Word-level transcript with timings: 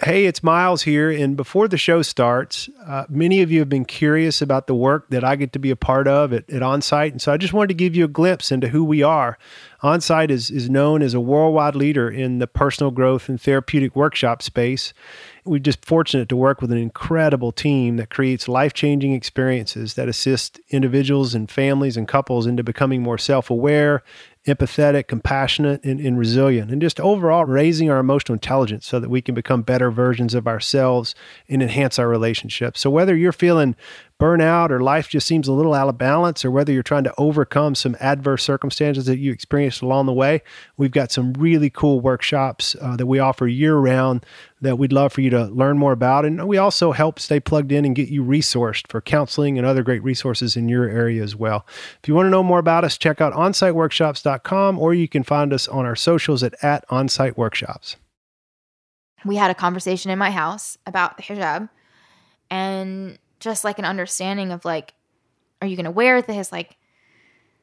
Hey, 0.00 0.26
it's 0.26 0.44
Miles 0.44 0.82
here. 0.82 1.10
And 1.10 1.36
before 1.36 1.66
the 1.66 1.76
show 1.76 2.02
starts, 2.02 2.70
uh, 2.86 3.06
many 3.08 3.42
of 3.42 3.50
you 3.50 3.58
have 3.58 3.68
been 3.68 3.84
curious 3.84 4.40
about 4.40 4.68
the 4.68 4.74
work 4.74 5.10
that 5.10 5.24
I 5.24 5.34
get 5.34 5.52
to 5.54 5.58
be 5.58 5.72
a 5.72 5.76
part 5.76 6.06
of 6.06 6.32
at, 6.32 6.48
at 6.48 6.62
OnSite. 6.62 7.10
And 7.10 7.20
so 7.20 7.32
I 7.32 7.36
just 7.36 7.52
wanted 7.52 7.70
to 7.70 7.74
give 7.74 7.96
you 7.96 8.04
a 8.04 8.08
glimpse 8.08 8.52
into 8.52 8.68
who 8.68 8.84
we 8.84 9.02
are. 9.02 9.38
OnSite 9.82 10.30
is, 10.30 10.52
is 10.52 10.70
known 10.70 11.02
as 11.02 11.14
a 11.14 11.20
worldwide 11.20 11.74
leader 11.74 12.08
in 12.08 12.38
the 12.38 12.46
personal 12.46 12.92
growth 12.92 13.28
and 13.28 13.40
therapeutic 13.40 13.96
workshop 13.96 14.40
space. 14.40 14.94
We're 15.48 15.58
just 15.58 15.84
fortunate 15.84 16.28
to 16.28 16.36
work 16.36 16.60
with 16.60 16.70
an 16.70 16.78
incredible 16.78 17.52
team 17.52 17.96
that 17.96 18.10
creates 18.10 18.48
life 18.48 18.74
changing 18.74 19.14
experiences 19.14 19.94
that 19.94 20.06
assist 20.06 20.60
individuals 20.68 21.34
and 21.34 21.50
families 21.50 21.96
and 21.96 22.06
couples 22.06 22.46
into 22.46 22.62
becoming 22.62 23.02
more 23.02 23.16
self 23.16 23.48
aware 23.48 24.02
empathetic, 24.48 25.08
compassionate, 25.08 25.84
and, 25.84 26.00
and, 26.00 26.18
resilient, 26.18 26.70
and 26.70 26.80
just 26.80 26.98
overall 27.00 27.44
raising 27.44 27.90
our 27.90 27.98
emotional 27.98 28.34
intelligence 28.34 28.86
so 28.86 28.98
that 28.98 29.10
we 29.10 29.20
can 29.20 29.34
become 29.34 29.62
better 29.62 29.90
versions 29.90 30.34
of 30.34 30.48
ourselves 30.48 31.14
and 31.48 31.62
enhance 31.62 31.98
our 31.98 32.08
relationships. 32.08 32.80
So, 32.80 32.88
whether 32.88 33.14
you're 33.14 33.32
feeling 33.32 33.76
burnout 34.18 34.70
or 34.70 34.80
life 34.80 35.08
just 35.08 35.26
seems 35.26 35.46
a 35.46 35.52
little 35.52 35.74
out 35.74 35.88
of 35.88 35.98
balance, 35.98 36.44
or 36.44 36.50
whether 36.50 36.72
you're 36.72 36.82
trying 36.82 37.04
to 37.04 37.14
overcome 37.18 37.74
some 37.74 37.96
adverse 38.00 38.42
circumstances 38.42 39.06
that 39.06 39.18
you 39.18 39.32
experienced 39.32 39.82
along 39.82 40.06
the 40.06 40.12
way, 40.12 40.42
we've 40.76 40.90
got 40.90 41.12
some 41.12 41.34
really 41.34 41.70
cool 41.70 42.00
workshops 42.00 42.74
uh, 42.80 42.96
that 42.96 43.06
we 43.06 43.18
offer 43.18 43.46
year 43.46 43.76
round 43.76 44.24
that 44.60 44.76
we'd 44.76 44.92
love 44.92 45.12
for 45.12 45.20
you 45.20 45.30
to 45.30 45.44
learn 45.46 45.78
more 45.78 45.92
about. 45.92 46.24
And 46.24 46.48
we 46.48 46.58
also 46.58 46.92
help 46.92 47.18
stay 47.18 47.40
plugged 47.40 47.72
in 47.72 47.84
and 47.84 47.94
get 47.94 48.08
you 48.08 48.24
resourced 48.24 48.88
for 48.88 49.00
counseling 49.00 49.56
and 49.56 49.66
other 49.66 49.82
great 49.82 50.02
resources 50.02 50.56
in 50.56 50.68
your 50.68 50.88
area 50.88 51.22
as 51.22 51.36
well. 51.36 51.66
If 52.02 52.08
you 52.08 52.14
want 52.14 52.26
to 52.26 52.30
know 52.30 52.42
more 52.42 52.58
about 52.58 52.84
us, 52.84 52.98
check 52.98 53.20
out 53.20 53.32
onsiteworkshops.com 53.32 54.78
or 54.78 54.94
you 54.94 55.08
can 55.08 55.22
find 55.22 55.52
us 55.52 55.68
on 55.68 55.84
our 55.86 55.96
socials 55.96 56.42
at, 56.42 56.54
at 56.62 56.88
onsiteworkshops. 56.88 57.96
We 59.24 59.36
had 59.36 59.50
a 59.50 59.54
conversation 59.54 60.10
in 60.10 60.18
my 60.18 60.30
house 60.30 60.78
about 60.86 61.16
the 61.16 61.22
hijab 61.22 61.68
and 62.50 63.18
just 63.40 63.64
like 63.64 63.78
an 63.78 63.84
understanding 63.84 64.52
of 64.52 64.64
like, 64.64 64.94
are 65.60 65.66
you 65.66 65.76
going 65.76 65.84
to 65.84 65.90
wear 65.90 66.22
this? 66.22 66.52
Like, 66.52 66.76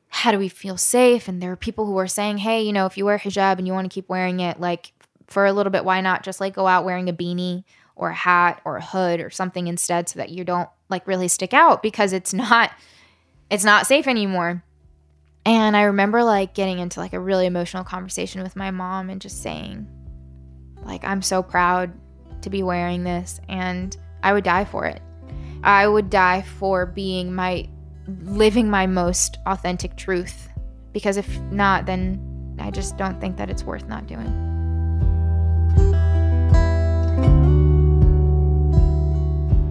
how 0.09 0.31
do 0.31 0.39
we 0.39 0.47
feel 0.47 0.77
safe? 0.77 1.27
And 1.27 1.41
there 1.41 1.51
are 1.51 1.57
people 1.57 1.85
who 1.85 1.97
are 1.97 2.07
saying, 2.07 2.37
hey, 2.37 2.61
you 2.61 2.71
know, 2.71 2.85
if 2.85 2.97
you 2.97 3.05
wear 3.05 3.17
hijab 3.17 3.57
and 3.57 3.67
you 3.67 3.73
want 3.73 3.89
to 3.89 3.93
keep 3.93 4.07
wearing 4.07 4.39
it, 4.39 4.59
like 4.59 4.93
for 5.27 5.45
a 5.45 5.53
little 5.53 5.71
bit, 5.71 5.85
why 5.85 6.01
not 6.01 6.23
just 6.23 6.39
like 6.39 6.53
go 6.53 6.67
out 6.67 6.85
wearing 6.85 7.09
a 7.09 7.13
beanie 7.13 7.63
or 7.95 8.09
a 8.09 8.15
hat 8.15 8.61
or 8.65 8.77
a 8.77 8.85
hood 8.85 9.21
or 9.21 9.29
something 9.29 9.67
instead 9.67 10.09
so 10.09 10.19
that 10.19 10.29
you 10.29 10.43
don't 10.43 10.69
like 10.89 11.07
really 11.07 11.27
stick 11.27 11.53
out 11.53 11.81
because 11.81 12.13
it's 12.13 12.33
not 12.33 12.71
it's 13.49 13.63
not 13.63 13.87
safe 13.87 14.07
anymore. 14.07 14.63
And 15.45 15.77
I 15.77 15.83
remember 15.83 16.23
like 16.23 16.55
getting 16.55 16.79
into 16.79 16.99
like 16.99 17.13
a 17.13 17.19
really 17.19 17.45
emotional 17.45 17.83
conversation 17.83 18.41
with 18.41 18.55
my 18.55 18.71
mom 18.71 19.09
and 19.09 19.21
just 19.21 19.41
saying 19.41 19.87
like 20.83 21.03
I'm 21.03 21.21
so 21.21 21.41
proud 21.41 21.93
to 22.41 22.49
be 22.49 22.63
wearing 22.63 23.03
this 23.03 23.39
and 23.47 23.95
I 24.23 24.33
would 24.33 24.43
die 24.43 24.65
for 24.65 24.85
it. 24.85 25.01
I 25.63 25.87
would 25.87 26.09
die 26.09 26.41
for 26.41 26.85
being 26.85 27.33
my 27.33 27.67
living 28.23 28.69
my 28.69 28.85
most 28.85 29.37
authentic 29.47 29.95
truth 29.95 30.49
because 30.93 31.17
if 31.17 31.39
not 31.51 31.85
then 31.85 32.57
I 32.59 32.71
just 32.71 32.97
don't 32.97 33.19
think 33.19 33.37
that 33.37 33.49
it's 33.49 33.63
worth 33.63 33.87
not 33.87 34.07
doing. 34.07 34.54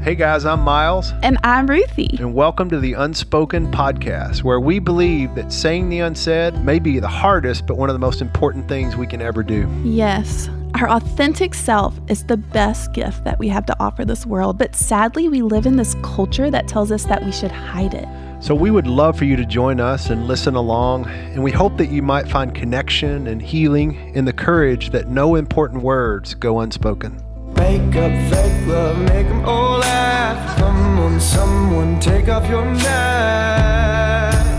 Hey 0.05 0.15
guys, 0.15 0.45
I'm 0.45 0.61
Miles. 0.61 1.15
And 1.23 1.39
I'm 1.45 1.67
Ruthie. 1.67 2.19
And 2.19 2.35
welcome 2.35 2.69
to 2.69 2.79
the 2.79 2.93
Unspoken 2.93 3.73
Podcast, 3.73 4.43
where 4.43 4.61
we 4.61 4.79
believe 4.79 5.35
that 5.35 5.51
saying 5.51 5.89
the 5.89 6.01
unsaid 6.01 6.63
may 6.63 6.79
be 6.79 6.99
the 6.99 7.09
hardest, 7.09 7.67
but 7.67 7.79
one 7.79 7.89
of 7.89 7.95
the 7.95 8.01
most 8.01 8.21
important 8.21 8.69
things 8.69 8.97
we 8.97 9.07
can 9.07 9.23
ever 9.23 9.43
do. 9.43 9.67
Yes. 9.83 10.51
Our 10.75 10.91
authentic 10.91 11.55
self 11.55 11.99
is 12.09 12.23
the 12.27 12.37
best 12.37 12.93
gift 12.93 13.25
that 13.25 13.39
we 13.39 13.49
have 13.49 13.65
to 13.65 13.77
offer 13.81 14.05
this 14.05 14.27
world, 14.27 14.59
but 14.59 14.77
sadly, 14.77 15.31
we 15.31 15.41
live 15.41 15.65
in 15.65 15.77
this 15.77 15.97
culture 16.03 16.51
that 16.51 16.69
tells 16.69 16.93
us 16.93 17.05
that 17.05 17.25
we 17.25 17.33
should 17.33 17.51
hide 17.51 17.95
it. 17.95 18.07
So, 18.45 18.55
we 18.55 18.71
would 18.71 18.87
love 18.87 19.17
for 19.17 19.25
you 19.25 19.37
to 19.37 19.47
join 19.47 19.81
us 19.81 20.11
and 20.11 20.29
listen 20.29 20.55
along, 20.55 21.07
and 21.07 21.43
we 21.43 21.51
hope 21.51 21.79
that 21.79 21.89
you 21.89 22.03
might 22.03 22.29
find 22.29 22.55
connection 22.55 23.27
and 23.27 23.41
healing 23.41 24.15
in 24.15 24.27
the 24.27 24.35
courage 24.35 24.91
that 24.91 25.09
no 25.09 25.37
important 25.37 25.83
words 25.83 26.35
go 26.35 26.61
unspoken. 26.61 27.24
Make 27.57 27.97
up 27.97 28.13
fake 28.31 28.67
love, 28.67 28.99
make 28.99 29.29
them 29.29 29.45
all 29.45 29.79
laugh. 29.79 30.59
Come 30.59 30.99
on, 30.99 31.21
someone, 31.21 32.01
take 32.01 32.29
off 32.29 32.49
your 32.49 32.65
mask. 32.65 34.51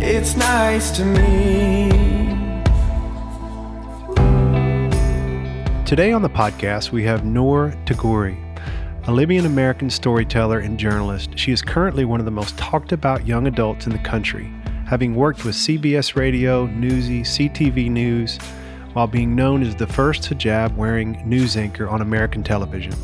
It's 0.00 0.36
nice 0.36 0.90
to 0.92 1.04
me. 1.04 1.90
Today 5.86 6.12
on 6.12 6.22
the 6.22 6.30
podcast, 6.30 6.90
we 6.90 7.04
have 7.04 7.24
Noor 7.24 7.74
Tagouri, 7.84 8.38
a 9.06 9.12
Libyan 9.12 9.46
American 9.46 9.90
storyteller 9.90 10.58
and 10.58 10.78
journalist. 10.78 11.38
She 11.38 11.52
is 11.52 11.60
currently 11.60 12.04
one 12.04 12.18
of 12.18 12.24
the 12.24 12.30
most 12.30 12.56
talked 12.56 12.92
about 12.92 13.26
young 13.26 13.46
adults 13.46 13.86
in 13.86 13.92
the 13.92 13.98
country, 13.98 14.50
having 14.86 15.14
worked 15.14 15.44
with 15.44 15.54
CBS 15.54 16.16
Radio, 16.16 16.66
Newsy, 16.66 17.22
CTV 17.22 17.90
News, 17.90 18.38
while 18.92 19.06
being 19.06 19.34
known 19.34 19.62
as 19.62 19.74
the 19.74 19.86
first 19.86 20.22
hijab 20.22 20.74
wearing 20.76 21.22
news 21.28 21.56
anchor 21.56 21.88
on 21.88 22.00
American 22.00 22.42
television. 22.42 22.94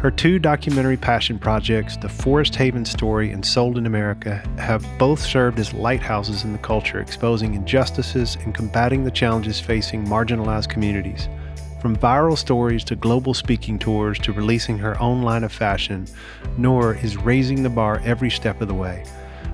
Her 0.00 0.10
two 0.10 0.38
documentary 0.38 0.96
passion 0.96 1.38
projects, 1.38 1.98
The 1.98 2.08
Forest 2.08 2.54
Haven 2.56 2.86
Story 2.86 3.32
and 3.32 3.44
Sold 3.44 3.76
in 3.76 3.84
America, 3.84 4.42
have 4.56 4.82
both 4.98 5.20
served 5.20 5.58
as 5.58 5.74
lighthouses 5.74 6.42
in 6.42 6.52
the 6.52 6.58
culture, 6.58 7.00
exposing 7.00 7.52
injustices 7.52 8.36
and 8.36 8.54
combating 8.54 9.04
the 9.04 9.10
challenges 9.10 9.60
facing 9.60 10.06
marginalized 10.06 10.70
communities. 10.70 11.28
From 11.82 11.96
viral 11.96 12.38
stories 12.38 12.82
to 12.84 12.96
global 12.96 13.34
speaking 13.34 13.78
tours 13.78 14.18
to 14.20 14.32
releasing 14.32 14.78
her 14.78 14.98
own 15.02 15.20
line 15.20 15.44
of 15.44 15.52
fashion, 15.52 16.06
Noor 16.56 16.94
is 16.94 17.18
raising 17.18 17.62
the 17.62 17.68
bar 17.68 18.00
every 18.02 18.30
step 18.30 18.62
of 18.62 18.68
the 18.68 18.74
way. 18.74 19.04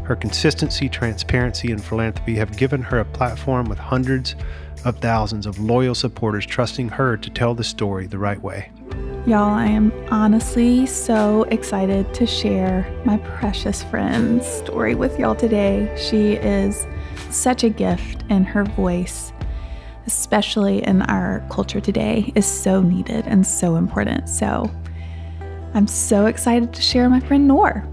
Her 0.04 0.14
consistency, 0.14 0.88
transparency, 0.88 1.72
and 1.72 1.82
philanthropy 1.82 2.36
have 2.36 2.56
given 2.56 2.82
her 2.82 3.00
a 3.00 3.04
platform 3.04 3.68
with 3.68 3.78
hundreds 3.78 4.36
of 4.86 4.98
thousands 4.98 5.44
of 5.44 5.58
loyal 5.58 5.94
supporters 5.94 6.46
trusting 6.46 6.88
her 6.88 7.16
to 7.18 7.28
tell 7.28 7.54
the 7.54 7.64
story 7.64 8.06
the 8.06 8.18
right 8.18 8.40
way. 8.42 8.70
Y'all, 9.26 9.52
I 9.52 9.66
am 9.66 9.92
honestly 10.10 10.86
so 10.86 11.42
excited 11.50 12.14
to 12.14 12.26
share 12.26 12.90
my 13.04 13.18
precious 13.18 13.82
friend's 13.82 14.46
story 14.46 14.94
with 14.94 15.18
y'all 15.18 15.34
today. 15.34 15.94
She 15.98 16.34
is 16.34 16.86
such 17.30 17.64
a 17.64 17.68
gift, 17.68 18.24
and 18.30 18.46
her 18.46 18.64
voice 18.64 19.32
especially 20.06 20.82
in 20.84 21.02
our 21.02 21.44
culture 21.50 21.80
today, 21.80 22.32
is 22.34 22.46
so 22.46 22.80
needed 22.80 23.26
and 23.26 23.46
so 23.46 23.76
important. 23.76 24.28
So 24.28 24.70
I'm 25.74 25.86
so 25.86 26.26
excited 26.26 26.72
to 26.72 26.82
share 26.82 27.08
my 27.10 27.20
friend 27.20 27.46
Noor. 27.46 27.86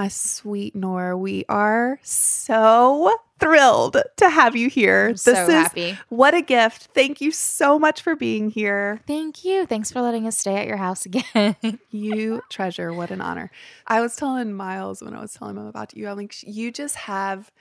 My 0.00 0.08
sweet 0.08 0.74
Noor. 0.74 1.14
We 1.14 1.44
are 1.50 1.98
so 2.02 3.14
thrilled 3.38 3.98
to 4.16 4.30
have 4.30 4.56
you 4.56 4.70
here. 4.70 5.08
I'm 5.08 5.12
this 5.12 5.22
so 5.24 5.44
is 5.44 5.50
happy. 5.50 5.98
what 6.08 6.32
a 6.32 6.40
gift. 6.40 6.88
Thank 6.94 7.20
you 7.20 7.30
so 7.30 7.78
much 7.78 8.00
for 8.00 8.16
being 8.16 8.48
here. 8.48 9.02
Thank 9.06 9.44
you. 9.44 9.66
Thanks 9.66 9.92
for 9.92 10.00
letting 10.00 10.26
us 10.26 10.38
stay 10.38 10.56
at 10.56 10.66
your 10.66 10.78
house 10.78 11.04
again. 11.04 11.54
you 11.90 12.40
treasure. 12.48 12.94
What 12.94 13.10
an 13.10 13.20
honor. 13.20 13.50
I 13.86 14.00
was 14.00 14.16
telling 14.16 14.54
Miles 14.54 15.02
when 15.02 15.12
I 15.12 15.20
was 15.20 15.34
telling 15.34 15.56
him 15.58 15.66
about 15.66 15.94
you, 15.94 16.08
I'm 16.08 16.16
like, 16.16 16.34
you 16.44 16.72
just 16.72 16.96
have 16.96 17.52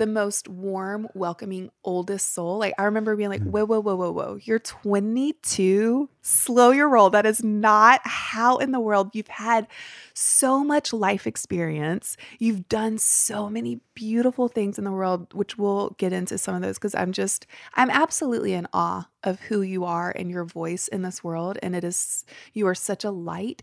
the 0.00 0.06
most 0.06 0.48
warm, 0.48 1.06
welcoming, 1.12 1.70
oldest 1.84 2.32
soul. 2.32 2.58
Like 2.58 2.72
I 2.78 2.84
remember 2.84 3.14
being 3.16 3.28
like, 3.28 3.42
mm. 3.42 3.50
whoa, 3.50 3.66
whoa, 3.66 3.80
whoa, 3.80 3.96
whoa, 3.96 4.10
whoa. 4.10 4.38
You're 4.42 4.58
22. 4.58 6.08
Slow 6.22 6.70
your 6.70 6.88
roll. 6.88 7.10
That 7.10 7.26
is 7.26 7.44
not 7.44 8.00
how 8.04 8.56
in 8.56 8.72
the 8.72 8.80
world 8.80 9.10
you've 9.12 9.28
had 9.28 9.66
so 10.14 10.64
much 10.64 10.94
life 10.94 11.26
experience. 11.26 12.16
You've 12.38 12.66
done 12.66 12.96
so 12.96 13.50
many 13.50 13.80
beautiful 13.94 14.48
things 14.48 14.78
in 14.78 14.84
the 14.84 14.90
world, 14.90 15.34
which 15.34 15.58
we'll 15.58 15.90
get 15.98 16.14
into 16.14 16.38
some 16.38 16.54
of 16.54 16.62
those 16.62 16.78
because 16.78 16.94
I'm 16.94 17.12
just, 17.12 17.46
I'm 17.74 17.90
absolutely 17.90 18.54
in 18.54 18.68
awe 18.72 19.06
of 19.22 19.38
who 19.40 19.60
you 19.60 19.84
are 19.84 20.10
and 20.16 20.30
your 20.30 20.46
voice 20.46 20.88
in 20.88 21.02
this 21.02 21.22
world. 21.22 21.58
And 21.62 21.76
it 21.76 21.84
is, 21.84 22.24
you 22.54 22.66
are 22.66 22.74
such 22.74 23.04
a 23.04 23.10
light. 23.10 23.62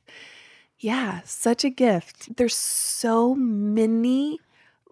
Yeah, 0.78 1.22
such 1.26 1.64
a 1.64 1.72
gift. 1.72 2.38
There's 2.38 2.56
so 2.56 3.34
many 3.34 4.40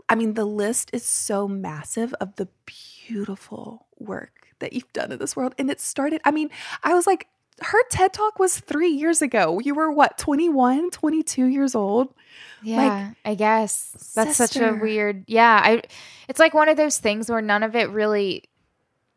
I 0.07 0.15
mean, 0.15 0.33
the 0.33 0.45
list 0.45 0.89
is 0.93 1.03
so 1.03 1.47
massive 1.47 2.13
of 2.15 2.35
the 2.35 2.47
beautiful 2.65 3.87
work 3.97 4.47
that 4.59 4.73
you've 4.73 4.91
done 4.93 5.11
in 5.11 5.19
this 5.19 5.35
world. 5.35 5.55
And 5.57 5.69
it 5.69 5.81
started, 5.81 6.21
I 6.23 6.31
mean, 6.31 6.49
I 6.83 6.93
was 6.93 7.07
like, 7.07 7.27
her 7.61 7.79
TED 7.89 8.13
talk 8.13 8.37
was 8.37 8.59
three 8.59 8.89
years 8.89 9.21
ago. 9.21 9.59
You 9.59 9.75
were 9.75 9.91
what, 9.91 10.17
21, 10.17 10.91
22 10.91 11.45
years 11.45 11.73
old? 11.73 12.13
Yeah, 12.61 12.77
like, 12.77 13.15
I 13.23 13.35
guess. 13.35 14.11
That's 14.13 14.35
sister. 14.35 14.59
such 14.59 14.61
a 14.61 14.75
weird, 14.75 15.23
yeah. 15.27 15.61
I, 15.63 15.81
it's 16.27 16.39
like 16.39 16.53
one 16.53 16.67
of 16.67 16.77
those 16.77 16.97
things 16.97 17.29
where 17.29 17.41
none 17.41 17.63
of 17.63 17.75
it 17.75 17.89
really 17.89 18.49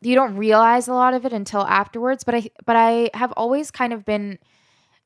you 0.01 0.15
don't 0.15 0.37
realize 0.37 0.87
a 0.87 0.93
lot 0.93 1.13
of 1.13 1.25
it 1.25 1.33
until 1.33 1.61
afterwards 1.61 2.23
but 2.23 2.35
i 2.35 2.49
but 2.65 2.75
i 2.75 3.09
have 3.13 3.31
always 3.33 3.71
kind 3.71 3.93
of 3.93 4.05
been 4.05 4.39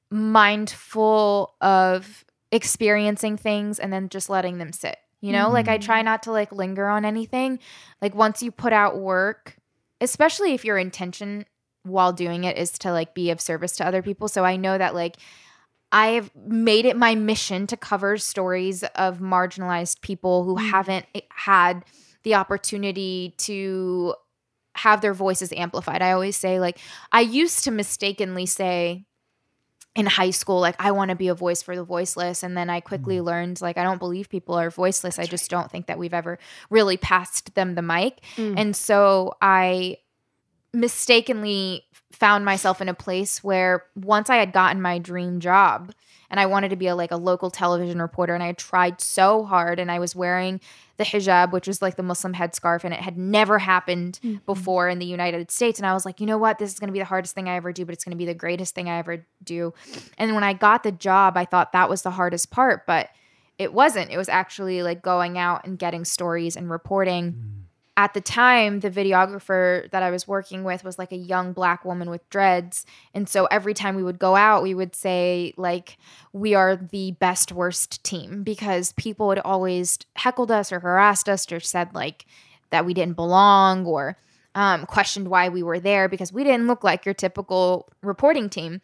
mindful 0.10 1.56
of 1.62 2.24
experiencing 2.52 3.36
things 3.36 3.80
and 3.80 3.92
then 3.92 4.10
just 4.10 4.30
letting 4.30 4.60
them 4.60 4.72
sit 4.72 4.98
you 5.24 5.32
know 5.32 5.50
like 5.50 5.68
i 5.68 5.78
try 5.78 6.02
not 6.02 6.24
to 6.24 6.32
like 6.32 6.52
linger 6.52 6.88
on 6.88 7.06
anything. 7.06 7.60
Like 8.02 8.14
once 8.14 8.44
you 8.44 8.52
put 8.52 8.74
out 8.74 8.98
work 9.00 9.58
especially 10.02 10.54
if 10.54 10.66
your 10.66 10.78
intention 10.78 11.46
while 11.84 12.12
doing 12.12 12.44
it 12.44 12.58
is 12.58 12.72
to 12.80 12.92
like 12.92 13.14
be 13.14 13.30
of 13.32 13.40
service 13.40 13.76
to 13.78 13.86
other 13.86 14.02
people. 14.02 14.28
So 14.28 14.44
i 14.44 14.56
know 14.56 14.78
that 14.78 14.94
like 14.94 15.18
I 15.94 16.08
have 16.08 16.32
made 16.36 16.86
it 16.86 16.98
my 16.98 17.14
mission 17.14 17.68
to 17.68 17.78
cover 17.78 18.18
stories 18.18 18.84
of 18.96 19.20
marginalized 19.20 20.02
people 20.02 20.44
who 20.44 20.56
haven't 20.56 21.06
eh, 21.14 21.22
had 21.30 21.86
the 22.24 22.34
opportunity 22.34 23.36
to 23.38 24.16
have 24.76 25.02
their 25.02 25.14
voices 25.14 25.54
amplified. 25.54 26.02
I 26.02 26.12
always 26.14 26.36
say, 26.36 26.60
like, 26.60 26.80
I 27.12 27.22
used 27.22 27.64
to 27.66 27.72
mistakenly 27.72 28.48
say 28.48 29.06
in 29.96 30.08
high 30.08 30.32
school, 30.32 30.60
like, 30.60 30.76
I 30.80 30.92
want 30.92 31.10
to 31.10 31.16
be 31.16 31.28
a 31.28 31.36
voice 31.36 31.62
for 31.62 31.76
the 31.76 31.84
voiceless. 31.84 32.42
And 32.42 32.58
then 32.58 32.70
I 32.70 32.80
quickly 32.80 33.22
learned, 33.22 33.62
like, 33.62 33.78
I 33.78 33.84
don't 33.84 34.00
believe 34.00 34.28
people 34.28 34.56
are 34.56 34.72
voiceless. 34.72 35.20
I 35.20 35.26
just 35.26 35.52
don't 35.52 35.70
think 35.70 35.86
that 35.86 36.00
we've 36.00 36.14
ever 36.14 36.40
really 36.72 36.98
passed 36.98 37.54
them 37.54 37.76
the 37.76 37.84
mic. 37.84 38.22
Mm. 38.36 38.56
And 38.58 38.76
so 38.76 39.36
I 39.42 39.98
mistakenly 40.74 41.84
found 42.12 42.44
myself 42.44 42.82
in 42.82 42.90
a 42.90 42.94
place 42.96 43.44
where 43.44 43.86
once 43.96 44.30
I 44.32 44.38
had 44.38 44.52
gotten 44.52 44.82
my 44.82 44.98
dream 44.98 45.40
job 45.40 45.94
and 46.34 46.40
I 46.40 46.48
wanted 46.48 46.70
to 46.70 46.76
be 46.76 46.88
a 46.88 46.96
like 46.96 47.12
a 47.12 47.16
local 47.16 47.52
television 47.52 48.02
reporter 48.02 48.34
and 48.34 48.42
I 48.42 48.48
had 48.48 48.58
tried 48.58 49.00
so 49.00 49.44
hard 49.44 49.80
and 49.80 49.92
I 49.92 50.00
was 50.00 50.16
wearing 50.16 50.60
the 50.98 51.04
hijab 51.04 51.52
which 51.52 51.68
was 51.68 51.80
like 51.80 51.96
the 51.96 52.02
Muslim 52.02 52.34
headscarf 52.34 52.84
and 52.84 52.92
it 52.92 53.02
had 53.02 53.20
never 53.20 53.60
happened 53.60 54.20
Mhm. 54.24 54.44
before 54.48 54.90
in 54.90 54.98
the 54.98 55.06
United 55.06 55.52
States 55.52 55.78
and 55.78 55.86
I 55.86 55.94
was 55.94 56.06
like, 56.06 56.20
"You 56.20 56.26
know 56.26 56.40
what? 56.40 56.58
This 56.58 56.74
is 56.74 56.80
going 56.80 56.88
to 56.88 56.92
be 56.94 56.98
the 56.98 57.06
hardest 57.06 57.36
thing 57.36 57.48
I 57.48 57.56
ever 57.56 57.72
do, 57.72 57.86
but 57.86 57.94
it's 57.94 58.04
going 58.04 58.14
to 58.14 58.18
be 58.18 58.26
the 58.26 58.34
greatest 58.34 58.74
thing 58.74 58.90
I 58.90 58.98
ever 58.98 59.28
do." 59.44 59.76
And 60.18 60.34
when 60.34 60.44
I 60.44 60.54
got 60.54 60.82
the 60.82 60.92
job, 60.92 61.38
I 61.38 61.46
thought 61.46 61.72
that 61.74 61.88
was 61.88 62.02
the 62.02 62.12
hardest 62.12 62.50
part, 62.50 62.88
but 62.88 63.10
it 63.60 63.72
wasn't. 63.72 64.10
It 64.10 64.18
was 64.18 64.28
actually 64.28 64.82
like 64.82 65.04
going 65.04 65.38
out 65.38 65.68
and 65.68 65.78
getting 65.78 66.04
stories 66.04 66.56
and 66.58 66.68
reporting 66.68 67.63
at 67.96 68.14
the 68.14 68.22
time 68.22 68.80
the 68.80 68.90
videographer 68.90 69.90
that 69.92 70.02
i 70.02 70.10
was 70.10 70.28
working 70.28 70.64
with 70.64 70.84
was 70.84 70.98
like 70.98 71.12
a 71.12 71.18
young 71.18 71.54
black 71.54 71.86
woman 71.86 72.10
with 72.10 72.28
dreads. 72.30 72.86
And 73.14 73.30
so 73.30 73.46
every 73.46 73.74
time 73.74 73.96
we 73.96 74.04
would 74.04 74.20
go 74.20 74.36
out 74.36 74.64
we 74.64 74.74
would 74.74 74.96
say 74.96 75.54
like 75.58 75.98
we 76.32 76.54
are 76.56 76.76
the 76.76 77.12
best 77.12 77.52
worst 77.52 78.04
team 78.04 78.44
because 78.44 78.94
people 78.94 79.30
had 79.30 79.40
always 79.40 80.00
heckled 80.16 80.52
us 80.52 80.72
or 80.72 80.80
harassed 80.80 81.30
us 81.30 81.52
or 81.52 81.60
said 81.60 81.94
like 81.94 82.26
that 82.72 82.86
we 82.86 82.94
didn't 82.94 83.16
belong 83.16 83.86
or 83.86 84.18
um, 84.56 84.86
questioned 84.86 85.30
why 85.30 85.50
we 85.50 85.64
were 85.64 85.80
there 85.80 86.08
because 86.08 86.32
we 86.32 86.44
didn't 86.44 86.68
look 86.68 86.84
like 86.84 87.06
your 87.06 87.14
typical 87.14 87.90
reporting 88.02 88.50
team. 88.50 88.82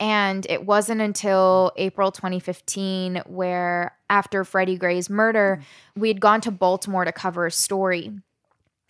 And 0.00 0.46
it 0.50 0.66
wasn't 0.66 1.00
until 1.00 1.72
April 1.76 2.10
2015 2.10 3.22
where 3.26 3.96
after 4.10 4.44
Freddie 4.44 4.76
Gray's 4.76 5.08
murder, 5.08 5.62
we 5.96 6.08
had 6.08 6.20
gone 6.20 6.40
to 6.42 6.50
Baltimore 6.50 7.04
to 7.04 7.12
cover 7.12 7.46
a 7.46 7.52
story. 7.52 8.12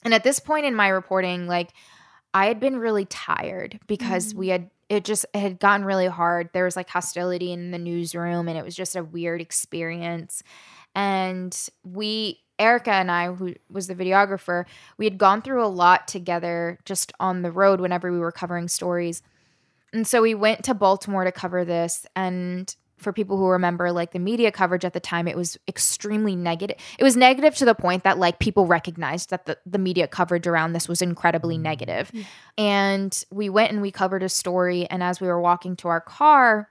And 0.05 0.15
at 0.15 0.25
this 0.25 0.41
point 0.41 0.67
in 0.67 0.75
my 0.75 0.89
reporting, 0.89 1.47
like 1.47 1.73
I 2.35 2.47
had 2.47 2.61
been 2.61 2.77
really 2.77 3.05
tired 3.05 3.79
because 3.87 4.33
Mm. 4.33 4.37
we 4.37 4.49
had 4.49 4.71
it 4.89 5.05
just 5.05 5.25
it 5.33 5.39
had 5.39 5.59
gotten 5.59 5.87
really 5.87 6.07
hard. 6.07 6.51
There 6.53 6.65
was 6.65 6.77
like 6.77 6.91
hostility 6.91 7.53
in 7.53 7.71
the 7.71 7.79
newsroom 7.79 8.47
and 8.49 8.59
it 8.59 8.65
was 8.65 8.75
just 8.75 8.97
a 8.97 9.05
weird 9.05 9.41
experience. 9.41 10.43
And 10.95 11.57
we 11.85 12.41
Erica 12.59 12.93
and 12.93 13.11
I, 13.11 13.33
who 13.33 13.55
was 13.71 13.87
the 13.87 13.95
videographer, 13.95 14.67
we 14.99 15.07
had 15.07 15.19
gone 15.19 15.43
through 15.43 15.65
a 15.65 15.67
lot 15.67 16.07
together 16.07 16.79
just 16.85 17.13
on 17.19 17.43
the 17.43 17.51
road 17.51 17.81
whenever 17.81 18.13
we 18.13 18.19
were 18.19 18.31
covering 18.33 18.69
stories. 18.69 19.23
And 19.93 20.07
so 20.07 20.23
we 20.23 20.35
went 20.35 20.65
to 20.65 20.75
Baltimore 20.75 21.25
to 21.25 21.33
cover 21.33 21.65
this. 21.65 22.07
And 22.15 22.75
for 23.03 23.13
people 23.13 23.37
who 23.37 23.47
remember, 23.49 23.93
like 23.93 24.13
the 24.13 24.19
media 24.19 24.51
coverage 24.51 24.85
at 24.85 24.93
the 24.93 25.01
time, 25.01 25.29
it 25.29 25.37
was 25.37 25.59
extremely 25.69 26.37
negative. 26.37 26.77
It 26.99 27.05
was 27.05 27.17
negative 27.17 27.55
to 27.57 27.65
the 27.65 27.75
point 27.75 28.05
that 28.05 28.19
like 28.19 28.39
people 28.39 28.67
recognized 28.67 29.31
that 29.31 29.47
the, 29.47 29.59
the 29.67 29.79
media 29.79 30.07
coverage 30.07 30.47
around 30.47 30.73
this 30.73 30.89
was 30.89 31.03
incredibly 31.03 31.59
mm. 31.59 31.63
negative. 31.63 32.11
Yeah. 32.13 32.25
And 32.57 33.25
we 33.31 33.49
went 33.49 33.73
and 33.73 33.83
we 33.83 33.91
covered 33.91 34.23
a 34.23 34.29
story. 34.29 34.87
And 34.89 35.03
as 35.03 35.21
we 35.21 35.29
were 35.29 35.41
walking 35.41 35.77
to 35.77 35.89
our 35.89 36.01
car, 36.01 36.69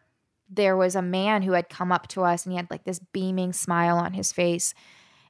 there 0.49 0.75
was 0.75 0.95
a 0.95 1.01
man 1.01 1.41
who 1.41 1.53
had 1.53 1.69
come 1.69 1.91
up 1.91 2.07
to 2.09 2.23
us 2.23 2.45
and 2.45 2.53
he 2.53 2.57
had 2.57 2.69
like 2.69 2.83
this 2.83 2.99
beaming 3.13 3.53
smile 3.53 3.97
on 3.97 4.13
his 4.13 4.31
face. 4.31 4.73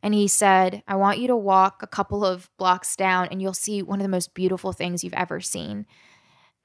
And 0.03 0.13
he 0.13 0.27
said, 0.27 0.81
I 0.88 0.95
want 0.95 1.19
you 1.19 1.27
to 1.27 1.36
walk 1.36 1.83
a 1.83 1.88
couple 1.88 2.25
of 2.25 2.50
blocks 2.57 2.95
down 2.95 3.27
and 3.30 3.42
you'll 3.42 3.53
see 3.53 3.83
one 3.83 4.00
of 4.00 4.03
the 4.03 4.09
most 4.09 4.33
beautiful 4.33 4.74
things 4.74 5.03
you've 5.03 5.13
ever 5.13 5.39
seen. 5.39 5.86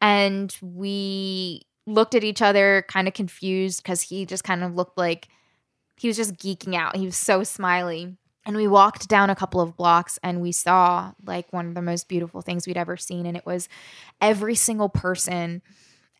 And 0.00 0.56
we 0.62 1.66
looked 1.86 2.14
at 2.14 2.24
each 2.24 2.42
other 2.42 2.84
kind 2.88 3.08
of 3.08 3.14
confused 3.14 3.82
because 3.82 4.02
he 4.02 4.26
just 4.26 4.44
kind 4.44 4.62
of 4.62 4.74
looked 4.74 4.98
like 4.98 5.28
he 5.96 6.08
was 6.08 6.16
just 6.16 6.34
geeking 6.36 6.74
out. 6.74 6.96
He 6.96 7.06
was 7.06 7.16
so 7.16 7.42
smiley. 7.42 8.16
And 8.44 8.56
we 8.56 8.68
walked 8.68 9.08
down 9.08 9.28
a 9.28 9.34
couple 9.34 9.60
of 9.60 9.76
blocks 9.76 10.18
and 10.22 10.40
we 10.40 10.52
saw 10.52 11.12
like 11.24 11.52
one 11.52 11.66
of 11.66 11.74
the 11.74 11.82
most 11.82 12.08
beautiful 12.08 12.42
things 12.42 12.66
we'd 12.66 12.76
ever 12.76 12.96
seen. 12.96 13.26
And 13.26 13.36
it 13.36 13.44
was 13.44 13.68
every 14.20 14.54
single 14.54 14.88
person 14.88 15.62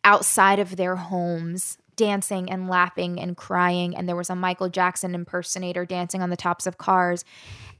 outside 0.03 0.59
of 0.59 0.75
their 0.75 0.95
homes 0.95 1.77
dancing 1.95 2.49
and 2.49 2.69
laughing 2.69 3.19
and 3.19 3.35
crying. 3.35 3.95
And 3.95 4.07
there 4.07 4.15
was 4.15 4.29
a 4.29 4.35
Michael 4.35 4.69
Jackson 4.69 5.15
impersonator 5.15 5.85
dancing 5.85 6.21
on 6.21 6.29
the 6.29 6.37
tops 6.37 6.67
of 6.67 6.77
cars. 6.77 7.23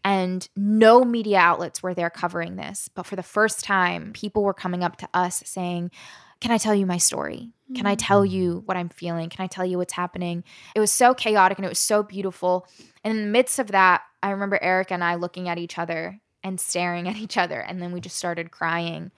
And 0.03 0.47
no 0.55 1.03
media 1.03 1.39
outlets 1.39 1.83
were 1.83 1.93
there 1.93 2.09
covering 2.09 2.55
this. 2.55 2.89
But 2.93 3.05
for 3.05 3.15
the 3.15 3.23
first 3.23 3.63
time, 3.63 4.13
people 4.13 4.43
were 4.43 4.53
coming 4.53 4.83
up 4.83 4.97
to 4.97 5.09
us 5.13 5.43
saying, 5.45 5.91
Can 6.39 6.51
I 6.51 6.57
tell 6.57 6.75
you 6.75 6.85
my 6.85 6.97
story? 6.97 7.51
Can 7.75 7.85
I 7.85 7.95
tell 7.95 8.25
you 8.25 8.63
what 8.65 8.77
I'm 8.77 8.87
feeling? 8.89 9.29
Can 9.29 9.43
I 9.43 9.47
tell 9.47 9.65
you 9.65 9.77
what's 9.77 9.93
happening? 9.93 10.43
It 10.73 10.79
was 10.79 10.91
so 10.91 11.13
chaotic 11.13 11.57
and 11.57 11.65
it 11.65 11.69
was 11.69 11.79
so 11.79 12.01
beautiful. 12.01 12.65
And 13.03 13.17
in 13.17 13.25
the 13.25 13.31
midst 13.31 13.59
of 13.59 13.67
that, 13.67 14.03
I 14.23 14.29
remember 14.29 14.57
Eric 14.61 14.91
and 14.91 15.03
I 15.03 15.15
looking 15.15 15.49
at 15.49 15.57
each 15.57 15.77
other 15.77 16.21
and 16.43 16.61
staring 16.61 17.09
at 17.09 17.17
each 17.17 17.37
other. 17.37 17.59
And 17.59 17.81
then 17.81 17.91
we 17.91 17.99
just 17.99 18.15
started 18.15 18.51
crying. 18.51 19.11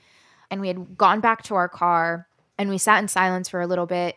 And 0.50 0.62
we 0.62 0.68
had 0.68 0.98
gone 0.98 1.20
back 1.20 1.44
to 1.44 1.56
our 1.56 1.70
car 1.70 2.28
and 2.58 2.70
we 2.70 2.80
sat 2.80 3.00
in 3.00 3.08
silence 3.08 3.50
for 3.50 3.62
a 3.62 3.68
little 3.68 3.86
bit. 3.86 4.16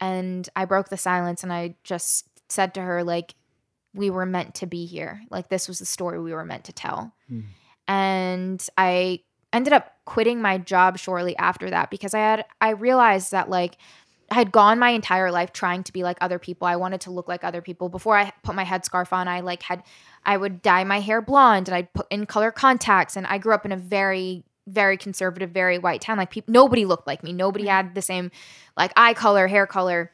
And 0.00 0.46
I 0.54 0.66
broke 0.66 0.90
the 0.90 0.98
silence 0.98 1.42
and 1.42 1.52
I 1.52 1.76
just 1.82 2.28
said 2.50 2.74
to 2.74 2.82
her, 2.82 3.02
like, 3.02 3.34
we 3.94 4.10
were 4.10 4.26
meant 4.26 4.54
to 4.56 4.66
be 4.66 4.84
here. 4.84 5.22
Like, 5.30 5.48
this 5.48 5.66
was 5.66 5.78
the 5.78 5.86
story 5.86 6.20
we 6.20 6.34
were 6.34 6.44
meant 6.44 6.64
to 6.64 6.74
tell. 6.74 7.14
Hmm. 7.28 7.40
And 7.88 8.68
I 8.76 9.20
ended 9.52 9.72
up 9.72 9.95
quitting 10.06 10.40
my 10.40 10.56
job 10.56 10.98
shortly 10.98 11.36
after 11.36 11.68
that 11.68 11.90
because 11.90 12.14
I 12.14 12.20
had, 12.20 12.44
I 12.60 12.70
realized 12.70 13.32
that, 13.32 13.50
like, 13.50 13.76
I 14.30 14.34
had 14.34 14.50
gone 14.50 14.78
my 14.78 14.90
entire 14.90 15.30
life 15.30 15.52
trying 15.52 15.84
to 15.84 15.92
be 15.92 16.02
like 16.02 16.18
other 16.20 16.38
people. 16.38 16.66
I 16.66 16.76
wanted 16.76 17.00
to 17.02 17.10
look 17.10 17.28
like 17.28 17.44
other 17.44 17.62
people. 17.62 17.88
Before 17.88 18.16
I 18.16 18.32
put 18.42 18.54
my 18.54 18.64
headscarf 18.64 19.12
on, 19.12 19.28
I 19.28 19.40
like 19.40 19.62
had 19.62 19.82
I 20.24 20.36
would 20.36 20.62
dye 20.62 20.84
my 20.84 21.00
hair 21.00 21.22
blonde 21.22 21.68
and 21.68 21.76
I'd 21.76 21.92
put 21.92 22.06
in 22.10 22.26
color 22.26 22.50
contacts 22.50 23.16
and 23.16 23.26
I 23.26 23.38
grew 23.38 23.54
up 23.54 23.64
in 23.64 23.72
a 23.72 23.76
very 23.76 24.44
very 24.68 24.96
conservative, 24.96 25.50
very 25.50 25.78
white 25.78 26.00
town. 26.00 26.16
Like 26.18 26.30
people 26.30 26.52
nobody 26.52 26.84
looked 26.84 27.06
like 27.06 27.22
me. 27.22 27.32
Nobody 27.32 27.66
had 27.66 27.94
the 27.94 28.02
same 28.02 28.32
like 28.76 28.92
eye 28.96 29.14
color, 29.14 29.46
hair 29.46 29.66
color. 29.66 30.10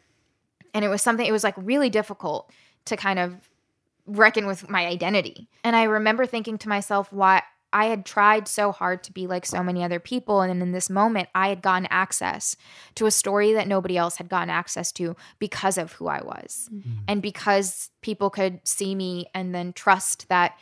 And 0.74 0.84
it 0.84 0.88
was 0.88 1.00
something 1.00 1.26
it 1.26 1.32
was 1.32 1.44
like 1.44 1.54
really 1.56 1.88
difficult 1.88 2.50
to 2.86 2.96
kind 2.96 3.18
of 3.18 3.48
reckon 4.06 4.46
with 4.46 4.68
my 4.68 4.86
identity. 4.86 5.48
And 5.64 5.74
I 5.74 5.84
remember 5.84 6.26
thinking 6.26 6.58
to 6.58 6.68
myself 6.68 7.10
why 7.12 7.42
I 7.72 7.86
had 7.86 8.04
tried 8.04 8.48
so 8.48 8.72
hard 8.72 9.02
to 9.04 9.12
be 9.12 9.26
like 9.26 9.46
so 9.46 9.62
many 9.62 9.82
other 9.82 10.00
people. 10.00 10.42
And 10.42 10.62
in 10.62 10.72
this 10.72 10.90
moment, 10.90 11.28
I 11.34 11.48
had 11.48 11.62
gotten 11.62 11.88
access 11.90 12.56
to 12.96 13.06
a 13.06 13.10
story 13.10 13.52
that 13.54 13.68
nobody 13.68 13.96
else 13.96 14.16
had 14.16 14.28
gotten 14.28 14.50
access 14.50 14.92
to 14.92 15.16
because 15.38 15.78
of 15.78 15.92
who 15.92 16.08
I 16.08 16.22
was. 16.22 16.68
Mm-hmm. 16.72 16.90
And 17.08 17.22
because 17.22 17.90
people 18.02 18.30
could 18.30 18.60
see 18.64 18.94
me 18.94 19.26
and 19.34 19.54
then 19.54 19.72
trust 19.72 20.28
that 20.28 20.58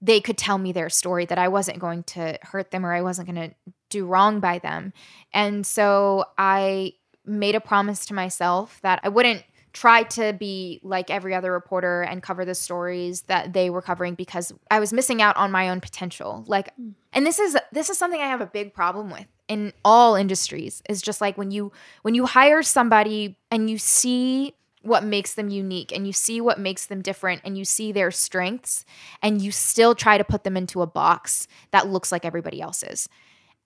they 0.00 0.20
could 0.20 0.36
tell 0.36 0.58
me 0.58 0.72
their 0.72 0.90
story, 0.90 1.24
that 1.26 1.38
I 1.38 1.48
wasn't 1.48 1.78
going 1.78 2.02
to 2.04 2.38
hurt 2.42 2.70
them 2.70 2.84
or 2.84 2.92
I 2.92 3.02
wasn't 3.02 3.28
going 3.28 3.50
to 3.50 3.54
do 3.88 4.06
wrong 4.06 4.40
by 4.40 4.58
them. 4.58 4.92
And 5.32 5.66
so 5.66 6.26
I 6.36 6.92
made 7.24 7.54
a 7.54 7.60
promise 7.60 8.06
to 8.06 8.14
myself 8.14 8.80
that 8.82 9.00
I 9.02 9.08
wouldn't 9.08 9.44
try 9.74 10.04
to 10.04 10.32
be 10.32 10.80
like 10.82 11.10
every 11.10 11.34
other 11.34 11.52
reporter 11.52 12.02
and 12.02 12.22
cover 12.22 12.44
the 12.44 12.54
stories 12.54 13.22
that 13.22 13.52
they 13.52 13.68
were 13.68 13.82
covering 13.82 14.14
because 14.14 14.52
I 14.70 14.80
was 14.80 14.92
missing 14.92 15.20
out 15.20 15.36
on 15.36 15.50
my 15.50 15.68
own 15.68 15.80
potential. 15.80 16.44
Like 16.46 16.72
hmm. 16.76 16.90
and 17.12 17.26
this 17.26 17.38
is 17.38 17.58
this 17.72 17.90
is 17.90 17.98
something 17.98 18.20
I 18.20 18.26
have 18.28 18.40
a 18.40 18.46
big 18.46 18.72
problem 18.72 19.10
with 19.10 19.26
in 19.48 19.74
all 19.84 20.14
industries 20.14 20.82
is 20.88 21.02
just 21.02 21.20
like 21.20 21.36
when 21.36 21.50
you 21.50 21.72
when 22.02 22.14
you 22.14 22.24
hire 22.24 22.62
somebody 22.62 23.36
and 23.50 23.68
you 23.68 23.76
see 23.76 24.54
what 24.82 25.02
makes 25.02 25.34
them 25.34 25.48
unique 25.48 25.92
and 25.92 26.06
you 26.06 26.12
see 26.12 26.40
what 26.40 26.58
makes 26.58 26.86
them 26.86 27.02
different 27.02 27.40
and 27.44 27.58
you 27.58 27.64
see 27.64 27.90
their 27.90 28.10
strengths 28.10 28.84
and 29.22 29.42
you 29.42 29.50
still 29.50 29.94
try 29.94 30.16
to 30.16 30.24
put 30.24 30.44
them 30.44 30.56
into 30.56 30.82
a 30.82 30.86
box 30.86 31.48
that 31.72 31.88
looks 31.88 32.12
like 32.12 32.24
everybody 32.24 32.60
else's 32.60 33.08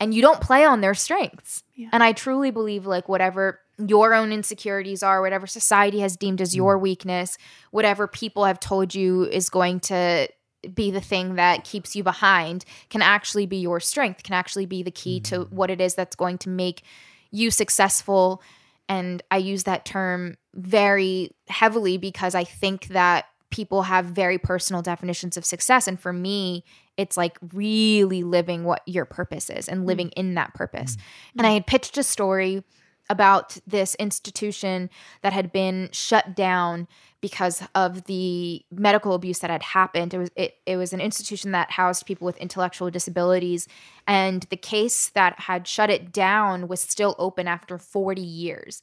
and 0.01 0.15
you 0.15 0.23
don't 0.23 0.41
play 0.41 0.65
on 0.65 0.81
their 0.81 0.95
strengths 0.95 1.65
Yeah. 1.75 1.89
and 1.93 2.03
i 2.03 2.13
truly 2.13 2.53
believe 2.53 2.87
like 2.87 3.09
whatever 3.09 3.61
your 3.87 4.15
own 4.15 4.33
insecurities 4.33 5.03
are 5.03 5.23
whatever 5.23 5.47
society 5.47 6.01
has 6.01 6.17
deemed 6.17 6.41
as 6.41 6.57
your 6.57 6.79
mm. 6.79 6.83
weakness 6.83 7.39
whatever 7.71 8.07
people 8.07 8.45
have 8.45 8.59
told 8.59 8.95
you 8.95 9.25
is 9.25 9.49
going 9.49 9.79
to 9.79 10.29
be 10.75 10.91
the 10.91 11.01
thing 11.01 11.37
that 11.37 11.65
keeps 11.65 11.95
you 11.95 12.03
behind 12.03 12.65
can 12.91 13.03
actually 13.03 13.47
be 13.47 13.59
your 13.59 13.81
strength 13.81 14.23
can 14.23 14.35
actually 14.35 14.67
be 14.67 14.83
the 14.83 14.91
key 14.91 15.21
to 15.21 15.41
mm. 15.41 15.53
what 15.53 15.71
it 15.71 15.81
is 15.81 15.95
that's 15.95 16.17
going 16.17 16.39
to 16.39 16.49
make 16.49 16.83
you 17.31 17.51
successful. 17.51 18.43
And 18.89 19.23
i 19.31 19.37
use 19.37 19.65
that 19.65 19.85
term 19.85 20.37
very 20.55 21.31
heavily 21.49 21.99
because 21.99 22.35
i 22.35 22.45
think 22.45 22.89
that 22.89 23.27
people 23.51 23.83
have 23.83 24.05
very 24.05 24.37
personal 24.37 24.83
definitions 24.83 25.39
of 25.39 25.45
success. 25.45 25.87
And 25.87 25.99
for 25.99 26.13
me 26.13 26.65
it's 26.97 27.17
like 27.17 27.39
really 27.53 28.25
living 28.25 28.65
what 28.65 28.83
your 28.87 29.05
purpose 29.05 29.49
is 29.51 29.69
and 29.69 29.83
mm. 29.83 29.87
living 29.87 30.09
in 30.11 30.35
that 30.35 30.55
purpose. 30.55 30.97
And 31.37 31.47
i 31.47 31.51
had 31.51 31.67
pitched 31.67 31.97
a 31.99 32.03
story 32.03 32.65
about 33.11 33.57
this 33.67 33.95
institution 33.97 34.91
that 35.23 35.33
had 35.33 35.53
been 35.53 35.89
shut 35.93 36.37
down 36.37 36.87
because 37.21 37.63
of 37.75 38.05
the 38.05 38.65
medical 38.71 39.15
abuse 39.15 39.41
that 39.41 39.51
had 39.51 39.63
happened. 39.63 40.15
It 40.15 40.19
was 40.19 40.31
it, 40.37 40.55
it 40.67 40.77
was 40.77 40.93
an 40.93 41.01
institution 41.01 41.53
that 41.53 41.73
housed 41.73 42.07
people 42.07 42.27
with 42.27 42.37
intellectual 42.37 42.91
disabilities 42.91 43.67
and 44.07 44.45
the 44.51 44.57
case 44.57 45.09
that 45.11 45.41
had 45.41 45.67
shut 45.67 45.91
it 45.91 46.13
down 46.13 46.69
was 46.69 46.81
still 46.81 47.17
open 47.19 47.49
after 47.49 47.79
40 47.79 48.23
years. 48.23 48.83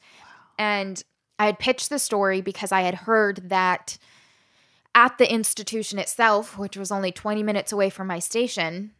And 0.58 1.01
I 1.39 1.46
had 1.46 1.60
pitched 1.60 1.89
the 1.89 2.00
story 2.00 2.41
because 2.41 2.72
I 2.72 2.82
had 2.82 2.96
heard 2.96 3.50
that 3.50 3.98
at 4.94 5.17
the 5.17 5.32
institution 5.32 6.00
itself, 6.00 6.58
which 6.58 6.77
was 6.77 6.91
only 6.91 7.12
20 7.12 7.44
minutes 7.44 7.72
away 7.72 7.89
from 7.89 8.08
my 8.08 8.20
station, 8.20 8.91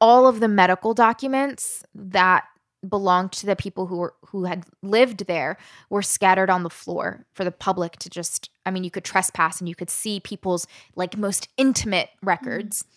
all 0.00 0.26
of 0.26 0.40
the 0.40 0.48
medical 0.48 0.94
documents 0.94 1.84
that 1.94 2.44
belonged 2.88 3.32
to 3.32 3.46
the 3.46 3.56
people 3.56 3.86
who 3.86 3.98
were 3.98 4.14
who 4.26 4.44
had 4.44 4.64
lived 4.82 5.26
there 5.26 5.56
were 5.90 6.02
scattered 6.02 6.48
on 6.48 6.62
the 6.62 6.70
floor 6.70 7.26
for 7.34 7.44
the 7.44 7.52
public 7.52 7.96
to 7.98 8.08
just 8.08 8.50
I 8.64 8.70
mean 8.70 8.84
you 8.84 8.90
could 8.90 9.04
trespass 9.04 9.60
and 9.60 9.68
you 9.68 9.74
could 9.74 9.90
see 9.90 10.20
people's 10.20 10.66
like 10.94 11.16
most 11.16 11.48
intimate 11.56 12.10
records. 12.22 12.82
Mm-hmm. 12.82 12.96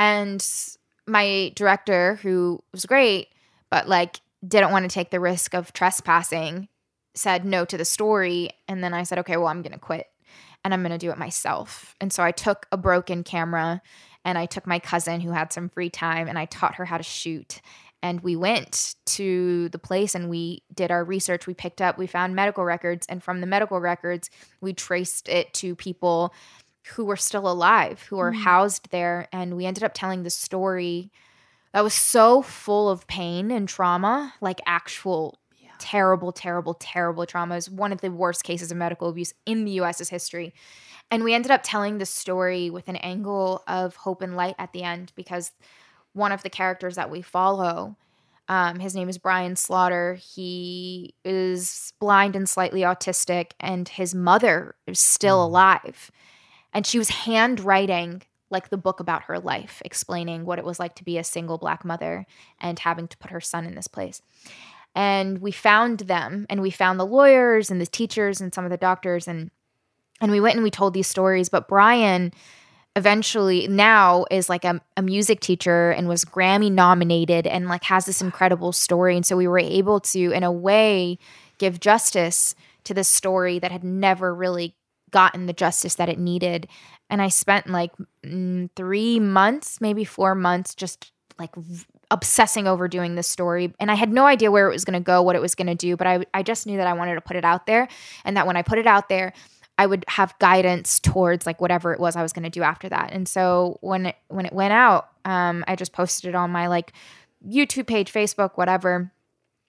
And 0.00 0.48
my 1.06 1.52
director 1.54 2.16
who 2.16 2.62
was 2.72 2.84
great 2.84 3.28
but 3.70 3.88
like 3.88 4.20
didn't 4.46 4.72
want 4.72 4.84
to 4.84 4.94
take 4.94 5.10
the 5.10 5.20
risk 5.20 5.54
of 5.54 5.72
trespassing 5.72 6.68
said 7.14 7.44
no 7.44 7.64
to 7.64 7.78
the 7.78 7.84
story 7.84 8.50
and 8.68 8.84
then 8.84 8.92
I 8.92 9.04
said 9.04 9.20
okay 9.20 9.36
well 9.36 9.48
I'm 9.48 9.62
going 9.62 9.72
to 9.72 9.78
quit 9.78 10.06
and 10.64 10.74
I'm 10.74 10.82
going 10.82 10.92
to 10.92 10.98
do 10.98 11.10
it 11.10 11.18
myself. 11.18 11.94
And 12.00 12.12
so 12.12 12.22
I 12.22 12.32
took 12.32 12.66
a 12.70 12.76
broken 12.76 13.24
camera 13.24 13.80
and 14.24 14.36
I 14.36 14.46
took 14.46 14.66
my 14.66 14.78
cousin 14.78 15.20
who 15.20 15.30
had 15.30 15.52
some 15.52 15.68
free 15.68 15.90
time 15.90 16.28
and 16.28 16.38
I 16.38 16.44
taught 16.44 16.74
her 16.74 16.84
how 16.84 16.98
to 16.98 17.02
shoot 17.02 17.60
and 18.02 18.20
we 18.20 18.36
went 18.36 18.94
to 19.06 19.68
the 19.70 19.78
place 19.78 20.14
and 20.14 20.28
we 20.30 20.62
did 20.74 20.90
our 20.90 21.04
research 21.04 21.46
we 21.46 21.54
picked 21.54 21.80
up 21.80 21.98
we 21.98 22.06
found 22.06 22.34
medical 22.34 22.64
records 22.64 23.06
and 23.08 23.22
from 23.22 23.40
the 23.40 23.46
medical 23.46 23.80
records 23.80 24.30
we 24.60 24.72
traced 24.72 25.28
it 25.28 25.52
to 25.54 25.74
people 25.74 26.32
who 26.94 27.04
were 27.04 27.16
still 27.16 27.48
alive 27.50 28.02
who 28.02 28.16
were 28.16 28.32
Mm. 28.32 28.42
housed 28.42 28.90
there 28.90 29.28
and 29.32 29.56
we 29.56 29.66
ended 29.66 29.82
up 29.84 29.92
telling 29.94 30.22
the 30.22 30.30
story 30.30 31.10
that 31.72 31.84
was 31.84 31.94
so 31.94 32.40
full 32.42 32.88
of 32.88 33.06
pain 33.06 33.50
and 33.50 33.68
trauma 33.68 34.32
like 34.40 34.60
actual 34.66 35.38
Yeah. 35.58 35.70
terrible 35.78 36.32
terrible 36.32 36.74
terrible 36.74 37.26
trauma 37.26 37.56
was 37.56 37.68
one 37.68 37.92
of 37.92 38.00
the 38.00 38.10
worst 38.10 38.44
cases 38.44 38.70
of 38.70 38.76
medical 38.78 39.08
abuse 39.08 39.34
in 39.44 39.64
the 39.64 39.72
US's 39.72 40.08
history 40.08 40.54
and 41.10 41.24
we 41.24 41.34
ended 41.34 41.50
up 41.50 41.62
telling 41.64 41.98
the 41.98 42.06
story 42.06 42.70
with 42.70 42.88
an 42.88 42.96
angle 42.96 43.62
of 43.66 43.96
hope 43.96 44.22
and 44.22 44.36
light 44.36 44.54
at 44.58 44.72
the 44.72 44.82
end 44.82 45.12
because 45.16 45.52
one 46.12 46.32
of 46.32 46.42
the 46.42 46.50
characters 46.50 46.96
that 46.96 47.10
we 47.10 47.22
follow 47.22 47.96
um, 48.48 48.78
his 48.78 48.94
name 48.94 49.10
is 49.10 49.18
Brian 49.18 49.56
Slaughter. 49.56 50.14
He 50.14 51.14
is 51.22 51.92
blind 52.00 52.34
and 52.34 52.48
slightly 52.48 52.80
autistic, 52.80 53.50
and 53.60 53.86
his 53.88 54.14
mother 54.14 54.74
is 54.86 54.98
still 54.98 55.38
Mm. 55.38 55.44
alive. 55.44 56.10
And 56.72 56.86
she 56.86 56.98
was 56.98 57.10
handwriting 57.10 58.22
like 58.50 58.70
the 58.70 58.78
book 58.78 59.00
about 59.00 59.24
her 59.24 59.38
life, 59.38 59.82
explaining 59.84 60.46
what 60.46 60.58
it 60.58 60.64
was 60.64 60.78
like 60.78 60.94
to 60.94 61.04
be 61.04 61.18
a 61.18 61.24
single 61.24 61.58
black 61.58 61.84
mother 61.84 62.24
and 62.58 62.78
having 62.78 63.06
to 63.08 63.18
put 63.18 63.30
her 63.30 63.40
son 63.40 63.66
in 63.66 63.74
this 63.74 63.88
place. 63.88 64.22
And 64.94 65.38
we 65.42 65.52
found 65.52 66.00
them, 66.00 66.46
and 66.48 66.62
we 66.62 66.70
found 66.70 66.98
the 66.98 67.04
lawyers 67.04 67.70
and 67.70 67.82
the 67.82 67.86
teachers 67.86 68.40
and 68.40 68.54
some 68.54 68.64
of 68.64 68.70
the 68.70 68.78
doctors, 68.78 69.28
and 69.28 69.50
and 70.22 70.32
we 70.32 70.40
went 70.40 70.54
and 70.54 70.64
we 70.64 70.70
told 70.70 70.94
these 70.94 71.06
stories. 71.06 71.50
But 71.50 71.68
Brian 71.68 72.32
eventually 72.98 73.68
now 73.68 74.26
is 74.30 74.48
like 74.48 74.64
a, 74.64 74.80
a 74.96 75.02
music 75.02 75.40
teacher 75.40 75.90
and 75.92 76.08
was 76.08 76.24
Grammy 76.24 76.70
nominated 76.70 77.46
and 77.46 77.68
like 77.68 77.84
has 77.84 78.04
this 78.04 78.20
incredible 78.20 78.72
story. 78.72 79.16
And 79.16 79.24
so 79.24 79.36
we 79.36 79.46
were 79.46 79.58
able 79.58 80.00
to, 80.00 80.32
in 80.32 80.42
a 80.42 80.52
way, 80.52 81.18
give 81.58 81.78
justice 81.78 82.56
to 82.84 82.92
this 82.92 83.08
story 83.08 83.60
that 83.60 83.70
had 83.70 83.84
never 83.84 84.34
really 84.34 84.74
gotten 85.12 85.46
the 85.46 85.52
justice 85.52 85.94
that 85.94 86.08
it 86.08 86.18
needed. 86.18 86.66
And 87.08 87.22
I 87.22 87.28
spent 87.28 87.68
like 87.68 87.92
mm, 88.24 88.68
three 88.74 89.20
months, 89.20 89.80
maybe 89.80 90.04
four 90.04 90.34
months, 90.34 90.74
just 90.74 91.12
like 91.38 91.54
obsessing 92.10 92.66
over 92.66 92.88
doing 92.88 93.14
this 93.14 93.28
story. 93.28 93.72
And 93.78 93.92
I 93.92 93.94
had 93.94 94.12
no 94.12 94.26
idea 94.26 94.50
where 94.50 94.68
it 94.68 94.72
was 94.72 94.84
going 94.84 94.98
to 94.98 95.04
go, 95.04 95.22
what 95.22 95.36
it 95.36 95.42
was 95.42 95.54
going 95.54 95.68
to 95.68 95.74
do, 95.74 95.96
but 95.96 96.06
I, 96.06 96.24
I 96.34 96.42
just 96.42 96.66
knew 96.66 96.78
that 96.78 96.86
I 96.88 96.94
wanted 96.94 97.14
to 97.14 97.20
put 97.20 97.36
it 97.36 97.44
out 97.44 97.66
there. 97.66 97.86
And 98.24 98.36
that 98.36 98.46
when 98.46 98.56
I 98.56 98.62
put 98.62 98.78
it 98.78 98.86
out 98.86 99.08
there, 99.08 99.32
I 99.78 99.86
would 99.86 100.04
have 100.08 100.38
guidance 100.40 100.98
towards 100.98 101.46
like 101.46 101.60
whatever 101.60 101.92
it 101.92 102.00
was 102.00 102.16
I 102.16 102.22
was 102.22 102.32
going 102.32 102.42
to 102.42 102.50
do 102.50 102.62
after 102.62 102.88
that. 102.88 103.10
And 103.12 103.28
so 103.28 103.78
when 103.80 104.06
it, 104.06 104.16
when 104.26 104.44
it 104.44 104.52
went 104.52 104.72
out, 104.72 105.08
um, 105.24 105.64
I 105.68 105.76
just 105.76 105.92
posted 105.92 106.28
it 106.28 106.34
on 106.34 106.50
my 106.50 106.66
like 106.66 106.92
YouTube 107.48 107.86
page, 107.86 108.12
Facebook, 108.12 108.52
whatever. 108.56 109.12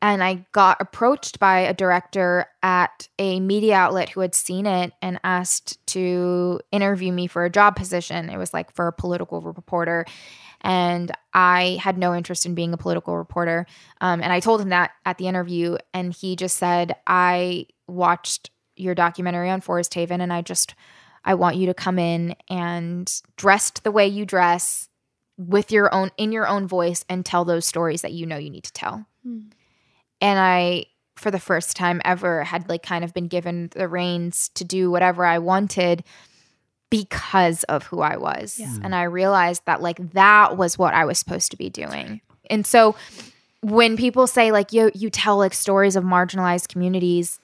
And 0.02 0.24
I 0.24 0.46
got 0.54 0.78
approached 0.80 1.40
by 1.40 1.60
a 1.60 1.74
director 1.74 2.46
at 2.64 3.08
a 3.20 3.40
media 3.40 3.76
outlet 3.76 4.10
who 4.10 4.22
had 4.22 4.34
seen 4.34 4.66
it 4.66 4.94
and 5.02 5.20
asked 5.24 5.86
to 5.88 6.62
interview 6.72 7.12
me 7.12 7.28
for 7.28 7.44
a 7.44 7.50
job 7.50 7.76
position. 7.76 8.30
It 8.30 8.38
was 8.38 8.54
like 8.54 8.74
for 8.74 8.88
a 8.88 8.94
political 8.94 9.42
reporter. 9.42 10.06
And 10.62 11.12
I 11.34 11.78
had 11.82 11.98
no 11.98 12.16
interest 12.16 12.46
in 12.46 12.56
being 12.56 12.74
a 12.74 12.78
political 12.78 13.18
reporter. 13.18 13.66
Um, 14.02 14.22
and 14.22 14.32
I 14.32 14.40
told 14.40 14.62
him 14.62 14.70
that 14.70 14.92
at 15.06 15.18
the 15.18 15.28
interview. 15.28 15.78
And 15.94 16.14
he 16.14 16.36
just 16.36 16.58
said, 16.58 16.96
I 17.06 17.68
watched 17.88 18.52
your 18.80 18.96
documentary 18.96 19.50
on 19.50 19.62
Forest 19.62 19.94
Haven 19.94 20.22
and 20.22 20.32
I 20.32 20.42
just, 20.42 20.76
I 21.26 21.34
want 21.34 21.58
you 21.58 21.66
to 21.68 21.74
come 21.74 22.00
in 22.00 22.36
and 22.50 23.12
dressed 23.36 23.84
the 23.84 23.92
way 23.92 24.08
you 24.08 24.26
dress 24.26 24.88
with 25.38 25.72
your 25.72 25.94
own, 25.94 26.12
in 26.18 26.32
your 26.32 26.48
own 26.48 26.68
voice 26.68 27.04
and 27.10 27.26
tell 27.26 27.46
those 27.46 27.66
stories 27.66 28.02
that 28.02 28.12
you 28.14 28.26
know 28.26 28.38
you 28.38 28.50
need 28.50 28.64
to 28.66 28.74
tell 28.74 29.06
Mm. 29.28 29.52
and 30.22 30.40
I 30.40 30.86
for 31.18 31.30
the 31.30 31.40
first 31.42 31.76
time 31.76 32.02
ever 32.06 32.46
had 32.46 32.70
like 32.70 32.84
kind 32.84 33.04
of 33.04 33.14
been 33.14 33.28
given 33.28 33.70
the 33.76 33.90
reins 33.90 34.50
to 34.56 34.64
do 34.64 34.90
whatever 34.90 35.26
I 35.26 35.40
wanted 35.40 36.06
because 36.90 37.64
of 37.66 37.84
who 37.84 38.00
I 38.02 38.16
was. 38.16 38.58
Yeah. 38.60 38.74
And 38.84 38.96
I 38.96 39.04
realized 39.04 39.64
that 39.66 39.82
like 39.82 40.14
that 40.14 40.58
was 40.58 40.78
what 40.78 40.94
I 40.94 41.04
was 41.06 41.20
supposed 41.20 41.52
to 41.52 41.58
be 41.58 41.70
doing. 41.70 42.22
And 42.50 42.66
so 42.66 42.96
when 43.62 43.98
people 43.98 44.26
say 44.26 44.52
like 44.52 44.72
you 44.72 44.90
you 44.96 45.10
tell 45.10 45.38
like 45.38 45.54
stories 45.54 45.96
of 45.96 46.04
marginalized 46.04 46.70
communities, 46.70 47.40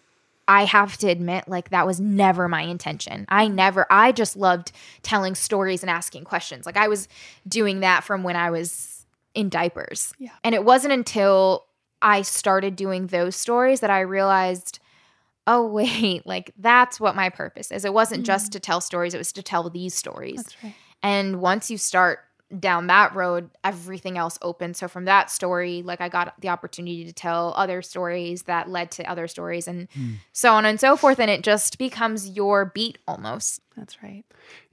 I 0.48 0.66
have 0.66 0.98
to 0.98 1.08
admit 1.08 1.48
like 1.48 1.70
that 1.70 1.88
was 1.88 2.00
never 2.00 2.48
my 2.48 2.62
intention. 2.62 3.26
I 3.30 3.48
never 3.48 3.88
I 3.90 4.12
just 4.12 4.36
loved 4.36 4.72
telling 5.02 5.36
stories 5.36 5.82
and 5.82 5.90
asking 5.90 6.24
questions. 6.26 6.66
Like 6.66 6.78
I 6.78 6.88
was 6.88 7.08
doing 7.48 7.80
that 7.80 8.04
from 8.04 8.24
when 8.24 8.36
I 8.36 8.52
was 8.52 9.06
in 9.34 9.50
diapers. 9.50 10.14
Yeah. 10.20 10.32
And 10.44 10.56
it 10.56 10.64
wasn't 10.64 10.94
until 10.94 11.66
I 12.02 12.22
started 12.22 12.76
doing 12.76 13.08
those 13.08 13.36
stories 13.36 13.80
that 13.80 13.90
I 13.90 14.02
realized, 14.02 14.80
oh, 15.48 15.68
wait, 15.72 16.26
like 16.26 16.52
that's 16.58 17.00
what 17.00 17.16
my 17.16 17.30
purpose 17.30 17.72
is. 17.72 17.86
It 17.86 17.94
wasn't 17.94 18.26
just 18.26 18.50
mm. 18.50 18.52
to 18.54 18.60
tell 18.60 18.82
stories, 18.82 19.14
it 19.14 19.20
was 19.20 19.32
to 19.34 19.44
tell 19.44 19.70
these 19.70 19.94
stories. 19.94 20.38
That's 20.38 20.64
right. 20.64 20.76
And 21.04 21.42
once 21.42 21.70
you 21.70 21.78
start 21.78 22.20
down 22.60 22.88
that 22.88 23.16
road, 23.16 23.50
everything 23.64 24.18
else 24.18 24.38
opens. 24.42 24.78
So 24.78 24.88
from 24.88 25.06
that 25.06 25.32
story, 25.32 25.82
like 25.82 26.00
I 26.00 26.10
got 26.10 26.40
the 26.40 26.50
opportunity 26.50 27.04
to 27.06 27.12
tell 27.12 27.54
other 27.58 27.82
stories 27.82 28.44
that 28.44 28.70
led 28.70 28.92
to 28.92 29.10
other 29.10 29.28
stories 29.28 29.68
and 29.68 29.90
Mm. 29.90 30.16
so 30.32 30.54
on 30.54 30.64
and 30.66 30.80
so 30.80 30.96
forth. 30.96 31.20
And 31.20 31.32
it 31.32 31.42
just 31.42 31.80
becomes 31.80 32.30
your 32.30 32.66
beat 32.66 33.00
almost. 33.08 33.62
That's 33.76 34.02
right. 34.04 34.24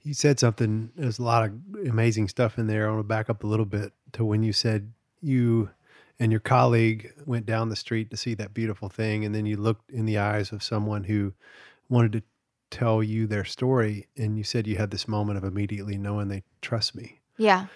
You 0.03 0.13
said 0.13 0.39
something. 0.39 0.91
There's 0.95 1.17
a 1.17 1.23
lot 1.23 1.43
of 1.45 1.53
amazing 1.87 2.27
stuff 2.27 2.59
in 2.59 2.67
there. 2.67 2.87
I 2.87 2.91
want 2.91 2.99
to 2.99 3.07
back 3.07 3.29
up 3.29 3.43
a 3.43 3.47
little 3.47 3.65
bit 3.65 3.91
to 4.13 4.23
when 4.23 4.43
you 4.43 4.53
said 4.53 4.93
you 5.19 5.71
and 6.19 6.31
your 6.31 6.41
colleague 6.41 7.11
went 7.25 7.45
down 7.47 7.69
the 7.69 7.75
street 7.75 8.11
to 8.11 8.17
see 8.17 8.35
that 8.35 8.53
beautiful 8.53 8.87
thing, 8.87 9.25
and 9.25 9.33
then 9.33 9.47
you 9.47 9.57
looked 9.57 9.89
in 9.89 10.05
the 10.05 10.19
eyes 10.19 10.51
of 10.51 10.61
someone 10.61 11.05
who 11.05 11.33
wanted 11.89 12.11
to 12.13 12.21
tell 12.69 13.01
you 13.01 13.25
their 13.25 13.43
story, 13.43 14.07
and 14.15 14.37
you 14.37 14.43
said 14.43 14.67
you 14.67 14.77
had 14.77 14.91
this 14.91 15.07
moment 15.07 15.37
of 15.37 15.43
immediately 15.43 15.97
knowing 15.97 16.27
they 16.27 16.43
trust 16.61 16.95
me. 16.95 17.19
Yeah. 17.37 17.67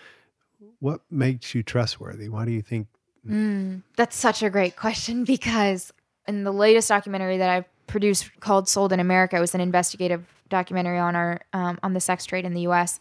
What 0.79 1.01
makes 1.09 1.53
you 1.53 1.63
trustworthy? 1.63 2.29
Why 2.29 2.45
do 2.45 2.51
you 2.51 2.61
think? 2.61 2.87
Mm, 3.27 3.83
that's 3.95 4.15
such 4.15 4.41
a 4.41 4.49
great 4.49 4.75
question 4.75 5.23
because 5.23 5.91
in 6.27 6.43
the 6.43 6.53
latest 6.53 6.89
documentary 6.89 7.37
that 7.37 7.49
I 7.49 7.65
produced 7.87 8.39
called 8.39 8.67
"Sold 8.67 8.91
in 8.91 8.99
America," 8.99 9.37
it 9.37 9.39
was 9.39 9.55
an 9.55 9.61
investigative 9.61 10.25
documentary 10.49 10.99
on 10.99 11.15
our 11.15 11.41
um, 11.53 11.79
on 11.83 11.93
the 11.93 11.99
sex 11.99 12.25
trade 12.25 12.45
in 12.45 12.53
the 12.53 12.61
U.S. 12.61 12.99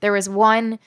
There 0.00 0.12
was 0.12 0.28
one 0.28 0.78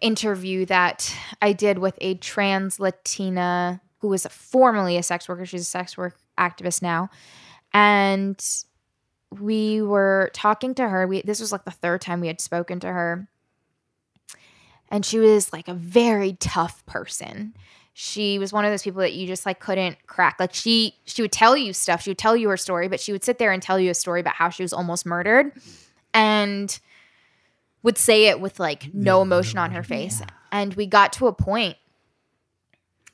interview 0.00 0.64
that 0.66 1.14
I 1.42 1.52
did 1.52 1.78
with 1.78 1.96
a 2.00 2.14
trans 2.14 2.80
Latina 2.80 3.80
who 3.98 4.08
was 4.08 4.26
formerly 4.26 4.96
a 4.96 5.02
sex 5.02 5.28
worker. 5.28 5.44
She's 5.44 5.62
a 5.62 5.64
sex 5.64 5.96
work 5.96 6.16
activist 6.38 6.82
now, 6.82 7.10
and 7.72 8.42
we 9.38 9.82
were 9.82 10.30
talking 10.32 10.74
to 10.76 10.88
her. 10.88 11.06
We 11.06 11.22
this 11.22 11.40
was 11.40 11.52
like 11.52 11.64
the 11.64 11.70
third 11.70 12.00
time 12.00 12.20
we 12.20 12.26
had 12.26 12.40
spoken 12.40 12.80
to 12.80 12.88
her, 12.88 13.28
And 14.90 15.04
she 15.04 15.18
was 15.18 15.52
like 15.52 15.68
a 15.68 15.74
very 15.74 16.34
tough 16.34 16.84
person. 16.86 17.54
She 17.92 18.38
was 18.38 18.52
one 18.52 18.64
of 18.64 18.70
those 18.70 18.82
people 18.82 19.00
that 19.00 19.12
you 19.12 19.26
just 19.26 19.46
like 19.46 19.60
couldn't 19.60 20.06
crack. 20.06 20.36
Like 20.40 20.54
she 20.54 20.94
she 21.04 21.22
would 21.22 21.32
tell 21.32 21.56
you 21.56 21.72
stuff. 21.72 22.02
She 22.02 22.10
would 22.10 22.18
tell 22.18 22.36
you 22.36 22.48
her 22.48 22.56
story, 22.56 22.88
but 22.88 23.00
she 23.00 23.12
would 23.12 23.24
sit 23.24 23.38
there 23.38 23.52
and 23.52 23.62
tell 23.62 23.78
you 23.78 23.90
a 23.90 23.94
story 23.94 24.20
about 24.20 24.34
how 24.34 24.48
she 24.48 24.62
was 24.62 24.72
almost 24.72 25.06
murdered 25.06 25.52
and 26.14 26.78
would 27.82 27.98
say 27.98 28.26
it 28.26 28.40
with 28.40 28.58
like 28.58 28.92
no 28.94 29.22
emotion 29.22 29.58
on 29.58 29.72
her 29.72 29.82
face. 29.82 30.22
And 30.52 30.74
we 30.74 30.86
got 30.86 31.12
to 31.14 31.26
a 31.26 31.32
point 31.32 31.76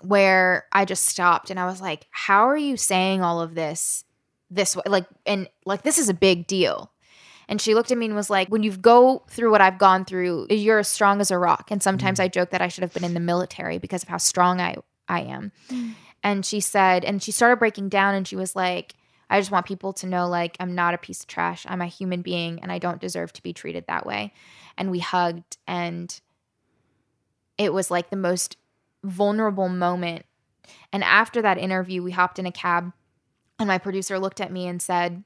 where 0.00 0.66
I 0.73 0.85
just 0.85 1.06
stopped 1.06 1.50
and 1.50 1.59
I 1.59 1.66
was 1.66 1.80
like, 1.80 2.06
how 2.11 2.49
are 2.49 2.56
you 2.56 2.76
saying 2.76 3.23
all 3.23 3.40
of 3.40 3.54
this 3.54 4.04
this 4.50 4.76
way? 4.76 4.83
Like, 4.87 5.06
and 5.25 5.49
like, 5.64 5.83
this 5.83 5.99
is 5.99 6.09
a 6.09 6.14
big 6.14 6.47
deal. 6.47 6.92
And 7.49 7.61
she 7.61 7.75
looked 7.75 7.93
at 7.93 7.99
me 7.99 8.07
and 8.07 8.15
was 8.17 8.31
like, 8.31 8.49
when 8.49 8.62
you 8.62 8.73
go 8.76 9.23
through 9.29 9.50
what 9.53 9.61
I've 9.61 9.79
gone 9.79 10.05
through, 10.05 10.49
you're 10.50 10.81
as 10.81 10.88
strong 10.88 11.21
as 11.21 11.31
a 11.31 11.38
rock. 11.38 11.71
And 11.71 11.83
sometimes 11.83 12.19
mm. 12.19 12.25
I 12.25 12.29
joke 12.29 12.50
that 12.50 12.61
I 12.61 12.69
should 12.69 12.83
have 12.83 12.93
been 12.93 13.05
in 13.05 13.15
the 13.15 13.21
military 13.21 13.79
because 13.79 14.03
of 14.03 14.09
how 14.09 14.17
strong 14.17 14.61
I, 14.61 14.76
I 15.09 15.21
am. 15.21 15.53
Mm. 15.69 15.95
And 16.25 16.45
she 16.45 16.59
said, 16.59 17.05
and 17.05 17.23
she 17.23 17.31
started 17.31 17.59
breaking 17.59 17.88
down 17.88 18.15
and 18.15 18.26
she 18.26 18.35
was 18.35 18.57
like, 18.57 18.95
I 19.31 19.38
just 19.38 19.53
want 19.53 19.67
people 19.67 19.93
to 19.95 20.07
know, 20.07 20.29
like, 20.29 20.57
I'm 20.59 20.75
not 20.75 20.95
a 20.95 20.99
piece 20.99 21.21
of 21.21 21.29
trash. 21.29 21.65
I'm 21.69 21.83
a 21.83 21.87
human 21.87 22.23
being 22.23 22.61
and 22.62 22.73
I 22.73 22.79
don't 22.79 23.00
deserve 23.00 23.33
to 23.35 23.43
be 23.43 23.53
treated 23.53 23.85
that 23.87 24.07
way. 24.07 24.33
And 24.76 24.91
we 24.91 24.99
hugged 24.99 25.57
and 25.67 26.21
it 27.59 27.73
was 27.73 27.91
like 27.91 28.11
the 28.11 28.17
most 28.17 28.57
vulnerable 29.05 29.69
moment. 29.69 30.26
And 30.93 31.05
after 31.05 31.43
that 31.43 31.59
interview, 31.59 32.03
we 32.03 32.11
hopped 32.11 32.38
in 32.38 32.47
a 32.47 32.53
cab, 32.53 32.93
and 33.59 33.69
my 33.69 33.79
producer 33.79 34.19
looked 34.19 34.41
at 34.41 34.53
me 34.53 34.67
and 34.67 34.83
said, 34.83 35.23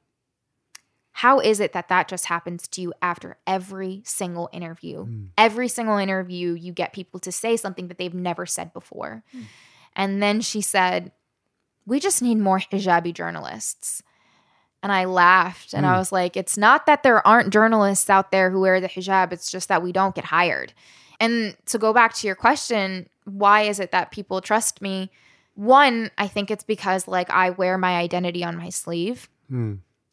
How 1.13 1.41
is 1.41 1.61
it 1.61 1.73
that 1.73 1.89
that 1.89 2.09
just 2.09 2.27
happens 2.27 2.67
to 2.69 2.81
you 2.81 2.93
after 3.03 3.37
every 3.47 4.03
single 4.05 4.49
interview? 4.53 5.07
Mm. 5.07 5.29
Every 5.37 5.69
single 5.69 5.99
interview, 5.99 6.53
you 6.55 6.73
get 6.73 6.93
people 6.93 7.19
to 7.21 7.33
say 7.33 7.57
something 7.57 7.89
that 7.89 7.99
they've 7.99 8.15
never 8.15 8.47
said 8.47 8.73
before. 8.73 9.23
Mm. 9.37 9.43
And 9.97 10.23
then 10.23 10.41
she 10.41 10.61
said, 10.61 11.13
We 11.87 11.99
just 11.99 12.23
need 12.23 12.37
more 12.39 12.59
hijabi 12.61 13.13
journalists. 13.13 14.03
And 14.83 14.93
I 14.93 15.05
laughed 15.05 15.75
and 15.75 15.85
I 15.85 15.95
Mm. 15.95 15.99
was 15.99 16.13
like, 16.13 16.37
It's 16.37 16.57
not 16.57 16.87
that 16.87 17.03
there 17.03 17.27
aren't 17.27 17.53
journalists 17.53 18.09
out 18.09 18.31
there 18.31 18.51
who 18.51 18.61
wear 18.61 18.81
the 18.81 18.89
hijab, 18.89 19.33
it's 19.33 19.51
just 19.51 19.69
that 19.69 19.83
we 19.83 19.93
don't 19.93 20.15
get 20.15 20.25
hired. 20.27 20.73
And 21.19 21.55
to 21.67 21.77
go 21.79 21.93
back 21.93 22.15
to 22.15 22.27
your 22.27 22.37
question, 22.37 23.11
why 23.25 23.63
is 23.63 23.79
it 23.81 23.91
that 23.93 24.11
people 24.11 24.41
trust 24.41 24.81
me? 24.81 25.11
One, 25.55 26.11
I 26.17 26.29
think 26.29 26.51
it's 26.51 26.65
because 26.65 27.07
like 27.09 27.29
I 27.29 27.51
wear 27.51 27.77
my 27.77 27.97
identity 27.99 28.43
on 28.45 28.57
my 28.57 28.71
sleeve. 28.71 29.29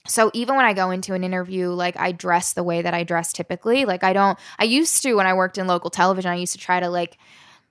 So 0.08 0.32
even 0.34 0.56
when 0.56 0.66
I 0.66 0.74
go 0.74 0.92
into 0.92 1.14
an 1.14 1.24
interview, 1.24 1.70
like 1.70 1.98
I 1.98 2.12
dress 2.12 2.54
the 2.54 2.64
way 2.64 2.82
that 2.82 2.94
I 2.94 3.04
dress 3.04 3.34
typically. 3.34 3.86
Like 3.86 4.04
I 4.04 4.14
don't 4.14 4.38
I 4.60 4.64
used 4.66 5.04
to 5.04 5.14
when 5.16 5.28
I 5.28 5.34
worked 5.34 5.58
in 5.58 5.68
local 5.68 5.90
television, 5.90 6.32
I 6.32 6.36
used 6.36 6.54
to 6.54 6.60
try 6.60 6.80
to 6.80 6.90
like 6.90 7.18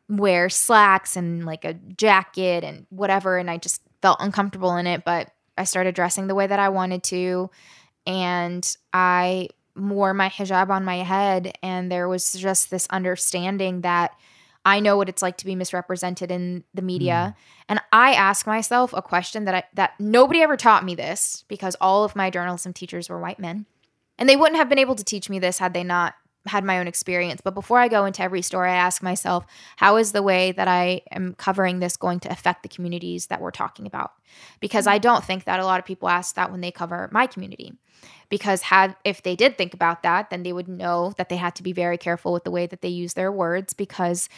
wear 0.09 0.49
slacks 0.49 1.17
and 1.17 1.45
like 1.45 1.65
a 1.65 1.75
jacket 1.75 2.63
and 2.63 2.87
whatever 2.91 3.39
and 3.39 3.51
I 3.51 3.59
just 3.59 3.83
felt 4.03 4.19
uncomfortable 4.21 4.77
in 4.77 4.87
it, 4.87 5.05
but 5.05 5.31
I 5.59 5.65
started 5.65 5.95
dressing 5.95 6.27
the 6.27 6.35
way 6.35 6.47
that 6.47 6.61
I 6.61 6.69
wanted 6.69 7.03
to 7.05 7.51
and 8.07 8.77
I 8.93 9.49
wore 9.75 10.15
my 10.15 10.29
hijab 10.29 10.71
on 10.71 10.85
my 10.85 10.99
head 10.99 11.57
and 11.63 11.91
there 11.91 12.09
was 12.09 12.33
just 12.33 12.71
this 12.71 12.87
understanding 12.91 13.83
that 13.83 14.13
I 14.67 14.81
know 14.81 14.97
what 14.97 15.09
it's 15.09 15.23
like 15.23 15.37
to 15.39 15.47
be 15.47 15.55
misrepresented 15.55 16.33
in 16.33 16.65
the 16.75 16.83
media. 16.83 17.37
Mm. 17.37 17.41
And 17.69 17.81
I 17.93 18.15
ask 18.15 18.49
myself 18.49 18.93
a 18.93 19.01
question 19.01 19.45
that 19.45 19.55
I 19.55 19.63
that 19.75 19.93
nobody 20.01 20.43
ever 20.43 20.57
taught 20.57 20.85
me 20.85 20.97
this 20.97 21.45
because 21.47 21.77
all 21.81 22.03
of 22.03 22.17
my 22.17 22.31
journalism 22.31 22.73
teachers 22.73 23.09
were 23.09 23.21
white 23.21 23.39
men. 23.39 23.67
And 24.19 24.29
they 24.29 24.37
wouldn't 24.37 24.57
have 24.57 24.69
been 24.69 24.81
able 24.81 24.97
to 24.97 25.05
teach 25.05 25.31
me 25.31 25.39
this 25.39 25.59
had 25.59 25.73
they 25.73 25.85
not 25.85 26.15
had 26.47 26.65
my 26.65 26.79
own 26.79 26.87
experience. 26.87 27.41
But 27.43 27.55
before 27.55 27.79
I 27.79 27.89
go 27.89 28.05
into 28.05 28.23
every 28.23 28.43
story, 28.43 28.71
I 28.71 28.77
ask 28.77 29.03
myself, 29.03 29.45
how 29.77 29.97
is 29.97 30.13
the 30.13 30.23
way 30.23 30.53
that 30.53 30.69
I 30.69 31.03
am 31.11 31.35
covering 31.35 31.79
this 31.79 31.97
going 31.97 32.21
to 32.21 32.31
affect 32.31 32.63
the 32.63 32.69
communities 32.69 33.27
that 33.27 33.41
we're 33.41 33.51
talking 33.51 33.87
about? 33.87 34.13
Because 34.61 34.87
I 34.87 34.99
don't 34.99 35.25
think 35.25 35.45
that 35.45 35.61
a 35.61 35.65
lot 35.65 35.79
of 35.79 35.87
people 35.87 36.09
ask 36.09 36.35
that 36.37 36.51
when 36.51 36.61
they 36.61 36.71
cover 36.71 37.09
my 37.13 37.27
community. 37.27 37.73
Because 38.29 38.63
had 38.63 38.97
if 39.05 39.23
they 39.23 39.37
did 39.37 39.57
think 39.57 39.73
about 39.73 40.03
that, 40.03 40.31
then 40.31 40.43
they 40.43 40.53
would 40.53 40.69
know 40.69 41.13
that 41.17 41.29
they 41.29 41.37
had 41.37 41.55
to 41.57 41.63
be 41.63 41.73
very 41.73 41.97
careful 41.97 42.33
with 42.33 42.45
the 42.45 42.51
way 42.51 42.67
that 42.67 42.81
they 42.81 42.89
use 42.89 43.15
their 43.15 43.31
words 43.31 43.73
because 43.73 44.29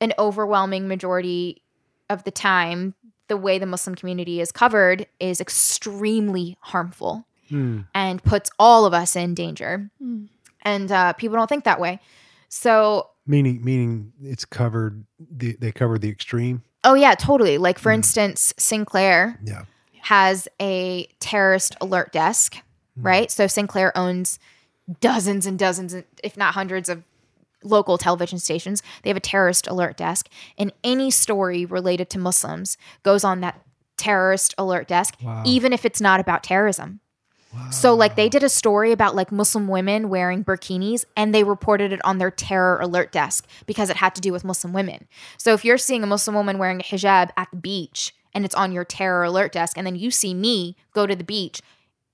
an 0.00 0.12
overwhelming 0.18 0.86
majority 0.86 1.62
of 2.10 2.24
the 2.24 2.30
time 2.30 2.94
the 3.28 3.36
way 3.38 3.58
the 3.58 3.66
Muslim 3.66 3.94
community 3.94 4.40
is 4.40 4.52
covered 4.52 5.06
is 5.18 5.40
extremely 5.40 6.58
harmful 6.60 7.26
Mm. 7.50 7.86
and 7.94 8.22
puts 8.24 8.50
all 8.58 8.86
of 8.86 8.94
us 8.94 9.16
in 9.16 9.34
danger. 9.34 9.90
Mm. 10.02 10.28
And 10.64 10.90
uh, 10.90 11.12
people 11.14 11.36
don't 11.36 11.48
think 11.48 11.64
that 11.64 11.80
way. 11.80 12.00
So, 12.48 13.10
Meaning, 13.26 13.64
meaning 13.64 14.12
it's 14.22 14.44
covered. 14.44 15.04
The, 15.18 15.56
they 15.58 15.72
covered 15.72 16.02
the 16.02 16.10
extreme. 16.10 16.62
oh, 16.84 16.92
yeah, 16.94 17.14
totally. 17.14 17.56
Like, 17.56 17.78
for 17.78 17.90
Mm. 17.90 17.94
instance, 17.96 18.52
Sinclair 18.58 19.40
Yeah. 19.42 19.62
has 20.02 20.46
a 20.60 21.06
terrorist 21.20 21.74
alert 21.80 22.12
desk, 22.12 22.56
Mm. 22.56 22.60
right? 23.06 23.30
So, 23.30 23.46
Sinclair 23.46 23.96
owns 23.96 24.38
dozens 25.00 25.46
and 25.46 25.58
dozens, 25.58 25.94
if 26.22 26.36
not 26.36 26.52
hundreds, 26.54 26.90
of 26.90 27.02
local 27.62 27.96
television 27.96 28.38
stations. 28.38 28.82
They 29.02 29.08
have 29.08 29.16
a 29.16 29.20
terrorist 29.20 29.66
alert 29.66 29.96
desk, 29.96 30.28
and 30.58 30.70
any 30.84 31.10
story 31.10 31.64
related 31.64 32.10
to 32.10 32.18
Muslims 32.18 32.76
goes 33.02 33.24
on 33.24 33.40
that 33.40 33.62
terrorist 33.96 34.54
alert 34.58 34.86
desk, 34.86 35.14
Wow. 35.22 35.42
even 35.46 35.72
if 35.72 35.86
it's 35.86 36.00
not 36.02 36.20
about 36.20 36.42
terrorism. 36.42 37.00
So 37.70 37.94
like 37.94 38.16
they 38.16 38.28
did 38.28 38.42
a 38.42 38.48
story 38.48 38.92
about 38.92 39.14
like 39.14 39.32
Muslim 39.32 39.68
women 39.68 40.08
wearing 40.08 40.44
burkinis 40.44 41.04
and 41.16 41.34
they 41.34 41.44
reported 41.44 41.92
it 41.92 42.00
on 42.04 42.18
their 42.18 42.30
terror 42.30 42.78
alert 42.80 43.12
desk 43.12 43.48
because 43.66 43.90
it 43.90 43.96
had 43.96 44.14
to 44.14 44.20
do 44.20 44.32
with 44.32 44.44
Muslim 44.44 44.72
women. 44.72 45.06
So 45.38 45.54
if 45.54 45.64
you're 45.64 45.78
seeing 45.78 46.02
a 46.02 46.06
Muslim 46.06 46.34
woman 46.34 46.58
wearing 46.58 46.80
a 46.80 46.84
hijab 46.84 47.30
at 47.36 47.50
the 47.50 47.56
beach 47.56 48.14
and 48.32 48.44
it's 48.44 48.54
on 48.54 48.72
your 48.72 48.84
terror 48.84 49.24
alert 49.24 49.52
desk 49.52 49.76
and 49.76 49.86
then 49.86 49.96
you 49.96 50.10
see 50.10 50.34
me 50.34 50.76
go 50.92 51.06
to 51.06 51.16
the 51.16 51.24
beach 51.24 51.60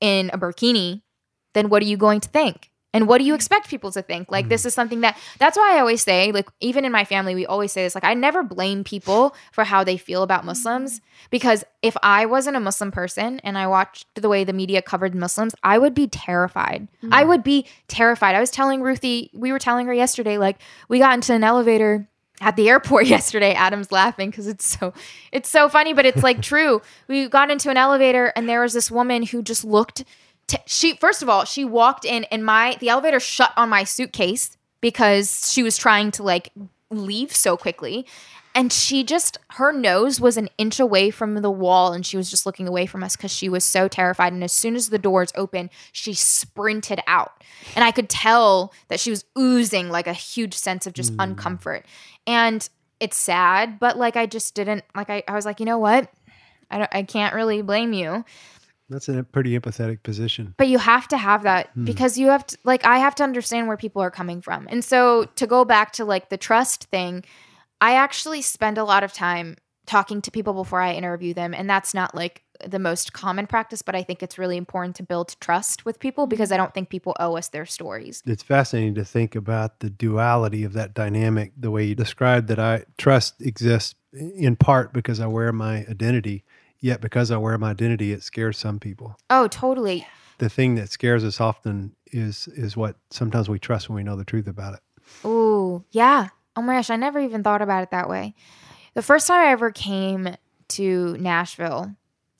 in 0.00 0.30
a 0.32 0.38
burkini, 0.38 1.02
then 1.54 1.68
what 1.68 1.82
are 1.82 1.86
you 1.86 1.96
going 1.96 2.20
to 2.20 2.28
think? 2.28 2.69
And 2.92 3.06
what 3.06 3.18
do 3.18 3.24
you 3.24 3.34
expect 3.34 3.68
people 3.68 3.92
to 3.92 4.02
think? 4.02 4.30
Like 4.30 4.48
this 4.48 4.62
mm. 4.62 4.66
is 4.66 4.74
something 4.74 5.00
that 5.02 5.18
that's 5.38 5.56
why 5.56 5.76
I 5.76 5.80
always 5.80 6.02
say 6.02 6.32
like 6.32 6.48
even 6.60 6.84
in 6.84 6.92
my 6.92 7.04
family 7.04 7.34
we 7.34 7.46
always 7.46 7.72
say 7.72 7.84
this 7.84 7.94
like 7.94 8.04
I 8.04 8.14
never 8.14 8.42
blame 8.42 8.84
people 8.84 9.34
for 9.52 9.64
how 9.64 9.84
they 9.84 9.96
feel 9.96 10.22
about 10.22 10.44
Muslims 10.44 11.00
because 11.30 11.64
if 11.82 11.96
I 12.02 12.26
wasn't 12.26 12.56
a 12.56 12.60
Muslim 12.60 12.90
person 12.90 13.40
and 13.40 13.56
I 13.56 13.66
watched 13.66 14.06
the 14.14 14.28
way 14.28 14.44
the 14.44 14.52
media 14.52 14.82
covered 14.82 15.14
Muslims, 15.14 15.54
I 15.62 15.78
would 15.78 15.94
be 15.94 16.08
terrified. 16.08 16.88
Mm. 17.02 17.10
I 17.12 17.24
would 17.24 17.44
be 17.44 17.66
terrified. 17.88 18.34
I 18.34 18.40
was 18.40 18.50
telling 18.50 18.82
Ruthie, 18.82 19.30
we 19.32 19.52
were 19.52 19.58
telling 19.58 19.86
her 19.86 19.94
yesterday, 19.94 20.38
like 20.38 20.60
we 20.88 20.98
got 20.98 21.14
into 21.14 21.32
an 21.32 21.44
elevator 21.44 22.08
at 22.40 22.56
the 22.56 22.68
airport 22.68 23.06
yesterday. 23.16 23.52
Adam's 23.52 23.92
laughing 23.92 24.30
because 24.30 24.46
it's 24.46 24.66
so 24.66 24.92
it's 25.32 25.48
so 25.48 25.68
funny, 25.68 25.92
but 25.92 26.06
it's 26.06 26.22
like 26.22 26.42
true. 26.42 26.82
We 27.08 27.28
got 27.28 27.50
into 27.50 27.70
an 27.70 27.76
elevator 27.76 28.32
and 28.34 28.48
there 28.48 28.62
was 28.62 28.72
this 28.72 28.90
woman 28.90 29.22
who 29.24 29.42
just 29.42 29.64
looked. 29.64 30.04
T- 30.50 30.58
she 30.66 30.96
first 30.96 31.22
of 31.22 31.28
all, 31.28 31.44
she 31.44 31.64
walked 31.64 32.04
in 32.04 32.24
and 32.24 32.44
my 32.44 32.76
the 32.80 32.88
elevator 32.88 33.20
shut 33.20 33.52
on 33.56 33.68
my 33.68 33.84
suitcase 33.84 34.56
because 34.80 35.52
she 35.52 35.62
was 35.62 35.78
trying 35.78 36.10
to 36.10 36.24
like 36.24 36.52
leave 36.90 37.32
so 37.32 37.56
quickly. 37.56 38.04
And 38.52 38.72
she 38.72 39.04
just, 39.04 39.38
her 39.50 39.72
nose 39.72 40.20
was 40.20 40.36
an 40.36 40.48
inch 40.58 40.80
away 40.80 41.10
from 41.10 41.36
the 41.36 41.50
wall 41.52 41.92
and 41.92 42.04
she 42.04 42.16
was 42.16 42.28
just 42.28 42.46
looking 42.46 42.66
away 42.66 42.84
from 42.84 43.04
us 43.04 43.14
because 43.14 43.30
she 43.30 43.48
was 43.48 43.62
so 43.62 43.86
terrified. 43.86 44.32
And 44.32 44.42
as 44.42 44.50
soon 44.52 44.74
as 44.74 44.88
the 44.88 44.98
doors 44.98 45.30
opened, 45.36 45.70
she 45.92 46.14
sprinted 46.14 47.00
out. 47.06 47.44
And 47.76 47.84
I 47.84 47.92
could 47.92 48.08
tell 48.08 48.72
that 48.88 48.98
she 48.98 49.10
was 49.10 49.24
oozing 49.38 49.88
like 49.88 50.08
a 50.08 50.12
huge 50.12 50.54
sense 50.54 50.84
of 50.84 50.94
just 50.94 51.12
hmm. 51.12 51.20
uncomfort. 51.20 51.84
And 52.26 52.68
it's 52.98 53.16
sad, 53.16 53.78
but 53.78 53.96
like 53.96 54.16
I 54.16 54.26
just 54.26 54.56
didn't, 54.56 54.82
like, 54.96 55.10
I, 55.10 55.22
I 55.28 55.34
was 55.34 55.46
like, 55.46 55.60
you 55.60 55.66
know 55.66 55.78
what? 55.78 56.12
I, 56.72 56.78
don't, 56.78 56.90
I 56.92 57.04
can't 57.04 57.36
really 57.36 57.62
blame 57.62 57.92
you 57.92 58.24
That's 58.90 59.08
a 59.08 59.22
pretty 59.22 59.58
empathetic 59.58 60.02
position. 60.02 60.54
but 60.58 60.68
you 60.68 60.78
have 60.78 61.06
to 61.08 61.16
have 61.16 61.42
that 61.44 61.70
Hmm. 61.74 61.84
because 61.84 62.18
you 62.18 62.28
have 62.28 62.44
to 62.48 62.56
like 62.64 62.84
i 62.84 62.98
have 62.98 63.14
to 63.16 63.22
understand 63.24 63.68
where 63.68 63.76
people 63.76 64.02
are 64.02 64.10
coming 64.10 64.40
from 64.42 64.66
and 64.70 64.84
so 64.84 65.24
to 65.36 65.46
go 65.46 65.64
back 65.64 65.92
to 65.92 66.04
like 66.04 66.28
the 66.28 66.36
trust 66.36 66.84
thing 66.90 67.24
i 67.80 67.94
actually 67.94 68.42
spend 68.42 68.76
a 68.78 68.84
lot 68.84 69.02
of 69.04 69.12
time 69.12 69.56
talking 69.86 70.20
to 70.22 70.30
people 70.30 70.52
before 70.54 70.80
i 70.80 70.92
interview 70.92 71.32
them 71.34 71.54
and 71.54 71.68
that's 71.70 71.94
not 71.94 72.14
like 72.14 72.42
the 72.66 72.78
most 72.78 73.12
common 73.12 73.46
practice 73.46 73.80
but 73.82 73.94
i 73.94 74.02
think 74.02 74.22
it's 74.22 74.36
really 74.38 74.56
important 74.56 74.94
to 74.96 75.02
build 75.02 75.34
trust 75.40 75.84
with 75.86 75.98
people 75.98 76.26
because 76.26 76.50
i 76.52 76.56
don't 76.56 76.74
think 76.74 76.88
people 76.90 77.14
owe 77.18 77.36
us 77.36 77.48
their 77.48 77.64
stories 77.66 78.22
It's 78.26 78.42
fascinating 78.42 78.94
to 78.96 79.04
think 79.04 79.34
about 79.34 79.80
the 79.80 79.88
duality 79.90 80.62
of 80.64 80.72
that 80.74 80.92
dynamic, 80.94 81.52
the 81.56 81.70
way 81.70 81.84
you 81.84 81.94
described 81.94 82.48
that 82.48 82.58
I 82.58 82.84
trust 82.98 83.40
exists 83.40 83.94
in 84.12 84.56
part 84.56 84.92
because 84.92 85.20
I 85.20 85.26
wear 85.26 85.52
my 85.52 85.86
identity, 85.88 86.44
yet 86.80 87.00
because 87.00 87.30
I 87.30 87.36
wear 87.36 87.56
my 87.58 87.70
identity, 87.70 88.12
it 88.12 88.22
scares 88.22 88.58
some 88.58 88.78
people. 88.78 89.16
oh 89.30 89.48
totally 89.48 90.06
The 90.38 90.48
thing 90.48 90.74
that 90.76 90.90
scares 90.90 91.24
us 91.24 91.40
often 91.40 91.94
is 92.12 92.48
is 92.48 92.76
what 92.76 92.96
sometimes 93.10 93.48
we 93.48 93.58
trust 93.58 93.88
when 93.88 93.96
we 93.96 94.02
know 94.02 94.16
the 94.16 94.24
truth 94.24 94.46
about 94.46 94.74
it. 94.74 94.80
Oh, 95.24 95.84
yeah. 95.90 96.28
Oh 96.56 96.62
my 96.62 96.74
gosh, 96.74 96.90
I 96.90 96.96
never 96.96 97.20
even 97.20 97.42
thought 97.42 97.62
about 97.62 97.82
it 97.82 97.90
that 97.90 98.08
way. 98.08 98.34
The 98.94 99.02
first 99.02 99.26
time 99.26 99.46
I 99.46 99.50
ever 99.52 99.70
came 99.70 100.36
to 100.68 101.16
Nashville, 101.18 101.94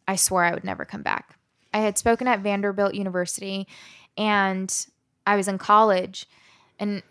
I 0.09 0.17
swore 0.17 0.45
I 0.45 0.53
would 0.55 0.65
never 0.65 0.85
come 0.85 1.03
back. 1.03 1.37
I 1.73 1.79
had 1.79 1.99
spoken 1.99 2.27
at 2.27 2.41
Vanderbilt 2.41 2.95
University 2.95 3.69
and 4.17 4.87
I 5.27 5.37
was 5.37 5.47
in 5.47 5.59
college. 5.59 6.27
And 6.79 7.03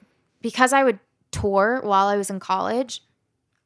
because 0.41 0.73
I 0.73 0.83
would 0.83 0.99
tour 1.31 1.79
while 1.83 2.07
I 2.07 2.17
was 2.17 2.29
in 2.29 2.39
college, 2.39 3.01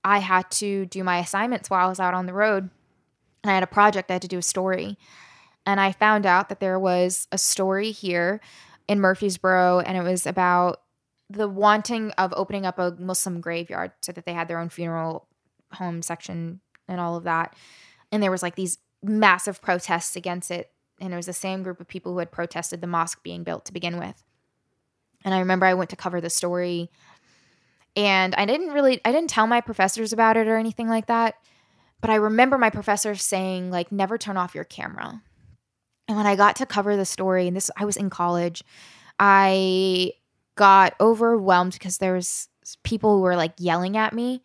I 0.03 0.19
had 0.19 0.49
to 0.51 0.85
do 0.85 1.03
my 1.03 1.19
assignments 1.19 1.69
while 1.69 1.85
I 1.87 1.89
was 1.89 1.99
out 1.99 2.13
on 2.13 2.25
the 2.27 2.33
road. 2.33 2.69
And 3.43 3.51
I 3.51 3.53
had 3.53 3.63
a 3.63 3.67
project, 3.67 4.09
I 4.09 4.13
had 4.13 4.21
to 4.21 4.27
do 4.27 4.37
a 4.37 4.43
story. 4.43 4.97
And 5.65 5.79
I 5.79 5.91
found 5.91 6.25
out 6.25 6.49
that 6.49 6.59
there 6.59 6.79
was 6.79 7.27
a 7.31 7.37
story 7.37 7.91
here 7.91 8.41
in 8.87 8.99
Murfreesboro, 8.99 9.79
and 9.79 9.97
it 9.97 10.03
was 10.03 10.25
about 10.25 10.81
the 11.29 11.47
wanting 11.47 12.11
of 12.11 12.33
opening 12.35 12.65
up 12.65 12.77
a 12.79 12.95
Muslim 12.99 13.41
graveyard 13.41 13.91
so 14.01 14.11
that 14.11 14.25
they 14.25 14.33
had 14.33 14.47
their 14.47 14.59
own 14.59 14.69
funeral 14.69 15.27
home 15.73 16.01
section 16.01 16.59
and 16.87 16.99
all 16.99 17.15
of 17.15 17.23
that. 17.23 17.55
And 18.11 18.21
there 18.21 18.31
was 18.31 18.43
like 18.43 18.55
these 18.55 18.77
massive 19.01 19.61
protests 19.61 20.15
against 20.15 20.51
it. 20.51 20.71
And 20.99 21.13
it 21.13 21.15
was 21.15 21.25
the 21.25 21.33
same 21.33 21.63
group 21.63 21.79
of 21.79 21.87
people 21.87 22.13
who 22.13 22.19
had 22.19 22.31
protested 22.31 22.81
the 22.81 22.87
mosque 22.87 23.23
being 23.23 23.43
built 23.43 23.65
to 23.65 23.73
begin 23.73 23.97
with. 23.97 24.23
And 25.25 25.33
I 25.33 25.39
remember 25.39 25.65
I 25.65 25.73
went 25.73 25.89
to 25.89 25.95
cover 25.95 26.21
the 26.21 26.29
story 26.29 26.91
and 27.95 28.33
I 28.35 28.45
didn't 28.45 28.71
really 28.71 29.01
I 29.05 29.11
didn't 29.11 29.29
tell 29.29 29.47
my 29.47 29.61
professors 29.61 30.13
about 30.13 30.37
it 30.37 30.47
or 30.47 30.57
anything 30.57 30.87
like 30.87 31.07
that. 31.07 31.35
But 32.03 32.09
I 32.09 32.15
remember 32.15 32.57
my 32.57 32.69
professor 32.69 33.15
saying 33.15 33.71
like 33.71 33.89
never 33.89 34.17
turn 34.17 34.35
off 34.35 34.53
your 34.53 34.65
camera. 34.65 35.21
And 36.09 36.17
when 36.17 36.25
I 36.25 36.35
got 36.35 36.57
to 36.57 36.65
cover 36.65 36.97
the 36.97 37.05
story 37.05 37.47
and 37.47 37.55
this 37.55 37.71
I 37.77 37.85
was 37.85 37.95
in 37.95 38.09
college, 38.09 38.61
I 39.21 40.11
got 40.55 40.95
overwhelmed 40.99 41.71
because 41.71 41.99
there 41.99 42.13
was 42.13 42.49
people 42.83 43.15
who 43.15 43.21
were 43.21 43.37
like 43.37 43.53
yelling 43.57 43.95
at 43.95 44.11
me 44.11 44.43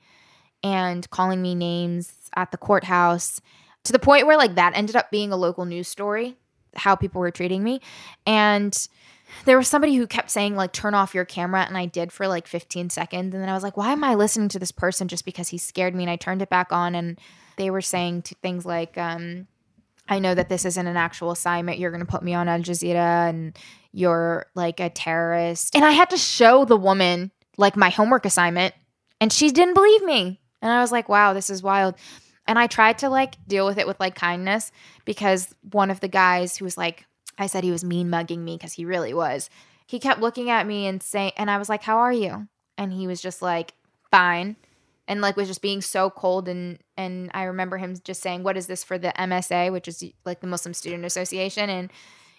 and 0.62 1.10
calling 1.10 1.42
me 1.42 1.56
names 1.56 2.30
at 2.36 2.52
the 2.52 2.58
courthouse 2.58 3.40
to 3.82 3.90
the 3.90 3.98
point 3.98 4.28
where 4.28 4.36
like 4.36 4.54
that 4.54 4.76
ended 4.76 4.94
up 4.94 5.10
being 5.10 5.32
a 5.32 5.36
local 5.36 5.64
news 5.64 5.88
story 5.88 6.36
how 6.76 6.94
people 6.94 7.20
were 7.20 7.32
treating 7.32 7.64
me. 7.64 7.80
And 8.24 8.72
there 9.46 9.58
was 9.58 9.66
somebody 9.66 9.96
who 9.96 10.06
kept 10.06 10.30
saying 10.30 10.54
like 10.54 10.72
turn 10.72 10.94
off 10.94 11.12
your 11.12 11.24
camera 11.24 11.64
and 11.66 11.76
i 11.76 11.86
did 11.86 12.12
for 12.12 12.28
like 12.28 12.46
15 12.46 12.88
seconds. 12.90 13.34
And 13.34 13.42
then 13.42 13.48
i 13.50 13.54
was 13.54 13.64
like 13.64 13.76
why 13.76 13.90
am 13.90 14.04
i 14.04 14.14
listening 14.14 14.48
to 14.50 14.60
this 14.60 14.70
person 14.70 15.08
just 15.08 15.24
because 15.24 15.48
he 15.48 15.58
scared 15.58 15.96
me? 15.96 16.04
And 16.04 16.10
i 16.10 16.14
turned 16.14 16.40
it 16.40 16.50
back 16.50 16.72
on 16.72 16.94
and 16.94 17.18
they 17.58 17.70
were 17.70 17.82
saying 17.82 18.22
to 18.22 18.34
things 18.36 18.64
like 18.64 18.96
um, 18.96 19.46
i 20.08 20.18
know 20.18 20.34
that 20.34 20.48
this 20.48 20.64
isn't 20.64 20.86
an 20.86 20.96
actual 20.96 21.30
assignment 21.30 21.78
you're 21.78 21.90
going 21.90 22.04
to 22.04 22.10
put 22.10 22.22
me 22.22 22.34
on 22.34 22.48
al 22.48 22.60
jazeera 22.60 23.28
and 23.28 23.58
you're 23.92 24.46
like 24.54 24.80
a 24.80 24.90
terrorist 24.90 25.74
and 25.76 25.84
i 25.84 25.90
had 25.90 26.10
to 26.10 26.16
show 26.16 26.64
the 26.64 26.76
woman 26.76 27.30
like 27.56 27.76
my 27.76 27.90
homework 27.90 28.24
assignment 28.24 28.74
and 29.20 29.32
she 29.32 29.50
didn't 29.50 29.74
believe 29.74 30.02
me 30.04 30.40
and 30.62 30.72
i 30.72 30.80
was 30.80 30.92
like 30.92 31.08
wow 31.08 31.32
this 31.32 31.50
is 31.50 31.62
wild 31.62 31.94
and 32.46 32.58
i 32.58 32.66
tried 32.66 32.98
to 32.98 33.08
like 33.08 33.34
deal 33.46 33.66
with 33.66 33.78
it 33.78 33.86
with 33.86 34.00
like 34.00 34.14
kindness 34.14 34.72
because 35.04 35.54
one 35.70 35.90
of 35.90 36.00
the 36.00 36.08
guys 36.08 36.56
who 36.56 36.64
was 36.64 36.78
like 36.78 37.04
I 37.38 37.46
said 37.46 37.64
he 37.64 37.70
was 37.70 37.84
mean 37.84 38.10
mugging 38.10 38.44
me 38.44 38.56
because 38.56 38.72
he 38.72 38.84
really 38.84 39.14
was. 39.14 39.48
He 39.86 40.00
kept 40.00 40.20
looking 40.20 40.50
at 40.50 40.66
me 40.66 40.86
and 40.86 41.02
saying, 41.02 41.32
and 41.36 41.50
I 41.50 41.56
was 41.56 41.68
like, 41.68 41.82
How 41.82 41.98
are 41.98 42.12
you? 42.12 42.48
And 42.76 42.92
he 42.92 43.06
was 43.06 43.22
just 43.22 43.40
like, 43.40 43.72
Fine. 44.10 44.56
And 45.06 45.20
like 45.22 45.36
was 45.36 45.48
just 45.48 45.62
being 45.62 45.80
so 45.80 46.10
cold 46.10 46.48
and 46.48 46.78
and 46.98 47.30
I 47.32 47.44
remember 47.44 47.78
him 47.78 47.94
just 48.04 48.20
saying, 48.20 48.42
What 48.42 48.58
is 48.58 48.66
this 48.66 48.84
for 48.84 48.98
the 48.98 49.12
MSA, 49.18 49.72
which 49.72 49.88
is 49.88 50.04
like 50.26 50.40
the 50.40 50.46
Muslim 50.46 50.74
Student 50.74 51.06
Association? 51.06 51.70
And 51.70 51.90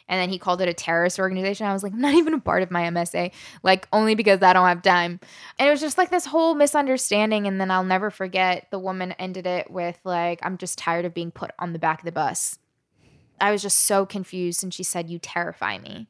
and 0.07 0.19
then 0.19 0.29
he 0.29 0.39
called 0.39 0.59
it 0.59 0.67
a 0.67 0.73
terrorist 0.73 1.19
organization. 1.19 1.67
I 1.67 1.73
was 1.73 1.83
like, 1.83 1.93
I'm 1.93 2.01
not 2.01 2.15
even 2.15 2.33
a 2.33 2.39
part 2.39 2.63
of 2.63 2.71
my 2.71 2.81
MSA, 2.89 3.31
like 3.61 3.87
only 3.93 4.15
because 4.15 4.41
I 4.41 4.53
don't 4.53 4.67
have 4.67 4.81
time. 4.81 5.19
And 5.59 5.67
it 5.67 5.71
was 5.71 5.81
just 5.81 5.99
like 5.99 6.09
this 6.09 6.25
whole 6.25 6.55
misunderstanding. 6.55 7.45
And 7.45 7.61
then 7.61 7.69
I'll 7.69 7.83
never 7.83 8.09
forget 8.09 8.67
the 8.71 8.79
woman 8.79 9.11
ended 9.13 9.45
it 9.45 9.69
with 9.69 9.99
like, 10.03 10.39
I'm 10.41 10.57
just 10.57 10.79
tired 10.79 11.05
of 11.05 11.13
being 11.13 11.29
put 11.29 11.51
on 11.59 11.73
the 11.73 11.79
back 11.79 11.99
of 11.99 12.05
the 12.05 12.11
bus. 12.11 12.57
I 13.39 13.51
was 13.51 13.61
just 13.61 13.77
so 13.85 14.05
confused 14.07 14.63
and 14.63 14.73
she 14.73 14.81
said 14.83 15.11
you 15.11 15.19
terrify 15.19 15.77
me. 15.77 16.07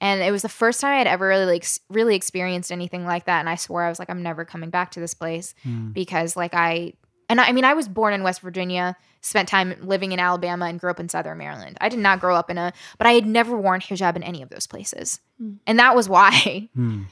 And 0.00 0.22
it 0.22 0.30
was 0.30 0.42
the 0.42 0.48
first 0.48 0.80
time 0.80 0.92
I 0.94 0.98
had 0.98 1.08
ever 1.08 1.26
really 1.26 1.44
like 1.46 1.66
really 1.88 2.14
experienced 2.14 2.70
anything 2.70 3.04
like 3.04 3.24
that 3.24 3.40
and 3.40 3.48
I 3.48 3.56
swore 3.56 3.82
I 3.82 3.88
was 3.88 3.98
like 3.98 4.10
I'm 4.10 4.22
never 4.22 4.44
coming 4.44 4.70
back 4.70 4.92
to 4.92 5.00
this 5.00 5.14
place 5.14 5.54
Mm. 5.66 5.92
because 5.92 6.36
like 6.36 6.54
I 6.54 6.92
and 7.28 7.40
I, 7.40 7.48
I 7.48 7.52
mean 7.52 7.64
I 7.64 7.74
was 7.74 7.88
born 7.88 8.12
in 8.14 8.22
West 8.22 8.40
Virginia, 8.40 8.96
spent 9.20 9.48
time 9.48 9.74
living 9.82 10.12
in 10.12 10.18
Alabama 10.20 10.66
and 10.66 10.78
grew 10.78 10.90
up 10.90 11.00
in 11.00 11.08
Southern 11.08 11.38
Maryland. 11.38 11.78
I 11.80 11.88
did 11.88 11.98
not 12.00 12.20
grow 12.20 12.34
up 12.36 12.50
in 12.50 12.58
a 12.58 12.72
but 12.98 13.06
I 13.06 13.12
had 13.12 13.26
never 13.26 13.56
worn 13.56 13.80
hijab 13.80 14.16
in 14.16 14.22
any 14.22 14.42
of 14.42 14.50
those 14.50 14.66
places. 14.66 15.20
Mm. 15.40 15.58
And 15.66 15.78
that 15.78 15.94
was 15.96 16.08
why 16.08 16.68
Mm. 16.76 17.06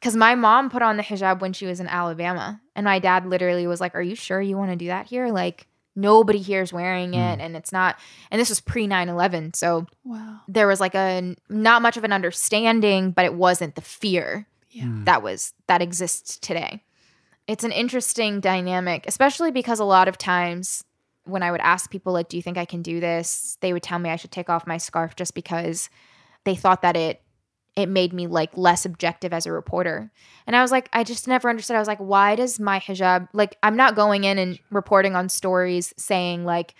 cuz 0.00 0.14
my 0.16 0.34
mom 0.34 0.70
put 0.70 0.82
on 0.82 0.96
the 0.96 1.02
hijab 1.02 1.40
when 1.40 1.52
she 1.52 1.66
was 1.66 1.80
in 1.80 1.88
Alabama 1.88 2.60
and 2.76 2.84
my 2.84 2.98
dad 2.98 3.26
literally 3.26 3.66
was 3.66 3.80
like, 3.80 3.94
"Are 3.94 4.02
you 4.02 4.14
sure 4.14 4.40
you 4.40 4.56
want 4.56 4.70
to 4.70 4.76
do 4.76 4.86
that 4.88 5.06
here?" 5.06 5.30
Like 5.30 5.66
nobody 5.96 6.38
here 6.38 6.62
is 6.62 6.72
wearing 6.72 7.14
it 7.14 7.40
and 7.40 7.56
it's 7.56 7.72
not 7.72 7.98
and 8.30 8.40
this 8.40 8.48
was 8.50 8.60
pre 8.60 8.86
9/11. 8.86 9.56
So 9.56 9.86
Wow. 10.04 10.40
there 10.46 10.68
was 10.68 10.78
like 10.80 10.94
a 10.94 11.34
not 11.48 11.82
much 11.82 11.96
of 11.96 12.04
an 12.04 12.12
understanding, 12.12 13.10
but 13.10 13.24
it 13.24 13.34
wasn't 13.34 13.74
the 13.74 13.80
fear 13.80 14.46
Yeah. 14.70 14.84
Mm. 14.84 15.04
that 15.06 15.22
was 15.22 15.54
that 15.66 15.82
exists 15.82 16.36
today. 16.38 16.84
It's 17.48 17.64
an 17.64 17.72
interesting 17.72 18.40
dynamic, 18.40 19.06
especially 19.08 19.50
because 19.50 19.80
a 19.80 19.84
lot 19.84 20.06
of 20.06 20.18
times 20.18 20.84
when 21.24 21.42
I 21.42 21.50
would 21.50 21.60
ask 21.62 21.90
people 21.90 22.12
like, 22.12 22.28
"Do 22.28 22.36
you 22.36 22.42
think 22.42 22.58
I 22.58 22.66
can 22.66 22.82
do 22.82 23.00
this?" 23.00 23.56
they 23.60 23.72
would 23.72 23.82
tell 23.82 23.98
me 23.98 24.10
I 24.10 24.16
should 24.16 24.30
take 24.30 24.50
off 24.50 24.66
my 24.66 24.76
scarf 24.76 25.16
just 25.16 25.34
because 25.34 25.88
they 26.44 26.54
thought 26.54 26.82
that 26.82 26.96
it 26.96 27.22
it 27.74 27.88
made 27.88 28.12
me 28.12 28.26
like 28.26 28.50
less 28.56 28.84
objective 28.84 29.32
as 29.32 29.46
a 29.46 29.52
reporter. 29.52 30.10
And 30.48 30.56
I 30.56 30.62
was 30.62 30.72
like, 30.72 30.88
I 30.92 31.04
just 31.04 31.28
never 31.28 31.48
understood. 31.48 31.76
I 31.76 31.78
was 31.78 31.86
like, 31.86 31.98
why 31.98 32.34
does 32.34 32.58
my 32.58 32.80
hijab 32.80 33.28
like 33.32 33.56
I'm 33.62 33.76
not 33.76 33.94
going 33.96 34.24
in 34.24 34.36
and 34.38 34.58
reporting 34.70 35.14
on 35.16 35.28
stories 35.28 35.94
saying 35.96 36.44
like 36.44 36.74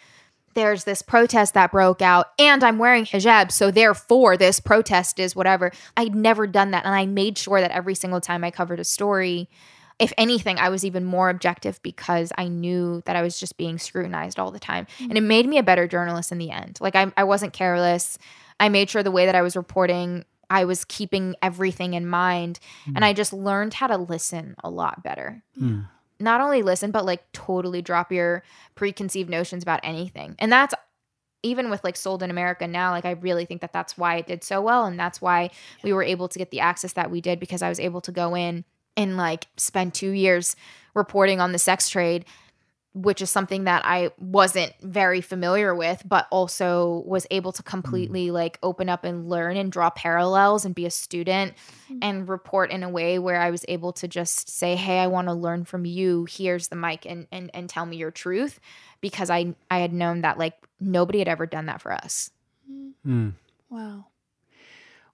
there's 0.54 0.84
this 0.84 1.02
protest 1.02 1.54
that 1.54 1.70
broke 1.70 2.02
out 2.02 2.26
and 2.38 2.64
I'm 2.64 2.78
wearing 2.78 3.04
hijab, 3.04 3.52
so 3.52 3.70
therefore 3.70 4.36
this 4.36 4.60
protest 4.60 5.20
is 5.20 5.36
whatever. 5.36 5.70
I'd 5.96 6.14
never 6.14 6.46
done 6.46 6.72
that. 6.72 6.84
And 6.84 6.94
I 6.94 7.06
made 7.06 7.38
sure 7.38 7.60
that 7.60 7.70
every 7.70 7.94
single 7.94 8.20
time 8.20 8.42
I 8.42 8.50
covered 8.50 8.80
a 8.80 8.84
story, 8.84 9.48
if 9.98 10.12
anything, 10.16 10.58
I 10.58 10.68
was 10.68 10.84
even 10.84 11.04
more 11.04 11.28
objective 11.28 11.82
because 11.82 12.32
I 12.38 12.46
knew 12.48 13.02
that 13.06 13.16
I 13.16 13.22
was 13.22 13.38
just 13.40 13.56
being 13.56 13.78
scrutinized 13.78 14.38
all 14.38 14.50
the 14.52 14.58
time. 14.60 14.86
And 15.00 15.16
it 15.18 15.22
made 15.22 15.46
me 15.46 15.58
a 15.58 15.62
better 15.62 15.88
journalist 15.88 16.30
in 16.30 16.38
the 16.38 16.50
end. 16.50 16.78
Like 16.80 16.94
I, 16.94 17.12
I 17.16 17.24
wasn't 17.24 17.52
careless. 17.52 18.16
I 18.60 18.68
made 18.68 18.90
sure 18.90 19.02
the 19.02 19.10
way 19.10 19.26
that 19.26 19.34
I 19.34 19.42
was 19.42 19.56
reporting, 19.56 20.24
I 20.50 20.64
was 20.64 20.84
keeping 20.84 21.34
everything 21.42 21.94
in 21.94 22.06
mind. 22.06 22.60
And 22.94 23.04
I 23.04 23.12
just 23.12 23.32
learned 23.32 23.74
how 23.74 23.88
to 23.88 23.96
listen 23.96 24.54
a 24.62 24.70
lot 24.70 25.02
better 25.02 25.42
Mm. 25.60 25.88
not 26.20 26.40
only 26.40 26.62
listen 26.62 26.90
but 26.90 27.04
like 27.04 27.30
totally 27.32 27.82
drop 27.82 28.10
your 28.12 28.42
preconceived 28.76 29.28
notions 29.30 29.62
about 29.62 29.80
anything 29.82 30.34
and 30.38 30.50
that's 30.52 30.74
even 31.44 31.70
with 31.70 31.84
like 31.84 31.96
sold 31.96 32.22
in 32.24 32.30
america 32.30 32.66
now 32.66 32.90
like 32.90 33.04
i 33.04 33.12
really 33.12 33.44
think 33.44 33.60
that 33.60 33.72
that's 33.72 33.96
why 33.96 34.16
it 34.16 34.26
did 34.26 34.42
so 34.42 34.60
well 34.60 34.84
and 34.84 34.98
that's 34.98 35.20
why 35.22 35.48
we 35.84 35.92
were 35.92 36.02
able 36.02 36.26
to 36.28 36.38
get 36.38 36.50
the 36.50 36.58
access 36.60 36.92
that 36.94 37.10
we 37.10 37.20
did 37.20 37.38
because 37.38 37.62
i 37.62 37.68
was 37.68 37.78
able 37.78 38.00
to 38.00 38.10
go 38.10 38.34
in 38.36 38.64
and 38.98 39.16
like 39.16 39.46
spend 39.56 39.94
two 39.94 40.10
years 40.10 40.56
reporting 40.94 41.40
on 41.40 41.52
the 41.52 41.58
sex 41.58 41.88
trade 41.88 42.24
which 42.94 43.22
is 43.22 43.30
something 43.30 43.64
that 43.64 43.82
i 43.84 44.10
wasn't 44.18 44.72
very 44.82 45.20
familiar 45.20 45.74
with 45.74 46.02
but 46.06 46.26
also 46.30 47.04
was 47.06 47.26
able 47.30 47.52
to 47.52 47.62
hmm. 47.62 47.68
completely 47.68 48.30
like 48.30 48.58
open 48.62 48.88
up 48.88 49.04
and 49.04 49.28
learn 49.28 49.56
and 49.56 49.70
draw 49.70 49.88
parallels 49.90 50.64
and 50.64 50.74
be 50.74 50.84
a 50.84 50.90
student 50.90 51.54
hmm. 51.86 51.98
and 52.02 52.28
report 52.28 52.70
in 52.70 52.82
a 52.82 52.88
way 52.88 53.18
where 53.18 53.40
I 53.40 53.50
was 53.50 53.64
able 53.68 53.92
to 53.94 54.08
just 54.08 54.48
say, 54.48 54.74
"Hey, 54.74 54.98
I 54.98 55.06
want 55.06 55.28
to 55.28 55.34
learn 55.34 55.64
from 55.64 55.84
you. 55.84 56.26
Here's 56.28 56.68
the 56.68 56.76
mic 56.76 57.06
and 57.06 57.26
and 57.30 57.50
and 57.54 57.68
tell 57.68 57.86
me 57.86 57.96
your 57.96 58.10
truth," 58.10 58.60
because 59.00 59.30
I 59.30 59.54
I 59.70 59.78
had 59.78 59.92
known 59.92 60.22
that 60.22 60.38
like 60.38 60.54
nobody 60.80 61.18
had 61.18 61.28
ever 61.28 61.46
done 61.46 61.66
that 61.66 61.80
for 61.80 61.92
us. 61.92 62.30
Mm. 63.06 63.34
Wow. 63.70 64.06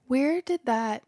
Where 0.07 0.41
did 0.43 0.61
that? 0.65 1.03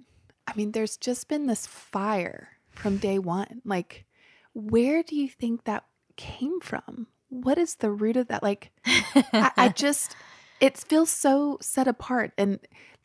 I 0.47 0.53
mean, 0.55 0.73
there's 0.73 0.97
just 0.97 1.29
been 1.29 1.47
this 1.47 1.67
fire 1.67 2.56
from 2.79 2.99
day 2.99 3.19
one. 3.19 3.63
Like, 3.65 4.07
where 4.55 5.03
do 5.03 5.17
you 5.17 5.29
think 5.29 5.65
that 5.65 5.85
came 6.17 6.61
from? 6.61 7.09
What 7.29 7.59
is 7.59 7.77
the 7.77 7.91
root 7.91 8.17
of 8.17 8.29
that? 8.29 8.43
Like, 8.43 8.71
I, 8.87 9.51
I 9.57 9.69
just, 9.75 10.17
it 10.61 10.79
feels 10.79 11.11
so 11.11 11.59
set 11.61 11.89
apart. 11.89 12.33
And 12.39 12.61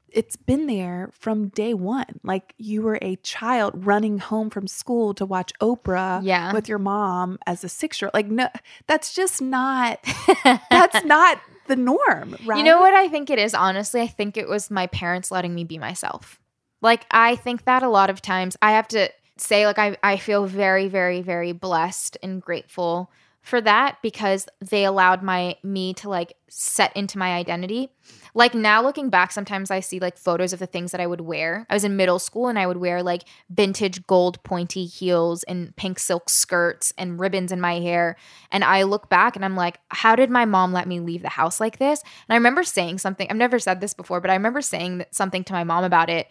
it's 0.09 0.35
been 0.35 0.67
there 0.67 1.09
from 1.13 1.49
day 1.49 1.73
one. 1.73 2.19
Like, 2.23 2.53
you 2.57 2.81
were 2.81 2.99
a 3.01 3.15
child 3.17 3.85
running 3.85 4.19
home 4.19 4.49
from 4.49 4.67
school 4.67 5.13
to 5.15 5.25
watch 5.25 5.51
Oprah 5.61 6.21
yeah. 6.23 6.53
with 6.53 6.67
your 6.69 6.79
mom 6.79 7.39
as 7.45 7.63
a 7.63 7.69
six 7.69 8.01
year 8.01 8.07
old. 8.07 8.13
Like, 8.13 8.27
no, 8.27 8.47
that's 8.87 9.13
just 9.13 9.41
not, 9.41 9.99
that's 10.69 11.03
not 11.05 11.39
the 11.67 11.75
norm, 11.75 12.35
right? 12.45 12.57
You 12.57 12.63
know 12.63 12.79
what 12.79 12.93
I 12.93 13.07
think 13.07 13.29
it 13.29 13.39
is, 13.39 13.53
honestly? 13.53 14.01
I 14.01 14.07
think 14.07 14.37
it 14.37 14.47
was 14.47 14.69
my 14.69 14.87
parents 14.87 15.31
letting 15.31 15.55
me 15.55 15.63
be 15.63 15.77
myself. 15.77 16.39
Like, 16.81 17.05
I 17.11 17.35
think 17.35 17.65
that 17.65 17.83
a 17.83 17.89
lot 17.89 18.09
of 18.09 18.21
times 18.21 18.57
I 18.61 18.71
have 18.71 18.87
to 18.89 19.09
say, 19.41 19.65
like, 19.65 19.79
I, 19.79 19.97
I 20.03 20.17
feel 20.17 20.45
very, 20.45 20.87
very, 20.87 21.21
very 21.21 21.51
blessed 21.51 22.17
and 22.21 22.41
grateful 22.41 23.11
for 23.41 23.59
that 23.59 23.97
because 24.03 24.47
they 24.59 24.85
allowed 24.85 25.23
my 25.23 25.55
me 25.63 25.93
to 25.95 26.07
like 26.07 26.35
set 26.47 26.95
into 26.95 27.17
my 27.17 27.33
identity. 27.33 27.89
Like 28.35 28.53
now 28.53 28.83
looking 28.83 29.09
back, 29.09 29.31
sometimes 29.31 29.71
I 29.71 29.79
see 29.79 29.99
like 29.99 30.17
photos 30.17 30.53
of 30.53 30.59
the 30.59 30.67
things 30.67 30.91
that 30.91 31.01
I 31.01 31.07
would 31.07 31.21
wear. 31.21 31.65
I 31.69 31.73
was 31.73 31.83
in 31.83 31.97
middle 31.97 32.19
school 32.19 32.47
and 32.47 32.59
I 32.59 32.67
would 32.67 32.77
wear 32.77 33.01
like 33.01 33.23
vintage 33.49 34.05
gold 34.05 34.41
pointy 34.43 34.85
heels 34.85 35.41
and 35.43 35.75
pink 35.75 35.97
silk 35.97 36.29
skirts 36.29 36.93
and 36.97 37.19
ribbons 37.19 37.51
in 37.51 37.59
my 37.59 37.79
hair. 37.79 38.15
And 38.51 38.63
I 38.63 38.83
look 38.83 39.09
back 39.09 39.35
and 39.35 39.43
I'm 39.43 39.55
like, 39.55 39.79
how 39.89 40.15
did 40.15 40.29
my 40.29 40.45
mom 40.45 40.71
let 40.71 40.87
me 40.87 40.99
leave 40.99 41.23
the 41.23 41.29
house 41.29 41.59
like 41.59 41.79
this? 41.79 42.01
And 42.01 42.33
I 42.33 42.35
remember 42.35 42.63
saying 42.63 42.99
something, 42.99 43.27
I've 43.29 43.37
never 43.37 43.57
said 43.57 43.81
this 43.81 43.95
before, 43.95 44.21
but 44.21 44.29
I 44.29 44.35
remember 44.35 44.61
saying 44.61 45.05
something 45.11 45.43
to 45.45 45.53
my 45.53 45.63
mom 45.63 45.83
about 45.83 46.11
it. 46.11 46.27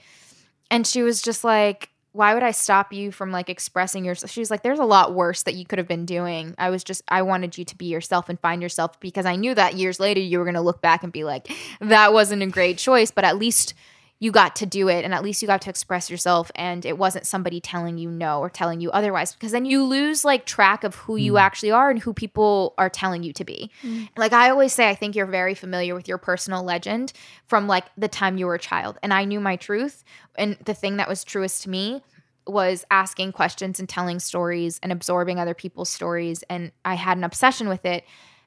And 0.70 0.86
she 0.86 1.02
was 1.02 1.20
just 1.20 1.42
like, 1.42 1.89
why 2.12 2.34
would 2.34 2.42
I 2.42 2.50
stop 2.50 2.92
you 2.92 3.12
from 3.12 3.30
like 3.30 3.48
expressing 3.48 4.04
yourself? 4.04 4.30
She 4.30 4.40
was 4.40 4.50
like, 4.50 4.62
there's 4.62 4.80
a 4.80 4.84
lot 4.84 5.14
worse 5.14 5.44
that 5.44 5.54
you 5.54 5.64
could 5.64 5.78
have 5.78 5.86
been 5.86 6.06
doing. 6.06 6.54
I 6.58 6.70
was 6.70 6.82
just, 6.82 7.02
I 7.08 7.22
wanted 7.22 7.56
you 7.56 7.64
to 7.64 7.76
be 7.76 7.86
yourself 7.86 8.28
and 8.28 8.38
find 8.40 8.60
yourself 8.60 8.98
because 8.98 9.26
I 9.26 9.36
knew 9.36 9.54
that 9.54 9.74
years 9.74 10.00
later 10.00 10.20
you 10.20 10.38
were 10.38 10.44
going 10.44 10.54
to 10.54 10.60
look 10.60 10.82
back 10.82 11.04
and 11.04 11.12
be 11.12 11.22
like, 11.22 11.48
that 11.80 12.12
wasn't 12.12 12.42
a 12.42 12.46
great 12.46 12.78
choice, 12.78 13.12
but 13.12 13.24
at 13.24 13.38
least 13.38 13.74
you 14.22 14.30
got 14.30 14.54
to 14.56 14.66
do 14.66 14.88
it 14.88 15.02
and 15.02 15.14
at 15.14 15.22
least 15.24 15.40
you 15.40 15.48
got 15.48 15.62
to 15.62 15.70
express 15.70 16.10
yourself 16.10 16.52
and 16.54 16.84
it 16.84 16.98
wasn't 16.98 17.26
somebody 17.26 17.58
telling 17.58 17.96
you 17.96 18.10
no 18.10 18.38
or 18.38 18.50
telling 18.50 18.80
you 18.80 18.90
otherwise 18.90 19.32
because 19.32 19.50
then 19.50 19.64
you 19.64 19.82
lose 19.82 20.24
like 20.24 20.44
track 20.44 20.84
of 20.84 20.94
who 20.94 21.16
you 21.16 21.32
mm. 21.32 21.40
actually 21.40 21.70
are 21.70 21.90
and 21.90 21.98
who 21.98 22.12
people 22.12 22.74
are 22.76 22.90
telling 22.90 23.22
you 23.22 23.32
to 23.32 23.44
be. 23.44 23.70
Mm. 23.82 24.08
Like 24.18 24.34
I 24.34 24.50
always 24.50 24.74
say 24.74 24.90
I 24.90 24.94
think 24.94 25.16
you're 25.16 25.26
very 25.26 25.54
familiar 25.54 25.94
with 25.94 26.06
your 26.06 26.18
personal 26.18 26.62
legend 26.62 27.14
from 27.46 27.66
like 27.66 27.86
the 27.96 28.08
time 28.08 28.36
you 28.36 28.46
were 28.46 28.54
a 28.54 28.60
child 28.60 28.98
and 29.02 29.12
I 29.12 29.24
knew 29.24 29.40
my 29.40 29.56
truth 29.56 30.04
and 30.36 30.56
the 30.64 30.74
thing 30.74 30.98
that 30.98 31.08
was 31.08 31.24
truest 31.24 31.62
to 31.62 31.70
me 31.70 32.02
was 32.46 32.84
asking 32.90 33.32
questions 33.32 33.80
and 33.80 33.88
telling 33.88 34.18
stories 34.18 34.78
and 34.82 34.92
absorbing 34.92 35.38
other 35.38 35.54
people's 35.54 35.88
stories 35.88 36.44
and 36.50 36.72
I 36.84 36.94
had 36.94 37.16
an 37.16 37.24
obsession 37.24 37.68
with 37.68 37.86
it 37.86 38.04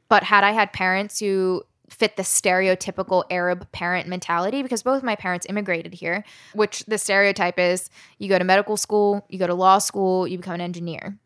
but 0.07 0.21
had 0.21 0.43
I 0.43 0.51
had 0.51 0.71
parents 0.71 1.19
who 1.19 1.63
fit 1.89 2.15
the 2.15 2.23
stereotypical 2.23 3.23
Arab 3.29 3.69
parent 3.71 4.07
mentality 4.07 4.63
because 4.63 4.83
both 4.83 5.03
my 5.03 5.15
parents 5.15 5.45
immigrated 5.49 5.93
here, 5.93 6.23
which 6.53 6.83
the 6.85 6.97
stereotype 6.97 7.59
is 7.59 7.89
you 8.17 8.29
go 8.29 8.39
to 8.39 8.45
medical 8.45 8.77
school, 8.77 9.25
you 9.29 9.37
go 9.37 9.47
to 9.47 9.53
law 9.53 9.77
school, 9.77 10.27
you 10.27 10.37
become 10.37 10.55
an 10.55 10.61
engineer. 10.61 11.17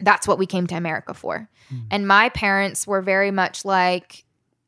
That's 0.00 0.28
what 0.28 0.38
we 0.38 0.46
came 0.46 0.66
to 0.68 0.76
America 0.76 1.14
for. 1.14 1.48
Hmm. 1.68 1.78
And 1.90 2.08
my 2.08 2.28
parents 2.28 2.86
were 2.86 3.02
very 3.02 3.30
much 3.30 3.64
like, 3.64 4.24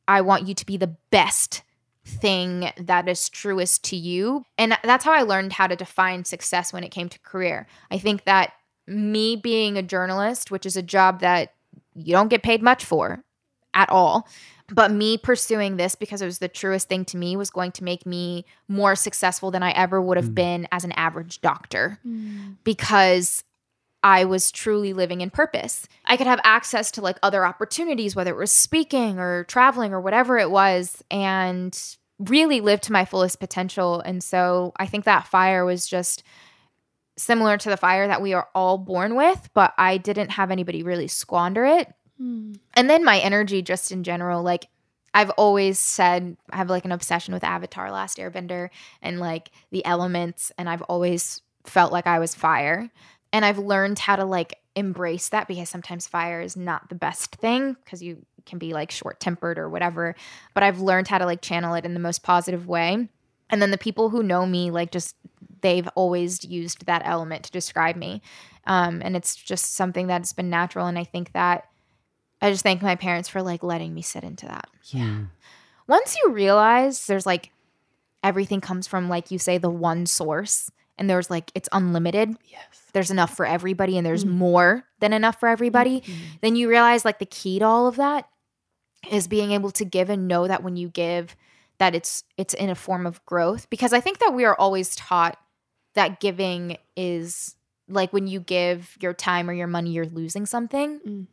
I 0.09 0.23
want 0.23 0.49
you 0.49 0.55
to 0.55 0.67
be 0.67 0.77
the 0.77 0.97
best 1.11 1.63
thing 2.05 2.71
that 2.79 3.09
is 3.09 3.29
truest 3.29 3.85
to 3.85 3.97
you. 3.97 4.45
And 4.59 4.77
that's 4.83 5.05
how 5.05 5.13
I 5.13 5.23
learned 5.23 5.53
how 5.53 5.67
to 5.67 5.77
define 5.77 6.25
success 6.25 6.73
when 6.73 6.83
it 6.83 6.91
came 6.91 7.09
to 7.09 7.19
career. 7.21 7.67
I 7.91 7.99
think 7.99 8.25
that 8.25 8.53
me 8.87 9.37
being 9.37 9.77
a 9.77 9.83
journalist, 9.83 10.51
which 10.51 10.67
is 10.67 10.77
a 10.77 10.83
job 10.83 11.21
that 11.21 11.55
you 11.95 12.13
don't 12.13 12.29
get 12.29 12.43
paid 12.43 12.63
much 12.63 12.85
for 12.85 13.23
at 13.75 13.89
all, 13.91 14.27
but 14.73 14.91
me 14.91 15.19
pursuing 15.19 15.77
this 15.77 15.95
because 15.95 16.23
it 16.23 16.27
was 16.27 16.39
the 16.39 16.49
truest 16.49 16.89
thing 16.89 17.05
to 17.07 17.17
me 17.17 17.37
was 17.37 17.51
going 17.51 17.73
to 17.73 17.85
make 17.85 18.07
me 18.07 18.45
more 18.69 18.95
successful 18.95 19.51
than 19.51 19.63
I 19.63 19.73
ever 19.73 20.01
would 20.01 20.17
have 20.17 20.31
mm. 20.31 20.35
been 20.35 20.69
as 20.73 20.85
an 20.85 20.93
average 20.93 21.41
doctor 21.41 21.99
mm. 22.07 22.57
because 22.65 23.45
I 24.03 24.25
was 24.25 24.51
truly 24.51 24.93
living 24.93 25.21
in 25.21 25.31
purpose. 25.31 25.87
I 26.07 26.17
could 26.17 26.27
have 26.27 26.41
access 26.43 26.91
to 26.93 27.03
like 27.03 27.19
other 27.23 27.45
opportunities, 27.45 28.17
whether 28.17 28.31
it 28.31 28.39
was 28.39 28.53
speaking 28.53 29.19
or 29.19 29.45
traveling 29.45 29.93
or 29.93 30.01
whatever 30.01 30.39
it 30.39 30.51
was, 30.51 31.03
and 31.11 31.79
really 32.19 32.61
live 32.61 32.81
to 32.83 32.93
my 32.93 33.05
fullest 33.05 33.41
potential. 33.41 34.01
And 34.01 34.23
so 34.23 34.73
I 34.77 34.87
think 34.87 35.05
that 35.05 35.27
fire 35.27 35.65
was 35.65 35.87
just 35.87 36.23
similar 37.17 37.59
to 37.59 37.69
the 37.69 37.77
fire 37.77 38.07
that 38.09 38.23
we 38.23 38.33
are 38.33 38.49
all 38.55 38.79
born 38.79 39.15
with, 39.15 39.51
but 39.53 39.75
I 39.77 39.99
didn't 39.99 40.31
have 40.31 40.51
anybody 40.51 40.83
really 40.83 41.09
squander 41.09 41.65
it. 41.65 41.93
And 42.75 42.91
then 42.91 43.05
my 43.05 43.19
energy, 43.19 43.63
just 43.63 43.91
in 43.93 44.05
general, 44.05 44.43
like 44.43 44.69
I've 45.15 45.31
always 45.31 45.79
said, 45.79 46.37
I 46.51 46.57
have 46.57 46.71
like 46.71 46.85
an 46.85 46.93
obsession 46.93 47.35
with 47.35 47.45
Avatar, 47.45 47.91
Last 47.91 48.19
Airbender, 48.19 48.69
and 49.03 49.19
like 49.19 49.51
the 49.71 49.85
elements. 49.85 50.53
And 50.59 50.69
I've 50.69 50.83
always 50.83 51.43
felt 51.65 51.93
like 51.93 52.07
I 52.07 52.19
was 52.19 52.35
fire. 52.35 52.91
And 53.33 53.45
I've 53.45 53.59
learned 53.59 53.99
how 53.99 54.17
to 54.17 54.25
like 54.25 54.57
embrace 54.77 55.29
that 55.31 55.49
because 55.49 55.69
sometimes 55.69 56.07
fire 56.07 56.41
is 56.41 56.57
not 56.57 56.89
the 56.89 56.95
best 56.95 57.37
thing 57.37 57.77
because 57.85 58.03
you 58.03 58.25
can 58.47 58.59
be 58.59 58.73
like 58.73 58.91
short 58.91 59.21
tempered 59.21 59.59
or 59.59 59.69
whatever. 59.69 60.15
But 60.55 60.63
I've 60.63 60.81
learned 60.81 61.09
how 61.09 61.19
to 61.19 61.27
like 61.27 61.43
channel 61.43 61.75
it 61.75 61.85
in 61.85 61.95
the 61.95 62.01
most 62.01 62.23
positive 62.23 62.67
way. 62.67 63.09
And 63.51 63.61
then 63.61 63.71
the 63.71 63.79
people 63.79 64.11
who 64.11 64.23
know 64.23 64.47
me, 64.47 64.71
like 64.71 64.93
just 64.93 65.17
they've 65.61 65.89
always 65.95 66.45
used 66.45 66.87
that 66.87 67.03
element 67.05 67.45
to 67.45 67.51
describe 67.51 67.97
me. 67.97 68.23
Um, 68.67 69.03
and 69.05 69.17
it's 69.17 69.35
just 69.35 69.75
something 69.75 70.07
that's 70.07 70.33
been 70.33 70.51
natural. 70.51 70.87
And 70.87 70.99
I 70.99 71.05
think 71.05 71.33
that 71.33 71.70
I 72.43 72.51
just 72.51 72.63
thank 72.63 72.83
my 72.83 72.97
parents 72.97 73.29
for 73.29 73.43
like 73.43 73.63
letting 73.63 73.93
me 73.95 74.03
sit 74.03 74.25
into 74.25 74.47
that. 74.47 74.69
Yeah. 74.85 75.25
Once 75.87 76.17
you 76.23 76.33
realize 76.33 77.07
there's 77.07 77.27
like 77.27 77.51
everything 78.23 78.61
comes 78.61 78.87
from 78.87 79.09
like 79.09 79.31
you 79.31 79.39
say 79.39 79.59
the 79.59 79.71
one 79.71 80.07
source 80.07 80.71
and 80.99 81.09
there's 81.09 81.31
like 81.31 81.51
it's 81.55 81.69
unlimited. 81.73 82.37
Yes. 82.47 82.63
There's 82.93 83.11
enough 83.11 83.35
for 83.37 83.47
everybody 83.47 83.97
and 83.97 84.07
there's 84.07 84.25
more 84.27 84.85
than 85.01 85.13
enough 85.13 85.39
for 85.41 85.49
everybody. 85.49 86.03
Then 86.41 86.57
you 86.57 86.69
realize 86.69 87.05
like 87.05 87.19
the 87.19 87.27
key 87.27 87.59
to 87.59 87.65
all 87.65 87.87
of 87.87 87.97
that 87.97 88.29
is 89.11 89.29
being 89.29 89.53
able 89.53 89.71
to 89.73 89.85
give 89.85 90.11
and 90.11 90.29
know 90.29 90.47
that 90.47 90.63
when 90.63 90.77
you 90.77 90.89
give 90.89 91.35
that 91.79 91.95
it's 91.95 92.25
it's 92.37 92.53
in 92.55 92.69
a 92.69 92.75
form 92.75 93.07
of 93.07 93.25
growth 93.25 93.71
because 93.71 93.93
I 93.93 94.01
think 94.01 94.19
that 94.19 94.35
we 94.35 94.45
are 94.45 94.55
always 94.55 94.95
taught 94.95 95.39
that 95.95 96.21
giving 96.21 96.77
is 96.97 97.57
like 97.89 98.13
when 98.13 98.27
you 98.27 98.39
give 98.41 98.97
your 99.01 99.15
time 99.15 99.49
or 99.49 99.53
your 99.55 99.67
money 99.67 99.91
you're 99.93 100.05
losing 100.07 100.45
something 100.47 101.01
Mm. 101.01 101.27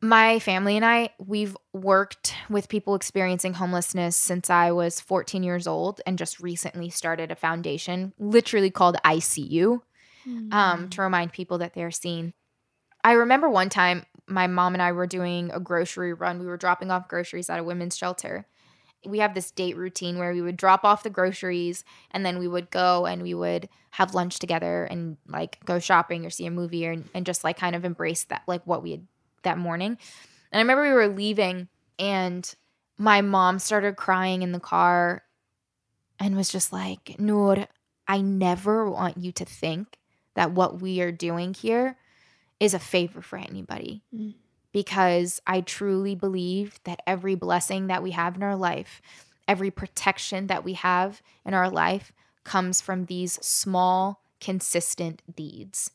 My 0.00 0.38
family 0.38 0.76
and 0.76 0.84
I, 0.84 1.10
we've 1.18 1.56
worked 1.72 2.34
with 2.50 2.68
people 2.68 2.94
experiencing 2.94 3.54
homelessness 3.54 4.16
since 4.16 4.50
I 4.50 4.70
was 4.72 5.00
14 5.00 5.42
years 5.42 5.66
old 5.66 6.00
and 6.06 6.18
just 6.18 6.38
recently 6.38 6.90
started 6.90 7.30
a 7.30 7.36
foundation 7.36 8.12
literally 8.18 8.70
called 8.70 8.96
ICU 9.04 9.80
um, 10.52 10.88
to 10.90 11.02
remind 11.02 11.32
people 11.32 11.58
that 11.58 11.74
they're 11.74 11.90
seen. 11.90 12.34
I 13.02 13.12
remember 13.12 13.48
one 13.48 13.68
time 13.68 14.04
my 14.26 14.46
mom 14.48 14.74
and 14.74 14.82
I 14.82 14.92
were 14.92 15.06
doing 15.06 15.50
a 15.54 15.60
grocery 15.60 16.12
run. 16.12 16.40
We 16.40 16.46
were 16.46 16.56
dropping 16.56 16.90
off 16.90 17.08
groceries 17.08 17.48
at 17.48 17.60
a 17.60 17.64
women's 17.64 17.96
shelter. 17.96 18.46
We 19.06 19.20
have 19.20 19.34
this 19.34 19.52
date 19.52 19.76
routine 19.76 20.18
where 20.18 20.32
we 20.32 20.42
would 20.42 20.56
drop 20.56 20.84
off 20.84 21.04
the 21.04 21.10
groceries 21.10 21.84
and 22.10 22.26
then 22.26 22.38
we 22.38 22.48
would 22.48 22.70
go 22.70 23.06
and 23.06 23.22
we 23.22 23.34
would 23.34 23.68
have 23.92 24.14
lunch 24.14 24.40
together 24.40 24.84
and 24.84 25.16
like 25.28 25.64
go 25.64 25.78
shopping 25.78 26.26
or 26.26 26.30
see 26.30 26.46
a 26.46 26.50
movie 26.50 26.86
or, 26.86 26.96
and 27.14 27.24
just 27.24 27.44
like 27.44 27.56
kind 27.56 27.76
of 27.76 27.84
embrace 27.84 28.24
that, 28.24 28.42
like 28.48 28.66
what 28.66 28.82
we 28.82 28.90
had 28.90 29.06
that 29.46 29.58
morning. 29.58 29.98
And 30.52 30.58
I 30.58 30.62
remember 30.62 30.82
we 30.82 30.92
were 30.92 31.08
leaving 31.08 31.68
and 31.98 32.54
my 32.98 33.22
mom 33.22 33.58
started 33.58 33.96
crying 33.96 34.42
in 34.42 34.52
the 34.52 34.60
car 34.60 35.22
and 36.18 36.36
was 36.36 36.48
just 36.48 36.72
like, 36.72 37.16
Noor, 37.18 37.66
I 38.06 38.20
never 38.20 38.90
want 38.90 39.16
you 39.16 39.32
to 39.32 39.44
think 39.44 39.98
that 40.34 40.52
what 40.52 40.80
we 40.80 41.00
are 41.00 41.12
doing 41.12 41.54
here 41.54 41.96
is 42.60 42.74
a 42.74 42.78
favor 42.78 43.22
for 43.22 43.38
anybody. 43.38 44.02
Mm. 44.14 44.34
Because 44.72 45.40
I 45.46 45.62
truly 45.62 46.14
believe 46.14 46.78
that 46.84 47.00
every 47.06 47.34
blessing 47.34 47.86
that 47.86 48.02
we 48.02 48.10
have 48.10 48.36
in 48.36 48.42
our 48.42 48.56
life, 48.56 49.00
every 49.48 49.70
protection 49.70 50.48
that 50.48 50.64
we 50.64 50.74
have 50.74 51.22
in 51.44 51.54
our 51.54 51.70
life 51.70 52.12
comes 52.44 52.80
from 52.80 53.06
these 53.06 53.34
small, 53.44 54.22
consistent 54.40 55.22
deeds. 55.34 55.90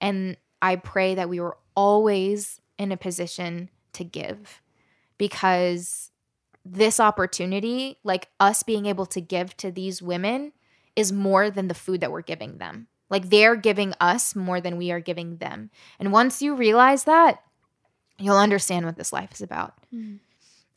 And 0.00 0.36
I 0.60 0.76
pray 0.76 1.14
that 1.14 1.28
we 1.28 1.40
were 1.40 1.56
always 1.74 2.60
in 2.78 2.92
a 2.92 2.96
position 2.96 3.70
to 3.92 4.04
give 4.04 4.62
because 5.18 6.10
this 6.64 6.98
opportunity, 7.00 7.98
like 8.02 8.28
us 8.40 8.62
being 8.62 8.86
able 8.86 9.06
to 9.06 9.20
give 9.20 9.56
to 9.58 9.70
these 9.70 10.02
women, 10.02 10.52
is 10.94 11.12
more 11.12 11.50
than 11.50 11.68
the 11.68 11.74
food 11.74 12.00
that 12.00 12.10
we're 12.10 12.22
giving 12.22 12.58
them. 12.58 12.88
Like 13.08 13.30
they're 13.30 13.56
giving 13.56 13.94
us 14.00 14.34
more 14.34 14.60
than 14.60 14.76
we 14.76 14.90
are 14.90 15.00
giving 15.00 15.36
them. 15.36 15.70
And 15.98 16.12
once 16.12 16.42
you 16.42 16.54
realize 16.54 17.04
that, 17.04 17.40
you'll 18.18 18.36
understand 18.36 18.86
what 18.86 18.96
this 18.96 19.12
life 19.12 19.32
is 19.32 19.42
about. 19.42 19.74
Mm. 19.94 20.18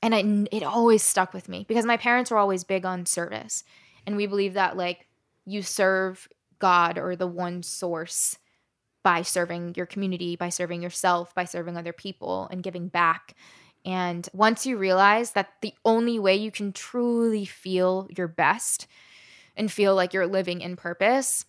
And 0.01 0.13
it, 0.13 0.57
it 0.57 0.63
always 0.63 1.03
stuck 1.03 1.33
with 1.33 1.49
me 1.49 1.65
because 1.67 1.85
my 1.85 1.97
parents 1.97 2.31
were 2.31 2.37
always 2.37 2.63
big 2.63 2.85
on 2.85 3.05
service. 3.05 3.63
And 4.05 4.15
we 4.15 4.27
believe 4.27 4.53
that, 4.53 4.77
like, 4.77 5.07
you 5.45 5.61
serve 5.61 6.27
God 6.59 6.97
or 6.97 7.15
the 7.15 7.27
one 7.27 7.63
source 7.63 8.37
by 9.09 9.23
serving 9.23 9.73
your 9.75 9.87
community, 9.87 10.35
by 10.35 10.49
serving 10.49 10.83
yourself, 10.83 11.33
by 11.33 11.43
serving 11.43 11.75
other 11.75 11.91
people, 11.91 12.47
and 12.51 12.61
giving 12.61 12.89
back. 12.89 13.33
And 13.83 14.29
once 14.33 14.67
you 14.67 14.77
realize 14.77 15.31
that 15.31 15.49
the 15.61 15.73
only 15.83 16.19
way 16.19 16.35
you 16.35 16.51
can 16.51 16.71
truly 16.73 17.43
feel 17.43 18.07
your 18.15 18.27
best 18.27 18.85
and 19.57 19.71
feel 19.71 19.95
like 19.95 20.13
you're 20.13 20.27
living 20.27 20.61
in 20.61 20.75
purpose 20.75 21.45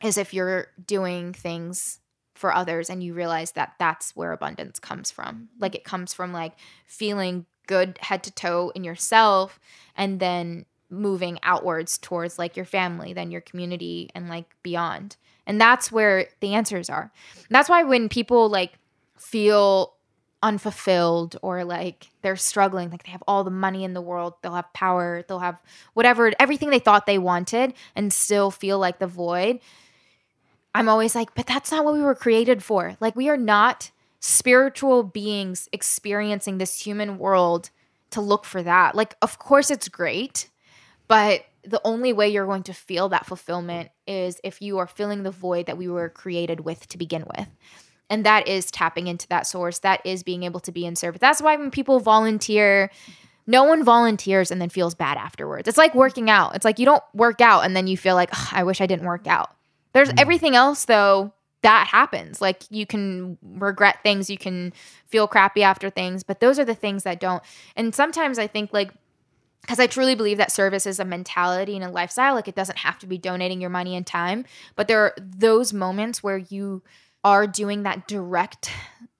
is 0.00 0.16
if 0.16 0.32
you're 0.32 0.68
doing 0.86 1.32
things 1.32 1.98
for 2.36 2.54
others 2.54 2.88
and 2.88 3.02
you 3.02 3.14
realize 3.14 3.50
that 3.52 3.72
that's 3.80 4.14
where 4.14 4.30
abundance 4.30 4.78
comes 4.78 5.10
from. 5.10 5.48
Like 5.58 5.74
it 5.74 5.82
comes 5.82 6.14
from 6.14 6.32
like 6.32 6.52
feeling 6.86 7.46
good 7.66 7.98
head 8.00 8.22
to 8.22 8.30
toe 8.30 8.70
in 8.76 8.84
yourself 8.84 9.58
and 9.96 10.20
then 10.20 10.66
moving 10.88 11.40
outwards 11.42 11.98
towards 11.98 12.38
like 12.38 12.56
your 12.56 12.64
family, 12.64 13.12
then 13.12 13.32
your 13.32 13.40
community 13.40 14.08
and 14.14 14.28
like 14.28 14.54
beyond. 14.62 15.16
And 15.46 15.60
that's 15.60 15.92
where 15.92 16.26
the 16.40 16.54
answers 16.54 16.90
are. 16.90 17.12
And 17.36 17.50
that's 17.50 17.68
why 17.68 17.82
when 17.84 18.08
people 18.08 18.48
like 18.48 18.78
feel 19.18 19.94
unfulfilled 20.42 21.36
or 21.42 21.64
like 21.64 22.08
they're 22.22 22.36
struggling, 22.36 22.90
like 22.90 23.04
they 23.04 23.12
have 23.12 23.22
all 23.26 23.44
the 23.44 23.50
money 23.50 23.84
in 23.84 23.94
the 23.94 24.00
world, 24.00 24.34
they'll 24.42 24.54
have 24.54 24.72
power, 24.72 25.24
they'll 25.26 25.38
have 25.38 25.60
whatever, 25.94 26.32
everything 26.38 26.70
they 26.70 26.78
thought 26.78 27.06
they 27.06 27.18
wanted 27.18 27.74
and 27.94 28.12
still 28.12 28.50
feel 28.50 28.78
like 28.78 28.98
the 28.98 29.06
void. 29.06 29.60
I'm 30.74 30.88
always 30.88 31.14
like, 31.14 31.34
but 31.34 31.46
that's 31.46 31.70
not 31.70 31.84
what 31.84 31.94
we 31.94 32.02
were 32.02 32.14
created 32.14 32.62
for. 32.62 32.96
Like, 33.00 33.16
we 33.16 33.30
are 33.30 33.38
not 33.38 33.90
spiritual 34.20 35.02
beings 35.02 35.70
experiencing 35.72 36.58
this 36.58 36.78
human 36.78 37.16
world 37.16 37.70
to 38.10 38.20
look 38.20 38.44
for 38.44 38.62
that. 38.62 38.94
Like, 38.94 39.16
of 39.22 39.38
course, 39.38 39.70
it's 39.70 39.88
great, 39.88 40.50
but 41.08 41.46
the 41.66 41.80
only 41.84 42.12
way 42.12 42.28
you're 42.28 42.46
going 42.46 42.62
to 42.64 42.74
feel 42.74 43.08
that 43.10 43.26
fulfillment 43.26 43.90
is 44.06 44.40
if 44.44 44.62
you 44.62 44.78
are 44.78 44.86
filling 44.86 45.22
the 45.22 45.30
void 45.30 45.66
that 45.66 45.78
we 45.78 45.88
were 45.88 46.08
created 46.08 46.60
with 46.60 46.86
to 46.88 46.98
begin 46.98 47.24
with. 47.36 47.48
And 48.08 48.24
that 48.24 48.46
is 48.46 48.70
tapping 48.70 49.08
into 49.08 49.26
that 49.28 49.46
source. 49.46 49.80
That 49.80 50.00
is 50.04 50.22
being 50.22 50.44
able 50.44 50.60
to 50.60 50.72
be 50.72 50.86
in 50.86 50.94
service. 50.94 51.20
That's 51.20 51.42
why 51.42 51.56
when 51.56 51.70
people 51.70 51.98
volunteer, 51.98 52.90
no 53.46 53.64
one 53.64 53.84
volunteers 53.84 54.50
and 54.50 54.60
then 54.60 54.68
feels 54.68 54.94
bad 54.94 55.16
afterwards. 55.16 55.66
It's 55.66 55.78
like 55.78 55.94
working 55.94 56.30
out. 56.30 56.54
It's 56.54 56.64
like 56.64 56.78
you 56.78 56.86
don't 56.86 57.02
work 57.14 57.40
out 57.40 57.64
and 57.64 57.74
then 57.74 57.86
you 57.86 57.96
feel 57.96 58.14
like, 58.14 58.30
I 58.52 58.62
wish 58.62 58.80
I 58.80 58.86
didn't 58.86 59.06
work 59.06 59.26
out. 59.26 59.50
There's 59.92 60.10
mm. 60.10 60.20
everything 60.20 60.54
else 60.54 60.84
though 60.84 61.32
that 61.62 61.88
happens. 61.88 62.40
Like 62.40 62.62
you 62.70 62.86
can 62.86 63.38
regret 63.42 63.98
things, 64.02 64.30
you 64.30 64.38
can 64.38 64.72
feel 65.06 65.26
crappy 65.26 65.64
after 65.64 65.90
things, 65.90 66.22
but 66.22 66.38
those 66.38 66.58
are 66.60 66.64
the 66.64 66.74
things 66.74 67.02
that 67.02 67.18
don't. 67.18 67.42
And 67.74 67.94
sometimes 67.94 68.38
I 68.38 68.46
think 68.46 68.72
like 68.72 68.92
because 69.60 69.80
I 69.80 69.86
truly 69.86 70.14
believe 70.14 70.38
that 70.38 70.52
service 70.52 70.86
is 70.86 71.00
a 71.00 71.04
mentality 71.04 71.74
and 71.74 71.84
a 71.84 71.90
lifestyle. 71.90 72.34
Like 72.34 72.48
it 72.48 72.54
doesn't 72.54 72.78
have 72.78 72.98
to 73.00 73.06
be 73.06 73.18
donating 73.18 73.60
your 73.60 73.70
money 73.70 73.96
and 73.96 74.06
time, 74.06 74.44
but 74.76 74.88
there 74.88 75.00
are 75.00 75.14
those 75.18 75.72
moments 75.72 76.22
where 76.22 76.38
you 76.38 76.82
are 77.24 77.46
doing 77.46 77.82
that 77.82 78.06
direct 78.06 78.70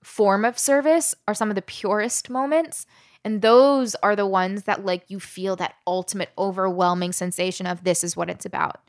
form 0.01 0.45
of 0.45 0.57
service 0.57 1.13
are 1.27 1.33
some 1.33 1.49
of 1.49 1.55
the 1.55 1.61
purest 1.61 2.29
moments. 2.29 2.85
And 3.25 3.41
those 3.41 3.93
are 3.95 4.15
the 4.15 4.25
ones 4.25 4.63
that 4.63 4.85
like 4.85 5.03
you 5.09 5.19
feel 5.19 5.57
that 5.57 5.75
ultimate 5.85 6.29
overwhelming 6.37 7.11
sensation 7.11 7.67
of 7.67 7.83
this 7.83 8.03
is 8.03 8.15
what 8.15 8.29
it's 8.29 8.45
about. 8.45 8.79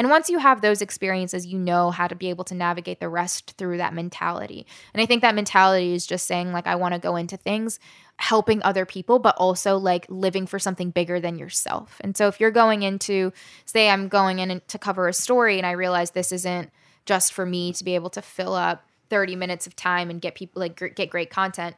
And 0.00 0.08
once 0.08 0.30
you 0.30 0.38
have 0.38 0.62
those 0.62 0.80
experiences, 0.80 1.44
you 1.44 1.58
know 1.58 1.90
how 1.90 2.08
to 2.08 2.14
be 2.14 2.30
able 2.30 2.44
to 2.44 2.54
navigate 2.54 3.00
the 3.00 3.08
rest 3.10 3.52
through 3.58 3.76
that 3.76 3.92
mentality. 3.92 4.66
And 4.94 5.02
I 5.02 5.04
think 5.04 5.20
that 5.20 5.34
mentality 5.34 5.92
is 5.92 6.06
just 6.06 6.26
saying, 6.26 6.52
like, 6.52 6.66
I 6.66 6.76
want 6.76 6.94
to 6.94 6.98
go 6.98 7.16
into 7.16 7.36
things 7.36 7.78
helping 8.16 8.62
other 8.62 8.86
people, 8.86 9.18
but 9.18 9.36
also 9.36 9.76
like 9.76 10.06
living 10.08 10.46
for 10.46 10.58
something 10.58 10.90
bigger 10.90 11.20
than 11.20 11.38
yourself. 11.38 12.00
And 12.00 12.16
so 12.16 12.28
if 12.28 12.40
you're 12.40 12.50
going 12.50 12.82
into, 12.82 13.30
say, 13.66 13.90
I'm 13.90 14.08
going 14.08 14.38
in 14.38 14.62
to 14.68 14.78
cover 14.78 15.06
a 15.06 15.12
story 15.12 15.58
and 15.58 15.66
I 15.66 15.72
realize 15.72 16.12
this 16.12 16.32
isn't 16.32 16.70
just 17.04 17.34
for 17.34 17.44
me 17.44 17.74
to 17.74 17.84
be 17.84 17.94
able 17.94 18.08
to 18.08 18.22
fill 18.22 18.54
up 18.54 18.88
30 19.10 19.36
minutes 19.36 19.66
of 19.66 19.76
time 19.76 20.08
and 20.08 20.22
get 20.22 20.34
people 20.34 20.60
like 20.60 20.94
get 20.94 21.10
great 21.10 21.28
content, 21.28 21.76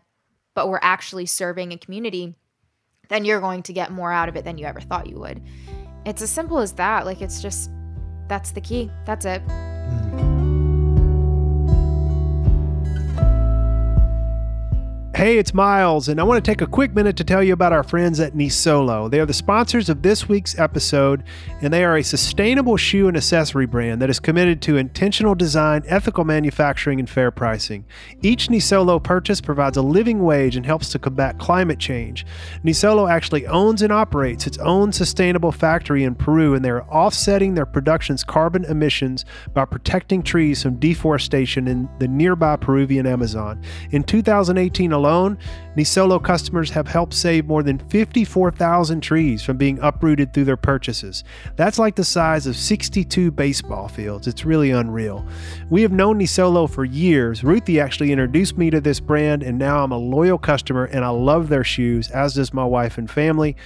but 0.55 0.69
we're 0.69 0.79
actually 0.81 1.27
serving 1.27 1.73
a 1.73 1.77
community, 1.77 2.37
then 3.09 3.25
you're 3.25 3.41
going 3.41 3.65
to 3.65 3.73
get 3.73 3.91
more 3.91 4.13
out 4.13 4.29
of 4.29 4.37
it 4.37 4.45
than 4.45 4.59
you 4.59 4.67
ever 4.67 4.81
thought 4.81 5.09
you 5.09 5.19
would. 5.19 5.43
It's 6.07 6.23
as 6.23 6.31
simple 6.31 6.61
as 6.61 6.75
that. 6.75 7.05
Like 7.05 7.21
it's 7.21 7.43
just 7.43 7.69
that's 8.33 8.51
the 8.53 8.63
key. 8.63 8.91
That's 9.05 9.27
it. 9.27 9.43
Hmm. 9.43 10.52
Hey, 15.15 15.37
it's 15.37 15.53
Miles, 15.53 16.09
and 16.09 16.19
I 16.19 16.23
want 16.23 16.43
to 16.43 16.51
take 16.51 16.63
a 16.63 16.67
quick 16.67 16.95
minute 16.95 17.17
to 17.19 17.25
tell 17.25 17.43
you 17.43 17.53
about 17.53 17.75
our 17.75 17.83
friends 17.83 18.19
at 18.19 18.33
Nisolo. 18.33 19.11
They 19.11 19.21
are 19.21 19.27
the 19.27 19.35
sponsors 19.35 19.91
of 19.91 20.01
this 20.01 20.27
week's 20.27 20.59
episode, 20.59 21.23
and 21.61 21.71
they 21.71 21.85
are 21.85 21.99
a 21.99 22.03
sustainable 22.03 22.79
shoe 22.79 23.09
and 23.09 23.17
accessory 23.17 23.67
brand 23.67 24.01
that 24.01 24.09
is 24.09 24.19
committed 24.19 24.63
to 24.63 24.79
intentional 24.79 25.35
design, 25.35 25.83
ethical 25.87 26.25
manufacturing, 26.25 26.99
and 26.99 27.11
fair 27.11 27.31
pricing. 27.31 27.85
Each 28.23 28.49
Nisolo 28.49 29.03
purchase 29.03 29.43
provides 29.43 29.77
a 29.77 29.83
living 29.83 30.23
wage 30.23 30.57
and 30.57 30.65
helps 30.65 30.89
to 30.89 30.99
combat 30.99 31.39
climate 31.39 31.79
change. 31.79 32.25
Nisolo 32.65 33.09
actually 33.09 33.47
owns 33.47 33.83
and 33.83 33.93
operates 33.93 34.47
its 34.47 34.57
own 34.59 34.93
sustainable 34.93 35.53
factory 35.53 36.05
in 36.05 36.15
Peru, 36.15 36.55
and 36.55 36.65
they 36.65 36.71
are 36.71 36.89
offsetting 36.89 37.53
their 37.53 37.67
production's 37.67 38.25
carbon 38.25 38.65
emissions 38.65 39.27
by 39.53 39.67
protecting 39.67 40.23
trees 40.23 40.63
from 40.63 40.77
deforestation 40.77 41.69
in 41.69 41.87
the 41.99 42.09
nearby 42.09 42.57
Peruvian 42.57 43.07
Amazon. 43.07 43.63
In 43.91 44.03
2018 44.03 45.02
alone, 45.03 45.37
Nisolo 45.77 46.23
customers 46.23 46.71
have 46.71 46.87
helped 46.87 47.15
save 47.15 47.47
more 47.47 47.63
than 47.63 47.79
54,000 47.79 49.01
trees 49.01 49.43
from 49.43 49.57
being 49.57 49.79
uprooted 49.81 50.33
through 50.33 50.45
their 50.45 50.57
purchases. 50.57 51.25
That's 51.57 51.79
like 51.79 51.97
the 51.97 52.05
size 52.05 52.47
of 52.47 52.57
62 52.57 53.31
baseball 53.31 53.89
fields. 53.89 54.27
It's 54.27 54.45
really 54.45 54.71
unreal. 54.71 55.27
We 55.71 55.83
have 55.83 55.93
known 55.93 56.19
Nisolo 56.19 56.69
for 56.69 56.85
years. 56.85 57.43
Ruthie 57.43 57.81
actually 57.81 58.13
introduced 58.13 58.59
me 58.59 58.71
to 58.71 58.81
this 58.81 59.01
brand, 59.01 59.43
and 59.43 59.59
now 59.59 59.83
I'm 59.83 59.93
a 59.93 59.99
loyal 59.99 60.39
customer 60.39 60.85
and 60.85 61.05
I 61.05 61.09
love 61.09 61.49
their 61.49 61.65
shoes, 61.65 62.11
as 62.11 62.35
does 62.35 62.53
my 62.53 62.65
wife 62.65 62.99
and 62.99 63.11
family. 63.11 63.57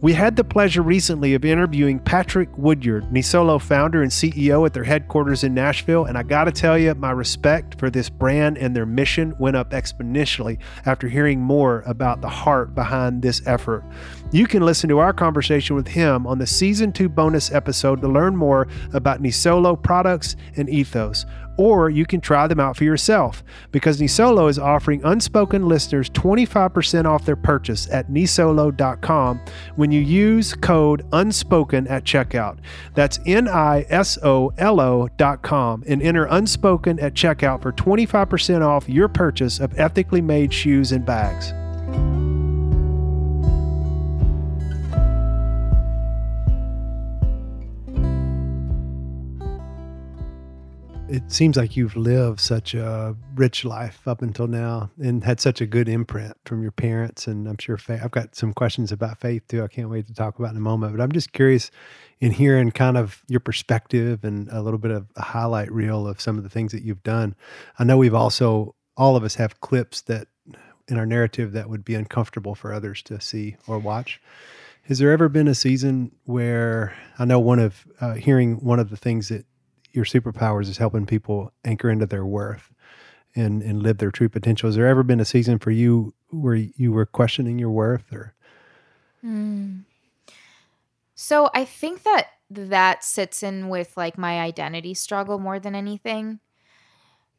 We 0.00 0.12
had 0.12 0.36
the 0.36 0.44
pleasure 0.44 0.82
recently 0.82 1.34
of 1.34 1.44
interviewing 1.44 1.98
Patrick 1.98 2.56
Woodyard, 2.56 3.10
Nisolo 3.10 3.60
founder 3.60 4.02
and 4.02 4.12
CEO 4.12 4.64
at 4.64 4.72
their 4.72 4.84
headquarters 4.84 5.42
in 5.42 5.54
Nashville, 5.54 6.04
and 6.04 6.16
I 6.16 6.22
gotta 6.22 6.52
tell 6.52 6.78
you, 6.78 6.94
my 6.94 7.10
respect 7.10 7.78
for 7.78 7.90
this 7.90 8.08
brand 8.08 8.58
and 8.58 8.76
their 8.76 8.86
mission 8.86 9.34
went 9.38 9.56
up 9.56 9.70
exponentially 9.70 10.58
after 10.86 11.08
hearing 11.08 11.40
more 11.40 11.82
about 11.86 12.20
the 12.20 12.28
heart 12.28 12.74
behind 12.74 13.22
this 13.22 13.40
effort. 13.46 13.84
You 14.30 14.46
can 14.46 14.62
listen 14.62 14.90
to 14.90 14.98
our 14.98 15.14
conversation 15.14 15.74
with 15.74 15.88
him 15.88 16.26
on 16.26 16.38
the 16.38 16.46
season 16.46 16.92
two 16.92 17.08
bonus 17.08 17.50
episode 17.50 18.02
to 18.02 18.08
learn 18.08 18.36
more 18.36 18.68
about 18.92 19.22
Nisolo 19.22 19.82
products 19.82 20.36
and 20.56 20.68
ethos. 20.68 21.24
Or 21.56 21.88
you 21.88 22.04
can 22.04 22.20
try 22.20 22.46
them 22.46 22.60
out 22.60 22.76
for 22.76 22.84
yourself 22.84 23.42
because 23.72 24.00
Nisolo 24.00 24.48
is 24.50 24.58
offering 24.58 25.02
unspoken 25.02 25.66
listeners 25.66 26.10
25% 26.10 27.06
off 27.06 27.24
their 27.24 27.36
purchase 27.36 27.88
at 27.90 28.10
nisolo.com 28.10 29.40
when 29.76 29.90
you 29.90 30.00
use 30.00 30.54
code 30.54 31.06
unspoken 31.12 31.88
at 31.88 32.04
checkout. 32.04 32.58
That's 32.94 33.18
N 33.26 33.48
I 33.48 33.86
S 33.88 34.18
O 34.22 34.52
L 34.58 34.78
O.com 34.78 35.84
and 35.88 36.02
enter 36.02 36.26
unspoken 36.26 37.00
at 37.00 37.14
checkout 37.14 37.62
for 37.62 37.72
25% 37.72 38.60
off 38.60 38.88
your 38.88 39.08
purchase 39.08 39.58
of 39.58 39.76
ethically 39.80 40.20
made 40.20 40.52
shoes 40.52 40.92
and 40.92 41.04
bags. 41.04 41.52
It 51.08 51.32
seems 51.32 51.56
like 51.56 51.76
you've 51.76 51.96
lived 51.96 52.38
such 52.38 52.74
a 52.74 53.16
rich 53.34 53.64
life 53.64 54.06
up 54.06 54.20
until 54.20 54.46
now 54.46 54.90
and 54.98 55.24
had 55.24 55.40
such 55.40 55.60
a 55.60 55.66
good 55.66 55.88
imprint 55.88 56.36
from 56.44 56.62
your 56.62 56.70
parents 56.72 57.26
and 57.26 57.48
i'm 57.48 57.56
sure 57.58 57.76
faith, 57.76 58.00
i've 58.04 58.10
got 58.10 58.36
some 58.36 58.52
questions 58.52 58.92
about 58.92 59.18
faith 59.18 59.42
too 59.48 59.62
i 59.62 59.68
can't 59.68 59.88
wait 59.88 60.06
to 60.06 60.12
talk 60.12 60.38
about 60.38 60.50
in 60.50 60.56
a 60.56 60.60
moment 60.60 60.94
but 60.94 61.02
i'm 61.02 61.12
just 61.12 61.32
curious 61.32 61.70
in 62.20 62.32
hearing 62.32 62.70
kind 62.70 62.96
of 62.96 63.22
your 63.28 63.40
perspective 63.40 64.24
and 64.24 64.48
a 64.50 64.60
little 64.60 64.78
bit 64.78 64.90
of 64.90 65.06
a 65.16 65.22
highlight 65.22 65.70
reel 65.70 66.06
of 66.06 66.20
some 66.20 66.36
of 66.36 66.42
the 66.42 66.50
things 66.50 66.72
that 66.72 66.82
you've 66.82 67.02
done. 67.02 67.34
I 67.78 67.84
know 67.84 67.96
we've 67.96 68.14
also 68.14 68.74
all 68.96 69.16
of 69.16 69.22
us 69.22 69.36
have 69.36 69.60
clips 69.60 70.00
that 70.02 70.26
in 70.88 70.98
our 70.98 71.06
narrative 71.06 71.52
that 71.52 71.68
would 71.68 71.84
be 71.84 71.94
uncomfortable 71.94 72.54
for 72.54 72.72
others 72.72 73.02
to 73.02 73.20
see 73.20 73.56
or 73.66 73.78
watch. 73.78 74.20
Has 74.82 74.98
there 74.98 75.12
ever 75.12 75.28
been 75.28 75.48
a 75.48 75.54
season 75.54 76.12
where 76.24 76.96
i 77.18 77.24
know 77.24 77.38
one 77.38 77.58
of 77.58 77.86
uh, 78.00 78.14
hearing 78.14 78.56
one 78.64 78.80
of 78.80 78.90
the 78.90 78.96
things 78.96 79.28
that 79.28 79.44
your 79.92 80.04
superpowers 80.04 80.68
is 80.68 80.78
helping 80.78 81.06
people 81.06 81.52
anchor 81.64 81.90
into 81.90 82.06
their 82.06 82.24
worth 82.24 82.72
and 83.34 83.62
and 83.62 83.82
live 83.82 83.98
their 83.98 84.10
true 84.10 84.28
potential. 84.28 84.68
Has 84.68 84.76
there 84.76 84.86
ever 84.86 85.02
been 85.02 85.20
a 85.20 85.24
season 85.24 85.58
for 85.58 85.70
you 85.70 86.14
where 86.30 86.54
you 86.54 86.92
were 86.92 87.06
questioning 87.06 87.58
your 87.58 87.70
worth 87.70 88.12
or? 88.12 88.34
Mm. 89.24 89.84
So 91.14 91.50
I 91.54 91.64
think 91.64 92.04
that 92.04 92.28
that 92.50 93.04
sits 93.04 93.42
in 93.42 93.68
with 93.68 93.96
like 93.96 94.16
my 94.16 94.40
identity 94.40 94.94
struggle 94.94 95.38
more 95.38 95.58
than 95.58 95.74
anything. 95.74 96.40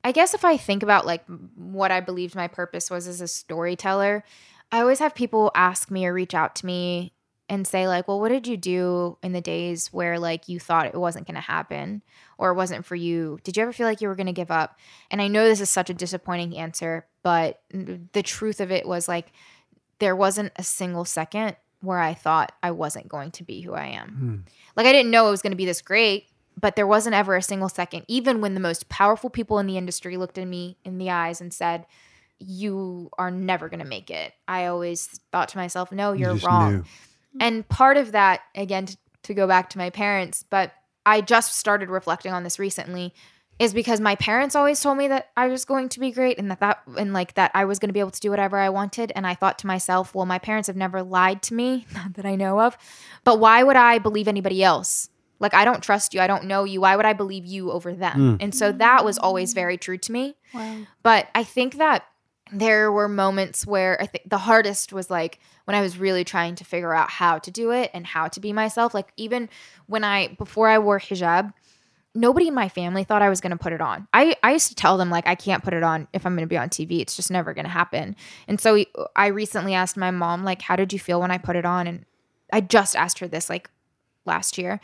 I 0.04 0.12
guess 0.12 0.34
if 0.34 0.46
I 0.46 0.58
think 0.58 0.84
about 0.84 1.06
like 1.06 1.24
what 1.56 1.92
I 1.92 2.00
believed 2.00 2.36
my 2.36 2.48
purpose 2.48 2.90
was 2.90 3.08
as 3.08 3.22
a 3.22 3.28
storyteller, 3.28 4.24
I 4.72 4.82
always 4.82 5.00
have 5.00 5.16
people 5.16 5.52
ask 5.56 5.90
me 5.90 6.06
or 6.06 6.14
reach 6.14 6.34
out 6.34 6.56
to 6.58 6.66
me 6.66 7.14
and 7.50 7.68
say 7.68 7.88
like, 7.88 8.08
"Well, 8.08 8.20
what 8.20 8.30
did 8.30 8.48
you 8.48 8.56
do 8.56 9.18
in 9.24 9.34
the 9.34 9.42
days 9.42 9.88
where 9.92 10.20
like 10.20 10.48
you 10.48 10.60
thought 10.60 10.86
it 10.86 10.96
wasn't 10.96 11.28
going 11.28 11.36
to 11.36 11.42
happen 11.42 12.02
or 12.38 12.52
it 12.52 12.56
wasn't 12.56 12.86
for 12.86 12.96
you? 12.96 13.40
Did 13.44 13.58
you 13.58 13.64
ever 13.64 13.74
feel 13.74 13.88
like 13.88 14.02
you 14.02 14.08
were 14.08 14.16
going 14.16 14.28
to 14.28 14.34
give 14.34 14.52
up?" 14.52 14.78
And 15.12 15.22
I 15.22 15.28
know 15.28 15.44
this 15.44 15.62
is 15.62 15.70
such 15.70 15.90
a 15.90 15.94
disappointing 15.94 16.56
answer, 16.56 17.06
but 17.24 17.62
the 17.72 18.24
truth 18.24 18.62
of 18.62 18.72
it 18.72 18.88
was 18.88 19.08
like 19.08 19.32
there 20.00 20.16
wasn't 20.16 20.54
a 20.56 20.64
single 20.64 21.06
second 21.06 21.56
where 21.82 22.00
I 22.00 22.14
thought 22.14 22.52
I 22.62 22.72
wasn't 22.72 23.08
going 23.08 23.32
to 23.32 23.44
be 23.44 23.62
who 23.62 23.74
I 23.74 23.88
am. 23.88 24.10
Hmm. 24.10 24.36
Like 24.76 24.86
I 24.86 24.92
didn't 24.92 25.12
know 25.12 25.28
it 25.28 25.32
was 25.32 25.42
going 25.42 25.52
to 25.52 25.58
be 25.58 25.66
this 25.66 25.82
great, 25.82 26.28
but 26.60 26.76
there 26.76 26.88
wasn't 26.88 27.16
ever 27.16 27.36
a 27.36 27.42
single 27.42 27.70
second 27.70 28.06
even 28.08 28.42
when 28.42 28.54
the 28.54 28.60
most 28.60 28.90
powerful 28.90 29.30
people 29.30 29.60
in 29.60 29.68
the 29.68 29.78
industry 29.78 30.18
looked 30.18 30.38
at 30.38 30.48
me 30.48 30.78
in 30.86 30.98
the 30.98 31.10
eyes 31.10 31.42
and 31.42 31.54
said, 31.54 31.86
you 32.40 33.10
are 33.18 33.32
never 33.32 33.70
going 33.70 33.82
to 33.82 33.86
make 33.86 34.10
it. 34.10 34.34
I 34.48 34.68
always 34.68 35.08
thought 35.32 35.50
to 35.50 35.58
myself, 35.58 35.92
no, 35.92 36.14
you're 36.14 36.36
you 36.36 36.48
wrong. 36.48 36.74
Knew. 36.74 36.84
And 37.40 37.68
part 37.68 37.98
of 37.98 38.12
that, 38.14 38.42
again, 38.56 38.88
to, 38.88 38.98
to 39.24 39.34
go 39.34 39.48
back 39.48 39.70
to 39.72 39.78
my 39.78 39.90
parents, 39.90 40.44
but 40.50 40.74
I 41.06 41.22
just 41.22 41.56
started 41.56 41.90
reflecting 41.90 42.34
on 42.34 42.44
this 42.44 42.60
recently 42.60 43.14
is 43.60 43.74
because 43.74 44.00
my 44.00 44.16
parents 44.16 44.56
always 44.56 44.80
told 44.80 44.98
me 44.98 45.10
that 45.10 45.30
I 45.36 45.48
was 45.48 45.66
going 45.66 45.90
to 45.90 46.00
be 46.00 46.12
great 46.12 46.40
and 46.40 46.50
that 46.50 46.62
that 46.62 46.82
and 46.98 47.14
like 47.14 47.34
that 47.34 47.52
I 47.54 47.66
was 47.66 47.78
going 47.78 47.90
to 47.90 47.94
be 47.94 48.00
able 48.00 48.12
to 48.12 48.20
do 48.20 48.30
whatever 48.30 48.58
I 48.58 48.70
wanted 48.70 49.12
and 49.16 49.28
I 49.28 49.36
thought 49.36 49.60
to 49.60 49.68
myself, 49.68 50.16
well, 50.16 50.26
my 50.26 50.40
parents 50.40 50.68
have 50.68 50.78
never 50.78 51.04
lied 51.04 51.42
to 51.44 51.54
me, 51.54 51.86
not 51.94 52.14
that 52.14 52.26
I 52.26 52.36
know 52.36 52.62
of. 52.62 52.78
But 53.26 53.40
why 53.40 53.62
would 53.62 53.76
I 53.76 54.00
believe 54.00 54.28
anybody 54.28 54.64
else? 54.64 55.10
Like 55.40 55.54
I 55.54 55.66
don't 55.66 55.84
trust 55.84 56.14
you, 56.14 56.22
I 56.22 56.28
don't 56.28 56.46
know 56.46 56.64
you. 56.64 56.82
Why 56.82 56.96
would 56.96 57.06
I 57.06 57.14
believe 57.14 57.46
you 57.46 57.72
over 57.72 57.94
them? 57.94 58.38
Mm. 58.38 58.44
And 58.44 58.56
so 58.56 58.72
that 58.72 59.04
was 59.04 59.18
always 59.18 59.54
very 59.54 59.78
true 59.78 59.98
to 59.98 60.12
me. 60.12 60.36
Wow. 60.54 60.84
But 61.04 61.28
I 61.36 61.44
think 61.44 61.78
that 61.78 62.06
there 62.52 62.92
were 62.92 63.08
moments 63.08 63.66
where 63.66 64.02
I 64.02 64.06
think 64.06 64.30
the 64.30 64.38
hardest 64.38 64.94
was 64.94 65.10
like 65.10 65.40
when 65.66 65.76
I 65.76 65.82
was 65.82 65.98
really 65.98 66.24
trying 66.24 66.56
to 66.56 66.64
figure 66.64 66.94
out 66.94 67.10
how 67.10 67.40
to 67.40 67.52
do 67.52 67.72
it 67.72 67.92
and 67.94 68.06
how 68.06 68.28
to 68.30 68.40
be 68.40 68.54
myself. 68.54 68.94
Like 68.94 69.12
even 69.18 69.50
when 69.88 70.04
I 70.04 70.30
before 70.30 70.68
I 70.68 70.80
wore 70.80 71.00
hijab, 71.00 71.54
nobody 72.16 72.48
in 72.48 72.54
my 72.54 72.70
family 72.70 73.04
thought 73.04 73.22
I 73.22 73.30
was 73.30 73.42
going 73.42 73.52
to 73.52 73.58
put 73.58 73.74
it 73.74 73.82
on. 73.82 74.08
I 74.14 74.36
I 74.44 74.54
used 74.54 74.70
to 74.70 74.76
tell 74.76 74.98
them 74.98 75.10
like 75.10 75.28
I 75.28 75.36
can't 75.36 75.64
put 75.64 75.74
it 75.74 75.84
on 75.84 76.08
if 76.14 76.26
I'm 76.26 76.36
going 76.36 76.48
to 76.48 76.50
be 76.50 76.58
on 76.58 76.70
TV. 76.70 77.02
It's 77.02 77.16
just 77.16 77.32
never 77.32 77.54
going 77.54 77.66
to 77.66 77.72
happen. 77.72 78.16
And 78.48 78.60
so 78.60 78.84
I 79.16 79.28
recently 79.28 79.74
asked 79.74 79.98
my 79.98 80.12
mom 80.12 80.44
like 80.44 80.62
how 80.62 80.76
did 80.76 80.92
you 80.94 81.00
feel 81.00 81.22
when 81.22 81.32
I 81.32 81.38
put 81.38 81.56
it 81.56 81.66
on 81.66 81.88
and 81.88 82.06
I 82.52 82.62
just 82.62 82.96
asked 82.96 83.20
her 83.20 83.28
this 83.28 83.50
like 83.50 83.70
last 84.26 84.58
year 84.58 84.80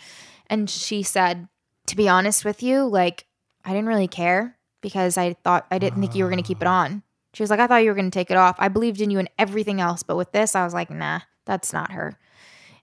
and 0.47 0.70
she 0.70 1.03
said 1.03 1.47
to 1.88 1.95
be 1.95 2.09
honest 2.09 2.45
with 2.45 2.63
you, 2.63 2.86
like 2.86 3.26
I 3.63 3.70
didn't 3.70 3.88
really 3.88 4.07
care 4.07 4.57
because 4.82 5.18
I 5.18 5.34
thought 5.34 5.66
I 5.72 5.80
didn't 5.80 5.99
think 5.99 6.16
you 6.16 6.24
were 6.24 6.30
going 6.30 6.41
to 6.41 6.47
keep 6.47 6.61
it 6.61 6.68
ah. 6.68 6.84
on. 6.84 7.03
She 7.36 7.43
was 7.43 7.49
like, 7.49 7.59
I 7.59 7.67
thought 7.67 7.83
you 7.83 7.89
were 7.89 7.95
going 7.95 8.09
to 8.09 8.17
take 8.19 8.31
it 8.31 8.38
off. 8.38 8.55
I 8.59 8.69
believed 8.69 9.01
in 9.01 9.11
you 9.11 9.19
and 9.19 9.29
everything 9.38 9.79
else, 9.81 10.01
but 10.03 10.15
with 10.17 10.31
this, 10.31 10.55
I 10.55 10.63
was 10.63 10.73
like, 10.73 10.89
nah, 10.89 11.19
that's 11.45 11.73
not 11.73 11.91
her. 11.91 12.17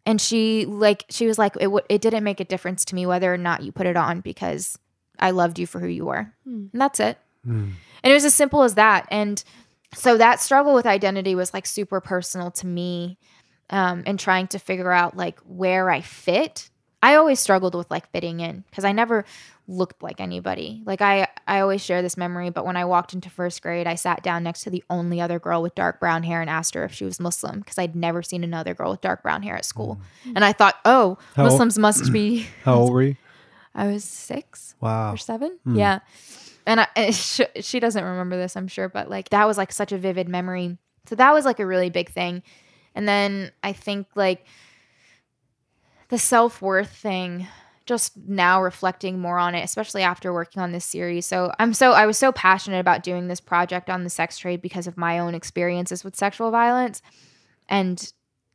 And 0.07 0.20
she 0.20 0.66
like 0.66 1.05
she 1.11 1.26
was 1.26 1.38
like, 1.38 1.55
it 1.57 1.64
w- 1.64 1.84
it 1.88 2.00
didn't 2.03 2.24
make 2.24 2.40
a 2.40 2.44
difference 2.44 2.84
to 2.86 2.94
me 2.94 3.07
whether 3.07 3.32
or 3.32 3.38
not 3.38 3.62
you 3.62 3.70
put 3.72 3.86
it 3.86 3.96
on 3.96 4.20
because 4.20 4.78
I 5.18 5.30
loved 5.30 5.59
you 5.59 5.66
for 5.66 5.78
who 5.80 5.86
you 5.86 6.05
were, 6.07 6.32
Hmm. 6.44 6.66
and 6.72 6.80
that's 6.80 6.98
it. 7.00 7.18
And 7.44 7.74
it 8.05 8.12
was 8.12 8.24
as 8.24 8.34
simple 8.34 8.62
as 8.62 8.74
that. 8.74 9.07
And 9.11 9.42
so 9.94 10.16
that 10.16 10.40
struggle 10.40 10.74
with 10.74 10.86
identity 10.86 11.34
was 11.34 11.53
like 11.55 11.66
super 11.66 12.00
personal 12.00 12.50
to 12.53 12.66
me, 12.66 13.16
um, 13.70 14.03
and 14.07 14.18
trying 14.18 14.48
to 14.48 14.59
figure 14.59 14.90
out 14.92 15.16
like 15.16 15.38
where 15.40 15.88
I 15.90 16.00
fit. 16.00 16.68
I 17.03 17.14
always 17.16 17.40
struggled 17.40 17.74
with 17.74 17.90
like 17.90 18.11
fitting 18.11 18.40
in 18.40 18.64
because 18.70 18.84
I 18.84 18.92
never 18.92 19.24
looked 19.73 20.03
like 20.03 20.20
anybody. 20.20 20.83
Like 20.85 21.01
I 21.01 21.27
I 21.49 21.61
always 21.61 21.83
share 21.83 22.03
this 22.03 22.16
memory, 22.16 22.51
but 22.51 22.64
when 22.66 22.77
I 22.77 22.85
walked 22.85 23.14
into 23.14 23.31
first 23.31 23.62
grade, 23.62 23.87
I 23.87 23.95
sat 23.95 24.23
down 24.23 24.45
next 24.45 24.62
to 24.64 24.70
the 24.70 24.85
only 24.91 25.20
other 25.20 25.39
girl 25.39 25.62
with 25.62 25.75
dark 25.75 25.99
brown 25.99 26.23
hair 26.23 26.41
and 26.41 26.51
asked 26.51 26.75
her 26.75 26.85
if 26.85 26.93
she 26.93 27.05
was 27.05 27.18
Muslim 27.18 27.61
because 27.61 27.79
I'd 27.79 27.97
never 27.97 28.23
seen 28.23 28.45
another 28.45 28.75
girl 28.75 28.91
with 28.91 29.01
dark 29.01 29.23
brown 29.23 29.43
hair 29.43 29.57
at 29.57 29.64
school. 29.64 30.01
And 30.37 30.45
I 30.45 30.53
thought, 30.53 30.77
"Oh, 30.85 31.18
How 31.35 31.45
old- 31.45 31.53
Muslims 31.53 31.79
must 31.79 32.12
be 32.12 32.47
How 32.64 32.75
old 32.75 32.93
were 32.93 33.03
you? 33.03 33.16
I 33.75 33.87
was 33.87 34.05
6 34.05 34.75
Wow. 34.81 35.14
or 35.14 35.16
7. 35.16 35.59
Hmm. 35.64 35.77
Yeah. 35.77 35.99
And 36.66 36.81
I, 36.95 37.11
she, 37.12 37.45
she 37.61 37.81
doesn't 37.81 38.05
remember 38.05 38.37
this, 38.37 38.55
I'm 38.57 38.68
sure, 38.68 38.89
but 38.91 39.09
like 39.09 39.31
that 39.31 39.47
was 39.47 39.57
like 39.57 39.73
such 39.73 39.93
a 39.93 39.99
vivid 39.99 40.29
memory. 40.29 40.77
So 41.07 41.14
that 41.16 41.33
was 41.33 41.45
like 41.47 41.59
a 41.59 41.66
really 41.66 41.89
big 41.91 42.11
thing. 42.11 42.43
And 42.95 43.09
then 43.09 43.51
I 43.62 43.73
think 43.73 44.07
like 44.14 44.45
the 46.09 46.18
self 46.18 46.61
worth 46.61 46.91
thing, 46.95 47.47
just 47.87 48.16
now 48.16 48.62
reflecting 48.62 49.18
more 49.18 49.39
on 49.39 49.55
it, 49.55 49.62
especially 49.64 50.03
after 50.03 50.33
working 50.33 50.62
on 50.62 50.72
this 50.72 50.85
series. 50.85 51.26
So 51.26 51.53
I'm 51.59 51.74
so, 51.74 51.93
I 51.93 52.07
was 52.07 52.16
so 52.18 52.33
passionate 52.33 52.80
about 52.80 53.03
doing 53.03 53.28
this 53.28 53.41
project 53.41 53.91
on 53.91 54.05
the 54.05 54.11
sex 54.11 54.39
trade 54.39 54.62
because 54.62 54.87
of 54.87 54.97
my 54.97 55.18
own 55.18 55.35
experiences 55.35 56.05
with 56.05 56.16
sexual 56.16 56.51
violence 56.51 57.03
and 57.68 58.12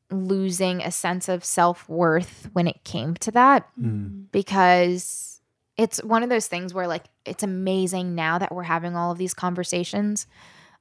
losing 0.10 0.82
a 0.82 0.92
sense 0.92 1.28
of 1.28 1.44
self 1.44 1.88
worth 1.90 2.50
when 2.54 2.68
it 2.68 2.84
came 2.84 3.16
to 3.16 3.32
that 3.32 3.68
Mm. 3.80 4.26
because 4.32 5.42
it's 5.76 6.02
one 6.04 6.24
of 6.24 6.30
those 6.30 6.48
things 6.48 6.74
where 6.74 6.88
like 6.88 7.04
it's 7.26 7.44
amazing 7.44 8.16
now 8.16 8.38
that 8.38 8.54
we're 8.56 8.64
having 8.64 8.96
all 8.96 9.12
of 9.12 9.18
these 9.18 9.34
conversations 9.34 10.26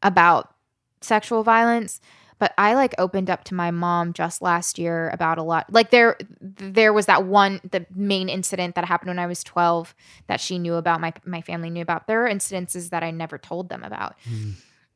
about 0.02 0.54
sexual 1.00 1.42
violence 1.42 2.00
but 2.38 2.52
i 2.58 2.74
like 2.74 2.94
opened 2.98 3.30
up 3.30 3.44
to 3.44 3.54
my 3.54 3.70
mom 3.70 4.12
just 4.12 4.42
last 4.42 4.78
year 4.78 5.10
about 5.10 5.38
a 5.38 5.42
lot 5.42 5.66
like 5.72 5.90
there 5.90 6.16
there 6.40 6.92
was 6.92 7.06
that 7.06 7.24
one 7.24 7.60
the 7.70 7.84
main 7.94 8.28
incident 8.28 8.74
that 8.74 8.84
happened 8.84 9.08
when 9.08 9.18
i 9.18 9.26
was 9.26 9.42
12 9.44 9.94
that 10.26 10.40
she 10.40 10.58
knew 10.58 10.74
about 10.74 11.00
my 11.00 11.12
my 11.24 11.40
family 11.40 11.70
knew 11.70 11.82
about 11.82 12.06
there 12.06 12.26
are 12.26 12.30
incidences 12.30 12.90
that 12.90 13.02
i 13.02 13.10
never 13.10 13.38
told 13.38 13.68
them 13.68 13.82
about 13.82 14.14
Mm. 14.28 14.54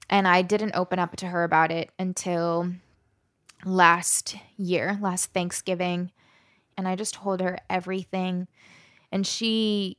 and 0.08 0.28
i 0.28 0.42
didn't 0.42 0.74
open 0.74 0.98
up 0.98 1.16
to 1.16 1.26
her 1.26 1.44
about 1.44 1.70
it 1.70 1.90
until 1.98 2.72
last 3.64 4.36
year 4.56 4.98
last 5.00 5.32
thanksgiving 5.32 6.10
and 6.76 6.88
i 6.88 6.96
just 6.96 7.14
told 7.14 7.40
her 7.40 7.58
everything 7.68 8.48
and 9.12 9.26
she 9.26 9.96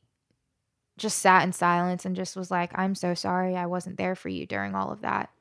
just 0.97 1.19
sat 1.19 1.43
in 1.43 1.51
silence 1.51 2.05
and 2.05 2.15
just 2.15 2.35
was 2.35 2.51
like, 2.51 2.69
I'm 2.75 2.93
so 2.93 3.15
sorry 3.15 3.55
I 3.55 3.65
wasn't 3.65 3.97
there 3.97 4.13
for 4.13 4.29
you 4.29 4.45
during 4.45 4.75
all 4.75 4.91
of 4.91 5.01
that. 5.01 5.31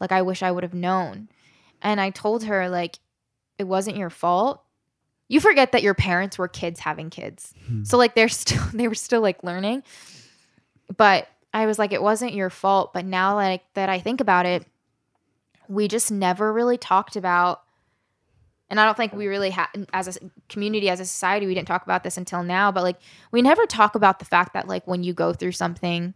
Like, 0.00 0.10
I 0.10 0.22
wish 0.22 0.42
I 0.42 0.50
would 0.50 0.62
have 0.62 0.72
known. 0.72 1.28
And 1.82 2.00
I 2.00 2.10
told 2.10 2.44
her, 2.44 2.68
like, 2.68 2.98
it 3.58 3.64
wasn't 3.64 3.96
your 3.96 4.10
fault. 4.10 4.62
You 5.28 5.40
forget 5.40 5.72
that 5.72 5.82
your 5.82 5.94
parents 5.94 6.38
were 6.38 6.48
kids 6.48 6.80
having 6.80 7.10
kids. 7.10 7.52
Hmm. 7.66 7.84
So, 7.84 7.98
like, 7.98 8.14
they're 8.14 8.28
still, 8.30 8.62
they 8.72 8.88
were 8.88 8.94
still 8.94 9.20
like 9.20 9.44
learning. 9.44 9.82
But 10.96 11.28
I 11.52 11.66
was 11.66 11.78
like, 11.78 11.92
it 11.92 12.02
wasn't 12.02 12.34
your 12.34 12.50
fault. 12.50 12.92
But 12.92 13.04
now, 13.04 13.34
like, 13.34 13.62
that 13.74 13.88
I 13.88 13.98
think 13.98 14.20
about 14.20 14.46
it, 14.46 14.66
we 15.68 15.88
just 15.88 16.10
never 16.10 16.52
really 16.52 16.78
talked 16.78 17.16
about 17.16 17.62
and 18.72 18.80
I 18.80 18.86
don't 18.86 18.96
think 18.96 19.12
we 19.12 19.26
really 19.26 19.50
had 19.50 19.66
as 19.92 20.16
a 20.16 20.20
community, 20.48 20.88
as 20.88 20.98
a 20.98 21.04
society, 21.04 21.46
we 21.46 21.54
didn't 21.54 21.68
talk 21.68 21.82
about 21.82 22.04
this 22.04 22.16
until 22.16 22.42
now. 22.42 22.72
But 22.72 22.84
like, 22.84 22.96
we 23.30 23.42
never 23.42 23.66
talk 23.66 23.94
about 23.94 24.18
the 24.18 24.24
fact 24.24 24.54
that 24.54 24.66
like 24.66 24.86
when 24.86 25.04
you 25.04 25.12
go 25.12 25.34
through 25.34 25.52
something, 25.52 26.14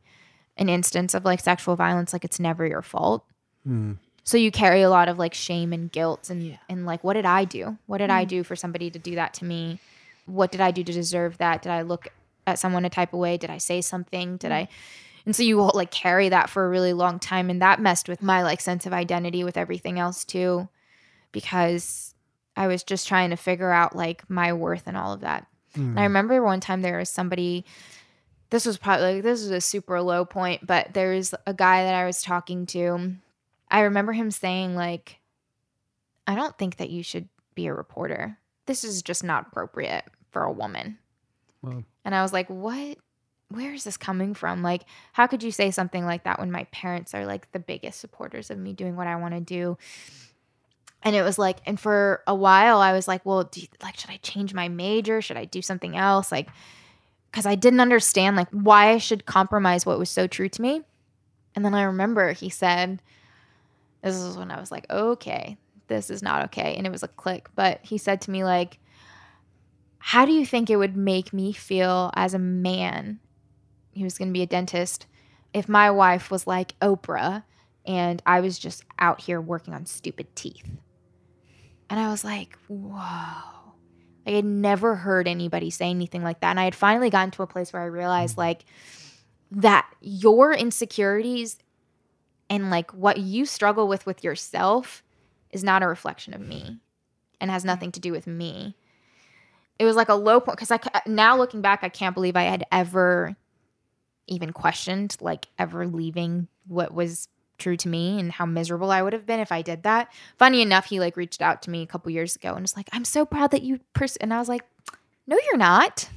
an 0.57 0.71
instance 0.71 1.13
of 1.13 1.27
like 1.27 1.41
sexual 1.41 1.77
violence, 1.77 2.15
like 2.15 2.25
it's 2.25 2.41
never 2.41 2.67
your 2.67 2.81
fault. 2.81 3.27
Mm. 3.69 3.99
So 4.27 4.37
you 4.37 4.51
carry 4.51 4.83
a 4.83 4.91
lot 4.91 5.09
of 5.09 5.19
like 5.19 5.35
shame 5.35 5.73
and 5.73 5.91
guilt 5.91 6.31
and 6.31 6.59
and 6.69 6.85
like, 6.85 7.03
what 7.05 7.15
did 7.15 7.25
I 7.25 7.45
do? 7.45 7.79
What 7.87 7.99
did 7.99 8.11
I 8.11 8.25
mm. 8.25 8.29
do 8.29 8.43
for 8.43 8.57
somebody 8.57 8.91
to 8.91 8.99
do 8.99 9.15
that 9.15 9.35
to 9.35 9.45
me? 9.45 9.79
What 10.27 10.51
did 10.51 10.61
I 10.61 10.73
do 10.73 10.83
to 10.83 10.93
deserve 10.93 11.39
that? 11.39 11.63
Did 11.63 11.71
I 11.71 11.83
look 11.83 12.09
at 12.45 12.59
someone 12.59 12.85
a 12.85 12.91
type 12.91 13.13
of 13.13 13.21
way? 13.21 13.37
Did 13.37 13.51
I 13.51 13.59
say 13.59 13.81
something? 13.81 14.37
Did 14.37 14.51
I? 14.51 14.65
Mm. 14.65 14.69
And 15.27 15.37
so 15.37 15.45
you 15.45 15.57
will 15.57 15.71
like 15.75 15.93
carry 15.93 16.29
that 16.29 16.51
for 16.51 16.67
a 16.67 16.69
really 16.69 16.93
long 16.93 17.19
time, 17.19 17.51
and 17.51 17.63
that 17.63 17.81
messed 17.81 18.09
with 18.09 18.21
my 18.21 18.43
like 18.43 18.61
sense 18.61 18.85
of 18.85 18.93
identity 18.93 19.45
with 19.45 19.57
everything 19.57 19.99
else 19.99 20.25
too, 20.25 20.69
because 21.31 22.15
I 22.57 22.67
was 22.67 22.83
just 22.83 23.07
trying 23.07 23.31
to 23.31 23.37
figure 23.37 23.71
out 23.71 23.95
like 23.95 24.29
my 24.29 24.53
worth 24.53 24.85
and 24.87 24.97
all 24.97 25.13
of 25.13 25.21
that. 25.21 25.47
And 25.75 25.99
I 25.99 26.03
mm. 26.03 26.07
remember 26.07 26.43
one 26.43 26.61
time 26.61 26.83
there 26.83 26.99
was 26.99 27.11
somebody. 27.11 27.65
This 28.51 28.67
was 28.67 28.79
probably 28.79 29.15
like 29.15 29.23
this 29.23 29.43
was 29.43 29.51
a 29.51 29.61
super 29.61 30.01
low 30.01 30.25
point, 30.25 30.67
but 30.67 30.95
there 30.95 31.13
was 31.13 31.35
a 31.47 31.55
guy 31.55 31.85
that 31.85 31.95
I 31.95 32.07
was 32.07 32.23
talking 32.23 32.67
to. 32.67 33.17
I 33.71 33.81
remember 33.81 34.13
him 34.13 34.31
saying 34.31 34.75
like, 34.75 35.21
"I 36.27 36.35
don't 36.35 36.57
think 36.59 36.77
that 36.77 36.91
you 36.91 37.03
should 37.03 37.29
be 37.55 37.67
a 37.67 37.75
reporter. 37.75 38.39
This 38.67 38.85
is 38.85 39.03
just 39.03 39.25
not 39.25 39.49
appropriate 39.49 40.05
for 40.31 40.43
a 40.43 40.53
woman." 40.53 40.99
Wow. 41.63 41.85
And 42.05 42.15
I 42.15 42.23
was 42.23 42.33
like, 42.33 42.49
"What? 42.49 42.99
Where 43.49 43.73
is 43.73 43.85
this 43.85 43.97
coming 43.97 44.35
from? 44.35 44.63
Like, 44.63 44.83
how 45.13 45.27
could 45.27 45.43
you 45.43 45.53
say 45.53 45.71
something 45.71 46.05
like 46.05 46.25
that 46.25 46.41
when 46.41 46.51
my 46.51 46.65
parents 46.65 47.15
are 47.15 47.25
like 47.25 47.53
the 47.53 47.61
biggest 47.61 48.01
supporters 48.01 48.51
of 48.51 48.59
me 48.59 48.73
doing 48.73 48.97
what 48.97 49.07
I 49.07 49.17
want 49.17 49.35
to 49.35 49.41
do?" 49.41 49.79
And 51.03 51.15
it 51.15 51.23
was 51.23 51.39
like, 51.39 51.59
and 51.67 51.79
for 51.79 52.23
a 52.27 52.35
while, 52.35 52.81
I 52.81 52.93
was 52.93 53.07
like, 53.07 53.25
well, 53.25 53.45
do 53.45 53.61
you, 53.61 53.69
like, 53.81 53.97
should 53.97 54.11
I 54.11 54.17
change 54.17 54.55
my 54.55 54.69
major? 54.69 55.23
Should 55.23 55.37
I 55.37 55.45
do 55.45 55.63
something 55.63 55.97
else? 55.97 56.33
Like, 56.33 56.49
because 57.31 57.47
I 57.47 57.55
didn't 57.55 57.81
understand 57.81 58.35
like 58.35 58.49
why 58.51 58.91
I 58.91 58.99
should 58.99 59.27
compromise 59.27 59.85
what 59.85 59.99
was 59.99 60.11
so 60.11 60.27
true 60.27 60.49
to 60.49 60.63
me. 60.63 60.83
And 61.55 61.65
then 61.65 61.75
I 61.75 61.83
remember 61.83 62.33
he 62.33 62.49
said, 62.49 63.03
this 64.03 64.17
is 64.17 64.37
when 64.37 64.51
I 64.51 64.61
was 64.61 64.71
like, 64.71 64.89
okay, 64.91 65.57
this 65.89 66.11
is 66.11 66.23
not 66.23 66.45
okay. 66.47 66.75
And 66.77 66.87
it 66.87 66.91
was 66.91 67.03
a 67.03 67.09
click. 67.09 67.49
But 67.55 67.81
he 67.83 67.99
said 67.99 68.21
to 68.23 68.31
me, 68.31 68.45
like, 68.45 68.79
how 69.99 70.25
do 70.25 70.33
you 70.33 70.47
think 70.47 70.71
it 70.71 70.77
would 70.77 70.97
make 70.97 71.33
me 71.33 71.53
feel 71.53 72.11
as 72.15 72.35
a 72.35 72.39
man? 72.39 73.21
He 73.93 74.05
was 74.05 74.19
going 74.19 74.29
to 74.29 74.33
be 74.33 74.43
a 74.43 74.47
dentist. 74.47 75.07
If 75.53 75.69
my 75.69 75.91
wife 75.91 76.31
was 76.31 76.47
like 76.47 76.79
Oprah 76.81 77.45
and 77.85 78.23
I 78.27 78.41
was 78.41 78.59
just 78.59 78.85
out 78.99 79.21
here 79.21 79.41
working 79.41 79.75
on 79.75 79.87
stupid 79.87 80.35
teeth. 80.37 80.69
And 81.89 81.99
I 82.01 82.11
was 82.11 82.25
like, 82.25 82.59
whoa. 82.69 83.67
Like 84.27 84.35
I'd 84.35 84.45
never 84.45 84.97
heard 84.97 85.29
anybody 85.29 85.71
say 85.71 85.89
anything 85.89 86.23
like 86.23 86.41
that. 86.41 86.51
And 86.51 86.61
I 86.61 86.65
had 86.65 86.75
finally 86.75 87.11
gotten 87.11 87.31
to 87.33 87.43
a 87.43 87.47
place 87.47 87.73
where 87.73 87.83
I 87.83 87.87
realized 87.87 88.37
like 88.37 88.65
that 89.53 89.89
your 90.01 90.53
insecurities 90.53 91.59
and 92.49 92.71
like 92.71 92.93
what 92.93 93.19
you 93.19 93.47
struggle 93.47 93.89
with 93.89 94.07
with 94.07 94.23
yourself 94.25 95.03
is 95.51 95.65
not 95.65 95.83
a 95.83 95.89
reflection 95.89 96.35
of 96.35 96.41
me 96.41 96.79
and 97.41 97.51
has 97.51 97.65
nothing 97.65 97.93
to 97.93 98.01
do 98.01 98.13
with 98.13 98.27
me. 98.27 98.77
It 99.79 99.85
was 99.85 99.97
like 99.97 100.09
a 100.09 100.15
low 100.15 100.41
point 100.41 100.59
because 100.59 100.71
I 100.71 100.81
now 101.07 101.37
looking 101.37 101.61
back, 101.61 101.81
I 101.83 101.89
can't 101.89 102.15
believe 102.15 102.37
I 102.37 102.45
had 102.45 102.65
ever 102.73 103.37
even 104.27 104.53
questioned 104.53 105.17
like 105.21 105.47
ever 105.59 105.87
leaving 105.87 106.49
what 106.67 106.93
was 106.93 107.29
true 107.59 107.77
to 107.77 107.89
me 107.89 108.19
and 108.21 108.33
how 108.33 108.45
miserable 108.45 108.91
I 108.91 109.03
would 109.03 109.13
have 109.13 109.27
been 109.27 109.41
if 109.41 109.53
I 109.53 109.63
did 109.63 109.85
that. 109.85 110.13
Funny 110.39 110.63
enough, 110.63 110.87
he 110.87 111.01
like 111.01 111.17
reached 111.17 111.41
out 111.41 111.63
to 111.63 111.71
me 111.71 111.83
a 111.83 111.87
couple 111.87 112.11
years 112.13 112.37
ago 112.37 112.55
and 112.55 112.63
was 112.63 112.77
like, 112.77 112.89
"I'm 112.93 113.05
so 113.05 113.25
proud 113.25 113.51
that 113.53 113.63
you 113.63 113.81
pers-. 113.95 114.17
and 114.17 114.33
I 114.33 114.39
was 114.39 114.49
like, 114.49 114.63
"No, 115.27 115.39
you're 115.47 115.57
not. 115.57 116.09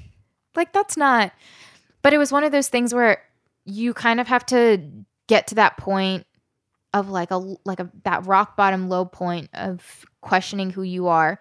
Like 0.55 0.73
that's 0.73 0.97
not." 0.97 1.31
But 2.01 2.13
it 2.13 2.17
was 2.17 2.31
one 2.31 2.43
of 2.43 2.51
those 2.51 2.69
things 2.69 2.93
where 2.93 3.21
you 3.65 3.93
kind 3.93 4.19
of 4.19 4.27
have 4.27 4.45
to 4.47 4.81
get 5.29 5.47
to 5.47 5.55
that 5.55 5.77
point 5.77 6.25
of 6.93 7.07
like 7.09 7.29
a 7.31 7.37
like 7.63 7.79
a 7.79 7.89
that 8.03 8.25
rock 8.25 8.57
bottom 8.57 8.89
low 8.89 9.05
point 9.05 9.47
of 9.53 10.05
questioning 10.21 10.71
who 10.71 10.81
you 10.81 11.07
are 11.07 11.39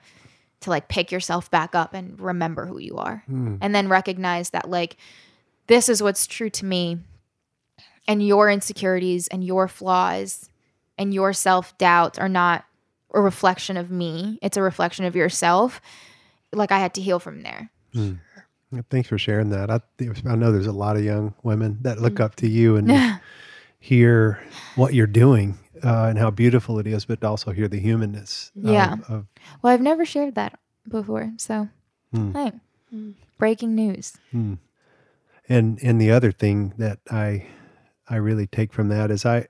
to 0.61 0.71
like 0.71 0.89
pick 0.89 1.11
yourself 1.11 1.51
back 1.51 1.75
up 1.75 1.95
and 1.95 2.21
remember 2.21 2.67
who 2.67 2.79
you 2.79 2.97
are 2.99 3.25
Mm. 3.31 3.59
and 3.63 3.75
then 3.75 3.89
recognize 3.89 4.51
that 4.51 4.69
like 4.69 4.97
this 5.67 5.89
is 5.89 6.03
what's 6.03 6.27
true 6.27 6.51
to 6.51 6.65
me 6.67 6.99
and 8.07 8.27
your 8.27 8.51
insecurities 8.51 9.27
and 9.29 9.43
your 9.43 9.69
flaws 9.69 10.49
and 10.99 11.15
your 11.15 11.33
self-doubts 11.33 12.19
are 12.19 12.29
not 12.29 12.65
a 13.15 13.21
reflection 13.21 13.77
of 13.79 13.91
me 13.91 14.39
it's 14.43 14.57
a 14.59 14.63
reflection 14.63 15.07
of 15.07 15.17
yourself 15.17 15.81
like 16.53 16.71
i 16.73 16.79
had 16.79 16.93
to 16.95 17.01
heal 17.01 17.19
from 17.19 17.43
there 17.43 17.71
Mm. 17.95 18.19
Thanks 18.91 19.09
for 19.09 19.17
sharing 19.17 19.49
that. 19.49 19.71
I, 19.71 19.81
I 20.29 20.35
know 20.37 20.53
there's 20.53 20.67
a 20.67 20.73
lot 20.73 20.99
of 20.99 21.03
young 21.03 21.33
women 21.43 21.79
that 21.81 22.03
look 22.03 22.17
Mm. 22.17 22.25
up 22.25 22.35
to 22.37 22.47
you 22.47 22.77
and 22.77 22.87
hear 23.79 24.41
what 24.77 24.95
you're 24.95 25.07
doing 25.07 25.59
uh, 25.85 26.05
and 26.07 26.19
how 26.19 26.31
beautiful 26.31 26.79
it 26.79 26.87
is, 26.87 27.05
but 27.05 27.23
also 27.23 27.53
hear 27.53 27.69
the 27.69 27.79
humanness. 27.81 28.51
Yeah. 28.55 28.97
Of, 29.09 29.27
well 29.63 29.73
i've 29.73 29.81
never 29.81 30.05
shared 30.05 30.35
that 30.35 30.59
before 30.89 31.33
so 31.37 31.69
Hmm. 32.13 32.33
hey 32.33 32.53
Mm. 32.95 33.15
breaking 33.37 33.75
news 33.75 34.17
Hmm. 34.33 34.55
And 35.49 35.79
and 35.83 36.01
the 36.01 36.11
other 36.11 36.33
thing 36.33 36.73
that 36.79 36.99
I 37.11 37.47
I 38.09 38.17
really 38.17 38.47
take 38.47 38.73
from 38.73 38.89
that 38.89 39.11
is 39.11 39.27
I, 39.27 39.49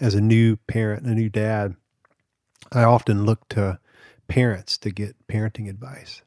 as 0.00 0.14
a 0.14 0.20
new 0.20 0.56
parent, 0.66 1.06
a 1.06 1.14
new 1.14 1.28
dad, 1.28 1.76
I 2.72 2.82
often 2.84 3.24
look 3.26 3.46
to 3.50 3.78
parents 4.28 4.78
to 4.78 4.90
get 4.90 5.14
parenting 5.28 5.68
advice. 5.68 6.22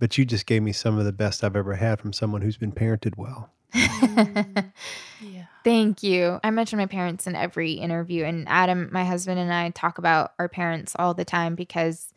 But 0.00 0.16
you 0.16 0.24
just 0.24 0.46
gave 0.46 0.62
me 0.62 0.72
some 0.72 0.98
of 0.98 1.04
the 1.04 1.12
best 1.12 1.44
I've 1.44 1.56
ever 1.56 1.74
had 1.74 2.00
from 2.00 2.12
someone 2.14 2.40
who's 2.42 2.56
been 2.56 2.72
parented 2.72 3.18
well. 3.18 3.50
Mm. 3.74 4.72
Yeah. 5.20 5.46
Thank 5.64 6.02
you. 6.02 6.38
I 6.44 6.50
mention 6.50 6.78
my 6.78 6.86
parents 6.86 7.26
in 7.26 7.34
every 7.34 7.72
interview, 7.72 8.24
and 8.24 8.48
Adam, 8.48 8.88
my 8.92 9.04
husband, 9.04 9.38
and 9.40 9.52
I 9.52 9.70
talk 9.70 9.98
about 9.98 10.32
our 10.38 10.48
parents 10.48 10.94
all 10.98 11.14
the 11.14 11.24
time 11.24 11.54
because 11.54 12.12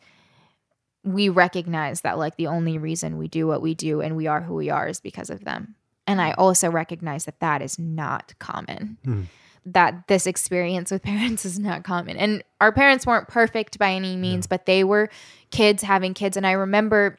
we 1.03 1.29
recognize 1.29 2.01
that, 2.01 2.17
like, 2.19 2.35
the 2.35 2.47
only 2.47 2.77
reason 2.77 3.17
we 3.17 3.27
do 3.27 3.47
what 3.47 3.61
we 3.61 3.73
do 3.73 4.01
and 4.01 4.15
we 4.15 4.27
are 4.27 4.41
who 4.41 4.53
we 4.53 4.69
are 4.69 4.87
is 4.87 5.01
because 5.01 5.29
of 5.29 5.43
them. 5.43 5.75
And 6.05 6.21
I 6.21 6.33
also 6.33 6.69
recognize 6.69 7.25
that 7.25 7.39
that 7.39 7.61
is 7.61 7.79
not 7.79 8.33
common. 8.39 8.97
Hmm. 9.03 9.23
That 9.65 10.07
this 10.07 10.27
experience 10.27 10.91
with 10.91 11.01
parents 11.03 11.45
is 11.45 11.57
not 11.57 11.83
common. 11.83 12.17
And 12.17 12.43
our 12.59 12.71
parents 12.71 13.05
weren't 13.05 13.27
perfect 13.27 13.79
by 13.79 13.93
any 13.93 14.15
means, 14.15 14.45
but 14.47 14.65
they 14.65 14.83
were 14.83 15.09
kids 15.49 15.81
having 15.81 16.13
kids. 16.13 16.37
And 16.37 16.45
I 16.45 16.51
remember 16.51 17.17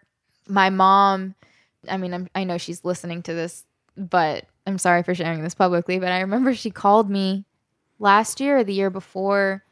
my 0.49 0.71
mom, 0.71 1.35
I 1.89 1.97
mean, 1.97 2.15
I'm, 2.15 2.29
I 2.35 2.45
know 2.45 2.59
she's 2.59 2.85
listening 2.85 3.23
to 3.25 3.35
this, 3.35 3.65
but 3.97 4.47
I'm 4.67 4.79
sorry 4.79 5.03
for 5.03 5.15
sharing 5.15 5.43
this 5.43 5.55
publicly, 5.55 5.99
but 5.99 6.13
I 6.13 6.21
remember 6.21 6.55
she 6.55 6.71
called 6.71 7.11
me 7.11 7.45
last 7.99 8.41
year 8.41 8.59
or 8.59 8.65
the 8.65 8.75
year 8.75 8.91
before 8.91 9.65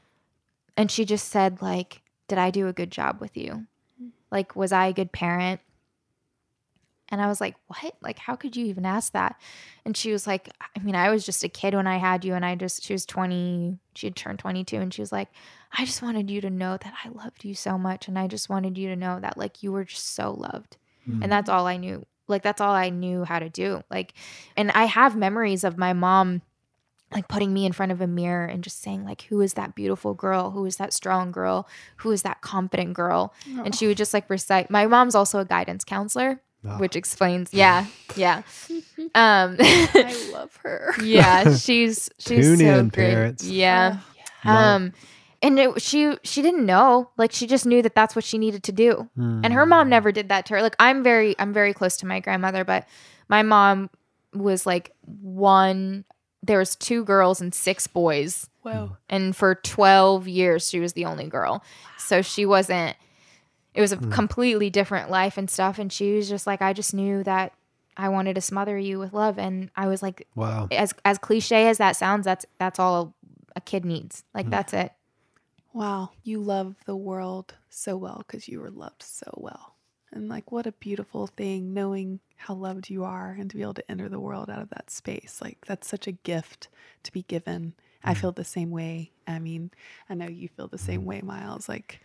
and 0.77 0.91
she 0.91 1.05
just 1.05 1.29
said 1.29 1.61
like, 1.61 2.03
"Did 2.29 2.39
I 2.39 2.51
do 2.51 2.69
a 2.69 2.73
good 2.73 2.91
job 2.91 3.21
with 3.21 3.37
you? 3.37 3.67
Like 4.31 4.57
was 4.57 4.73
I 4.73 4.87
a 4.87 4.93
good 4.93 5.13
parent?" 5.13 5.61
And 7.09 7.21
I 7.21 7.27
was 7.27 7.41
like, 7.41 7.57
"What? 7.67 7.97
Like 8.01 8.19
how 8.19 8.37
could 8.37 8.57
you 8.57 8.67
even 8.67 8.87
ask 8.87 9.13
that?" 9.13 9.39
And 9.85 9.97
she 9.97 10.13
was 10.13 10.27
like, 10.27 10.49
"I 10.77 10.81
mean, 10.81 10.95
I 10.95 11.11
was 11.11 11.27
just 11.27 11.45
a 11.45 11.49
kid 11.49 11.75
when 11.75 11.87
I 11.87 11.99
had 11.99 12.25
you 12.25 12.35
and 12.35 12.45
I 12.45 12.55
just 12.55 12.83
she 12.83 12.93
was 12.93 13.05
20, 13.05 13.79
she 13.95 14.07
had 14.07 14.17
turned 14.17 14.39
22 14.39 14.77
and 14.77 14.95
she 14.95 15.03
was 15.03 15.13
like, 15.13 15.29
"I 15.77 15.85
just 15.85 16.03
wanted 16.03 16.31
you 16.31 16.41
to 16.41 16.51
know 16.51 16.77
that 16.77 16.95
I 17.05 17.09
loved 17.11 17.45
you 17.45 17.55
so 17.55 17.77
much 17.77 18.09
and 18.09 18.19
I 18.19 18.27
just 18.27 18.49
wanted 18.49 18.79
you 18.79 18.89
to 18.89 18.97
know 18.97 19.21
that 19.21 19.37
like 19.37 19.63
you 19.63 19.73
were 19.73 19.85
just 19.85 20.15
so 20.15 20.33
loved." 20.33 20.77
Mm. 21.09 21.23
and 21.23 21.33
that's 21.33 21.49
all 21.49 21.67
I 21.67 21.77
knew. 21.77 22.07
Like 22.31 22.43
that's 22.43 22.61
all 22.61 22.73
I 22.73 22.89
knew 22.91 23.25
how 23.25 23.39
to 23.39 23.49
do. 23.51 23.83
Like, 23.91 24.15
and 24.57 24.71
I 24.71 24.85
have 24.85 25.17
memories 25.17 25.65
of 25.65 25.77
my 25.77 25.93
mom 25.93 26.43
like 27.13 27.27
putting 27.27 27.53
me 27.53 27.67
in 27.67 27.73
front 27.73 27.91
of 27.91 28.01
a 28.01 28.07
mirror 28.07 28.47
and 28.47 28.63
just 28.63 28.81
saying 28.81 29.05
like, 29.05 29.23
"Who 29.23 29.41
is 29.41 29.55
that 29.55 29.75
beautiful 29.75 30.15
girl? 30.15 30.53
Who 30.53 30.65
is 30.65 30.77
that 30.77 30.93
strong 30.93 31.33
girl? 31.33 31.67
Who 31.99 32.13
is 32.13 32.23
that 32.23 32.41
confident 32.41 32.95
girl?" 32.95 33.35
And 33.65 33.75
she 33.75 33.87
would 33.89 33.97
just 33.97 34.15
like 34.15 34.31
recite. 34.31 34.71
My 34.71 34.87
mom's 34.87 35.17
also 35.17 35.41
a 35.41 35.45
guidance 35.45 35.83
counselor, 35.85 36.41
Ah. 36.65 36.79
which 36.79 36.95
explains. 36.95 37.53
Yeah, 37.53 37.87
yeah, 38.15 38.43
um, 39.17 39.57
I 39.59 40.31
love 40.33 40.55
her. 40.63 40.95
yeah. 41.03 41.57
She's 41.57 42.11
she's 42.19 42.47
Tune 42.47 42.59
so 42.59 42.79
in, 42.79 42.89
great. 42.91 43.11
parents. 43.11 43.45
Yeah. 43.45 43.99
Love. 44.45 44.57
Um, 44.83 44.93
and 45.43 45.59
it, 45.59 45.81
she 45.83 46.17
she 46.23 46.43
didn't 46.43 46.67
know. 46.67 47.11
Like 47.17 47.33
she 47.33 47.47
just 47.47 47.65
knew 47.67 47.83
that 47.83 47.95
that's 47.95 48.15
what 48.15 48.25
she 48.25 48.39
needed 48.39 48.63
to 48.65 48.73
do 48.73 49.09
and 49.17 49.53
her 49.53 49.65
Mm. 49.65 49.69
mom 49.69 49.89
never 49.89 50.13
did 50.13 50.29
that 50.29 50.47
to 50.47 50.55
her 50.55 50.63
like 50.63 50.77
i'm 50.79 51.03
very 51.03 51.35
i'm 51.39 51.53
very 51.53 51.73
close 51.73 51.97
to 51.99 52.07
my 52.07 52.21
grandmother 52.21 52.65
but 52.65 52.87
my 53.29 53.43
mom 53.43 53.89
was 54.35 54.67
like 54.67 54.93
one 55.21 56.05
there 56.43 56.59
was 56.59 56.75
two 56.77 57.05
girls 57.05 57.41
and 57.41 57.55
six 57.55 57.87
boys 57.87 58.49
Whoa. 58.63 58.97
and 59.09 59.35
for 59.37 59.55
12 59.55 60.29
years 60.29 60.69
she 60.69 60.81
was 60.81 60.93
the 60.95 61.05
only 61.07 61.27
girl 61.27 61.63
so 61.99 62.23
she 62.23 62.45
wasn't 62.47 62.97
it 63.75 63.81
was 63.81 63.93
a 63.93 63.97
Hmm. 63.97 64.11
completely 64.11 64.69
different 64.71 65.11
life 65.11 65.37
and 65.39 65.49
stuff 65.51 65.79
and 65.79 65.93
she 65.93 66.15
was 66.17 66.29
just 66.29 66.47
like 66.47 66.61
i 66.63 66.73
just 66.73 66.93
knew 66.95 67.23
that 67.25 67.53
i 67.97 68.09
wanted 68.09 68.35
to 68.35 68.41
smother 68.41 68.77
you 68.79 68.99
with 68.99 69.13
love 69.13 69.39
and 69.39 69.71
i 69.77 69.87
was 69.87 70.03
like 70.03 70.27
Wow. 70.35 70.69
as 70.71 70.93
as 71.05 71.19
cliche 71.19 71.69
as 71.69 71.79
that 71.79 71.97
sounds 71.97 72.25
that's 72.25 72.45
that's 72.59 72.79
all 72.79 73.15
a 73.57 73.61
kid 73.61 73.85
needs 73.85 74.25
like 74.35 74.47
Hmm. 74.47 74.51
that's 74.51 74.73
it 74.73 74.93
Wow. 75.73 76.11
You 76.23 76.41
love 76.41 76.77
the 76.87 76.97
world 76.97 77.55
so 77.69 77.97
well 77.97 78.25
because 78.27 78.49
you 78.49 78.61
were 78.61 78.71
loved 78.71 79.03
so 79.03 79.33
well. 79.37 79.77
And 80.13 80.29
like, 80.29 80.51
what 80.51 80.67
a 80.67 80.73
beautiful 80.73 81.29
thing 81.29 81.73
knowing 81.73 82.21
how 82.37 82.55
loved 82.55 82.91
you 82.91 83.05
are 83.05 83.37
and 83.39 83.49
to 83.51 83.57
be 83.57 83.63
able 83.63 83.75
to 83.75 83.91
enter 83.91 84.09
the 84.09 84.19
world 84.19 84.51
out 84.51 84.61
of 84.61 84.71
that 84.71 84.91
space. 84.91 85.39
Like, 85.41 85.59
that's 85.67 85.87
such 85.87 86.09
a 86.09 86.13
gift 86.13 86.69
to 87.05 87.13
be 87.13 87.23
given. 87.23 87.75
I 88.03 88.13
mm-hmm. 88.13 88.21
feel 88.21 88.33
the 88.33 88.45
same 88.45 88.71
way. 88.71 89.13
I 89.29 89.39
mean, 89.39 89.71
I 90.09 90.15
know 90.15 90.27
you 90.27 90.49
feel 90.49 90.67
the 90.67 90.77
mm-hmm. 90.77 90.87
same 90.87 91.05
way, 91.05 91.21
Miles. 91.21 91.69
Like, 91.69 92.01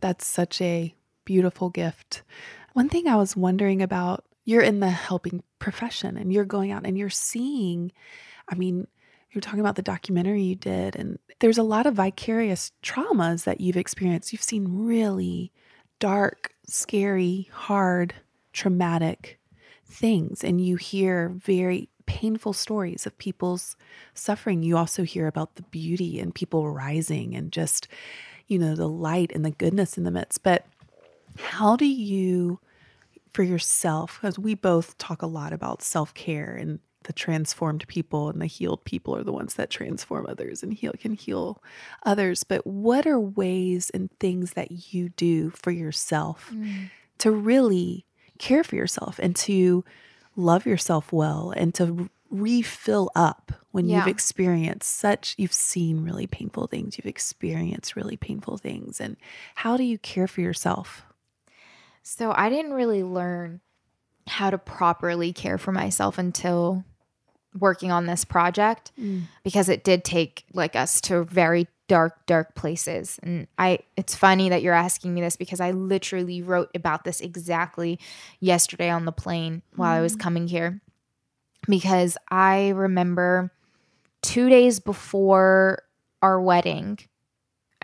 that's 0.00 0.26
such 0.26 0.60
a 0.60 0.94
beautiful 1.24 1.70
gift. 1.70 2.22
One 2.72 2.88
thing 2.88 3.06
I 3.06 3.16
was 3.16 3.36
wondering 3.36 3.82
about 3.82 4.24
you're 4.44 4.62
in 4.62 4.80
the 4.80 4.90
helping 4.90 5.42
profession 5.58 6.16
and 6.16 6.32
you're 6.32 6.44
going 6.44 6.70
out 6.70 6.84
and 6.84 6.98
you're 6.98 7.08
seeing, 7.08 7.92
I 8.48 8.56
mean, 8.56 8.88
you're 9.34 9.42
talking 9.42 9.60
about 9.60 9.76
the 9.76 9.82
documentary 9.82 10.42
you 10.42 10.56
did, 10.56 10.96
and 10.96 11.18
there's 11.40 11.58
a 11.58 11.62
lot 11.62 11.86
of 11.86 11.94
vicarious 11.94 12.72
traumas 12.82 13.44
that 13.44 13.60
you've 13.60 13.76
experienced. 13.76 14.32
You've 14.32 14.42
seen 14.42 14.84
really 14.86 15.52
dark, 15.98 16.52
scary, 16.66 17.48
hard, 17.52 18.14
traumatic 18.52 19.38
things, 19.86 20.44
and 20.44 20.64
you 20.64 20.76
hear 20.76 21.28
very 21.28 21.88
painful 22.06 22.52
stories 22.52 23.06
of 23.06 23.16
people's 23.18 23.76
suffering. 24.12 24.62
You 24.62 24.76
also 24.76 25.02
hear 25.04 25.26
about 25.26 25.56
the 25.56 25.62
beauty 25.62 26.20
and 26.20 26.34
people 26.34 26.70
rising 26.70 27.34
and 27.34 27.50
just, 27.50 27.88
you 28.46 28.58
know, 28.58 28.74
the 28.74 28.88
light 28.88 29.32
and 29.34 29.44
the 29.44 29.50
goodness 29.50 29.96
in 29.96 30.04
the 30.04 30.10
midst. 30.10 30.42
But 30.42 30.66
how 31.38 31.76
do 31.76 31.86
you, 31.86 32.60
for 33.32 33.42
yourself, 33.42 34.18
because 34.20 34.38
we 34.38 34.54
both 34.54 34.96
talk 34.98 35.22
a 35.22 35.26
lot 35.26 35.52
about 35.52 35.82
self 35.82 36.12
care 36.14 36.54
and 36.54 36.78
the 37.04 37.12
transformed 37.12 37.86
people 37.86 38.28
and 38.28 38.40
the 38.40 38.46
healed 38.46 38.84
people 38.84 39.16
are 39.16 39.24
the 39.24 39.32
ones 39.32 39.54
that 39.54 39.70
transform 39.70 40.26
others 40.28 40.62
and 40.62 40.74
heal 40.74 40.92
can 40.98 41.14
heal 41.14 41.62
others. 42.04 42.44
But 42.44 42.66
what 42.66 43.06
are 43.06 43.20
ways 43.20 43.90
and 43.90 44.10
things 44.18 44.52
that 44.52 44.92
you 44.92 45.10
do 45.10 45.50
for 45.50 45.70
yourself 45.70 46.50
mm. 46.52 46.90
to 47.18 47.30
really 47.30 48.04
care 48.38 48.64
for 48.64 48.76
yourself 48.76 49.18
and 49.18 49.36
to 49.36 49.84
love 50.36 50.66
yourself 50.66 51.12
well 51.12 51.52
and 51.56 51.74
to 51.74 52.10
refill 52.30 53.10
up 53.14 53.52
when 53.70 53.88
you've 53.88 54.08
experienced 54.08 54.90
such 54.90 55.34
you've 55.38 55.52
seen 55.52 56.02
really 56.02 56.26
painful 56.26 56.66
things 56.66 56.98
you've 56.98 57.06
experienced 57.06 57.94
really 57.94 58.16
painful 58.16 58.56
things 58.56 59.00
and 59.00 59.16
how 59.54 59.76
do 59.76 59.84
you 59.84 59.98
care 59.98 60.26
for 60.26 60.40
yourself? 60.40 61.04
So 62.02 62.32
I 62.36 62.50
didn't 62.50 62.72
really 62.72 63.02
learn 63.02 63.60
how 64.26 64.50
to 64.50 64.58
properly 64.58 65.32
care 65.32 65.58
for 65.58 65.72
myself 65.72 66.18
until 66.18 66.84
working 67.58 67.92
on 67.92 68.06
this 68.06 68.24
project 68.24 68.92
mm. 69.00 69.22
because 69.42 69.68
it 69.68 69.84
did 69.84 70.04
take 70.04 70.44
like 70.52 70.76
us 70.76 71.00
to 71.02 71.24
very 71.24 71.68
dark 71.86 72.26
dark 72.26 72.54
places. 72.54 73.20
And 73.22 73.46
I 73.58 73.80
it's 73.96 74.14
funny 74.14 74.48
that 74.48 74.62
you're 74.62 74.74
asking 74.74 75.14
me 75.14 75.20
this 75.20 75.36
because 75.36 75.60
I 75.60 75.70
literally 75.70 76.42
wrote 76.42 76.70
about 76.74 77.04
this 77.04 77.20
exactly 77.20 77.98
yesterday 78.40 78.90
on 78.90 79.04
the 79.04 79.12
plane 79.12 79.62
while 79.76 79.96
I 79.96 80.00
was 80.00 80.16
mm. 80.16 80.20
coming 80.20 80.48
here 80.48 80.80
because 81.68 82.16
I 82.30 82.70
remember 82.70 83.50
2 84.22 84.48
days 84.48 84.80
before 84.80 85.82
our 86.22 86.40
wedding 86.40 86.98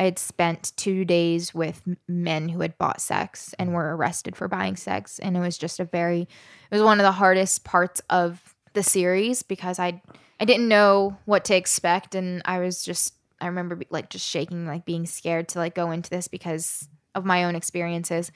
I 0.00 0.04
had 0.04 0.18
spent 0.18 0.72
two 0.76 1.04
days 1.04 1.52
with 1.52 1.82
men 2.08 2.48
who 2.48 2.62
had 2.62 2.78
bought 2.78 3.02
sex 3.02 3.54
and 3.58 3.74
were 3.74 3.94
arrested 3.94 4.34
for 4.34 4.48
buying 4.48 4.76
sex. 4.76 5.18
And 5.18 5.36
it 5.36 5.40
was 5.40 5.58
just 5.58 5.78
a 5.78 5.84
very, 5.84 6.22
it 6.22 6.28
was 6.70 6.80
one 6.80 6.98
of 6.98 7.04
the 7.04 7.12
hardest 7.12 7.64
parts 7.64 8.00
of 8.08 8.54
the 8.72 8.82
series 8.82 9.42
because 9.42 9.78
I, 9.78 10.02
I 10.38 10.44
didn't 10.44 10.68
know 10.68 11.16
what 11.24 11.44
to 11.46 11.56
expect. 11.56 12.14
And 12.14 12.42
I 12.44 12.60
was 12.60 12.82
just, 12.82 13.14
I 13.40 13.46
remember 13.46 13.76
be- 13.76 13.86
like 13.90 14.10
just 14.10 14.28
shaking, 14.28 14.66
like 14.66 14.84
being 14.84 15.06
scared 15.06 15.48
to 15.50 15.58
like 15.58 15.74
go 15.74 15.90
into 15.90 16.10
this 16.10 16.28
because 16.28 16.88
of 17.14 17.24
my 17.24 17.44
own 17.44 17.56
experiences. 17.56 18.30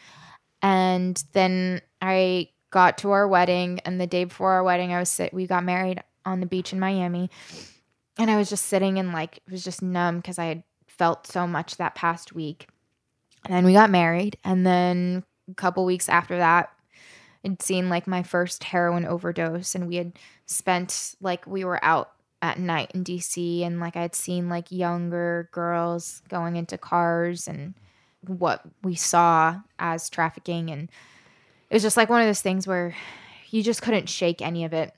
And 0.62 1.22
then 1.32 1.82
I 2.00 2.48
got 2.70 2.98
to 2.98 3.12
our 3.12 3.28
wedding. 3.28 3.80
And 3.84 4.00
the 4.00 4.06
day 4.06 4.24
before 4.24 4.52
our 4.52 4.64
wedding, 4.64 4.92
I 4.92 4.98
was 4.98 5.08
sit, 5.08 5.32
we 5.32 5.46
got 5.46 5.64
married 5.64 6.02
on 6.24 6.40
the 6.40 6.46
beach 6.46 6.72
in 6.72 6.80
Miami. 6.80 7.30
And 8.18 8.30
I 8.30 8.36
was 8.36 8.48
just 8.48 8.66
sitting 8.66 8.98
and 8.98 9.12
like, 9.12 9.38
it 9.46 9.50
was 9.50 9.64
just 9.64 9.82
numb 9.82 10.16
because 10.16 10.38
I 10.38 10.46
had 10.46 10.62
felt 10.88 11.26
so 11.26 11.46
much 11.46 11.76
that 11.76 11.94
past 11.94 12.32
week. 12.34 12.68
And 13.44 13.54
then 13.54 13.64
we 13.64 13.72
got 13.72 13.90
married. 13.90 14.38
And 14.44 14.66
then 14.66 15.24
a 15.50 15.54
couple 15.54 15.84
weeks 15.84 16.08
after 16.08 16.38
that, 16.38 16.70
I'd 17.44 17.62
seen 17.62 17.88
like 17.88 18.06
my 18.06 18.22
first 18.22 18.64
heroin 18.64 19.04
overdose. 19.04 19.74
And 19.74 19.86
we 19.86 19.96
had 19.96 20.12
spent 20.46 21.14
like, 21.20 21.46
we 21.46 21.64
were 21.64 21.84
out 21.84 22.10
at 22.42 22.58
night 22.58 22.90
in 22.94 23.04
DC 23.04 23.62
and 23.62 23.80
like 23.80 23.96
I'd 23.96 24.14
seen 24.14 24.48
like 24.50 24.70
younger 24.70 25.48
girls 25.50 26.22
going 26.28 26.56
into 26.56 26.76
cars 26.76 27.48
and 27.48 27.74
what 28.26 28.62
we 28.82 28.94
saw 28.94 29.60
as 29.78 30.10
trafficking 30.10 30.70
and 30.70 30.90
it 31.70 31.74
was 31.74 31.82
just 31.82 31.96
like 31.96 32.10
one 32.10 32.20
of 32.20 32.26
those 32.26 32.42
things 32.42 32.66
where 32.66 32.94
you 33.50 33.62
just 33.62 33.82
couldn't 33.82 34.08
shake 34.08 34.42
any 34.42 34.64
of 34.64 34.72
it. 34.72 34.92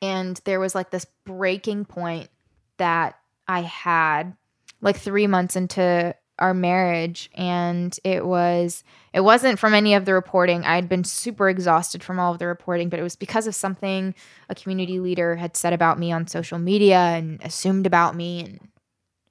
And 0.00 0.40
there 0.44 0.60
was 0.60 0.74
like 0.74 0.90
this 0.90 1.06
breaking 1.24 1.84
point 1.84 2.28
that 2.76 3.18
I 3.48 3.62
had 3.62 4.36
like 4.80 4.96
3 4.96 5.26
months 5.26 5.56
into 5.56 6.14
our 6.38 6.54
marriage 6.54 7.30
and 7.34 7.96
it 8.02 8.26
was 8.26 8.82
it 9.12 9.20
wasn't 9.20 9.58
from 9.58 9.74
any 9.74 9.94
of 9.94 10.04
the 10.04 10.12
reporting. 10.12 10.64
I 10.64 10.74
had 10.74 10.88
been 10.88 11.04
super 11.04 11.48
exhausted 11.48 12.02
from 12.02 12.18
all 12.18 12.32
of 12.32 12.38
the 12.38 12.46
reporting 12.46 12.88
but 12.88 12.98
it 12.98 13.02
was 13.04 13.16
because 13.16 13.46
of 13.46 13.54
something 13.54 14.14
a 14.48 14.54
community 14.54 14.98
leader 14.98 15.36
had 15.36 15.56
said 15.56 15.72
about 15.72 15.98
me 15.98 16.10
on 16.10 16.26
social 16.26 16.58
media 16.58 16.98
and 16.98 17.40
assumed 17.42 17.86
about 17.86 18.16
me 18.16 18.40
and 18.40 18.68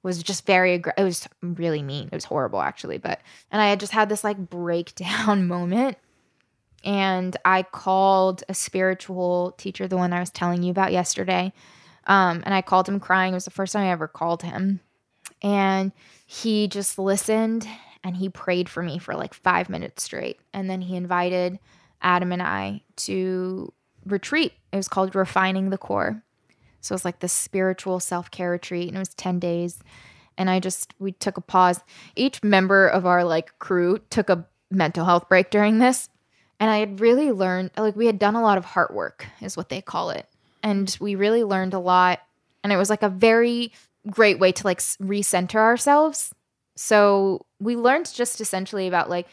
was 0.02 0.22
just 0.22 0.46
very 0.46 0.78
aggr- 0.78 0.92
it 0.96 1.04
was 1.04 1.28
really 1.42 1.82
mean. 1.82 2.08
It 2.10 2.14
was 2.14 2.24
horrible 2.24 2.60
actually 2.60 2.98
but 2.98 3.20
and 3.50 3.60
i 3.60 3.68
had 3.68 3.80
just 3.80 3.92
had 3.92 4.08
this 4.08 4.24
like 4.24 4.38
breakdown 4.50 5.46
moment. 5.46 5.98
And 6.84 7.36
i 7.44 7.62
called 7.62 8.44
a 8.48 8.54
spiritual 8.54 9.52
teacher 9.58 9.86
the 9.86 9.98
one 9.98 10.12
i 10.14 10.20
was 10.20 10.30
telling 10.30 10.62
you 10.62 10.70
about 10.70 10.92
yesterday 10.92 11.52
um, 12.06 12.42
and 12.46 12.54
i 12.54 12.62
called 12.62 12.88
him 12.88 12.98
crying. 13.00 13.34
It 13.34 13.36
was 13.36 13.44
the 13.44 13.50
first 13.50 13.74
time 13.74 13.82
i 13.86 13.90
ever 13.90 14.08
called 14.08 14.42
him 14.42 14.80
and 15.44 15.92
he 16.26 16.66
just 16.66 16.98
listened 16.98 17.68
and 18.02 18.16
he 18.16 18.28
prayed 18.28 18.68
for 18.68 18.82
me 18.82 18.98
for 18.98 19.14
like 19.14 19.34
five 19.34 19.68
minutes 19.68 20.02
straight. 20.02 20.40
And 20.54 20.68
then 20.68 20.80
he 20.80 20.96
invited 20.96 21.58
Adam 22.00 22.32
and 22.32 22.42
I 22.42 22.82
to 22.96 23.72
retreat. 24.06 24.54
It 24.72 24.76
was 24.76 24.88
called 24.88 25.14
Refining 25.14 25.68
the 25.68 25.78
Core. 25.78 26.22
So 26.80 26.92
it 26.92 26.96
was 26.96 27.04
like 27.04 27.20
this 27.20 27.32
spiritual 27.32 28.00
self 28.00 28.30
care 28.30 28.50
retreat, 28.50 28.88
and 28.88 28.96
it 28.96 28.98
was 28.98 29.14
10 29.14 29.38
days. 29.38 29.78
And 30.36 30.50
I 30.50 30.60
just, 30.60 30.94
we 30.98 31.12
took 31.12 31.36
a 31.36 31.42
pause. 31.42 31.80
Each 32.16 32.42
member 32.42 32.88
of 32.88 33.06
our 33.06 33.22
like 33.22 33.58
crew 33.58 34.00
took 34.10 34.28
a 34.28 34.46
mental 34.70 35.04
health 35.04 35.28
break 35.28 35.50
during 35.50 35.78
this. 35.78 36.08
And 36.58 36.70
I 36.70 36.78
had 36.78 37.00
really 37.00 37.32
learned, 37.32 37.70
like, 37.76 37.96
we 37.96 38.06
had 38.06 38.18
done 38.18 38.36
a 38.36 38.42
lot 38.42 38.58
of 38.58 38.64
heart 38.64 38.94
work, 38.94 39.26
is 39.40 39.56
what 39.56 39.68
they 39.68 39.80
call 39.82 40.10
it. 40.10 40.26
And 40.62 40.96
we 41.00 41.14
really 41.14 41.44
learned 41.44 41.74
a 41.74 41.78
lot. 41.78 42.20
And 42.62 42.72
it 42.72 42.76
was 42.76 42.90
like 42.90 43.02
a 43.02 43.08
very 43.08 43.72
great 44.08 44.38
way 44.38 44.52
to 44.52 44.66
like 44.66 44.78
recenter 44.78 45.56
ourselves. 45.56 46.32
So 46.76 47.46
we 47.60 47.76
learned 47.76 48.12
just 48.12 48.40
essentially 48.40 48.86
about 48.86 49.10
like 49.10 49.28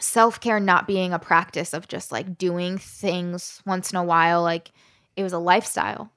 self 0.00 0.40
care 0.40 0.60
not 0.60 0.86
being 0.86 1.12
a 1.12 1.18
practice 1.18 1.72
of 1.72 1.88
just 1.88 2.12
like 2.12 2.38
doing 2.38 2.78
things 2.78 3.62
once 3.66 3.92
in 3.92 3.96
a 3.96 4.04
while. 4.04 4.42
Like 4.42 4.72
it 5.16 5.22
was 5.22 5.32
a 5.32 5.38
lifestyle. 5.38 6.10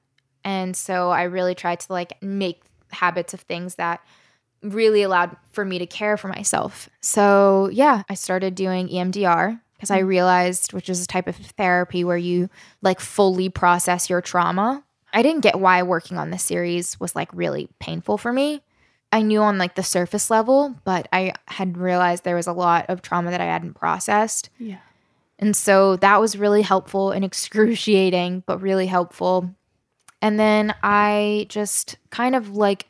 And 0.44 0.76
so 0.76 1.10
I 1.10 1.24
really 1.24 1.54
tried 1.54 1.80
to 1.80 1.92
like 1.92 2.20
make 2.22 2.62
habits 2.90 3.34
of 3.34 3.40
things 3.40 3.74
that 3.76 4.00
really 4.62 5.02
allowed 5.02 5.36
for 5.50 5.64
me 5.64 5.78
to 5.78 5.86
care 5.86 6.16
for 6.16 6.28
myself. 6.28 6.88
So 7.00 7.68
yeah, 7.72 8.02
I 8.08 8.14
started 8.14 8.54
doing 8.54 8.88
EMDR 8.88 9.60
because 9.74 9.90
I 9.90 9.98
mm-hmm. 9.98 10.08
realized, 10.08 10.72
which 10.72 10.88
is 10.88 11.02
a 11.02 11.06
type 11.06 11.26
of 11.26 11.36
therapy 11.36 12.04
where 12.04 12.16
you 12.16 12.48
like 12.80 13.00
fully 13.00 13.48
process 13.48 14.08
your 14.08 14.22
trauma 14.22 14.82
I 15.12 15.22
didn't 15.22 15.42
get 15.42 15.60
why 15.60 15.82
working 15.82 16.18
on 16.18 16.30
this 16.30 16.42
series 16.42 16.98
was 17.00 17.16
like 17.16 17.30
really 17.32 17.68
painful 17.78 18.18
for 18.18 18.32
me. 18.32 18.62
I 19.12 19.22
knew 19.22 19.40
on 19.40 19.58
like 19.58 19.76
the 19.76 19.82
surface 19.82 20.30
level, 20.30 20.74
but 20.84 21.08
I 21.12 21.32
had 21.46 21.78
realized 21.78 22.24
there 22.24 22.36
was 22.36 22.46
a 22.46 22.52
lot 22.52 22.86
of 22.88 23.02
trauma 23.02 23.30
that 23.30 23.40
I 23.40 23.46
hadn't 23.46 23.74
processed. 23.74 24.50
Yeah. 24.58 24.78
And 25.38 25.56
so 25.56 25.96
that 25.96 26.20
was 26.20 26.36
really 26.36 26.62
helpful 26.62 27.12
and 27.12 27.24
excruciating, 27.24 28.42
but 28.46 28.60
really 28.60 28.86
helpful. 28.86 29.54
And 30.20 30.40
then 30.40 30.74
I 30.82 31.46
just 31.48 31.96
kind 32.10 32.34
of 32.34 32.56
like 32.56 32.86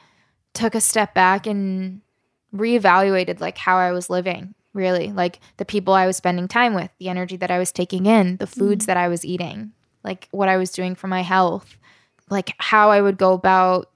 took 0.55 0.75
a 0.75 0.81
step 0.81 1.13
back 1.13 1.47
and 1.47 2.01
reevaluated 2.55 3.41
like 3.41 3.59
how 3.59 3.77
I 3.77 3.93
was 3.93 4.09
living, 4.09 4.55
really, 4.73 5.13
like 5.13 5.41
the 5.59 5.65
people 5.65 5.93
I 5.93 6.07
was 6.07 6.17
spending 6.17 6.49
time 6.49 6.75
with, 6.75 6.91
the 6.99 7.09
energy 7.09 7.37
that 7.37 7.51
I 7.51 7.59
was 7.59 7.73
taking 7.73 8.07
in, 8.07 8.39
the 8.39 8.47
foods 8.47 8.85
mm. 8.85 8.87
that 8.87 8.97
I 8.97 9.09
was 9.09 9.25
eating, 9.25 9.73
like 10.03 10.29
what 10.31 10.49
I 10.49 10.57
was 10.57 10.71
doing 10.71 10.95
for 10.95 11.09
my 11.09 11.23
health 11.23 11.77
like 12.31 12.55
how 12.59 12.91
I 12.91 13.01
would 13.01 13.19
go 13.19 13.33
about 13.33 13.91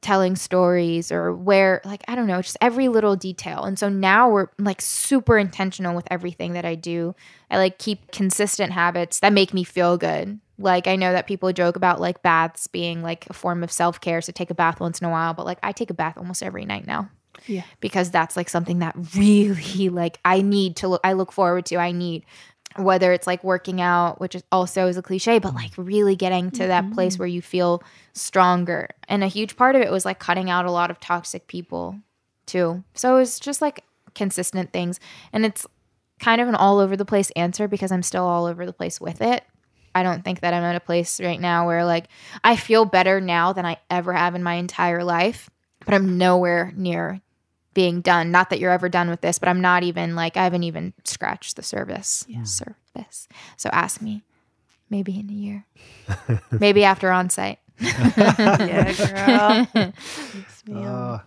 telling 0.00 0.34
stories 0.34 1.12
or 1.12 1.34
where 1.34 1.80
like 1.84 2.02
I 2.08 2.14
don't 2.14 2.26
know, 2.26 2.40
just 2.40 2.56
every 2.60 2.88
little 2.88 3.16
detail. 3.16 3.64
And 3.64 3.78
so 3.78 3.88
now 3.88 4.30
we're 4.30 4.48
like 4.58 4.80
super 4.80 5.36
intentional 5.38 5.94
with 5.94 6.06
everything 6.10 6.54
that 6.54 6.64
I 6.64 6.74
do. 6.74 7.14
I 7.50 7.58
like 7.58 7.78
keep 7.78 8.10
consistent 8.10 8.72
habits 8.72 9.20
that 9.20 9.32
make 9.32 9.52
me 9.52 9.64
feel 9.64 9.98
good. 9.98 10.40
Like 10.58 10.86
I 10.86 10.96
know 10.96 11.12
that 11.12 11.26
people 11.26 11.52
joke 11.52 11.76
about 11.76 12.00
like 12.00 12.22
baths 12.22 12.66
being 12.66 13.02
like 13.02 13.26
a 13.28 13.32
form 13.32 13.62
of 13.62 13.72
self-care, 13.72 14.20
so 14.20 14.32
take 14.32 14.50
a 14.50 14.54
bath 14.54 14.80
once 14.80 15.00
in 15.00 15.06
a 15.06 15.10
while, 15.10 15.34
but 15.34 15.46
like 15.46 15.58
I 15.62 15.72
take 15.72 15.90
a 15.90 15.94
bath 15.94 16.16
almost 16.16 16.42
every 16.42 16.64
night 16.64 16.86
now. 16.86 17.10
Yeah. 17.46 17.62
Because 17.80 18.10
that's 18.10 18.36
like 18.36 18.48
something 18.48 18.80
that 18.80 18.94
really 19.14 19.88
like 19.88 20.18
I 20.24 20.42
need 20.42 20.76
to 20.76 20.88
look 20.88 21.00
I 21.04 21.12
look 21.12 21.32
forward 21.32 21.66
to. 21.66 21.76
I 21.76 21.92
need 21.92 22.24
whether 22.76 23.12
it's 23.12 23.26
like 23.26 23.42
working 23.42 23.80
out, 23.80 24.20
which 24.20 24.34
is 24.34 24.44
also 24.52 24.86
is 24.86 24.96
a 24.96 25.02
cliche, 25.02 25.38
but 25.38 25.54
like 25.54 25.72
really 25.76 26.16
getting 26.16 26.50
to 26.52 26.60
mm-hmm. 26.60 26.68
that 26.68 26.92
place 26.92 27.14
mm-hmm. 27.14 27.22
where 27.22 27.28
you 27.28 27.42
feel 27.42 27.82
stronger. 28.12 28.88
And 29.08 29.24
a 29.24 29.28
huge 29.28 29.56
part 29.56 29.76
of 29.76 29.82
it 29.82 29.90
was 29.90 30.04
like 30.04 30.18
cutting 30.18 30.50
out 30.50 30.66
a 30.66 30.70
lot 30.70 30.90
of 30.90 31.00
toxic 31.00 31.46
people 31.46 31.98
too. 32.46 32.84
So 32.94 33.16
it's 33.16 33.40
just 33.40 33.60
like 33.60 33.84
consistent 34.14 34.72
things. 34.72 35.00
And 35.32 35.44
it's 35.44 35.66
kind 36.20 36.40
of 36.40 36.48
an 36.48 36.54
all 36.54 36.78
over 36.78 36.96
the 36.96 37.04
place 37.04 37.30
answer 37.32 37.66
because 37.66 37.90
I'm 37.90 38.02
still 38.02 38.24
all 38.24 38.46
over 38.46 38.66
the 38.66 38.72
place 38.72 39.00
with 39.00 39.20
it. 39.20 39.44
I 39.94 40.04
don't 40.04 40.22
think 40.22 40.40
that 40.40 40.54
I'm 40.54 40.62
at 40.62 40.76
a 40.76 40.80
place 40.80 41.20
right 41.20 41.40
now 41.40 41.66
where 41.66 41.84
like 41.84 42.06
I 42.44 42.54
feel 42.54 42.84
better 42.84 43.20
now 43.20 43.52
than 43.52 43.66
I 43.66 43.78
ever 43.90 44.12
have 44.12 44.36
in 44.36 44.42
my 44.42 44.54
entire 44.54 45.02
life, 45.02 45.50
but 45.84 45.94
I'm 45.94 46.16
nowhere 46.16 46.72
near 46.76 47.20
being 47.74 48.00
done. 48.00 48.30
Not 48.30 48.50
that 48.50 48.58
you're 48.58 48.72
ever 48.72 48.88
done 48.88 49.10
with 49.10 49.20
this, 49.20 49.38
but 49.38 49.48
I'm 49.48 49.60
not 49.60 49.82
even 49.82 50.14
like 50.14 50.36
I 50.36 50.44
haven't 50.44 50.64
even 50.64 50.92
scratched 51.04 51.56
the 51.56 51.62
service 51.62 52.24
yeah. 52.28 52.44
surface. 52.44 53.28
So 53.56 53.70
ask 53.72 54.02
me, 54.02 54.22
maybe 54.88 55.18
in 55.18 55.30
a 55.30 55.32
year, 55.32 55.64
maybe 56.50 56.84
after 56.84 57.08
Onsite. 57.08 57.58
yeah, 57.78 59.66
girl. 59.74 59.92
Uh, 60.70 61.18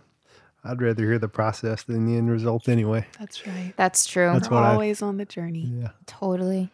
I'd 0.64 0.80
rather 0.80 1.02
hear 1.02 1.18
the 1.18 1.28
process 1.28 1.82
than 1.82 2.06
the 2.06 2.16
end 2.16 2.30
result 2.30 2.68
anyway. 2.68 3.06
That's 3.18 3.46
right. 3.46 3.74
That's 3.76 4.06
true. 4.06 4.32
That's 4.32 4.48
We're 4.48 4.56
always 4.62 5.02
I, 5.02 5.06
on 5.06 5.18
the 5.18 5.26
journey. 5.26 5.70
Yeah. 5.80 5.90
Totally. 6.06 6.70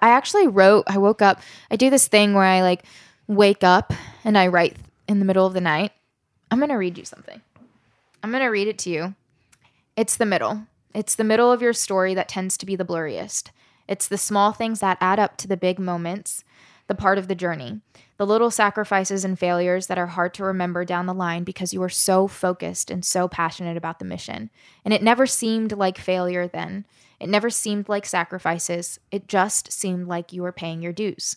I 0.00 0.10
actually 0.10 0.46
wrote, 0.46 0.84
I 0.86 0.98
woke 0.98 1.22
up, 1.22 1.40
I 1.70 1.76
do 1.76 1.88
this 1.88 2.06
thing 2.06 2.34
where 2.34 2.44
I 2.44 2.60
like 2.60 2.84
wake 3.26 3.64
up 3.64 3.94
and 4.24 4.36
I 4.36 4.48
write 4.48 4.76
in 5.08 5.20
the 5.20 5.24
middle 5.24 5.46
of 5.46 5.54
the 5.54 5.60
night. 5.60 5.92
I'm 6.50 6.58
going 6.58 6.70
to 6.70 6.76
read 6.76 6.98
you 6.98 7.04
something. 7.04 7.40
I'm 8.22 8.30
going 8.30 8.42
to 8.42 8.48
read 8.48 8.68
it 8.68 8.78
to 8.78 8.90
you. 8.90 9.14
It's 9.96 10.16
the 10.16 10.26
middle. 10.26 10.66
It's 10.94 11.14
the 11.14 11.24
middle 11.24 11.50
of 11.50 11.62
your 11.62 11.72
story 11.72 12.14
that 12.14 12.28
tends 12.28 12.56
to 12.58 12.66
be 12.66 12.76
the 12.76 12.84
blurriest. 12.84 13.50
It's 13.88 14.08
the 14.08 14.18
small 14.18 14.52
things 14.52 14.80
that 14.80 14.98
add 15.00 15.18
up 15.18 15.36
to 15.38 15.48
the 15.48 15.56
big 15.56 15.78
moments, 15.78 16.44
the 16.86 16.94
part 16.94 17.18
of 17.18 17.28
the 17.28 17.34
journey, 17.34 17.80
the 18.18 18.26
little 18.26 18.50
sacrifices 18.50 19.24
and 19.24 19.38
failures 19.38 19.86
that 19.86 19.98
are 19.98 20.08
hard 20.08 20.34
to 20.34 20.44
remember 20.44 20.84
down 20.84 21.06
the 21.06 21.14
line 21.14 21.44
because 21.44 21.72
you 21.72 21.82
are 21.82 21.88
so 21.88 22.28
focused 22.28 22.90
and 22.90 23.04
so 23.04 23.26
passionate 23.26 23.76
about 23.76 23.98
the 23.98 24.04
mission. 24.04 24.50
And 24.84 24.92
it 24.92 25.02
never 25.02 25.26
seemed 25.26 25.72
like 25.72 25.96
failure 25.96 26.46
then. 26.46 26.84
It 27.18 27.28
never 27.28 27.48
seemed 27.48 27.88
like 27.88 28.04
sacrifices. 28.04 29.00
It 29.10 29.28
just 29.28 29.72
seemed 29.72 30.08
like 30.08 30.32
you 30.32 30.42
were 30.42 30.52
paying 30.52 30.82
your 30.82 30.92
dues. 30.92 31.36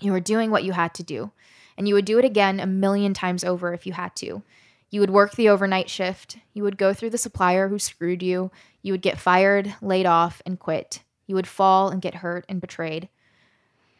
You 0.00 0.12
were 0.12 0.20
doing 0.20 0.50
what 0.50 0.64
you 0.64 0.72
had 0.72 0.94
to 0.94 1.02
do, 1.02 1.32
and 1.76 1.86
you 1.86 1.94
would 1.94 2.04
do 2.04 2.18
it 2.18 2.24
again 2.24 2.60
a 2.60 2.66
million 2.66 3.12
times 3.12 3.44
over 3.44 3.74
if 3.74 3.86
you 3.86 3.92
had 3.92 4.16
to. 4.16 4.42
You 4.90 5.00
would 5.00 5.10
work 5.10 5.36
the 5.36 5.48
overnight 5.48 5.88
shift. 5.88 6.38
You 6.52 6.64
would 6.64 6.76
go 6.76 6.92
through 6.92 7.10
the 7.10 7.18
supplier 7.18 7.68
who 7.68 7.78
screwed 7.78 8.22
you. 8.22 8.50
You 8.82 8.92
would 8.92 9.02
get 9.02 9.20
fired, 9.20 9.74
laid 9.80 10.04
off, 10.04 10.42
and 10.44 10.58
quit. 10.58 11.02
You 11.26 11.36
would 11.36 11.46
fall 11.46 11.90
and 11.90 12.02
get 12.02 12.16
hurt 12.16 12.44
and 12.48 12.60
betrayed. 12.60 13.08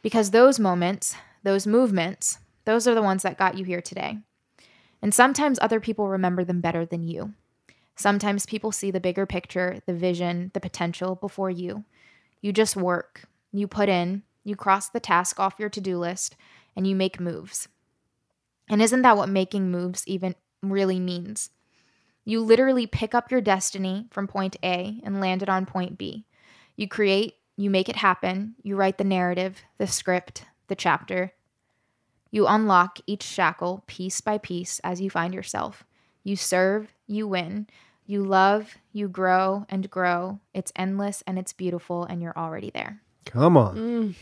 Because 0.02 0.30
those 0.30 0.58
moments, 0.58 1.14
those 1.44 1.66
movements, 1.66 2.38
those 2.64 2.88
are 2.88 2.94
the 2.94 3.02
ones 3.02 3.22
that 3.22 3.38
got 3.38 3.56
you 3.56 3.64
here 3.64 3.80
today. 3.80 4.18
And 5.00 5.14
sometimes 5.14 5.58
other 5.60 5.80
people 5.80 6.08
remember 6.08 6.44
them 6.44 6.60
better 6.60 6.84
than 6.84 7.06
you. 7.06 7.34
Sometimes 7.94 8.46
people 8.46 8.72
see 8.72 8.90
the 8.90 9.00
bigger 9.00 9.26
picture, 9.26 9.80
the 9.86 9.94
vision, 9.94 10.50
the 10.54 10.60
potential 10.60 11.14
before 11.14 11.50
you. 11.50 11.84
You 12.40 12.52
just 12.52 12.76
work, 12.76 13.24
you 13.52 13.68
put 13.68 13.88
in, 13.88 14.22
you 14.42 14.56
cross 14.56 14.88
the 14.88 15.00
task 15.00 15.38
off 15.38 15.56
your 15.58 15.68
to 15.68 15.80
do 15.80 15.98
list, 15.98 16.34
and 16.74 16.86
you 16.86 16.96
make 16.96 17.20
moves. 17.20 17.68
And 18.68 18.80
isn't 18.80 19.02
that 19.02 19.16
what 19.16 19.28
making 19.28 19.70
moves 19.70 20.02
even 20.06 20.34
really 20.62 21.00
means. 21.00 21.50
You 22.24 22.40
literally 22.40 22.86
pick 22.86 23.14
up 23.14 23.30
your 23.30 23.40
destiny 23.40 24.06
from 24.10 24.26
point 24.26 24.56
A 24.62 25.00
and 25.02 25.20
land 25.20 25.42
it 25.42 25.48
on 25.48 25.66
point 25.66 25.98
B. 25.98 26.26
You 26.76 26.86
create, 26.88 27.34
you 27.56 27.70
make 27.70 27.88
it 27.88 27.96
happen, 27.96 28.54
you 28.62 28.76
write 28.76 28.98
the 28.98 29.04
narrative, 29.04 29.62
the 29.78 29.86
script, 29.86 30.44
the 30.68 30.74
chapter. 30.76 31.32
You 32.30 32.46
unlock 32.46 32.98
each 33.06 33.22
shackle 33.22 33.82
piece 33.86 34.20
by 34.20 34.38
piece 34.38 34.78
as 34.80 35.00
you 35.00 35.10
find 35.10 35.34
yourself. 35.34 35.84
You 36.22 36.36
serve, 36.36 36.92
you 37.06 37.26
win. 37.26 37.66
You 38.06 38.24
love, 38.24 38.76
you 38.92 39.08
grow 39.08 39.66
and 39.68 39.90
grow. 39.90 40.40
It's 40.52 40.72
endless 40.76 41.22
and 41.26 41.38
it's 41.38 41.52
beautiful, 41.52 42.04
and 42.04 42.20
you're 42.20 42.36
already 42.36 42.70
there. 42.70 43.00
Come 43.24 43.56
on. 43.56 43.76
Mm, 43.76 44.14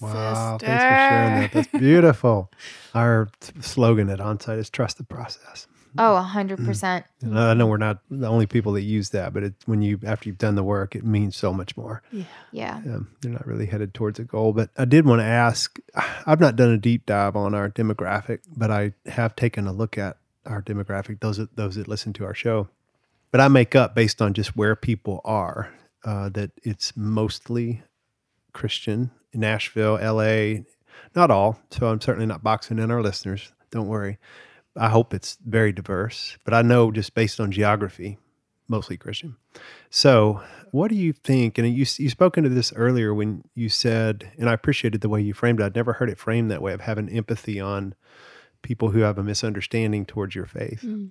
Wow, 0.00 0.58
thanks 0.58 0.84
for 0.84 0.96
sharing 1.08 1.34
that. 1.40 1.52
That's 1.52 1.68
beautiful. 1.68 2.50
Our 2.94 3.28
slogan 3.60 4.10
at 4.10 4.18
Onsite 4.18 4.58
is 4.58 4.68
trust 4.68 4.98
the 4.98 5.04
process. 5.04 5.66
Oh, 5.98 6.16
a 6.16 6.22
hundred 6.22 6.64
percent. 6.64 7.04
I 7.24 7.54
know 7.54 7.66
we're 7.66 7.76
not 7.76 7.98
the 8.10 8.26
only 8.28 8.46
people 8.46 8.72
that 8.72 8.82
use 8.82 9.10
that, 9.10 9.32
but 9.34 9.42
it, 9.42 9.54
when 9.66 9.82
you 9.82 9.98
after 10.04 10.28
you've 10.28 10.38
done 10.38 10.54
the 10.54 10.62
work, 10.64 10.94
it 10.96 11.04
means 11.04 11.36
so 11.36 11.52
much 11.52 11.76
more. 11.76 12.02
Yeah. 12.12 12.24
Yeah. 12.52 12.76
Um, 12.76 13.08
you're 13.22 13.32
not 13.32 13.46
really 13.46 13.66
headed 13.66 13.94
towards 13.94 14.18
a 14.18 14.24
goal. 14.24 14.52
But 14.52 14.70
I 14.76 14.84
did 14.84 15.06
want 15.06 15.20
to 15.20 15.24
ask. 15.24 15.78
I've 16.26 16.40
not 16.40 16.56
done 16.56 16.70
a 16.70 16.78
deep 16.78 17.06
dive 17.06 17.36
on 17.36 17.54
our 17.54 17.68
demographic, 17.70 18.40
but 18.56 18.70
I 18.70 18.92
have 19.06 19.36
taken 19.36 19.66
a 19.66 19.72
look 19.72 19.96
at 19.98 20.16
our 20.44 20.62
demographic. 20.62 21.20
Those 21.20 21.36
that- 21.38 21.56
those 21.56 21.74
that 21.76 21.88
listen 21.88 22.12
to 22.14 22.24
our 22.24 22.34
show, 22.34 22.68
but 23.32 23.40
I 23.40 23.48
make 23.48 23.74
up 23.74 23.94
based 23.94 24.20
on 24.22 24.34
just 24.34 24.56
where 24.56 24.76
people 24.76 25.20
are. 25.24 25.70
Uh, 26.04 26.28
that 26.28 26.52
it's 26.62 26.96
mostly 26.96 27.82
Christian, 28.52 29.10
Nashville, 29.34 29.98
L.A. 30.00 30.64
Not 31.14 31.30
all. 31.30 31.58
So 31.70 31.88
I'm 31.88 32.00
certainly 32.00 32.26
not 32.26 32.42
boxing 32.44 32.78
in 32.78 32.90
our 32.90 33.02
listeners. 33.02 33.52
Don't 33.70 33.88
worry. 33.88 34.18
I 34.78 34.88
hope 34.88 35.14
it's 35.14 35.38
very 35.44 35.72
diverse, 35.72 36.36
but 36.44 36.52
I 36.54 36.62
know 36.62 36.90
just 36.90 37.14
based 37.14 37.40
on 37.40 37.50
geography, 37.52 38.18
mostly 38.68 38.96
Christian. 38.96 39.36
So, 39.90 40.42
what 40.70 40.88
do 40.88 40.94
you 40.96 41.12
think? 41.12 41.56
And 41.58 41.66
you 41.68 41.86
you 41.98 42.10
spoke 42.10 42.36
into 42.36 42.50
this 42.50 42.72
earlier 42.74 43.14
when 43.14 43.42
you 43.54 43.68
said, 43.68 44.30
and 44.38 44.48
I 44.50 44.52
appreciated 44.52 45.00
the 45.00 45.08
way 45.08 45.20
you 45.22 45.32
framed 45.34 45.60
it. 45.60 45.64
I'd 45.64 45.74
never 45.76 45.94
heard 45.94 46.10
it 46.10 46.18
framed 46.18 46.50
that 46.50 46.62
way 46.62 46.72
of 46.74 46.82
having 46.82 47.08
empathy 47.08 47.58
on 47.60 47.94
people 48.62 48.90
who 48.90 49.00
have 49.00 49.16
a 49.18 49.22
misunderstanding 49.22 50.04
towards 50.04 50.34
your 50.34 50.46
faith 50.46 50.82
Mm. 50.82 51.10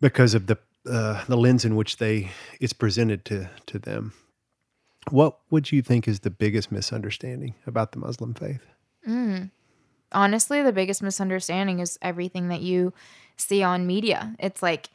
because 0.00 0.34
of 0.34 0.46
the 0.46 0.58
uh, 0.88 1.24
the 1.26 1.36
lens 1.36 1.64
in 1.64 1.76
which 1.76 1.96
they 1.98 2.30
it's 2.60 2.72
presented 2.72 3.24
to 3.26 3.50
to 3.66 3.78
them. 3.78 4.12
What 5.10 5.38
would 5.50 5.72
you 5.72 5.82
think 5.82 6.06
is 6.06 6.20
the 6.20 6.30
biggest 6.30 6.70
misunderstanding 6.72 7.54
about 7.66 7.92
the 7.92 7.98
Muslim 7.98 8.34
faith? 8.34 8.60
Mm. 9.06 9.50
Honestly, 10.12 10.62
the 10.62 10.72
biggest 10.72 11.02
misunderstanding 11.02 11.80
is 11.80 11.98
everything 12.02 12.48
that 12.48 12.60
you 12.60 12.92
see 13.36 13.62
on 13.62 13.86
media. 13.86 14.34
It's 14.38 14.62
like 14.62 14.88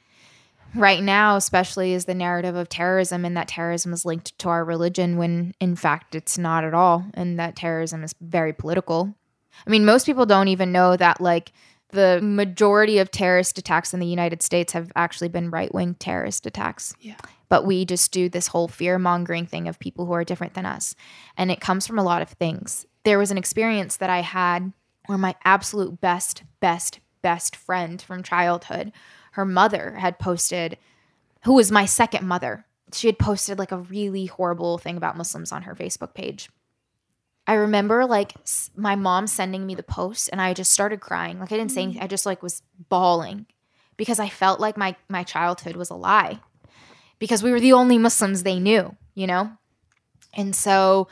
right 0.75 1.01
now, 1.03 1.35
especially, 1.35 1.93
is 1.93 2.05
the 2.05 2.15
narrative 2.15 2.55
of 2.55 2.69
terrorism 2.69 3.25
and 3.25 3.37
that 3.37 3.47
terrorism 3.47 3.93
is 3.93 4.05
linked 4.05 4.37
to 4.39 4.49
our 4.49 4.65
religion 4.65 5.17
when 5.17 5.53
in 5.59 5.75
fact 5.75 6.15
it's 6.15 6.37
not 6.37 6.63
at 6.63 6.73
all. 6.73 7.05
And 7.13 7.39
that 7.39 7.55
terrorism 7.55 8.03
is 8.03 8.13
very 8.21 8.53
political. 8.53 9.13
I 9.65 9.69
mean, 9.69 9.85
most 9.85 10.05
people 10.05 10.25
don't 10.25 10.47
even 10.47 10.71
know 10.71 10.97
that, 10.97 11.21
like, 11.21 11.51
the 11.91 12.19
majority 12.23 12.97
of 12.97 13.11
terrorist 13.11 13.59
attacks 13.59 13.93
in 13.93 13.99
the 13.99 14.07
United 14.07 14.41
States 14.41 14.73
have 14.73 14.91
actually 14.95 15.27
been 15.27 15.51
right 15.51 15.71
wing 15.71 15.93
terrorist 15.99 16.47
attacks 16.47 16.95
Yeah. 16.99 17.17
but 17.49 17.67
we 17.67 17.85
just 17.85 18.11
do 18.11 18.29
this 18.29 18.47
whole 18.47 18.67
fear 18.67 18.97
mongering 18.97 19.45
thing 19.45 19.67
of 19.67 19.77
people 19.77 20.07
who 20.07 20.13
are 20.13 20.23
different 20.23 20.55
than 20.55 20.65
us. 20.65 20.95
And 21.37 21.51
it 21.51 21.61
comes 21.61 21.85
from 21.85 21.99
a 21.99 22.03
lot 22.03 22.23
of 22.23 22.29
things. 22.29 22.87
There 23.03 23.19
was 23.19 23.29
an 23.29 23.37
experience 23.37 23.97
that 23.97 24.09
I 24.09 24.21
had 24.21 24.73
where 25.05 25.17
my 25.17 25.35
absolute 25.43 25.99
best, 25.99 26.43
best, 26.59 26.99
best 27.21 27.55
friend 27.55 28.01
from 28.01 28.23
childhood, 28.23 28.91
her 29.33 29.45
mother 29.45 29.95
had 29.99 30.19
posted, 30.19 30.77
who 31.43 31.53
was 31.53 31.71
my 31.71 31.85
second 31.85 32.27
mother, 32.27 32.65
she 32.93 33.07
had 33.07 33.19
posted 33.19 33.59
like 33.59 33.71
a 33.71 33.77
really 33.77 34.25
horrible 34.25 34.77
thing 34.77 34.97
about 34.97 35.17
Muslims 35.17 35.51
on 35.51 35.63
her 35.63 35.75
Facebook 35.75 36.13
page. 36.13 36.49
I 37.45 37.53
remember 37.53 38.05
like 38.05 38.33
my 38.75 38.95
mom 38.95 39.27
sending 39.27 39.65
me 39.65 39.75
the 39.75 39.83
post 39.83 40.29
and 40.31 40.41
I 40.41 40.53
just 40.53 40.71
started 40.71 41.01
crying. 41.01 41.39
Like 41.39 41.51
I 41.51 41.57
didn't 41.57 41.71
say 41.71 41.81
mm. 41.81 41.83
anything. 41.85 42.03
I 42.03 42.07
just 42.07 42.25
like 42.25 42.41
was 42.41 42.61
bawling 42.89 43.47
because 43.97 44.19
I 44.19 44.29
felt 44.29 44.59
like 44.59 44.77
my 44.77 44.95
my 45.09 45.23
childhood 45.23 45.75
was 45.75 45.89
a 45.89 45.95
lie 45.95 46.39
because 47.19 47.43
we 47.43 47.51
were 47.51 47.59
the 47.59 47.73
only 47.73 47.97
Muslims 47.97 48.43
they 48.43 48.59
knew, 48.59 48.95
you 49.13 49.27
know? 49.27 49.51
And 50.33 50.55
so 50.55 51.09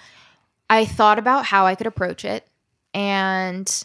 I 0.70 0.86
thought 0.86 1.20
about 1.20 1.46
how 1.46 1.66
I 1.66 1.76
could 1.76 1.88
approach 1.88 2.24
it. 2.24 2.48
And 2.94 3.84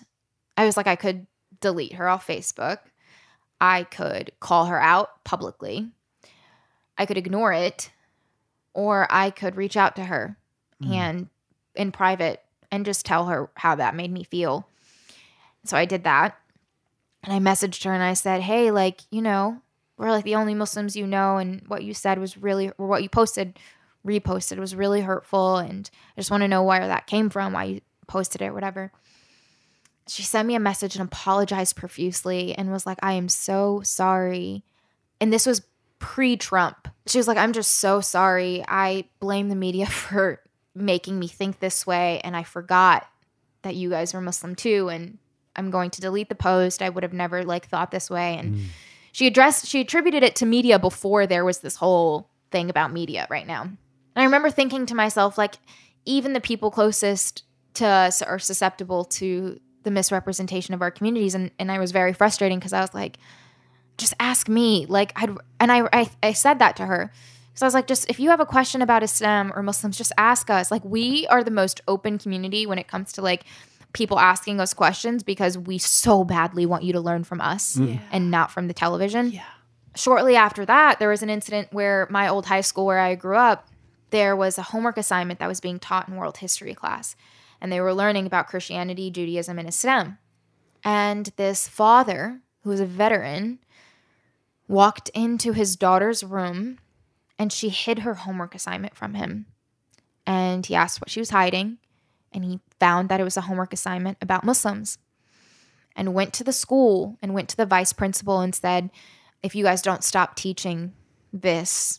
I 0.57 0.65
was 0.65 0.77
like, 0.77 0.87
I 0.87 0.97
could 0.97 1.27
delete 1.61 1.95
her 1.95 2.09
off 2.09 2.27
Facebook. 2.27 2.79
I 3.61 3.85
could 3.85 4.33
call 4.41 4.67
her 4.67 4.81
out 4.81 5.25
publicly. 5.25 5.89
I 6.99 7.07
could 7.07 7.17
ignore 7.17 7.53
it. 7.53 7.91
Or 8.75 9.07
I 9.11 9.31
could 9.31 9.57
reach 9.57 9.77
out 9.77 9.97
to 9.97 10.05
her 10.05 10.37
mm-hmm. 10.83 10.93
and 10.93 11.29
in 11.75 11.93
private 11.93 12.43
and 12.71 12.85
just 12.85 13.07
tell 13.07 13.27
her 13.27 13.49
how 13.55 13.75
that 13.77 13.95
made 13.95 14.13
me 14.13 14.25
feel. 14.25 14.69
So 15.65 15.77
I 15.77 15.85
did 15.85 16.05
that. 16.05 16.39
And 17.23 17.33
I 17.33 17.39
messaged 17.39 17.85
her 17.85 17.93
and 17.93 18.03
I 18.03 18.15
said, 18.15 18.43
Hey, 18.43 18.71
like, 18.71 19.01
you 19.11 19.23
know, 19.23 19.63
we're 19.97 20.11
like 20.11 20.25
the 20.25 20.35
only 20.35 20.55
Muslims 20.55 20.95
you 20.95 21.07
know, 21.07 21.39
and 21.39 21.63
what 21.67 21.83
you 21.83 21.95
said 21.95 22.19
was 22.19 22.37
really, 22.37 22.71
or 22.79 22.87
what 22.87 23.03
you 23.03 23.09
posted, 23.09 23.59
reposted 24.07 24.59
was 24.59 24.77
really 24.77 25.01
hurtful. 25.01 25.57
And 25.57 25.91
I 26.17 26.21
just 26.21 26.31
want 26.31 26.43
to 26.43 26.49
know 26.49 26.63
where 26.63 26.87
that 26.87 27.07
came 27.07 27.31
from, 27.31 27.55
why 27.55 27.65
you 27.65 27.81
posted 28.07 28.43
it, 28.43 28.55
whatever. 28.55 28.93
She 30.09 30.23
sent 30.23 30.47
me 30.47 30.55
a 30.55 30.61
message 30.61 30.97
and 30.97 31.05
apologized 31.05 31.77
profusely 31.77 32.55
and 32.55 32.71
was 32.71 32.87
like, 32.87 32.99
I 33.03 33.15
am 33.15 33.29
so 33.29 33.81
sorry. 33.85 34.63
And 35.21 35.33
this 35.33 35.47
was 35.47 35.63
pre 35.99 36.37
Trump. 36.37 36.89
She 37.07 37.19
was 37.19 37.29
like, 37.29 37.39
I'm 37.39 37.53
just 37.53 37.79
so 37.79 38.01
sorry. 38.01 38.65
I 38.69 39.05
blame 39.21 39.49
the 39.49 39.57
media 39.57 39.87
for 39.87 40.41
making 40.75 41.19
me 41.19 41.27
think 41.27 41.59
this 41.59 41.87
way. 41.87 42.21
And 42.23 42.37
I 42.37 42.43
forgot 42.43 43.07
that 43.63 43.75
you 43.75 43.91
guys 43.91 44.15
were 44.15 44.21
Muslim 44.21 44.55
too. 44.55 44.89
And 44.89 45.19
I'm 45.57 45.71
going 45.71 45.91
to 45.91 46.01
delete 46.01 46.29
the 46.29 46.35
post. 46.35 46.83
I 46.83 46.89
would 46.89 47.03
have 47.03 47.13
never 47.13 47.45
like 47.45 47.69
thought 47.69 47.91
this 47.91 48.11
way. 48.11 48.37
And 48.37 48.55
mm. 48.55 48.65
she 49.13 49.27
addressed 49.27 49.67
she 49.67 49.81
attributed 49.81 50.23
it 50.23 50.37
to 50.37 50.47
media 50.47 50.79
before 50.79 51.27
there 51.27 51.45
was 51.45 51.59
this 51.59 51.77
whole 51.77 52.29
thing 52.51 52.71
about 52.71 52.93
media 52.93 53.27
right 53.31 53.47
now. 53.47 53.63
And 53.63 54.23
I 54.23 54.25
remember 54.25 54.51
thinking 54.51 54.87
to 54.87 54.95
myself, 54.95 55.37
like, 55.37 55.57
even 56.07 56.33
the 56.33 56.41
people 56.41 56.71
closest 56.71 57.43
to 57.77 57.87
us 57.87 58.23
are 58.23 58.39
susceptible 58.39 59.05
to 59.05 59.61
the 59.83 59.91
misrepresentation 59.91 60.75
of 60.75 60.83
our 60.83 60.91
communities. 60.91 61.35
And 61.35 61.51
and 61.59 61.71
I 61.71 61.79
was 61.79 61.93
very 61.93 62.13
frustrating 62.13 62.59
because 62.59 62.73
I 62.73 62.81
was 62.81 62.93
like, 62.93 63.19
just 63.97 64.15
ask 64.21 64.49
me. 64.49 64.87
Like 64.87 65.13
I'd 65.17 65.31
and 65.61 65.73
I 65.73 65.89
I, 65.93 66.11
I 66.23 66.33
said 66.33 66.59
that 66.59 66.77
to 66.77 66.87
her. 66.87 67.13
So 67.55 67.65
I 67.65 67.67
was 67.67 67.75
like, 67.75 67.87
just 67.87 68.11
if 68.11 68.21
you 68.21 68.31
have 68.31 68.41
a 68.41 68.47
question 68.47 68.83
about 68.83 69.03
Islam 69.03 69.53
or 69.55 69.63
Muslims, 69.63 69.97
just 69.97 70.13
ask 70.19 70.51
us. 70.51 70.71
Like 70.71 70.85
we 70.85 71.27
are 71.29 71.43
the 71.43 71.51
most 71.51 71.81
open 71.89 72.19
community 72.19 72.67
when 72.67 72.79
it 72.79 72.89
comes 72.89 73.13
to 73.13 73.23
like 73.23 73.45
people 73.93 74.19
asking 74.19 74.61
us 74.61 74.75
questions 74.75 75.23
because 75.23 75.57
we 75.57 75.79
so 75.79 76.23
badly 76.23 76.67
want 76.67 76.85
you 76.85 76.93
to 76.93 77.01
learn 77.01 77.25
from 77.25 77.41
us 77.41 77.77
mm-hmm. 77.77 77.93
Yeah. 77.93 78.01
and 78.13 78.31
not 78.31 78.51
from 78.51 78.69
the 78.69 78.75
television. 78.75 79.31
Yeah. 79.31 79.45
Shortly 79.95 80.37
after 80.37 80.67
that, 80.67 80.99
there 80.99 81.09
was 81.09 81.23
an 81.23 81.31
incident 81.31 81.69
where 81.73 82.07
my 82.11 82.29
old 82.29 82.45
high 82.45 82.61
school 82.61 82.85
where 82.85 82.99
I 82.99 83.15
grew 83.15 83.37
up, 83.39 83.69
there 84.11 84.37
was 84.37 84.59
a 84.59 84.63
homework 84.63 84.99
assignment 84.99 85.39
that 85.41 85.49
was 85.49 85.61
being 85.61 85.79
taught 85.79 86.09
in 86.09 86.17
world 86.17 86.37
history 86.37 86.75
class. 86.75 87.17
And 87.67 87.73
they 87.73 87.81
were 87.81 87.93
learning 87.93 88.27
about 88.27 88.47
Christianity, 88.47 89.11
Judaism, 89.11 89.59
and 89.59 89.69
Islam. 89.69 90.19
And 90.85 91.33
this 91.35 91.67
father, 91.67 92.43
who 92.63 92.71
was 92.71 92.79
a 92.79 92.87
veteran, 92.87 93.59
walked 94.69 95.09
into 95.09 95.53
his 95.53 95.75
daughter's 95.75 96.23
room 96.23 96.79
and 97.41 97.53
she 97.53 97.71
hid 97.71 97.99
her 97.99 98.15
homework 98.15 98.55
assignment 98.55 98.95
from 98.95 99.15
him. 99.15 99.47
And 100.25 100.65
he 100.65 100.77
asked 100.77 101.01
what 101.01 101.11
she 101.11 101.19
was 101.19 101.31
hiding, 101.31 101.79
and 102.33 102.45
he 102.45 102.61
found 102.79 103.09
that 103.09 103.19
it 103.19 103.25
was 103.25 103.37
a 103.37 103.41
homework 103.41 103.73
assignment 103.73 104.19
about 104.21 104.45
Muslims. 104.45 104.99
And 105.97 106.15
went 106.15 106.33
to 106.35 106.45
the 106.45 106.53
school 106.53 107.19
and 107.21 107.35
went 107.35 107.49
to 107.49 107.57
the 107.57 107.67
vice 107.67 107.93
principal 107.93 108.39
and 108.39 108.55
said, 108.55 108.91
If 109.43 109.57
you 109.57 109.65
guys 109.65 109.83
don't 109.83 110.05
stop 110.05 110.37
teaching 110.37 110.93
this 111.33 111.99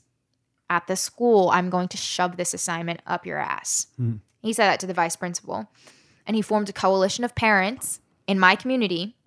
at 0.70 0.88
the 0.88 0.96
school, 0.96 1.50
I'm 1.50 1.70
going 1.70 1.90
to 1.90 1.98
shove 1.98 2.38
this 2.38 2.54
assignment 2.54 3.02
up 3.06 3.26
your 3.26 3.38
ass. 3.38 3.88
Mm. 4.00 4.22
He 4.48 4.54
said 4.54 4.68
that 4.68 4.80
to 4.80 4.88
the 4.88 4.94
vice 4.94 5.18
principal. 5.18 5.70
And 6.26 6.34
he 6.34 6.42
formed 6.42 6.70
a 6.70 6.74
coalition 6.74 7.26
of 7.26 7.36
parents 7.36 8.00
in 8.28 8.40
my 8.40 8.56
community 8.56 9.18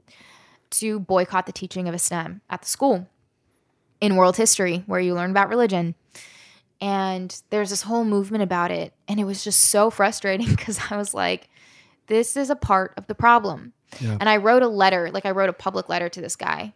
to 0.70 0.98
boycott 0.98 1.44
the 1.44 1.52
teaching 1.52 1.86
of 1.86 1.94
Islam 1.94 2.40
at 2.48 2.62
the 2.62 2.68
school 2.68 3.06
in 4.00 4.16
world 4.16 4.38
history, 4.38 4.82
where 4.86 4.98
you 4.98 5.14
learn 5.14 5.30
about 5.30 5.50
religion. 5.50 5.94
And 6.80 7.38
there's 7.50 7.68
this 7.68 7.82
whole 7.82 8.04
movement 8.04 8.42
about 8.42 8.70
it. 8.70 8.94
And 9.08 9.20
it 9.20 9.24
was 9.24 9.44
just 9.44 9.60
so 9.60 9.90
frustrating 9.90 10.48
because 10.56 10.80
I 10.90 10.96
was 10.96 11.12
like, 11.12 11.50
this 12.06 12.34
is 12.34 12.48
a 12.48 12.56
part 12.56 12.94
of 12.96 13.06
the 13.06 13.14
problem. 13.14 13.74
Yeah. 14.00 14.16
And 14.18 14.26
I 14.26 14.38
wrote 14.38 14.62
a 14.62 14.68
letter, 14.68 15.10
like 15.12 15.26
I 15.26 15.32
wrote 15.32 15.50
a 15.50 15.52
public 15.52 15.90
letter 15.90 16.08
to 16.08 16.20
this 16.22 16.34
guy 16.34 16.72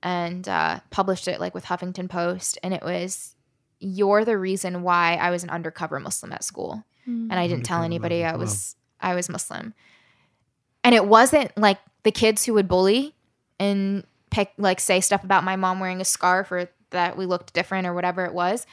and 0.00 0.48
uh, 0.48 0.78
published 0.90 1.26
it 1.26 1.40
like 1.40 1.54
with 1.54 1.64
Huffington 1.64 2.08
Post. 2.08 2.56
And 2.62 2.72
it 2.72 2.84
was, 2.84 3.34
you're 3.80 4.24
the 4.24 4.38
reason 4.38 4.82
why 4.82 5.16
I 5.16 5.30
was 5.30 5.42
an 5.42 5.50
undercover 5.50 5.98
Muslim 5.98 6.32
at 6.32 6.44
school 6.44 6.84
and 7.06 7.32
I 7.32 7.48
didn't 7.48 7.64
tell 7.64 7.82
anybody 7.82 8.24
I 8.24 8.32
Muslim, 8.32 8.38
wow. 8.38 8.44
was 8.44 8.76
I 9.00 9.14
was 9.14 9.28
Muslim. 9.28 9.74
And 10.84 10.94
it 10.94 11.06
wasn't 11.06 11.56
like 11.56 11.78
the 12.02 12.12
kids 12.12 12.44
who 12.44 12.54
would 12.54 12.68
bully 12.68 13.14
and 13.58 14.04
pick 14.30 14.52
like 14.56 14.80
say 14.80 15.00
stuff 15.00 15.24
about 15.24 15.44
my 15.44 15.56
mom 15.56 15.80
wearing 15.80 16.00
a 16.00 16.04
scarf 16.04 16.50
or 16.50 16.70
that 16.90 17.16
we 17.16 17.26
looked 17.26 17.52
different 17.52 17.86
or 17.86 17.94
whatever 17.94 18.24
it 18.24 18.32
was. 18.32 18.66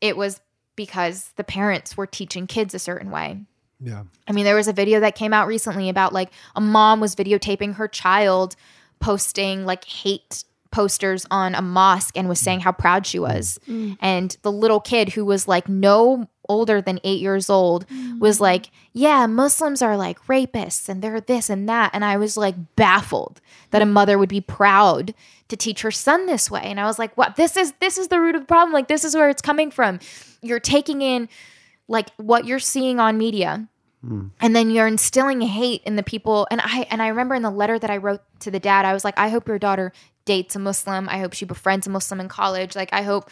It 0.00 0.16
was 0.16 0.40
because 0.76 1.32
the 1.36 1.44
parents 1.44 1.96
were 1.96 2.06
teaching 2.06 2.46
kids 2.46 2.74
a 2.74 2.78
certain 2.78 3.10
way. 3.10 3.40
Yeah. 3.80 4.04
I 4.26 4.32
mean, 4.32 4.44
there 4.44 4.54
was 4.54 4.68
a 4.68 4.72
video 4.72 5.00
that 5.00 5.14
came 5.14 5.32
out 5.32 5.46
recently 5.46 5.88
about 5.88 6.12
like 6.12 6.30
a 6.54 6.60
mom 6.60 7.00
was 7.00 7.14
videotaping 7.14 7.74
her 7.74 7.88
child 7.88 8.56
posting 9.00 9.64
like 9.64 9.84
hate 9.84 10.44
posters 10.70 11.26
on 11.30 11.54
a 11.54 11.62
mosque 11.62 12.16
and 12.16 12.28
was 12.28 12.40
saying 12.40 12.60
how 12.60 12.72
proud 12.72 13.06
she 13.06 13.18
was. 13.18 13.58
Mm. 13.68 13.96
And 14.00 14.36
the 14.42 14.52
little 14.52 14.80
kid 14.80 15.10
who 15.10 15.24
was 15.24 15.46
like 15.46 15.68
no 15.68 16.28
older 16.48 16.80
than 16.80 17.00
eight 17.04 17.20
years 17.20 17.48
old 17.50 17.86
Mm. 17.88 18.18
was 18.18 18.40
like, 18.40 18.70
yeah, 18.92 19.26
Muslims 19.26 19.82
are 19.82 19.96
like 19.96 20.18
rapists 20.26 20.88
and 20.88 21.02
they're 21.02 21.20
this 21.20 21.50
and 21.50 21.68
that. 21.68 21.90
And 21.92 22.04
I 22.04 22.16
was 22.16 22.36
like 22.36 22.54
baffled 22.76 23.40
that 23.70 23.82
a 23.82 23.86
mother 23.86 24.18
would 24.18 24.28
be 24.28 24.40
proud 24.40 25.14
to 25.48 25.56
teach 25.56 25.82
her 25.82 25.90
son 25.90 26.26
this 26.26 26.50
way. 26.50 26.62
And 26.62 26.78
I 26.80 26.84
was 26.84 26.98
like, 26.98 27.16
what? 27.16 27.36
This 27.36 27.56
is 27.56 27.72
this 27.80 27.98
is 27.98 28.08
the 28.08 28.20
root 28.20 28.34
of 28.34 28.42
the 28.42 28.46
problem. 28.46 28.72
Like 28.72 28.88
this 28.88 29.04
is 29.04 29.14
where 29.14 29.28
it's 29.28 29.42
coming 29.42 29.70
from. 29.70 29.98
You're 30.42 30.60
taking 30.60 31.02
in 31.02 31.28
like 31.88 32.08
what 32.16 32.44
you're 32.46 32.58
seeing 32.58 32.98
on 33.00 33.18
media 33.18 33.68
and 34.40 34.54
then 34.54 34.68
you're 34.70 34.86
instilling 34.86 35.40
hate 35.40 35.82
in 35.84 35.96
the 35.96 36.02
people 36.02 36.46
and 36.50 36.60
i 36.62 36.86
and 36.90 37.00
i 37.00 37.08
remember 37.08 37.34
in 37.34 37.40
the 37.40 37.48
letter 37.50 37.78
that 37.78 37.88
i 37.88 37.96
wrote 37.96 38.20
to 38.40 38.50
the 38.50 38.60
dad 38.60 38.84
i 38.84 38.92
was 38.92 39.02
like 39.02 39.18
i 39.18 39.30
hope 39.30 39.48
your 39.48 39.58
daughter 39.58 39.94
dates 40.26 40.54
a 40.54 40.58
muslim 40.58 41.08
i 41.08 41.16
hope 41.18 41.32
she 41.32 41.46
befriends 41.46 41.86
a 41.86 41.90
muslim 41.90 42.20
in 42.20 42.28
college 42.28 42.76
like 42.76 42.92
i 42.92 43.00
hope 43.00 43.30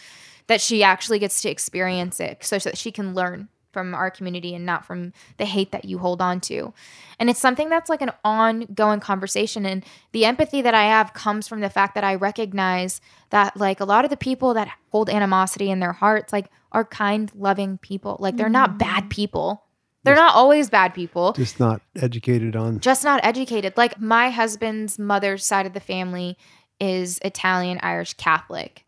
that 0.52 0.60
she 0.60 0.82
actually 0.82 1.18
gets 1.18 1.40
to 1.40 1.48
experience 1.48 2.20
it 2.20 2.44
so 2.44 2.58
that 2.58 2.76
she 2.76 2.92
can 2.92 3.14
learn 3.14 3.48
from 3.72 3.94
our 3.94 4.10
community 4.10 4.54
and 4.54 4.66
not 4.66 4.84
from 4.84 5.14
the 5.38 5.46
hate 5.46 5.72
that 5.72 5.86
you 5.86 5.96
hold 5.96 6.20
on 6.20 6.38
to 6.38 6.74
and 7.18 7.30
it's 7.30 7.40
something 7.40 7.70
that's 7.70 7.88
like 7.88 8.02
an 8.02 8.12
ongoing 8.22 9.00
conversation 9.00 9.64
and 9.64 9.82
the 10.12 10.26
empathy 10.26 10.60
that 10.60 10.74
i 10.74 10.84
have 10.84 11.14
comes 11.14 11.48
from 11.48 11.60
the 11.60 11.70
fact 11.70 11.94
that 11.94 12.04
i 12.04 12.14
recognize 12.14 13.00
that 13.30 13.56
like 13.56 13.80
a 13.80 13.86
lot 13.86 14.04
of 14.04 14.10
the 14.10 14.16
people 14.16 14.52
that 14.52 14.68
hold 14.90 15.08
animosity 15.08 15.70
in 15.70 15.80
their 15.80 15.94
hearts 15.94 16.34
like 16.34 16.50
are 16.72 16.84
kind 16.84 17.32
loving 17.34 17.78
people 17.78 18.18
like 18.20 18.36
they're 18.36 18.50
not 18.50 18.70
mm-hmm. 18.70 18.78
bad 18.78 19.08
people 19.08 19.64
they're 20.04 20.14
not 20.14 20.34
always 20.34 20.68
bad 20.68 20.94
people 20.94 21.32
Just 21.32 21.60
not 21.60 21.80
educated 21.94 22.56
on. 22.56 22.80
just 22.80 23.04
not 23.04 23.24
educated. 23.24 23.76
Like 23.76 24.00
my 24.00 24.30
husband's 24.30 24.98
mother's 24.98 25.46
side 25.46 25.64
of 25.64 25.74
the 25.74 25.80
family 25.80 26.36
is 26.80 27.20
Italian 27.24 27.78
Irish 27.82 28.14
Catholic. 28.14 28.84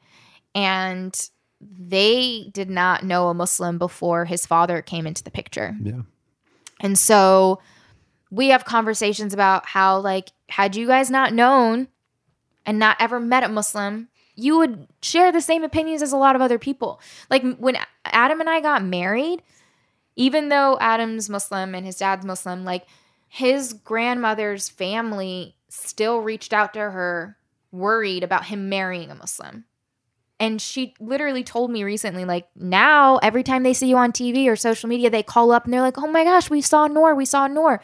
And 0.55 1.15
they 1.79 2.51
did 2.53 2.71
not 2.71 3.05
know 3.05 3.29
a 3.29 3.35
Muslim 3.35 3.79
before 3.79 4.25
his 4.25 4.47
father 4.47 4.83
came 4.83 5.07
into 5.07 5.23
the 5.25 5.31
picture. 5.31 5.77
Yeah. 5.83 6.03
And 6.81 6.99
so 6.99 7.61
we 8.31 8.49
have 8.49 8.65
conversations 8.65 9.33
about 9.33 9.67
how, 9.67 9.99
like, 9.99 10.33
had 10.49 10.77
you 10.77 10.87
guys 10.87 11.11
not 11.11 11.33
known 11.33 11.89
and 12.67 12.79
not 12.79 12.97
ever 13.01 13.21
met 13.21 13.45
a 13.45 13.49
Muslim, 13.49 14.09
you 14.35 14.59
would 14.59 14.89
share 15.03 15.31
the 15.31 15.41
same 15.41 15.63
opinions 15.63 16.03
as 16.03 16.13
a 16.13 16.17
lot 16.17 16.35
of 16.35 16.43
other 16.43 16.59
people. 16.59 17.01
Like, 17.31 17.43
when 17.59 17.77
Adam 18.05 18.41
and 18.41 18.51
I 18.51 18.61
got 18.61 18.85
married, 18.85 19.43
even 20.17 20.49
though 20.49 20.77
Adam's 20.81 21.31
Muslim 21.31 21.75
and 21.75 21.87
his 21.87 21.99
dad's 21.99 22.25
Muslim, 22.25 22.65
like, 22.65 22.87
his 23.29 23.73
grandmother's 23.73 24.69
family 24.69 25.57
still 25.69 26.21
reached 26.21 26.53
out 26.53 26.75
to 26.75 26.81
her 26.81 27.37
worried 27.73 28.23
about 28.23 28.47
him 28.47 28.69
marrying 28.69 29.11
a 29.11 29.15
Muslim. 29.15 29.65
And 30.41 30.61
she 30.61 30.95
literally 30.99 31.45
told 31.45 31.71
me 31.71 31.85
recently, 31.85 32.25
like, 32.25 32.49
now 32.57 33.19
every 33.19 33.43
time 33.43 33.63
they 33.63 33.73
see 33.73 33.89
you 33.89 33.97
on 33.97 34.13
TV 34.13 34.47
or 34.47 34.57
social 34.57 34.89
media, 34.89 35.09
they 35.09 35.23
call 35.23 35.53
up 35.53 35.65
and 35.65 35.73
they're 35.73 35.81
like, 35.81 35.99
oh 35.99 36.09
my 36.09 36.25
gosh, 36.25 36.51
we 36.51 36.61
saw 36.61 36.87
Noor, 36.87 37.15
we 37.15 37.25
saw 37.25 37.47
Noor. 37.47 37.81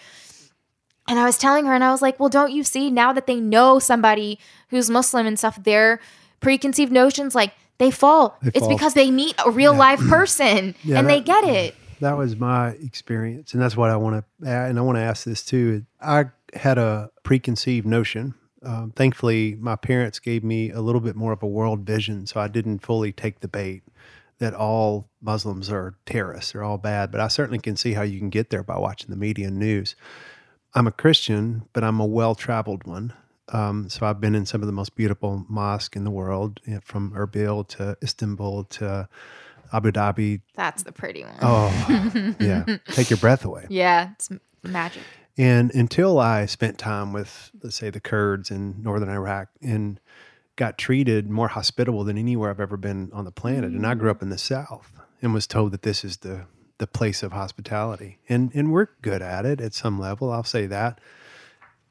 And 1.08 1.18
I 1.18 1.24
was 1.24 1.38
telling 1.38 1.66
her, 1.66 1.74
and 1.74 1.82
I 1.82 1.90
was 1.90 2.02
like, 2.02 2.20
well, 2.20 2.28
don't 2.28 2.52
you 2.52 2.62
see 2.62 2.90
now 2.90 3.12
that 3.12 3.26
they 3.26 3.40
know 3.40 3.78
somebody 3.78 4.38
who's 4.68 4.90
Muslim 4.90 5.26
and 5.26 5.38
stuff, 5.38 5.62
their 5.62 6.00
preconceived 6.40 6.92
notions, 6.92 7.34
like, 7.34 7.52
they 7.78 7.90
fall. 7.90 8.36
They 8.42 8.48
it's 8.48 8.58
fall. 8.60 8.68
because 8.68 8.94
they 8.94 9.10
meet 9.10 9.34
a 9.44 9.50
real 9.50 9.74
live 9.74 10.00
person 10.00 10.74
Yeah, 10.84 10.98
and 10.98 11.08
they 11.08 11.20
get 11.20 11.44
it. 11.44 11.74
That 12.00 12.16
was 12.16 12.36
my 12.36 12.68
experience, 12.68 13.54
and 13.54 13.62
that's 13.62 13.76
what 13.76 13.90
I 13.90 13.96
want 13.96 14.24
to. 14.40 14.48
And 14.48 14.78
I 14.78 14.82
want 14.82 14.96
to 14.96 15.02
ask 15.02 15.24
this 15.24 15.42
too. 15.42 15.84
I 16.00 16.26
had 16.54 16.78
a 16.78 17.10
preconceived 17.22 17.86
notion. 17.86 18.34
Um, 18.62 18.92
thankfully, 18.94 19.56
my 19.58 19.76
parents 19.76 20.18
gave 20.18 20.44
me 20.44 20.70
a 20.70 20.80
little 20.80 21.00
bit 21.00 21.16
more 21.16 21.32
of 21.32 21.42
a 21.42 21.46
world 21.46 21.80
vision, 21.80 22.26
so 22.26 22.40
I 22.40 22.48
didn't 22.48 22.80
fully 22.80 23.12
take 23.12 23.40
the 23.40 23.48
bait 23.48 23.82
that 24.38 24.54
all 24.54 25.08
Muslims 25.20 25.70
are 25.70 25.94
terrorists, 26.06 26.52
they're 26.52 26.64
all 26.64 26.78
bad. 26.78 27.10
But 27.10 27.20
I 27.20 27.28
certainly 27.28 27.58
can 27.58 27.76
see 27.76 27.92
how 27.92 28.02
you 28.02 28.18
can 28.18 28.30
get 28.30 28.50
there 28.50 28.62
by 28.62 28.78
watching 28.78 29.10
the 29.10 29.16
media 29.16 29.48
and 29.48 29.58
news. 29.58 29.94
I'm 30.74 30.86
a 30.86 30.92
Christian, 30.92 31.62
but 31.72 31.84
I'm 31.84 32.00
a 32.00 32.06
well 32.06 32.34
traveled 32.34 32.86
one. 32.86 33.12
Um, 33.52 33.88
so 33.88 34.06
I've 34.06 34.20
been 34.20 34.34
in 34.34 34.46
some 34.46 34.62
of 34.62 34.66
the 34.66 34.72
most 34.72 34.94
beautiful 34.94 35.44
mosques 35.48 35.96
in 35.96 36.04
the 36.04 36.10
world, 36.10 36.60
you 36.64 36.74
know, 36.74 36.80
from 36.84 37.12
Erbil 37.12 37.66
to 37.68 37.96
Istanbul 38.02 38.64
to 38.64 39.08
Abu 39.72 39.90
Dhabi. 39.90 40.40
That's 40.54 40.84
the 40.84 40.92
pretty 40.92 41.24
one. 41.24 41.34
Oh, 41.42 42.34
yeah. 42.40 42.64
Take 42.86 43.10
your 43.10 43.16
breath 43.18 43.44
away. 43.44 43.66
Yeah, 43.68 44.10
it's 44.12 44.30
magic. 44.62 45.02
And 45.38 45.74
until 45.74 46.18
I 46.18 46.46
spent 46.46 46.78
time 46.78 47.12
with, 47.12 47.50
let's 47.62 47.76
say, 47.76 47.90
the 47.90 48.00
Kurds 48.00 48.50
in 48.50 48.82
northern 48.82 49.08
Iraq 49.08 49.48
and 49.62 50.00
got 50.56 50.76
treated 50.76 51.30
more 51.30 51.48
hospitable 51.48 52.04
than 52.04 52.18
anywhere 52.18 52.50
I've 52.50 52.60
ever 52.60 52.76
been 52.76 53.10
on 53.12 53.24
the 53.24 53.32
planet. 53.32 53.70
And 53.70 53.86
I 53.86 53.94
grew 53.94 54.08
mm. 54.08 54.16
up 54.16 54.22
in 54.22 54.28
the 54.28 54.38
South 54.38 54.92
and 55.22 55.32
was 55.32 55.46
told 55.46 55.72
that 55.72 55.82
this 55.82 56.04
is 56.04 56.18
the 56.18 56.46
the 56.78 56.86
place 56.86 57.22
of 57.22 57.32
hospitality. 57.32 58.18
And 58.28 58.50
and 58.54 58.72
we're 58.72 58.88
good 59.02 59.22
at 59.22 59.46
it 59.46 59.60
at 59.60 59.74
some 59.74 59.98
level, 59.98 60.32
I'll 60.32 60.44
say 60.44 60.66
that. 60.66 61.00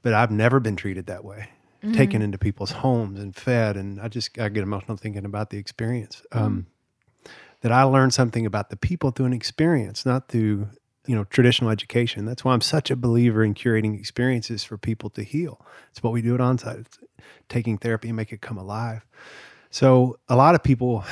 But 0.01 0.13
I've 0.13 0.31
never 0.31 0.59
been 0.59 0.75
treated 0.75 1.05
that 1.07 1.23
way. 1.23 1.49
Mm-hmm. 1.83 1.93
Taken 1.93 2.21
into 2.21 2.37
people's 2.37 2.71
homes 2.71 3.19
and 3.19 3.35
fed. 3.35 3.77
And 3.77 4.01
I 4.01 4.07
just 4.07 4.37
I 4.37 4.49
get 4.49 4.63
emotional 4.63 4.97
thinking 4.97 5.25
about 5.25 5.49
the 5.49 5.57
experience. 5.57 6.23
Um, 6.31 6.67
mm. 7.23 7.31
that 7.61 7.71
I 7.71 7.83
learned 7.83 8.13
something 8.13 8.45
about 8.45 8.69
the 8.69 8.77
people 8.77 9.11
through 9.11 9.27
an 9.27 9.33
experience, 9.33 10.05
not 10.05 10.27
through 10.27 10.69
you 11.09 11.15
know 11.15 11.23
traditional 11.23 11.71
education. 11.71 12.25
That's 12.25 12.45
why 12.45 12.53
I'm 12.53 12.61
such 12.61 12.91
a 12.91 12.95
believer 12.95 13.43
in 13.43 13.55
curating 13.55 13.97
experiences 13.99 14.63
for 14.63 14.77
people 14.77 15.09
to 15.11 15.23
heal. 15.23 15.59
It's 15.89 16.03
what 16.03 16.13
we 16.13 16.21
do 16.21 16.35
at 16.35 16.39
Onsite. 16.39 16.81
It's 16.81 16.99
taking 17.49 17.79
therapy 17.79 18.09
and 18.09 18.15
make 18.15 18.31
it 18.31 18.41
come 18.41 18.59
alive. 18.59 19.05
So 19.71 20.19
a 20.27 20.35
lot 20.35 20.53
of 20.53 20.61
people 20.63 21.03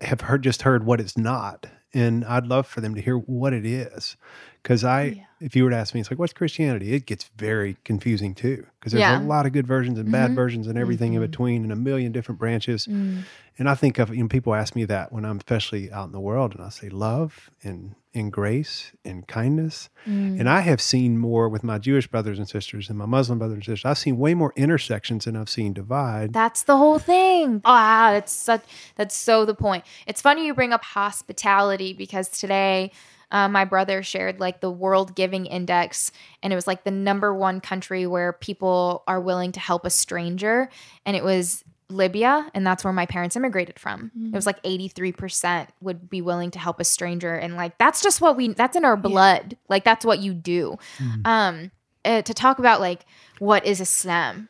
have 0.00 0.22
heard 0.22 0.42
just 0.42 0.62
heard 0.62 0.84
what 0.84 0.98
it's 0.98 1.18
not, 1.18 1.66
and 1.92 2.24
I'd 2.24 2.46
love 2.46 2.66
for 2.66 2.80
them 2.80 2.94
to 2.94 3.02
hear 3.02 3.16
what 3.16 3.52
it 3.52 3.66
is. 3.66 4.16
Because 4.62 4.82
I, 4.82 5.02
Yeah. 5.04 5.22
if 5.40 5.54
you 5.56 5.64
were 5.64 5.70
to 5.70 5.76
ask 5.76 5.94
me, 5.94 6.00
it's 6.00 6.10
like, 6.10 6.18
what's 6.18 6.32
Christianity? 6.32 6.92
It 6.94 7.06
gets 7.06 7.30
very 7.36 7.76
confusing 7.84 8.34
too. 8.34 8.66
Because 8.78 8.92
there's 8.92 9.00
Yeah. 9.00 9.20
a 9.20 9.24
lot 9.24 9.46
of 9.46 9.52
good 9.52 9.66
versions 9.66 9.98
and 9.98 10.10
bad 10.10 10.32
Mhm. 10.32 10.34
versions 10.34 10.66
and 10.66 10.76
everything 10.78 11.12
in 11.14 11.20
between, 11.20 11.62
and 11.62 11.72
a 11.72 11.76
million 11.76 12.12
different 12.12 12.38
branches. 12.38 12.86
Mm. 12.86 13.22
And 13.58 13.68
I 13.70 13.74
think 13.74 13.98
of 13.98 14.10
you 14.14 14.22
know 14.22 14.28
people 14.28 14.54
ask 14.54 14.74
me 14.74 14.84
that 14.86 15.12
when 15.12 15.24
I'm 15.24 15.36
especially 15.38 15.90
out 15.92 16.06
in 16.06 16.12
the 16.12 16.20
world, 16.20 16.54
and 16.54 16.62
I 16.64 16.70
say 16.70 16.88
love 16.88 17.50
and 17.62 17.94
and 18.18 18.32
grace 18.32 18.92
and 19.04 19.26
kindness. 19.26 19.88
Mm. 20.06 20.40
And 20.40 20.48
I 20.48 20.60
have 20.60 20.80
seen 20.80 21.16
more 21.18 21.48
with 21.48 21.64
my 21.64 21.78
Jewish 21.78 22.06
brothers 22.06 22.38
and 22.38 22.48
sisters 22.48 22.88
and 22.88 22.98
my 22.98 23.06
Muslim 23.06 23.38
brothers 23.38 23.56
and 23.56 23.64
sisters. 23.64 23.84
I've 23.84 23.98
seen 23.98 24.18
way 24.18 24.34
more 24.34 24.52
intersections 24.56 25.24
than 25.24 25.36
I've 25.36 25.48
seen 25.48 25.72
divide. 25.72 26.32
That's 26.32 26.64
the 26.64 26.76
whole 26.76 26.98
thing. 26.98 27.62
Ah, 27.64 28.10
that's 28.12 28.32
such 28.32 28.62
that's 28.96 29.16
so 29.16 29.44
the 29.44 29.54
point. 29.54 29.84
It's 30.06 30.20
funny 30.20 30.46
you 30.46 30.54
bring 30.54 30.72
up 30.72 30.84
hospitality 30.84 31.92
because 31.92 32.28
today 32.28 32.92
uh, 33.30 33.48
my 33.48 33.64
brother 33.64 34.02
shared 34.02 34.40
like 34.40 34.60
the 34.60 34.70
World 34.70 35.14
Giving 35.14 35.46
Index, 35.46 36.12
and 36.42 36.52
it 36.52 36.56
was 36.56 36.66
like 36.66 36.84
the 36.84 36.90
number 36.90 37.34
one 37.34 37.60
country 37.60 38.06
where 38.06 38.32
people 38.32 39.04
are 39.06 39.20
willing 39.20 39.52
to 39.52 39.60
help 39.60 39.84
a 39.84 39.90
stranger, 39.90 40.68
and 41.04 41.16
it 41.16 41.22
was 41.22 41.64
Libya, 41.90 42.50
and 42.54 42.66
that's 42.66 42.84
where 42.84 42.92
my 42.92 43.06
parents 43.06 43.34
immigrated 43.36 43.78
from. 43.78 44.10
It 44.32 44.34
was 44.34 44.46
like 44.46 44.58
eighty 44.64 44.88
three 44.88 45.12
percent 45.12 45.70
would 45.80 46.10
be 46.10 46.20
willing 46.20 46.50
to 46.52 46.58
help 46.58 46.80
a 46.80 46.84
stranger, 46.84 47.34
and 47.34 47.56
like 47.56 47.78
that's 47.78 48.02
just 48.02 48.20
what 48.20 48.36
we 48.36 48.52
that's 48.52 48.76
in 48.76 48.84
our 48.84 48.96
blood. 48.96 49.56
Like 49.68 49.84
that's 49.84 50.04
what 50.04 50.18
you 50.18 50.34
do. 50.34 50.76
Um, 51.24 51.70
uh, 52.04 52.22
to 52.22 52.34
talk 52.34 52.58
about 52.58 52.80
like 52.80 53.06
what 53.38 53.64
is 53.64 53.80
Islam. 53.80 54.48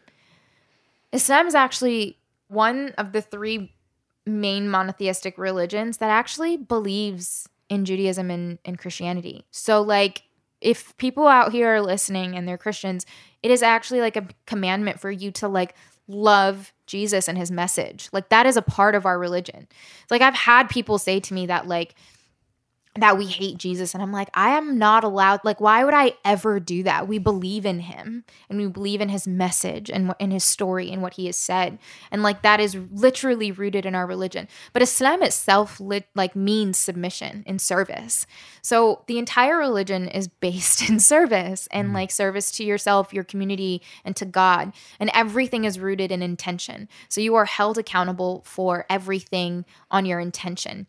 Islam 1.12 1.46
is 1.46 1.54
actually 1.54 2.18
one 2.48 2.92
of 2.98 3.12
the 3.12 3.22
three 3.22 3.72
main 4.26 4.70
monotheistic 4.70 5.38
religions 5.38 5.98
that 5.98 6.10
actually 6.10 6.56
believes 6.56 7.48
in 7.68 7.84
Judaism 7.84 8.30
and, 8.30 8.58
and 8.64 8.78
Christianity. 8.78 9.44
So, 9.50 9.80
like, 9.80 10.22
if 10.60 10.96
people 10.96 11.26
out 11.26 11.52
here 11.52 11.74
are 11.74 11.80
listening 11.80 12.36
and 12.36 12.48
they're 12.48 12.58
Christians, 12.58 13.06
it 13.42 13.50
is 13.50 13.62
actually 13.62 14.00
like 14.00 14.16
a 14.16 14.26
commandment 14.46 15.00
for 15.00 15.10
you 15.10 15.30
to 15.32 15.48
like 15.48 15.74
love 16.08 16.72
Jesus 16.88 17.28
and 17.28 17.38
his 17.38 17.50
message. 17.50 18.08
Like, 18.12 18.30
that 18.30 18.46
is 18.46 18.56
a 18.56 18.62
part 18.62 18.96
of 18.96 19.06
our 19.06 19.18
religion. 19.18 19.68
Like, 20.10 20.22
I've 20.22 20.34
had 20.34 20.68
people 20.68 20.98
say 20.98 21.20
to 21.20 21.34
me 21.34 21.46
that, 21.46 21.68
like, 21.68 21.94
that 22.96 23.18
we 23.18 23.26
hate 23.26 23.58
Jesus. 23.58 23.94
And 23.94 24.02
I'm 24.02 24.12
like, 24.12 24.28
I 24.34 24.50
am 24.50 24.78
not 24.78 25.04
allowed. 25.04 25.40
Like, 25.44 25.60
why 25.60 25.84
would 25.84 25.94
I 25.94 26.14
ever 26.24 26.58
do 26.58 26.82
that? 26.82 27.06
We 27.06 27.18
believe 27.18 27.64
in 27.64 27.80
him 27.80 28.24
and 28.48 28.58
we 28.58 28.66
believe 28.66 29.00
in 29.00 29.08
his 29.08 29.26
message 29.26 29.90
and 29.90 30.14
in 30.18 30.30
his 30.30 30.44
story 30.44 30.90
and 30.90 31.02
what 31.02 31.14
he 31.14 31.26
has 31.26 31.36
said. 31.36 31.78
And 32.10 32.22
like, 32.22 32.42
that 32.42 32.60
is 32.60 32.76
literally 32.92 33.52
rooted 33.52 33.86
in 33.86 33.94
our 33.94 34.06
religion. 34.06 34.48
But 34.72 34.82
Islam 34.82 35.22
itself, 35.22 35.80
lit, 35.80 36.08
like, 36.14 36.34
means 36.34 36.78
submission 36.78 37.44
and 37.46 37.60
service. 37.60 38.26
So 38.62 39.04
the 39.06 39.18
entire 39.18 39.56
religion 39.58 40.08
is 40.08 40.28
based 40.40 40.88
in 40.88 41.00
service 41.00 41.68
and 41.70 41.88
mm-hmm. 41.88 41.94
like 41.94 42.10
service 42.10 42.50
to 42.52 42.64
yourself, 42.64 43.12
your 43.12 43.24
community, 43.24 43.82
and 44.04 44.16
to 44.16 44.24
God. 44.24 44.72
And 44.98 45.10
everything 45.14 45.64
is 45.64 45.78
rooted 45.78 46.10
in 46.10 46.22
intention. 46.22 46.88
So 47.08 47.20
you 47.20 47.34
are 47.34 47.44
held 47.44 47.78
accountable 47.78 48.42
for 48.44 48.86
everything 48.88 49.64
on 49.90 50.06
your 50.06 50.20
intention. 50.20 50.86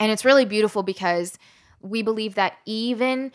And 0.00 0.10
it's 0.10 0.24
really 0.24 0.46
beautiful 0.46 0.82
because 0.82 1.38
we 1.80 2.02
believe 2.02 2.34
that 2.34 2.54
even 2.64 3.30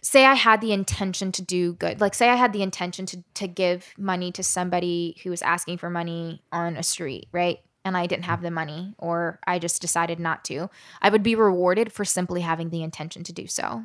say 0.00 0.24
I 0.24 0.34
had 0.34 0.60
the 0.60 0.72
intention 0.72 1.32
to 1.32 1.42
do 1.42 1.72
good, 1.74 2.00
like 2.00 2.14
say 2.14 2.28
I 2.28 2.36
had 2.36 2.52
the 2.52 2.62
intention 2.62 3.06
to 3.06 3.24
to 3.34 3.48
give 3.48 3.92
money 3.98 4.30
to 4.32 4.42
somebody 4.42 5.16
who 5.22 5.30
was 5.30 5.42
asking 5.42 5.78
for 5.78 5.90
money 5.90 6.42
on 6.52 6.76
a 6.76 6.82
street, 6.82 7.26
right? 7.32 7.58
And 7.84 7.96
I 7.96 8.06
didn't 8.06 8.24
have 8.24 8.40
the 8.40 8.50
money 8.50 8.94
or 8.96 9.40
I 9.46 9.58
just 9.58 9.82
decided 9.82 10.18
not 10.18 10.44
to. 10.46 10.70
I 11.02 11.10
would 11.10 11.22
be 11.22 11.34
rewarded 11.34 11.92
for 11.92 12.04
simply 12.04 12.40
having 12.40 12.70
the 12.70 12.82
intention 12.82 13.24
to 13.24 13.32
do 13.32 13.46
so. 13.46 13.84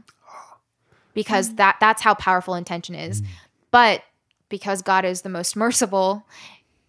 because 1.13 1.49
mm. 1.49 1.57
that 1.57 1.77
that's 1.79 2.01
how 2.01 2.13
powerful 2.13 2.53
intention 2.53 2.95
is. 2.95 3.21
Mm. 3.21 3.27
But 3.71 4.03
because 4.49 4.81
God 4.81 5.05
is 5.05 5.21
the 5.21 5.29
most 5.29 5.55
merciful, 5.65 6.25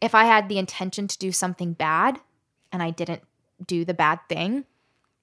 if 0.01 0.15
I 0.15 0.25
had 0.25 0.49
the 0.49 0.59
intention 0.59 1.09
to 1.09 1.19
do 1.19 1.33
something 1.33 1.73
bad 1.73 2.21
and 2.73 2.83
I 2.83 2.91
didn't 2.91 3.23
do 3.67 3.85
the 3.85 3.95
bad 3.95 4.21
thing, 4.29 4.65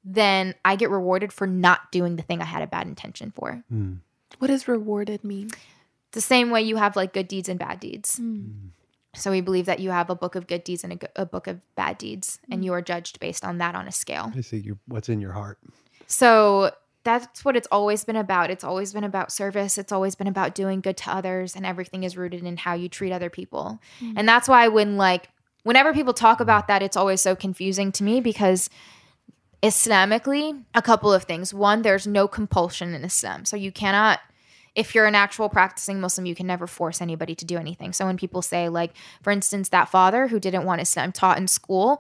then 0.07 0.55
I 0.63 0.77
get 0.77 0.89
rewarded 0.89 1.33
for 1.33 1.45
not 1.45 1.91
doing 1.91 2.15
the 2.15 2.23
thing 2.23 2.41
I 2.41 2.45
had 2.45 2.63
a 2.63 2.67
bad 2.67 2.87
intention 2.87 3.31
for. 3.35 3.61
Mm. 3.71 3.97
What 4.39 4.47
does 4.47 4.67
rewarded 4.67 5.23
mean? 5.23 5.51
The 6.11 6.21
same 6.21 6.49
way 6.49 6.61
you 6.61 6.77
have 6.77 6.95
like 6.95 7.13
good 7.13 7.27
deeds 7.27 7.49
and 7.49 7.59
bad 7.59 7.81
deeds. 7.81 8.17
Mm. 8.17 8.69
So 9.15 9.31
we 9.31 9.41
believe 9.41 9.65
that 9.65 9.79
you 9.79 9.89
have 9.89 10.09
a 10.09 10.15
book 10.15 10.35
of 10.35 10.47
good 10.47 10.63
deeds 10.63 10.83
and 10.83 10.93
a, 10.93 11.21
a 11.23 11.25
book 11.25 11.47
of 11.47 11.59
bad 11.75 11.97
deeds, 11.97 12.39
and 12.49 12.63
you 12.63 12.71
are 12.73 12.81
judged 12.81 13.19
based 13.19 13.43
on 13.43 13.57
that 13.57 13.75
on 13.75 13.87
a 13.87 13.91
scale. 13.91 14.31
I 14.35 14.41
see 14.41 14.57
your, 14.57 14.77
what's 14.87 15.09
in 15.09 15.19
your 15.19 15.33
heart. 15.33 15.57
So 16.05 16.71
that's 17.03 17.43
what 17.43 17.57
it's 17.57 17.67
always 17.71 18.05
been 18.05 18.15
about. 18.15 18.49
It's 18.49 18.63
always 18.63 18.93
been 18.93 19.03
about 19.03 19.31
service. 19.31 19.77
It's 19.77 19.91
always 19.91 20.15
been 20.15 20.27
about 20.27 20.55
doing 20.55 20.81
good 20.81 20.97
to 20.97 21.11
others, 21.11 21.55
and 21.55 21.65
everything 21.65 22.03
is 22.03 22.15
rooted 22.15 22.43
in 22.43 22.57
how 22.57 22.75
you 22.75 22.87
treat 22.87 23.11
other 23.11 23.29
people. 23.29 23.79
Mm. 23.99 24.13
And 24.17 24.29
that's 24.29 24.47
why 24.47 24.67
when 24.67 24.97
like 24.97 25.29
whenever 25.63 25.93
people 25.93 26.13
talk 26.13 26.39
about 26.39 26.67
that, 26.67 26.81
it's 26.81 26.95
always 26.95 27.19
so 27.19 27.35
confusing 27.35 27.91
to 27.93 28.03
me 28.03 28.21
because 28.21 28.69
Islamically, 29.63 30.63
a 30.73 30.81
couple 30.81 31.11
of 31.11 31.23
things. 31.23 31.53
One, 31.53 31.81
there's 31.81 32.05
no 32.05 32.27
compulsion 32.27 32.93
in 32.93 33.03
Islam. 33.03 33.45
So 33.45 33.57
you 33.57 33.71
cannot 33.71 34.19
if 34.77 34.93
you're 34.93 35.07
an 35.07 35.15
actual 35.15 35.49
practicing 35.49 35.99
Muslim, 35.99 36.27
you 36.27 36.35
can 36.35 36.45
never 36.45 36.67
force 36.67 37.01
anybody 37.01 37.33
to 37.33 37.43
do 37.43 37.57
anything. 37.57 37.93
So 37.93 38.05
when 38.05 38.15
people 38.15 38.43
say, 38.43 38.69
like, 38.69 38.93
for 39.23 39.31
instance, 39.31 39.69
that 39.69 39.89
father 39.89 40.27
who 40.27 40.39
didn't 40.39 40.65
want 40.65 40.81
Islam 40.81 41.11
taught 41.11 41.39
in 41.39 41.47
school 41.47 41.99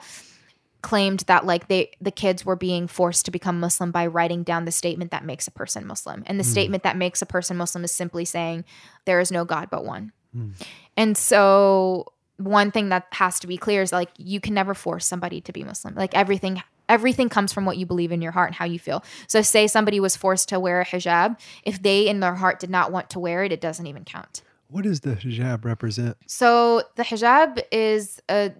claimed 0.83 1.21
that 1.21 1.43
like 1.43 1.67
they 1.69 1.89
the 1.99 2.11
kids 2.11 2.45
were 2.45 2.55
being 2.55 2.87
forced 2.87 3.25
to 3.25 3.31
become 3.31 3.59
Muslim 3.59 3.89
by 3.91 4.05
writing 4.05 4.43
down 4.43 4.65
the 4.65 4.71
statement 4.71 5.09
that 5.09 5.25
makes 5.25 5.47
a 5.47 5.51
person 5.51 5.87
Muslim. 5.87 6.23
And 6.27 6.39
the 6.39 6.43
hmm. 6.43 6.51
statement 6.51 6.83
that 6.83 6.95
makes 6.95 7.19
a 7.21 7.25
person 7.25 7.57
Muslim 7.57 7.83
is 7.83 7.91
simply 7.91 8.25
saying 8.25 8.63
there 9.05 9.19
is 9.19 9.31
no 9.31 9.43
God 9.43 9.69
but 9.71 9.83
one. 9.83 10.11
Hmm. 10.33 10.51
And 10.95 11.17
so 11.17 12.13
one 12.37 12.69
thing 12.69 12.89
that 12.89 13.07
has 13.13 13.39
to 13.39 13.47
be 13.47 13.57
clear 13.57 13.81
is 13.81 13.91
like 13.91 14.09
you 14.17 14.39
can 14.39 14.53
never 14.53 14.75
force 14.75 15.07
somebody 15.07 15.41
to 15.41 15.51
be 15.51 15.63
Muslim. 15.63 15.95
Like 15.95 16.15
everything 16.15 16.61
everything 16.89 17.29
comes 17.29 17.53
from 17.53 17.65
what 17.65 17.77
you 17.77 17.85
believe 17.85 18.11
in 18.11 18.21
your 18.21 18.31
heart 18.31 18.49
and 18.49 18.55
how 18.55 18.65
you 18.65 18.79
feel. 18.79 19.03
So 19.27 19.41
say 19.41 19.67
somebody 19.67 19.99
was 19.99 20.15
forced 20.15 20.49
to 20.49 20.59
wear 20.59 20.81
a 20.81 20.85
hijab, 20.85 21.39
if 21.63 21.81
they 21.81 22.07
in 22.07 22.19
their 22.19 22.35
heart 22.35 22.59
did 22.59 22.69
not 22.69 22.91
want 22.91 23.09
to 23.11 23.19
wear 23.19 23.43
it, 23.43 23.51
it 23.51 23.61
doesn't 23.61 23.87
even 23.87 24.03
count. 24.03 24.41
What 24.69 24.83
does 24.83 25.01
the 25.01 25.15
hijab 25.15 25.63
represent? 25.63 26.17
So 26.27 26.83
the 26.95 27.03
hijab 27.03 27.61
is 27.71 28.21
a 28.29 28.51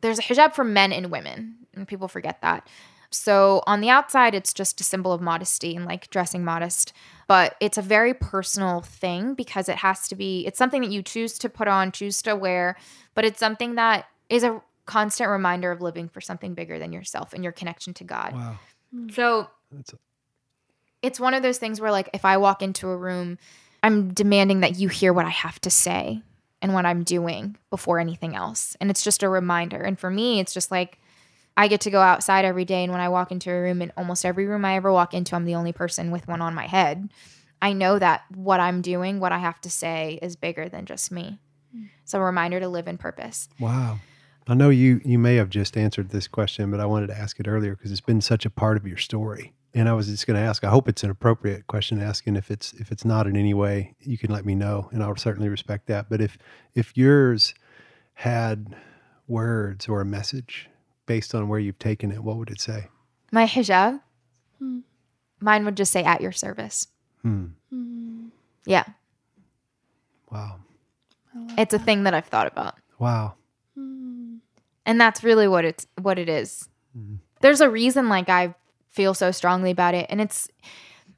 there's 0.00 0.18
a 0.18 0.22
hijab 0.22 0.54
for 0.54 0.64
men 0.64 0.92
and 0.92 1.10
women, 1.10 1.56
and 1.74 1.86
people 1.86 2.08
forget 2.08 2.40
that. 2.42 2.66
So 3.10 3.62
on 3.66 3.82
the 3.82 3.90
outside, 3.90 4.34
it's 4.34 4.54
just 4.54 4.80
a 4.80 4.84
symbol 4.84 5.12
of 5.12 5.20
modesty 5.20 5.76
and 5.76 5.84
like 5.84 6.08
dressing 6.08 6.44
modest, 6.44 6.94
but 7.28 7.56
it's 7.60 7.76
a 7.76 7.82
very 7.82 8.14
personal 8.14 8.80
thing 8.80 9.34
because 9.34 9.68
it 9.68 9.76
has 9.76 10.08
to 10.08 10.14
be. 10.14 10.46
It's 10.46 10.58
something 10.58 10.80
that 10.82 10.90
you 10.90 11.02
choose 11.02 11.38
to 11.40 11.50
put 11.50 11.68
on, 11.68 11.92
choose 11.92 12.22
to 12.22 12.34
wear, 12.34 12.76
but 13.14 13.24
it's 13.24 13.38
something 13.38 13.74
that 13.74 14.06
is 14.30 14.44
a 14.44 14.62
constant 14.86 15.30
reminder 15.30 15.70
of 15.70 15.80
living 15.80 16.08
for 16.08 16.20
something 16.20 16.54
bigger 16.54 16.78
than 16.78 16.92
yourself 16.92 17.32
and 17.32 17.42
your 17.42 17.52
connection 17.52 17.94
to 17.94 18.04
God. 18.04 18.32
Wow. 18.32 18.58
Hmm. 18.92 19.08
So 19.10 19.48
That's 19.70 19.92
a, 19.92 19.98
it's 21.02 21.20
one 21.20 21.34
of 21.34 21.42
those 21.42 21.58
things 21.58 21.80
where 21.80 21.90
like 21.90 22.08
if 22.14 22.24
I 22.24 22.36
walk 22.36 22.62
into 22.62 22.88
a 22.88 22.96
room, 22.96 23.38
I'm 23.82 24.12
demanding 24.12 24.60
that 24.60 24.78
you 24.78 24.88
hear 24.88 25.12
what 25.12 25.26
I 25.26 25.30
have 25.30 25.60
to 25.62 25.70
say 25.70 26.22
and 26.60 26.74
what 26.74 26.86
I'm 26.86 27.02
doing 27.02 27.56
before 27.70 27.98
anything 27.98 28.36
else. 28.36 28.76
And 28.80 28.90
it's 28.90 29.02
just 29.02 29.22
a 29.22 29.28
reminder. 29.28 29.82
And 29.82 29.98
for 29.98 30.10
me, 30.10 30.38
it's 30.38 30.54
just 30.54 30.70
like 30.70 30.98
I 31.56 31.68
get 31.68 31.82
to 31.82 31.90
go 31.90 32.00
outside 32.00 32.44
every 32.44 32.64
day 32.64 32.84
and 32.84 32.92
when 32.92 33.00
I 33.00 33.08
walk 33.08 33.32
into 33.32 33.50
a 33.50 33.60
room 33.60 33.82
in 33.82 33.92
almost 33.96 34.24
every 34.24 34.46
room 34.46 34.64
I 34.64 34.76
ever 34.76 34.92
walk 34.92 35.12
into, 35.12 35.34
I'm 35.34 35.44
the 35.44 35.56
only 35.56 35.72
person 35.72 36.10
with 36.10 36.28
one 36.28 36.40
on 36.40 36.54
my 36.54 36.66
head. 36.66 37.10
I 37.60 37.72
know 37.72 37.98
that 37.98 38.22
what 38.34 38.60
I'm 38.60 38.80
doing, 38.80 39.20
what 39.20 39.32
I 39.32 39.38
have 39.38 39.60
to 39.62 39.70
say 39.70 40.18
is 40.22 40.34
bigger 40.34 40.68
than 40.68 40.86
just 40.86 41.12
me. 41.12 41.38
Hmm. 41.74 41.84
It's 42.02 42.14
a 42.14 42.20
reminder 42.20 42.58
to 42.60 42.68
live 42.68 42.88
in 42.88 42.98
purpose. 42.98 43.48
wow. 43.58 43.98
I 44.48 44.54
know 44.54 44.70
you 44.70 45.00
you 45.04 45.18
may 45.18 45.36
have 45.36 45.50
just 45.50 45.76
answered 45.76 46.10
this 46.10 46.26
question, 46.28 46.70
but 46.70 46.80
I 46.80 46.86
wanted 46.86 47.08
to 47.08 47.18
ask 47.18 47.38
it 47.40 47.46
earlier 47.48 47.76
because 47.76 47.90
it's 47.92 48.00
been 48.00 48.20
such 48.20 48.44
a 48.44 48.50
part 48.50 48.76
of 48.76 48.86
your 48.86 48.96
story. 48.98 49.52
And 49.74 49.88
I 49.88 49.94
was 49.94 50.08
just 50.08 50.26
going 50.26 50.38
to 50.38 50.42
ask. 50.46 50.64
I 50.64 50.68
hope 50.68 50.86
it's 50.86 51.02
an 51.02 51.08
appropriate 51.08 51.66
question 51.66 51.98
to 51.98 52.04
ask, 52.04 52.26
and 52.26 52.36
if 52.36 52.50
it's 52.50 52.72
if 52.74 52.92
it's 52.92 53.04
not 53.04 53.26
in 53.26 53.36
any 53.36 53.54
way, 53.54 53.94
you 54.00 54.18
can 54.18 54.30
let 54.30 54.44
me 54.44 54.54
know, 54.54 54.88
and 54.92 55.02
I'll 55.02 55.16
certainly 55.16 55.48
respect 55.48 55.86
that. 55.86 56.10
But 56.10 56.20
if 56.20 56.36
if 56.74 56.96
yours 56.96 57.54
had 58.14 58.74
words 59.26 59.88
or 59.88 60.00
a 60.00 60.04
message 60.04 60.68
based 61.06 61.34
on 61.34 61.48
where 61.48 61.58
you've 61.58 61.78
taken 61.78 62.12
it, 62.12 62.22
what 62.22 62.36
would 62.36 62.50
it 62.50 62.60
say? 62.60 62.88
My 63.30 63.46
hijab, 63.46 64.00
Hmm. 64.58 64.80
mine 65.40 65.64
would 65.64 65.76
just 65.76 65.90
say 65.92 66.04
at 66.04 66.20
your 66.20 66.32
service. 66.32 66.88
Hmm. 67.22 67.46
Mm. 67.72 68.30
Yeah. 68.66 68.84
Wow. 70.30 70.56
I 71.34 71.38
love 71.38 71.58
It's 71.58 71.72
a 71.74 71.78
thing 71.78 72.02
that 72.04 72.12
I've 72.14 72.26
thought 72.26 72.46
about. 72.46 72.74
Wow. 72.98 73.34
And 74.86 75.00
that's 75.00 75.22
really 75.24 75.46
what 75.48 75.64
it's 75.64 75.86
what 76.00 76.18
it 76.18 76.28
is. 76.28 76.68
Mhm. 76.96 77.18
there's 77.40 77.60
a 77.62 77.70
reason 77.70 78.08
like 78.10 78.28
i 78.28 78.54
feel 78.90 79.14
so 79.14 79.30
strongly 79.30 79.70
about 79.70 79.94
it 79.94 80.04
and 80.10 80.20
it's 80.20 80.48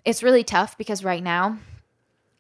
it's 0.05 0.23
really 0.23 0.45
tough 0.45 0.79
because 0.79 1.03
right 1.03 1.23
now 1.23 1.59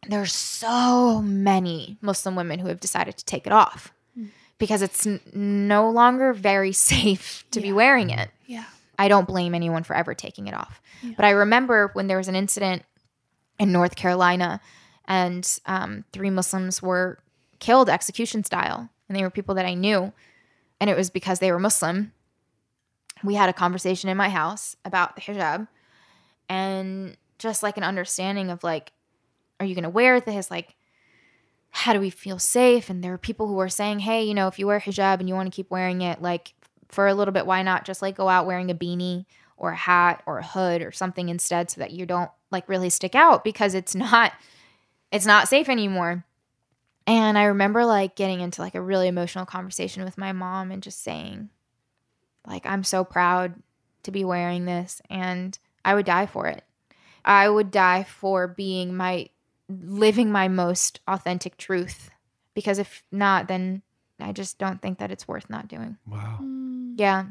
there's 0.08 0.32
so 0.32 1.20
many 1.22 1.96
muslim 2.00 2.36
women 2.36 2.58
who 2.60 2.68
have 2.68 2.78
decided 2.80 3.16
to 3.16 3.24
take 3.24 3.46
it 3.46 3.52
off 3.52 3.92
Mm. 4.16 4.28
because 4.58 4.80
it's 4.82 5.04
n- 5.06 5.18
no 5.34 5.90
longer 5.90 6.32
very 6.32 6.70
safe 6.94 7.44
to 7.50 7.60
be 7.60 7.72
wearing 7.72 8.10
it 8.10 8.30
Yeah. 8.46 8.66
i 8.98 9.08
don't 9.08 9.26
blame 9.26 9.52
anyone 9.54 9.82
for 9.82 9.96
ever 9.96 10.14
taking 10.14 10.46
it 10.46 10.54
off 10.54 10.80
Yeah. 11.02 11.14
but 11.16 11.24
i 11.24 11.30
remember 11.30 11.90
when 11.94 12.06
there 12.06 12.18
was 12.18 12.28
an 12.28 12.36
incident 12.36 12.84
in 13.58 13.72
north 13.72 13.96
carolina 13.96 14.60
and 15.06 15.42
um, 15.66 16.04
three 16.12 16.30
muslims 16.30 16.80
were 16.80 17.18
killed 17.58 17.90
execution 17.90 18.44
style 18.44 18.88
and 19.08 19.16
they 19.16 19.22
were 19.22 19.30
people 19.30 19.56
that 19.56 19.66
i 19.66 19.74
knew 19.74 20.12
and 20.80 20.90
it 20.90 20.96
was 20.96 21.10
because 21.10 21.38
they 21.38 21.52
were 21.52 21.58
Muslim. 21.58 22.12
We 23.22 23.34
had 23.34 23.48
a 23.48 23.54
conversation 23.54 24.10
in 24.10 24.16
my 24.16 24.28
house 24.28 24.76
about 24.84 25.16
the 25.16 25.22
hijab 25.22 25.68
and 26.48 27.16
just 27.38 27.62
like 27.62 27.76
an 27.76 27.82
understanding 27.82 28.50
of 28.50 28.62
like, 28.62 28.92
are 29.60 29.66
you 29.66 29.74
going 29.74 29.84
to 29.84 29.90
wear 29.90 30.20
this? 30.20 30.50
Like, 30.50 30.76
how 31.70 31.92
do 31.92 32.00
we 32.00 32.10
feel 32.10 32.38
safe? 32.38 32.90
And 32.90 33.02
there 33.02 33.10
were 33.10 33.18
people 33.18 33.46
who 33.46 33.54
were 33.54 33.68
saying, 33.68 34.00
hey, 34.00 34.22
you 34.24 34.34
know, 34.34 34.46
if 34.46 34.58
you 34.58 34.66
wear 34.66 34.80
hijab 34.80 35.20
and 35.20 35.28
you 35.28 35.34
want 35.34 35.50
to 35.50 35.54
keep 35.54 35.70
wearing 35.70 36.02
it, 36.02 36.20
like 36.22 36.54
for 36.88 37.06
a 37.06 37.14
little 37.14 37.32
bit, 37.32 37.46
why 37.46 37.62
not 37.62 37.84
just 37.84 38.02
like 38.02 38.16
go 38.16 38.28
out 38.28 38.46
wearing 38.46 38.70
a 38.70 38.74
beanie 38.74 39.26
or 39.56 39.70
a 39.70 39.76
hat 39.76 40.22
or 40.26 40.38
a 40.38 40.46
hood 40.46 40.82
or 40.82 40.92
something 40.92 41.28
instead 41.28 41.70
so 41.70 41.80
that 41.80 41.92
you 41.92 42.06
don't 42.06 42.30
like 42.50 42.68
really 42.68 42.90
stick 42.90 43.14
out 43.14 43.44
because 43.44 43.74
it's 43.74 43.94
not 43.94 44.32
it's 45.10 45.26
not 45.26 45.48
safe 45.48 45.68
anymore. 45.68 46.24
And 47.06 47.36
I 47.36 47.44
remember 47.44 47.84
like 47.84 48.16
getting 48.16 48.40
into 48.40 48.62
like 48.62 48.74
a 48.74 48.80
really 48.80 49.08
emotional 49.08 49.44
conversation 49.44 50.04
with 50.04 50.16
my 50.16 50.32
mom 50.32 50.70
and 50.70 50.82
just 50.82 51.02
saying, 51.02 51.50
like, 52.46 52.64
I'm 52.66 52.84
so 52.84 53.04
proud 53.04 53.54
to 54.04 54.10
be 54.10 54.24
wearing 54.24 54.64
this 54.64 55.00
and 55.10 55.58
I 55.84 55.94
would 55.94 56.06
die 56.06 56.26
for 56.26 56.46
it. 56.46 56.64
I 57.24 57.48
would 57.48 57.70
die 57.70 58.04
for 58.04 58.48
being 58.48 58.94
my 58.96 59.28
living 59.68 60.30
my 60.30 60.48
most 60.48 61.00
authentic 61.08 61.56
truth 61.56 62.10
because 62.54 62.78
if 62.78 63.02
not, 63.10 63.48
then 63.48 63.82
I 64.20 64.32
just 64.32 64.58
don't 64.58 64.80
think 64.80 64.98
that 64.98 65.10
it's 65.10 65.26
worth 65.26 65.48
not 65.50 65.68
doing. 65.68 65.96
Wow. 66.06 66.38
Mm. 66.42 66.94
Yeah. 66.96 67.26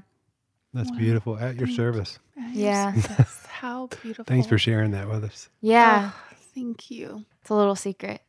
That's 0.73 0.89
Wow. 0.91 0.97
beautiful. 0.97 1.37
At 1.37 1.55
your 1.55 1.67
Thank 1.67 1.77
service. 1.77 2.19
Yes, 2.35 2.55
Yeah. 2.55 2.93
yes. 2.95 3.45
How 3.49 3.87
beautiful. 4.01 4.25
Thanks 4.25 4.47
for 4.47 4.57
sharing 4.57 4.91
that 4.91 5.07
with 5.07 5.23
us. 5.23 5.49
Yeah. 5.61 6.11
Oh, 6.13 6.35
thank 6.55 6.89
you. 6.91 7.25
It's 7.41 7.49
a 7.49 7.55
little 7.55 7.75
secret 7.75 8.21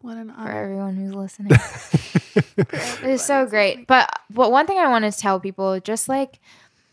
What 0.00 0.16
an 0.16 0.32
for 0.32 0.40
honor. 0.40 0.50
everyone 0.64 0.96
who's 0.96 1.14
listening. 1.14 1.52
It 3.02 3.02
is 3.10 3.24
so 3.24 3.46
great. 3.46 3.86
But 3.86 4.08
but 4.30 4.50
one 4.52 4.66
thing 4.66 4.78
I 4.78 4.88
want 4.88 5.04
to 5.04 5.12
tell 5.18 5.40
people, 5.40 5.78
just 5.80 6.08
like 6.08 6.40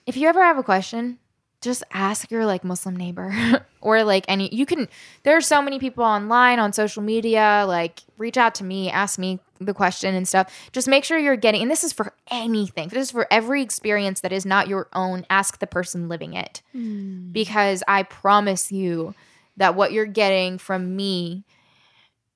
if 0.05 0.15
you 0.17 0.27
ever 0.27 0.43
have 0.43 0.57
a 0.57 0.63
question, 0.63 1.17
just 1.61 1.83
ask 1.91 2.29
your 2.31 2.45
like 2.45 2.63
Muslim 2.63 2.95
neighbor 2.95 3.33
or 3.81 4.03
like 4.03 4.25
any 4.27 4.53
you 4.53 4.65
can 4.65 4.87
there 5.23 5.35
are 5.35 5.41
so 5.41 5.61
many 5.61 5.79
people 5.79 6.03
online 6.03 6.59
on 6.59 6.73
social 6.73 7.01
media, 7.03 7.65
like 7.67 8.01
reach 8.17 8.37
out 8.37 8.55
to 8.55 8.63
me, 8.63 8.89
ask 8.89 9.17
me 9.19 9.39
the 9.59 9.73
question 9.73 10.13
and 10.15 10.27
stuff. 10.27 10.51
Just 10.71 10.87
make 10.87 11.03
sure 11.03 11.17
you're 11.17 11.35
getting 11.35 11.61
and 11.61 11.71
this 11.71 11.83
is 11.83 11.93
for 11.93 12.13
anything. 12.31 12.89
This 12.89 13.03
is 13.07 13.11
for 13.11 13.27
every 13.31 13.61
experience 13.61 14.21
that 14.21 14.31
is 14.31 14.45
not 14.45 14.67
your 14.67 14.87
own. 14.93 15.25
Ask 15.29 15.59
the 15.59 15.67
person 15.67 16.07
living 16.09 16.33
it 16.33 16.61
Mm. 16.75 17.31
because 17.33 17.83
I 17.87 18.03
promise 18.03 18.71
you 18.71 19.13
that 19.57 19.75
what 19.75 19.91
you're 19.91 20.05
getting 20.05 20.57
from 20.57 20.95
me 20.95 21.43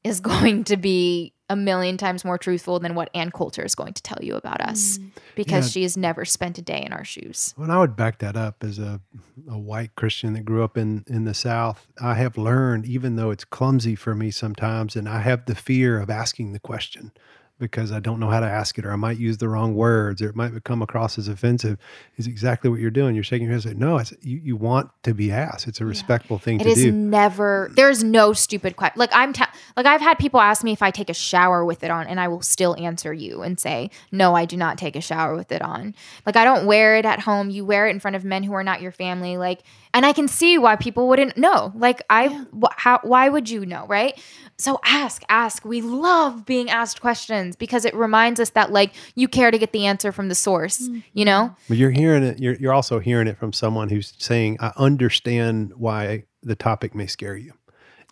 is 0.10 0.20
going 0.34 0.64
to 0.66 0.78
be 0.78 1.34
a 1.52 1.56
million 1.56 1.98
times 1.98 2.24
more 2.24 2.38
truthful 2.38 2.80
than 2.80 2.94
what 2.94 3.10
Ann 3.16 3.32
Coulter 3.32 3.64
is 3.64 3.74
going 3.74 3.94
to 3.94 4.04
tell 4.04 4.20
you 4.22 4.36
about 4.36 4.62
us 4.62 5.00
Mm. 5.00 5.12
because 5.36 5.66
Yeah. 5.68 5.72
she 5.72 5.82
has 5.84 5.98
never 5.98 6.24
spent 6.26 6.58
a 6.60 6.62
day 6.62 6.84
in 6.86 6.94
our 6.94 7.04
shoes. 7.04 7.54
When 7.58 7.72
I 7.72 7.80
would 7.80 7.96
back 7.96 8.20
that 8.20 8.36
up 8.38 8.64
as 8.64 8.78
a, 8.78 9.02
a 9.50 9.58
white 9.58 9.96
Christian 9.96 10.34
that 10.34 10.46
grew 10.46 10.64
up 10.64 10.78
in, 10.78 11.04
in 11.08 11.24
the 11.26 11.34
South, 11.34 11.88
I 12.00 12.14
have 12.16 12.38
learned, 12.38 12.86
even 12.86 13.16
though 13.16 13.32
it's 13.32 13.46
clumsy 13.46 13.96
for 13.96 14.14
me 14.14 14.30
sometimes, 14.30 14.96
and 14.96 15.10
I 15.10 15.22
have 15.22 15.46
the 15.46 15.56
fear 15.56 16.00
of 16.00 16.10
asking 16.12 16.52
the 16.52 16.60
question, 16.60 17.12
because 17.60 17.92
I 17.92 18.00
don't 18.00 18.20
know 18.20 18.30
how 18.30 18.40
to 18.40 18.46
ask 18.46 18.78
it, 18.80 18.86
or 18.86 18.92
I 18.92 18.96
might 18.96 19.18
use 19.18 19.38
the 19.38 19.50
wrong 19.50 19.76
words, 19.76 20.22
or 20.22 20.30
it 20.30 20.36
might 20.36 20.64
come 20.64 20.82
across 20.82 21.18
as 21.18 21.28
offensive, 21.28 21.78
is 22.18 22.26
exactly 22.26 22.70
what 22.70 22.80
you're 22.80 22.90
doing. 22.90 23.16
You're 23.16 23.24
shaking 23.24 23.48
your 23.48 23.54
head. 23.54 23.64
Say, 23.64 23.74
no, 23.74 23.98
it's, 23.98 24.14
you, 24.22 24.40
you 24.44 24.56
want 24.56 24.90
to 25.04 25.14
be 25.14 25.32
asked. 25.32 25.68
It's 25.68 25.82
a 25.82 25.86
respectful 25.86 26.38
thing 26.40 26.62
It 26.62 26.64
to 26.64 26.70
is 26.70 26.84
do. 26.84 26.92
never. 26.92 27.70
There's 27.76 28.04
no 28.04 28.34
stupid 28.34 28.76
question. 28.78 28.98
Like 28.98 29.12
I'm, 29.14 29.34
ta- 29.34 29.52
like 29.76 29.86
I've 29.86 30.02
had 30.02 30.18
people 30.18 30.40
ask 30.40 30.64
me 30.64 30.72
if 30.72 30.82
I 30.82 30.90
take 30.92 31.10
a 31.10 31.14
shower 31.14 31.66
with 31.66 31.84
it 31.84 31.92
on, 31.92 32.08
and 32.08 32.20
I 32.20 32.28
will 32.30 32.42
still 32.42 32.76
answer 32.80 33.14
you 33.14 33.42
and 33.42 33.60
say, 33.60 33.92
no, 34.12 34.36
I 34.36 34.46
do 34.46 34.56
not 34.58 34.78
take 34.78 34.96
a 34.96 35.02
shower 35.02 35.36
with 35.36 35.52
it 35.52 35.62
on. 35.62 35.94
Like 36.26 36.38
I 36.38 36.46
don't 36.46 36.66
wear 36.66 36.96
it 36.96 37.06
at 37.06 37.20
home. 37.20 37.50
You 37.50 37.66
wear 37.66 37.88
it 37.88 37.92
in 37.92 38.00
front 38.00 38.16
of 38.16 38.24
men 38.24 38.44
who 38.44 38.54
are 38.54 38.64
not 38.64 38.82
your 38.82 38.92
family. 38.92 39.38
Like, 39.38 39.62
and 39.94 40.06
I 40.06 40.14
can 40.14 40.28
see 40.28 40.58
why 40.58 40.76
people 40.76 41.08
wouldn't 41.08 41.38
know. 41.38 41.74
Like 41.76 42.02
I, 42.10 42.28
wh- 42.28 42.74
how, 42.78 43.00
why 43.04 43.28
would 43.28 43.50
you 43.50 43.66
know, 43.66 43.86
right? 43.88 44.18
So 44.58 44.80
ask, 44.84 45.24
ask. 45.30 45.66
We 45.66 45.82
love 45.82 46.46
being 46.46 46.70
asked 46.70 47.02
questions 47.02 47.49
because 47.56 47.86
it 47.86 47.94
reminds 47.96 48.40
us 48.40 48.52
that 48.52 48.72
like 48.72 48.94
you 49.16 49.28
care 49.28 49.52
to 49.52 49.58
get 49.58 49.72
the 49.72 49.86
answer 49.86 50.12
from 50.12 50.30
the 50.30 50.36
source. 50.36 50.80
You 51.14 51.26
know. 51.26 51.46
Mm-hmm. 51.52 51.64
But 51.70 51.78
you're 51.78 51.92
hearing 51.92 52.24
it. 52.24 52.40
You're, 52.40 52.56
you're 52.56 52.74
also 52.74 53.00
hearing 53.00 53.28
it 53.28 53.38
from 53.38 53.54
someone 53.54 53.90
who's 53.90 54.14
saying, 54.18 54.58
I 54.60 54.72
understand 54.78 55.74
why 55.76 56.24
the 56.44 56.56
topic 56.56 56.96
may 56.96 57.08
scare 57.08 57.36
you. 57.38 57.54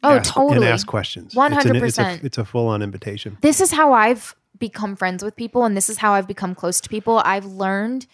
Oh, 0.04 0.18
Ask- 0.18 0.34
totally. 0.34 0.58
And 0.58 0.66
ask 0.66 0.86
questions. 0.86 1.34
It's 1.36 1.66
an- 1.66 1.76
It's 1.76 1.98
a, 1.98 2.02
100%. 2.04 2.24
it's 2.24 2.38
a 2.38 2.46
full 2.46 2.68
on 2.68 2.82
invitation. 2.82 3.38
this 3.42 3.60
is 3.62 3.72
how 3.72 3.94
I've 3.94 4.36
become 4.60 4.96
friends 4.96 5.24
with 5.24 5.36
people 5.36 5.66
and 5.66 5.76
this 5.78 5.90
is 5.90 5.98
how 6.00 6.14
I've 6.14 6.28
become 6.28 6.56
close 6.56 6.80
to 6.82 6.90
people. 6.90 7.22
I've 7.26 7.46
learned 7.46 8.08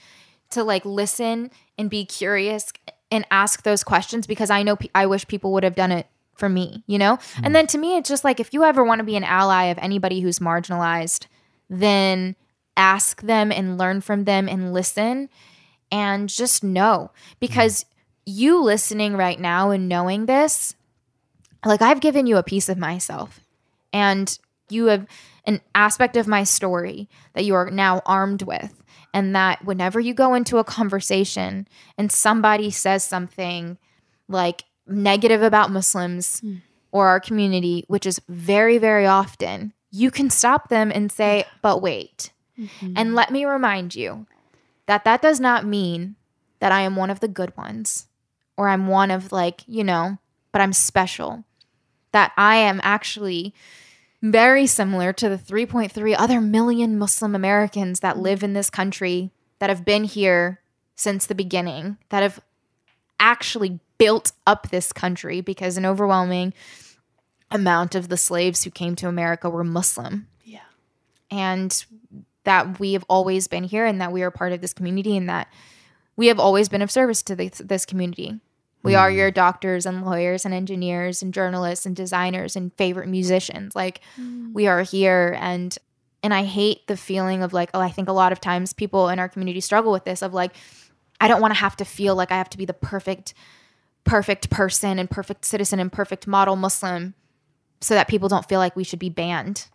to 0.51 0.63
like 0.63 0.85
listen 0.85 1.49
and 1.77 1.89
be 1.89 2.05
curious 2.05 2.71
and 3.11 3.25
ask 3.31 3.63
those 3.63 3.83
questions 3.83 4.27
because 4.27 4.49
I 4.49 4.63
know 4.63 4.75
pe- 4.75 4.89
I 4.93 5.05
wish 5.05 5.27
people 5.27 5.51
would 5.53 5.63
have 5.63 5.75
done 5.75 5.91
it 5.91 6.07
for 6.35 6.49
me, 6.49 6.83
you 6.87 6.97
know? 6.97 7.19
And 7.37 7.47
mm. 7.47 7.53
then 7.53 7.67
to 7.67 7.77
me 7.77 7.97
it's 7.97 8.09
just 8.09 8.23
like 8.23 8.39
if 8.39 8.53
you 8.53 8.63
ever 8.63 8.83
want 8.83 8.99
to 8.99 9.05
be 9.05 9.15
an 9.15 9.23
ally 9.23 9.65
of 9.65 9.77
anybody 9.77 10.21
who's 10.21 10.39
marginalized, 10.39 11.27
then 11.69 12.35
ask 12.75 13.21
them 13.21 13.51
and 13.51 13.77
learn 13.77 14.01
from 14.01 14.23
them 14.23 14.49
and 14.49 14.73
listen 14.73 15.29
and 15.91 16.29
just 16.29 16.63
know. 16.63 17.11
Because 17.39 17.85
you 18.25 18.61
listening 18.61 19.15
right 19.15 19.39
now 19.39 19.71
and 19.71 19.89
knowing 19.89 20.25
this 20.25 20.75
like 21.65 21.81
I've 21.81 22.01
given 22.01 22.27
you 22.27 22.37
a 22.37 22.43
piece 22.43 22.69
of 22.69 22.77
myself. 22.77 23.39
And 23.91 24.37
you 24.69 24.87
have 24.87 25.07
an 25.45 25.61
aspect 25.75 26.17
of 26.17 26.27
my 26.27 26.43
story 26.43 27.09
that 27.33 27.45
you 27.45 27.55
are 27.55 27.69
now 27.69 28.01
armed 28.05 28.41
with. 28.41 28.73
And 29.13 29.35
that 29.35 29.63
whenever 29.63 29.99
you 29.99 30.13
go 30.13 30.33
into 30.33 30.57
a 30.57 30.63
conversation 30.63 31.67
and 31.97 32.11
somebody 32.11 32.71
says 32.71 33.03
something 33.03 33.77
like 34.27 34.63
negative 34.87 35.41
about 35.41 35.71
muslims 35.71 36.39
hmm. 36.39 36.55
or 36.91 37.07
our 37.07 37.19
community 37.19 37.85
which 37.87 38.05
is 38.05 38.21
very 38.27 38.77
very 38.77 39.05
often 39.05 39.73
you 39.93 40.09
can 40.09 40.29
stop 40.29 40.69
them 40.69 40.91
and 40.93 41.11
say 41.11 41.45
mm-hmm. 41.45 41.57
but 41.61 41.81
wait. 41.81 42.31
Mm-hmm. 42.59 42.93
And 42.95 43.15
let 43.15 43.31
me 43.31 43.45
remind 43.45 43.95
you 43.95 44.25
that 44.87 45.05
that 45.05 45.21
does 45.21 45.39
not 45.39 45.65
mean 45.65 46.15
that 46.59 46.71
i 46.71 46.81
am 46.81 46.95
one 46.95 47.09
of 47.09 47.19
the 47.19 47.27
good 47.27 47.55
ones 47.55 48.07
or 48.57 48.69
i'm 48.69 48.87
one 48.87 49.11
of 49.11 49.31
like 49.31 49.61
you 49.67 49.83
know 49.83 50.17
but 50.51 50.61
i'm 50.61 50.73
special. 50.73 51.43
That 52.11 52.31
I 52.37 52.57
am 52.57 52.79
actually 52.83 53.55
very 54.21 54.67
similar 54.67 55.11
to 55.13 55.29
the 55.29 55.37
3.3 55.37 56.15
other 56.15 56.39
million 56.39 56.99
Muslim 56.99 57.33
Americans 57.33 58.01
that 58.01 58.13
mm-hmm. 58.13 58.23
live 58.23 58.43
in 58.43 58.53
this 58.53 58.69
country 58.69 59.31
that 59.57 59.71
have 59.71 59.83
been 59.83 60.03
here 60.03 60.61
since 60.95 61.25
the 61.25 61.33
beginning, 61.33 61.97
that 62.09 62.21
have 62.21 62.39
actually 63.19 63.79
built 64.03 64.33
up 64.45 64.69
this 64.69 64.91
country 64.91 65.39
because 65.39 65.77
an 65.77 65.85
overwhelming 65.85 66.53
amount 67.49 67.95
of 67.95 68.09
the 68.09 68.17
slaves 68.17 68.63
who 68.63 68.69
came 68.69 68.95
to 68.97 69.07
America 69.07 69.49
were 69.49 69.63
Muslim. 69.63 70.27
Yeah. 70.43 70.59
And 71.31 71.85
that 72.43 72.81
we 72.81 72.91
have 72.93 73.05
always 73.07 73.47
been 73.47 73.63
here 73.63 73.85
and 73.85 74.01
that 74.01 74.11
we 74.11 74.21
are 74.21 74.29
part 74.29 74.51
of 74.51 74.59
this 74.59 74.73
community 74.73 75.15
and 75.15 75.29
that 75.29 75.47
we 76.17 76.27
have 76.27 76.37
always 76.37 76.67
been 76.67 76.81
of 76.81 76.91
service 76.91 77.23
to 77.23 77.35
this, 77.35 77.59
this 77.59 77.85
community. 77.85 78.41
We 78.83 78.95
are 78.95 79.09
mm. 79.09 79.15
your 79.15 79.31
doctors 79.31 79.85
and 79.85 80.05
lawyers 80.05 80.43
and 80.43 80.53
engineers 80.53 81.21
and 81.21 81.33
journalists 81.33 81.85
and 81.85 81.95
designers 81.95 82.57
and 82.57 82.73
favorite 82.73 83.07
musicians. 83.07 83.73
Like 83.73 84.01
mm. 84.19 84.51
we 84.51 84.67
are 84.67 84.81
here 84.81 85.37
and 85.39 85.77
and 86.21 86.33
I 86.33 86.43
hate 86.43 86.87
the 86.87 86.95
feeling 86.95 87.41
of 87.43 87.53
like, 87.53 87.69
oh, 87.73 87.81
I 87.81 87.89
think 87.89 88.07
a 88.09 88.13
lot 88.13 88.31
of 88.31 88.39
times 88.39 88.71
people 88.73 89.09
in 89.09 89.19
our 89.19 89.27
community 89.29 89.59
struggle 89.61 89.93
with 89.93 90.03
this 90.03 90.21
of 90.21 90.33
like 90.33 90.53
I 91.21 91.29
don't 91.29 91.39
want 91.39 91.53
to 91.53 91.59
have 91.59 91.77
to 91.77 91.85
feel 91.85 92.15
like 92.15 92.33
I 92.33 92.37
have 92.37 92.49
to 92.49 92.57
be 92.57 92.65
the 92.65 92.73
perfect 92.73 93.33
perfect 94.03 94.49
person 94.49 94.99
and 94.99 95.09
perfect 95.09 95.45
citizen 95.45 95.79
and 95.79 95.91
perfect 95.91 96.27
model 96.27 96.55
Muslim 96.55 97.13
so 97.81 97.93
that 97.95 98.07
people 98.07 98.29
don't 98.29 98.47
feel 98.47 98.59
like 98.59 98.75
we 98.75 98.83
should 98.83 98.99
be 98.99 99.09
banned. 99.09 99.67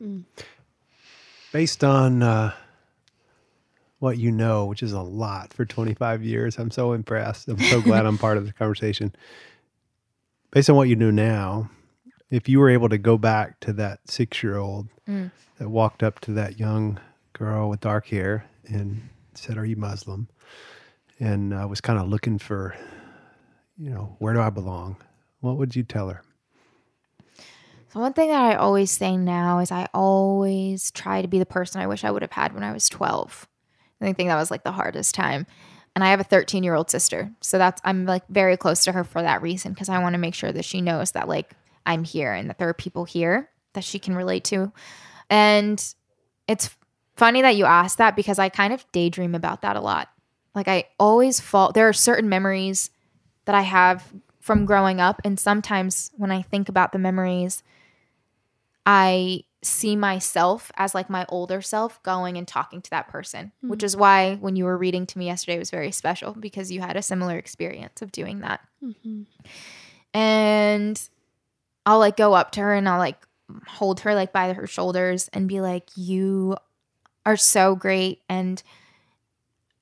Based 1.52 1.82
on 1.82 2.22
uh, 2.22 2.52
what 3.98 4.18
you 4.18 4.30
know, 4.30 4.66
which 4.66 4.82
is 4.82 4.92
a 4.92 5.00
lot 5.00 5.52
for 5.52 5.64
25 5.64 6.22
years, 6.22 6.58
I'm 6.58 6.70
so 6.70 6.92
impressed. 6.92 7.48
I'm 7.48 7.58
so 7.58 7.80
glad 7.80 8.06
I'm 8.06 8.18
part 8.18 8.36
of 8.36 8.46
the 8.46 8.52
conversation. 8.52 9.14
Based 10.50 10.68
on 10.70 10.76
what 10.76 10.88
you 10.88 10.96
know 10.96 11.10
now, 11.10 11.70
if 12.30 12.48
you 12.48 12.58
were 12.60 12.70
able 12.70 12.88
to 12.90 12.98
go 12.98 13.16
back 13.18 13.60
to 13.60 13.72
that 13.74 14.00
six 14.06 14.42
year 14.42 14.56
old 14.56 14.88
Mm. 15.08 15.30
that 15.58 15.70
walked 15.70 16.02
up 16.02 16.20
to 16.20 16.32
that 16.32 16.58
young 16.60 17.00
girl 17.32 17.70
with 17.70 17.80
dark 17.80 18.08
hair 18.08 18.44
and 18.66 19.08
said, 19.32 19.56
Are 19.56 19.64
you 19.64 19.76
Muslim? 19.76 20.28
And 21.18 21.54
uh, 21.54 21.66
was 21.66 21.80
kind 21.80 21.98
of 21.98 22.08
looking 22.08 22.38
for, 22.38 22.76
you 23.78 23.90
know, 23.90 24.16
where 24.18 24.34
do 24.34 24.40
I 24.40 24.50
belong? 24.50 24.96
What 25.40 25.56
would 25.56 25.76
you 25.76 25.82
tell 25.84 26.08
her? 26.08 26.22
So 27.92 28.00
one 28.00 28.12
thing 28.12 28.28
that 28.28 28.42
I 28.42 28.56
always 28.56 28.90
say 28.90 29.16
now 29.16 29.60
is 29.60 29.70
I 29.70 29.88
always 29.94 30.90
try 30.90 31.22
to 31.22 31.28
be 31.28 31.38
the 31.38 31.46
person 31.46 31.80
I 31.80 31.86
wish 31.86 32.04
I 32.04 32.10
would 32.10 32.22
have 32.22 32.32
had 32.32 32.52
when 32.52 32.64
I 32.64 32.72
was 32.72 32.88
12. 32.88 33.48
I 34.00 34.12
think 34.12 34.28
that 34.28 34.36
was 34.36 34.50
like 34.50 34.62
the 34.62 34.72
hardest 34.72 35.14
time. 35.14 35.46
And 35.94 36.04
I 36.04 36.10
have 36.10 36.20
a 36.20 36.24
13 36.24 36.62
year 36.62 36.74
old 36.74 36.90
sister. 36.90 37.32
So 37.40 37.58
that's, 37.58 37.80
I'm 37.84 38.04
like 38.04 38.26
very 38.28 38.56
close 38.56 38.84
to 38.84 38.92
her 38.92 39.04
for 39.04 39.22
that 39.22 39.42
reason 39.42 39.72
because 39.72 39.88
I 39.88 40.00
want 40.00 40.14
to 40.14 40.18
make 40.18 40.34
sure 40.34 40.52
that 40.52 40.64
she 40.64 40.80
knows 40.80 41.12
that 41.12 41.28
like 41.28 41.54
I'm 41.86 42.04
here 42.04 42.32
and 42.32 42.50
that 42.50 42.58
there 42.58 42.68
are 42.68 42.74
people 42.74 43.04
here 43.04 43.48
that 43.72 43.84
she 43.84 43.98
can 43.98 44.14
relate 44.14 44.44
to. 44.44 44.70
And 45.30 45.82
it's 46.46 46.70
funny 47.16 47.42
that 47.42 47.56
you 47.56 47.64
asked 47.64 47.98
that 47.98 48.16
because 48.16 48.38
I 48.38 48.48
kind 48.48 48.72
of 48.72 48.84
daydream 48.92 49.34
about 49.34 49.62
that 49.62 49.76
a 49.76 49.80
lot. 49.80 50.08
Like 50.54 50.68
I 50.68 50.84
always 51.00 51.40
fall, 51.40 51.72
there 51.72 51.88
are 51.88 51.92
certain 51.92 52.28
memories 52.28 52.90
that 53.48 53.54
I 53.54 53.62
have 53.62 54.12
from 54.40 54.66
growing 54.66 55.00
up. 55.00 55.22
And 55.24 55.40
sometimes 55.40 56.10
when 56.18 56.30
I 56.30 56.42
think 56.42 56.68
about 56.68 56.92
the 56.92 56.98
memories, 56.98 57.62
I 58.84 59.44
see 59.62 59.96
myself 59.96 60.70
as 60.76 60.94
like 60.94 61.08
my 61.08 61.24
older 61.30 61.62
self 61.62 62.02
going 62.02 62.36
and 62.36 62.46
talking 62.46 62.82
to 62.82 62.90
that 62.90 63.08
person, 63.08 63.52
which 63.62 63.82
is 63.82 63.96
why 63.96 64.34
when 64.34 64.54
you 64.54 64.66
were 64.66 64.76
reading 64.76 65.06
to 65.06 65.18
me 65.18 65.26
yesterday 65.26 65.56
it 65.56 65.60
was 65.60 65.70
very 65.70 65.90
special 65.92 66.34
because 66.34 66.70
you 66.70 66.82
had 66.82 66.98
a 66.98 67.02
similar 67.02 67.38
experience 67.38 68.02
of 68.02 68.12
doing 68.12 68.40
that. 68.40 68.60
Mhm. 68.84 69.24
And 70.12 71.08
I'll 71.86 72.00
like 72.00 72.18
go 72.18 72.34
up 72.34 72.50
to 72.52 72.60
her 72.60 72.74
and 72.74 72.86
I'll 72.86 72.98
like 72.98 73.26
hold 73.66 74.00
her 74.00 74.14
like 74.14 74.30
by 74.30 74.52
her 74.52 74.66
shoulders 74.66 75.28
and 75.32 75.48
be 75.48 75.62
like, 75.62 75.88
You 75.96 76.58
are 77.24 77.38
so 77.38 77.74
great. 77.74 78.20
And 78.28 78.62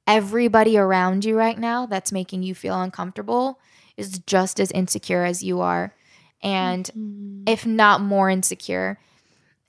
everybody 0.06 0.76
around 0.78 1.24
you 1.24 1.36
right 1.36 1.58
now 1.58 1.86
that's 1.86 2.12
making 2.12 2.42
you 2.42 2.54
feel 2.54 2.80
uncomfortable 2.80 3.58
is 3.96 4.18
just 4.20 4.60
as 4.60 4.70
insecure 4.72 5.24
as 5.24 5.42
you 5.42 5.60
are. 5.60 5.94
And 6.42 6.90
Mhm. 6.96 7.48
if 7.48 7.64
not 7.66 8.00
more 8.00 8.28
insecure, 8.30 8.98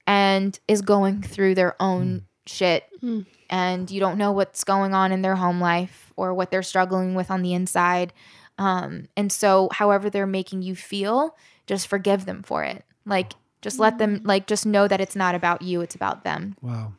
and 0.06 0.58
is 0.68 0.82
going 0.82 1.22
through 1.22 1.56
their 1.56 1.76
own 1.82 2.24
shit. 2.46 2.86
Mm. 3.04 3.26
And 3.50 3.92
you 3.92 4.00
don't 4.00 4.18
know 4.18 4.32
what's 4.32 4.64
going 4.64 4.94
on 4.94 5.12
in 5.12 5.22
their 5.22 5.36
home 5.36 5.60
life 5.60 6.14
or 6.16 6.34
what 6.34 6.50
they're 6.52 6.64
struggling 6.64 7.14
with 7.16 7.30
on 7.30 7.42
the 7.42 7.54
inside. 7.54 8.14
Um, 8.58 9.08
and 9.18 9.32
so, 9.32 9.70
however, 9.74 10.10
they're 10.10 10.26
making 10.26 10.62
you 10.62 10.76
feel, 10.76 11.36
just 11.66 11.88
forgive 11.88 12.26
them 12.26 12.42
for 12.44 12.64
it. 12.64 12.86
Like, 13.06 13.34
just 13.62 13.80
let 13.80 13.98
them, 13.98 14.22
like, 14.24 14.48
just 14.48 14.66
know 14.66 14.88
that 14.88 15.02
it's 15.02 15.16
not 15.16 15.36
about 15.36 15.62
you, 15.62 15.82
it's 15.82 15.96
about 15.96 16.24
them. 16.24 16.56
Wow. 16.62 16.94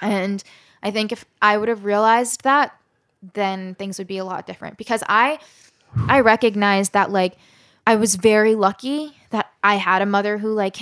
And 0.00 0.42
I 0.82 0.90
think 0.90 1.10
if 1.12 1.24
I 1.40 1.58
would 1.58 1.68
have 1.68 1.84
realized 1.84 2.42
that, 2.44 2.72
then 3.34 3.74
things 3.76 3.98
would 3.98 4.06
be 4.06 4.18
a 4.18 4.24
lot 4.24 4.46
different 4.46 4.76
because 4.76 5.02
I 5.08 5.38
I 6.08 6.20
recognized 6.20 6.92
that 6.92 7.10
like 7.10 7.36
I 7.86 7.96
was 7.96 8.16
very 8.16 8.54
lucky 8.54 9.16
that 9.30 9.50
I 9.62 9.76
had 9.76 10.02
a 10.02 10.06
mother 10.06 10.38
who 10.38 10.52
like 10.52 10.78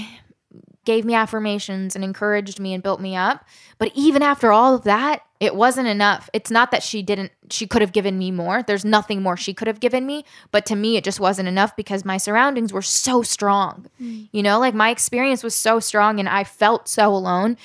gave 0.85 1.05
me 1.05 1.15
affirmations 1.15 1.95
and 1.95 2.03
encouraged 2.03 2.59
me 2.59 2.73
and 2.73 2.83
built 2.83 3.01
me 3.01 3.15
up. 3.15 3.45
But 3.79 3.93
even 3.95 4.23
after 4.23 4.51
all 4.51 4.75
of 4.75 4.85
that, 4.85 5.23
it 5.39 5.55
wasn't 5.55 5.89
enough. 5.89 6.29
It's 6.33 6.51
not 6.51 6.71
that 6.71 6.83
she 6.83 7.03
didn't 7.03 7.33
she 7.51 7.67
could 7.67 7.83
have 7.83 7.93
given 7.93 8.19
me 8.19 8.31
more. 8.31 8.62
There's 8.62 8.85
nothing 8.85 9.23
more 9.23 9.37
she 9.37 9.55
could 9.55 9.69
have 9.69 9.81
given 9.81 10.07
me, 10.07 10.25
but 10.51 10.67
to 10.67 10.77
me 10.77 10.97
it 10.97 11.05
just 11.05 11.21
wasn't 11.21 11.49
enough 11.49 11.77
because 11.77 12.05
my 12.05 12.17
surroundings 12.17 12.73
were 12.73 12.83
so 12.83 13.23
strong. 13.23 13.87
Mm. 14.01 14.29
You 14.33 14.43
know, 14.43 14.59
like 14.59 14.75
my 14.75 14.91
experience 14.91 15.43
was 15.43 15.55
so 15.55 15.81
strong 15.81 16.19
and 16.19 16.29
I 16.29 16.45
felt 16.45 16.89
so 16.89 17.15
alone. 17.15 17.57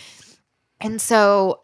And 0.82 1.02
so 1.02 1.62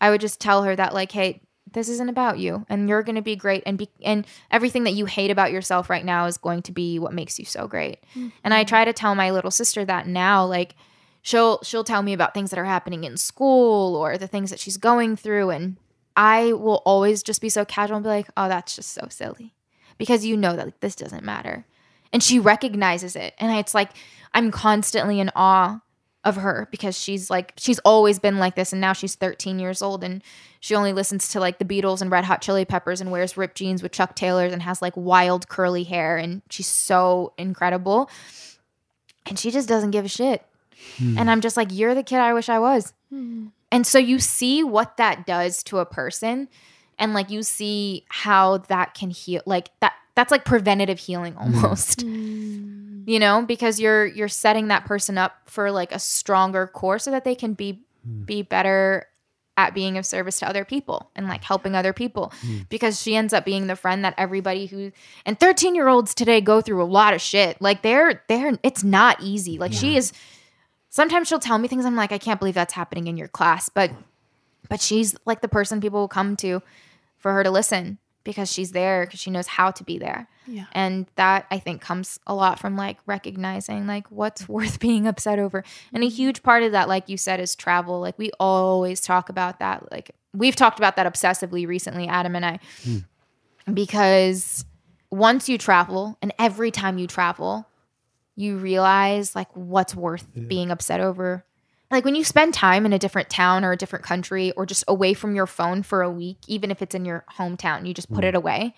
I 0.00 0.10
would 0.10 0.20
just 0.20 0.40
tell 0.40 0.62
her 0.64 0.76
that 0.76 0.94
like, 0.94 1.12
hey, 1.12 1.42
this 1.72 1.88
isn't 1.88 2.08
about 2.08 2.38
you 2.38 2.64
and 2.68 2.88
you're 2.88 3.02
going 3.02 3.16
to 3.16 3.22
be 3.22 3.36
great 3.36 3.62
and 3.66 3.78
be 3.78 3.88
and 4.02 4.26
everything 4.50 4.84
that 4.84 4.92
you 4.92 5.06
hate 5.06 5.30
about 5.30 5.52
yourself 5.52 5.90
right 5.90 6.04
now 6.04 6.26
is 6.26 6.36
going 6.36 6.62
to 6.62 6.72
be 6.72 6.98
what 6.98 7.12
makes 7.12 7.38
you 7.38 7.44
so 7.44 7.66
great. 7.66 7.98
And 8.14 8.54
I 8.54 8.60
mm-hmm. 8.60 8.68
try 8.68 8.84
to 8.84 8.92
tell 8.92 9.14
my 9.14 9.30
little 9.30 9.50
sister 9.50 9.84
that 9.84 10.06
now 10.06 10.44
like 10.44 10.74
she'll 11.22 11.62
she'll 11.62 11.84
tell 11.84 12.02
me 12.02 12.12
about 12.12 12.34
things 12.34 12.50
that 12.50 12.58
are 12.58 12.64
happening 12.64 13.04
in 13.04 13.16
school 13.16 13.96
or 13.96 14.18
the 14.18 14.26
things 14.26 14.50
that 14.50 14.60
she's 14.60 14.76
going 14.76 15.16
through 15.16 15.50
and 15.50 15.76
I 16.16 16.52
will 16.52 16.82
always 16.84 17.22
just 17.22 17.40
be 17.40 17.48
so 17.48 17.64
casual 17.64 17.96
and 17.96 18.02
be 18.02 18.08
like, 18.08 18.28
"Oh, 18.36 18.48
that's 18.48 18.74
just 18.74 18.90
so 18.90 19.06
silly." 19.08 19.54
Because 19.98 20.24
you 20.24 20.36
know 20.36 20.56
that 20.56 20.66
like, 20.66 20.80
this 20.80 20.96
doesn't 20.96 21.24
matter. 21.24 21.64
And 22.12 22.22
she 22.22 22.40
recognizes 22.40 23.14
it. 23.14 23.34
And 23.38 23.56
it's 23.56 23.72
like 23.72 23.90
I'm 24.34 24.50
constantly 24.50 25.20
in 25.20 25.30
awe 25.36 25.80
of 26.24 26.36
her 26.36 26.68
because 26.70 26.98
she's 26.98 27.30
like 27.30 27.52
she's 27.56 27.78
always 27.80 28.18
been 28.18 28.38
like 28.38 28.56
this 28.56 28.72
and 28.72 28.80
now 28.80 28.92
she's 28.92 29.14
13 29.14 29.58
years 29.58 29.80
old 29.80 30.02
and 30.02 30.22
she 30.60 30.74
only 30.74 30.92
listens 30.92 31.28
to 31.28 31.40
like 31.40 31.58
the 31.58 31.64
Beatles 31.64 32.02
and 32.02 32.10
Red 32.10 32.24
Hot 32.24 32.42
Chili 32.42 32.64
Peppers 32.64 33.00
and 33.00 33.12
wears 33.12 33.36
ripped 33.36 33.56
jeans 33.56 33.82
with 33.82 33.92
Chuck 33.92 34.16
Taylors 34.16 34.52
and 34.52 34.62
has 34.62 34.82
like 34.82 34.96
wild 34.96 35.48
curly 35.48 35.84
hair 35.84 36.16
and 36.16 36.42
she's 36.50 36.66
so 36.66 37.32
incredible. 37.38 38.10
And 39.26 39.38
she 39.38 39.50
just 39.50 39.68
doesn't 39.68 39.92
give 39.92 40.04
a 40.04 40.08
shit. 40.08 40.44
Hmm. 40.96 41.18
And 41.18 41.30
I'm 41.30 41.40
just 41.40 41.56
like, 41.56 41.68
you're 41.70 41.94
the 41.94 42.02
kid 42.02 42.18
I 42.18 42.32
wish 42.32 42.48
I 42.48 42.58
was. 42.58 42.92
Hmm. 43.10 43.48
And 43.70 43.86
so 43.86 43.98
you 43.98 44.18
see 44.18 44.64
what 44.64 44.96
that 44.96 45.26
does 45.26 45.62
to 45.64 45.78
a 45.78 45.86
person 45.86 46.48
and 46.98 47.14
like 47.14 47.30
you 47.30 47.42
see 47.42 48.04
how 48.08 48.58
that 48.58 48.94
can 48.94 49.10
heal 49.10 49.42
like 49.46 49.70
that 49.80 49.94
that's 50.18 50.32
like 50.32 50.44
preventative 50.44 50.98
healing 50.98 51.34
hmm. 51.34 51.54
almost. 51.54 52.04
Mm. 52.18 53.08
You 53.08 53.18
know, 53.18 53.42
because 53.46 53.80
you're 53.80 54.04
you're 54.04 54.28
setting 54.28 54.68
that 54.68 54.84
person 54.84 55.16
up 55.16 55.34
for 55.46 55.70
like 55.70 55.92
a 55.92 55.98
stronger 55.98 56.66
core 56.66 56.98
so 56.98 57.10
that 57.10 57.24
they 57.24 57.34
can 57.34 57.54
be 57.54 57.80
hmm. 58.04 58.24
be 58.24 58.42
better 58.42 59.06
at 59.56 59.72
being 59.72 59.96
of 59.96 60.04
service 60.04 60.40
to 60.40 60.48
other 60.48 60.64
people 60.66 61.10
and 61.16 61.26
like 61.26 61.42
helping 61.42 61.74
other 61.74 61.94
people. 61.94 62.34
Hmm. 62.42 62.58
Because 62.68 63.00
she 63.00 63.16
ends 63.16 63.32
up 63.32 63.46
being 63.46 63.66
the 63.66 63.76
friend 63.76 64.04
that 64.04 64.12
everybody 64.18 64.66
who 64.66 64.92
and 65.24 65.40
13 65.40 65.74
year 65.74 65.88
olds 65.88 66.14
today 66.14 66.42
go 66.42 66.60
through 66.60 66.82
a 66.82 66.84
lot 66.84 67.14
of 67.14 67.22
shit. 67.22 67.60
Like 67.62 67.80
they're 67.80 68.22
they're 68.28 68.58
it's 68.62 68.84
not 68.84 69.22
easy. 69.22 69.56
Like 69.56 69.72
she 69.72 69.96
is 69.96 70.12
sometimes 70.90 71.28
she'll 71.28 71.38
tell 71.38 71.58
me 71.58 71.68
things 71.68 71.84
i'm 71.84 71.96
like 71.96 72.12
i 72.12 72.18
can't 72.18 72.40
believe 72.40 72.54
that's 72.54 72.74
happening 72.74 73.06
in 73.06 73.16
your 73.16 73.28
class 73.28 73.68
but 73.68 73.90
but 74.68 74.80
she's 74.80 75.14
like 75.24 75.40
the 75.40 75.48
person 75.48 75.80
people 75.80 76.00
will 76.00 76.08
come 76.08 76.36
to 76.36 76.62
for 77.18 77.32
her 77.32 77.44
to 77.44 77.50
listen 77.50 77.98
because 78.24 78.52
she's 78.52 78.72
there 78.72 79.06
because 79.06 79.20
she 79.20 79.30
knows 79.30 79.46
how 79.46 79.70
to 79.70 79.84
be 79.84 79.98
there. 79.98 80.28
Yeah. 80.50 80.64
and 80.72 81.04
that 81.16 81.44
i 81.50 81.58
think 81.58 81.82
comes 81.82 82.18
a 82.26 82.34
lot 82.34 82.58
from 82.58 82.74
like 82.74 82.96
recognizing 83.04 83.86
like 83.86 84.10
what's 84.10 84.48
worth 84.48 84.80
being 84.80 85.06
upset 85.06 85.38
over. 85.38 85.62
And 85.92 86.02
a 86.02 86.06
mm-hmm. 86.06 86.16
huge 86.16 86.42
part 86.42 86.62
of 86.62 86.72
that 86.72 86.88
like 86.88 87.08
you 87.08 87.16
said 87.16 87.40
is 87.40 87.54
travel. 87.54 88.00
Like 88.00 88.18
we 88.18 88.30
always 88.40 89.00
talk 89.00 89.28
about 89.28 89.58
that. 89.58 89.90
Like 89.92 90.12
we've 90.32 90.56
talked 90.56 90.78
about 90.78 90.96
that 90.96 91.12
obsessively 91.12 91.66
recently 91.66 92.08
adam 92.08 92.34
and 92.34 92.46
i. 92.46 92.58
Hmm. 92.82 92.98
Because 93.72 94.64
once 95.10 95.48
you 95.48 95.58
travel 95.58 96.16
and 96.22 96.32
every 96.38 96.70
time 96.70 96.98
you 96.98 97.06
travel 97.06 97.66
you 98.38 98.56
realize 98.56 99.34
like 99.34 99.48
what's 99.54 99.96
worth 99.96 100.26
being 100.46 100.70
upset 100.70 101.00
over 101.00 101.44
like 101.90 102.04
when 102.04 102.14
you 102.14 102.24
spend 102.24 102.52
time 102.52 102.84
in 102.84 102.92
a 102.92 102.98
different 102.98 103.30
town 103.30 103.64
or 103.64 103.72
a 103.72 103.76
different 103.76 104.04
country 104.04 104.52
or 104.52 104.66
just 104.66 104.84
away 104.88 105.14
from 105.14 105.34
your 105.34 105.46
phone 105.46 105.82
for 105.82 106.02
a 106.02 106.10
week 106.10 106.38
even 106.46 106.70
if 106.70 106.82
it's 106.82 106.94
in 106.94 107.04
your 107.04 107.24
hometown 107.38 107.86
you 107.86 107.94
just 107.94 108.12
put 108.12 108.24
it 108.24 108.34
away 108.34 108.74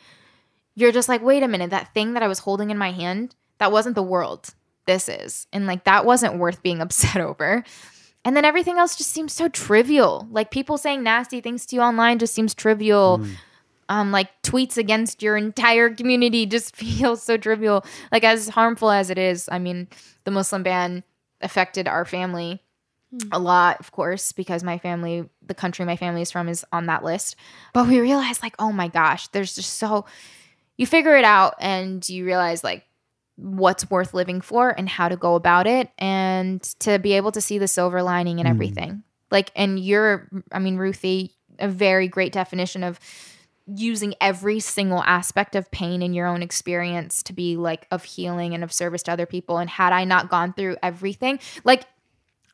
you're 0.74 0.92
just 0.92 1.08
like 1.08 1.22
wait 1.22 1.42
a 1.42 1.48
minute 1.48 1.70
that 1.70 1.92
thing 1.94 2.14
that 2.14 2.22
i 2.22 2.28
was 2.28 2.40
holding 2.40 2.70
in 2.70 2.78
my 2.78 2.92
hand 2.92 3.34
that 3.58 3.72
wasn't 3.72 3.94
the 3.94 4.02
world 4.02 4.54
this 4.90 5.08
is. 5.08 5.46
And 5.52 5.66
like 5.66 5.84
that 5.84 6.04
wasn't 6.04 6.38
worth 6.38 6.62
being 6.62 6.80
upset 6.86 7.20
over. 7.20 7.64
And 8.24 8.36
then 8.36 8.44
everything 8.44 8.76
else 8.76 8.96
just 8.96 9.10
seems 9.10 9.32
so 9.32 9.48
trivial. 9.48 10.26
Like 10.30 10.50
people 10.50 10.76
saying 10.76 11.02
nasty 11.02 11.40
things 11.40 11.64
to 11.66 11.76
you 11.76 11.82
online 11.82 12.18
just 12.18 12.34
seems 12.34 12.54
trivial. 12.54 13.24
Um, 13.88 14.12
like 14.12 14.28
tweets 14.42 14.76
against 14.76 15.22
your 15.22 15.36
entire 15.36 15.90
community 15.90 16.46
just 16.56 16.76
feels 16.76 17.22
so 17.22 17.36
trivial. 17.36 17.84
Like 18.12 18.24
as 18.24 18.48
harmful 18.48 18.90
as 18.90 19.10
it 19.10 19.18
is, 19.18 19.48
I 19.50 19.58
mean, 19.58 19.88
the 20.24 20.30
Muslim 20.30 20.62
ban 20.62 21.02
affected 21.40 21.88
our 21.88 22.04
family 22.04 22.62
a 23.32 23.38
lot, 23.38 23.80
of 23.80 23.90
course, 23.92 24.32
because 24.32 24.62
my 24.62 24.78
family, 24.78 25.28
the 25.44 25.54
country 25.54 25.84
my 25.84 25.96
family 25.96 26.22
is 26.22 26.30
from, 26.30 26.48
is 26.48 26.64
on 26.72 26.86
that 26.86 27.02
list. 27.02 27.36
But 27.72 27.88
we 27.88 27.98
realized, 28.00 28.42
like, 28.42 28.54
oh 28.58 28.72
my 28.72 28.88
gosh, 28.88 29.28
there's 29.28 29.54
just 29.54 29.74
so 29.74 30.06
you 30.76 30.86
figure 30.86 31.16
it 31.16 31.24
out 31.24 31.56
and 31.60 32.08
you 32.08 32.24
realize 32.24 32.64
like 32.64 32.86
what's 33.36 33.90
worth 33.90 34.14
living 34.14 34.40
for 34.40 34.70
and 34.70 34.88
how 34.88 35.08
to 35.08 35.16
go 35.16 35.34
about 35.34 35.66
it 35.66 35.90
and 35.98 36.62
to 36.80 36.98
be 36.98 37.12
able 37.12 37.32
to 37.32 37.40
see 37.40 37.58
the 37.58 37.68
silver 37.68 38.02
lining 38.02 38.38
and 38.38 38.48
hmm. 38.48 38.54
everything. 38.54 39.02
Like, 39.30 39.50
and 39.54 39.78
you're, 39.78 40.28
I 40.52 40.58
mean, 40.58 40.76
Ruthie, 40.76 41.34
a 41.58 41.68
very 41.68 42.08
great 42.08 42.32
definition 42.32 42.82
of 42.82 42.98
using 43.66 44.14
every 44.20 44.58
single 44.58 45.02
aspect 45.02 45.54
of 45.54 45.70
pain 45.70 46.02
in 46.02 46.14
your 46.14 46.26
own 46.26 46.42
experience 46.42 47.22
to 47.24 47.32
be 47.32 47.56
like 47.56 47.86
of 47.90 48.02
healing 48.02 48.54
and 48.54 48.64
of 48.64 48.72
service 48.72 49.02
to 49.04 49.12
other 49.12 49.26
people. 49.26 49.58
And 49.58 49.68
had 49.68 49.92
I 49.92 50.04
not 50.04 50.30
gone 50.30 50.52
through 50.54 50.76
everything, 50.82 51.40
like 51.62 51.84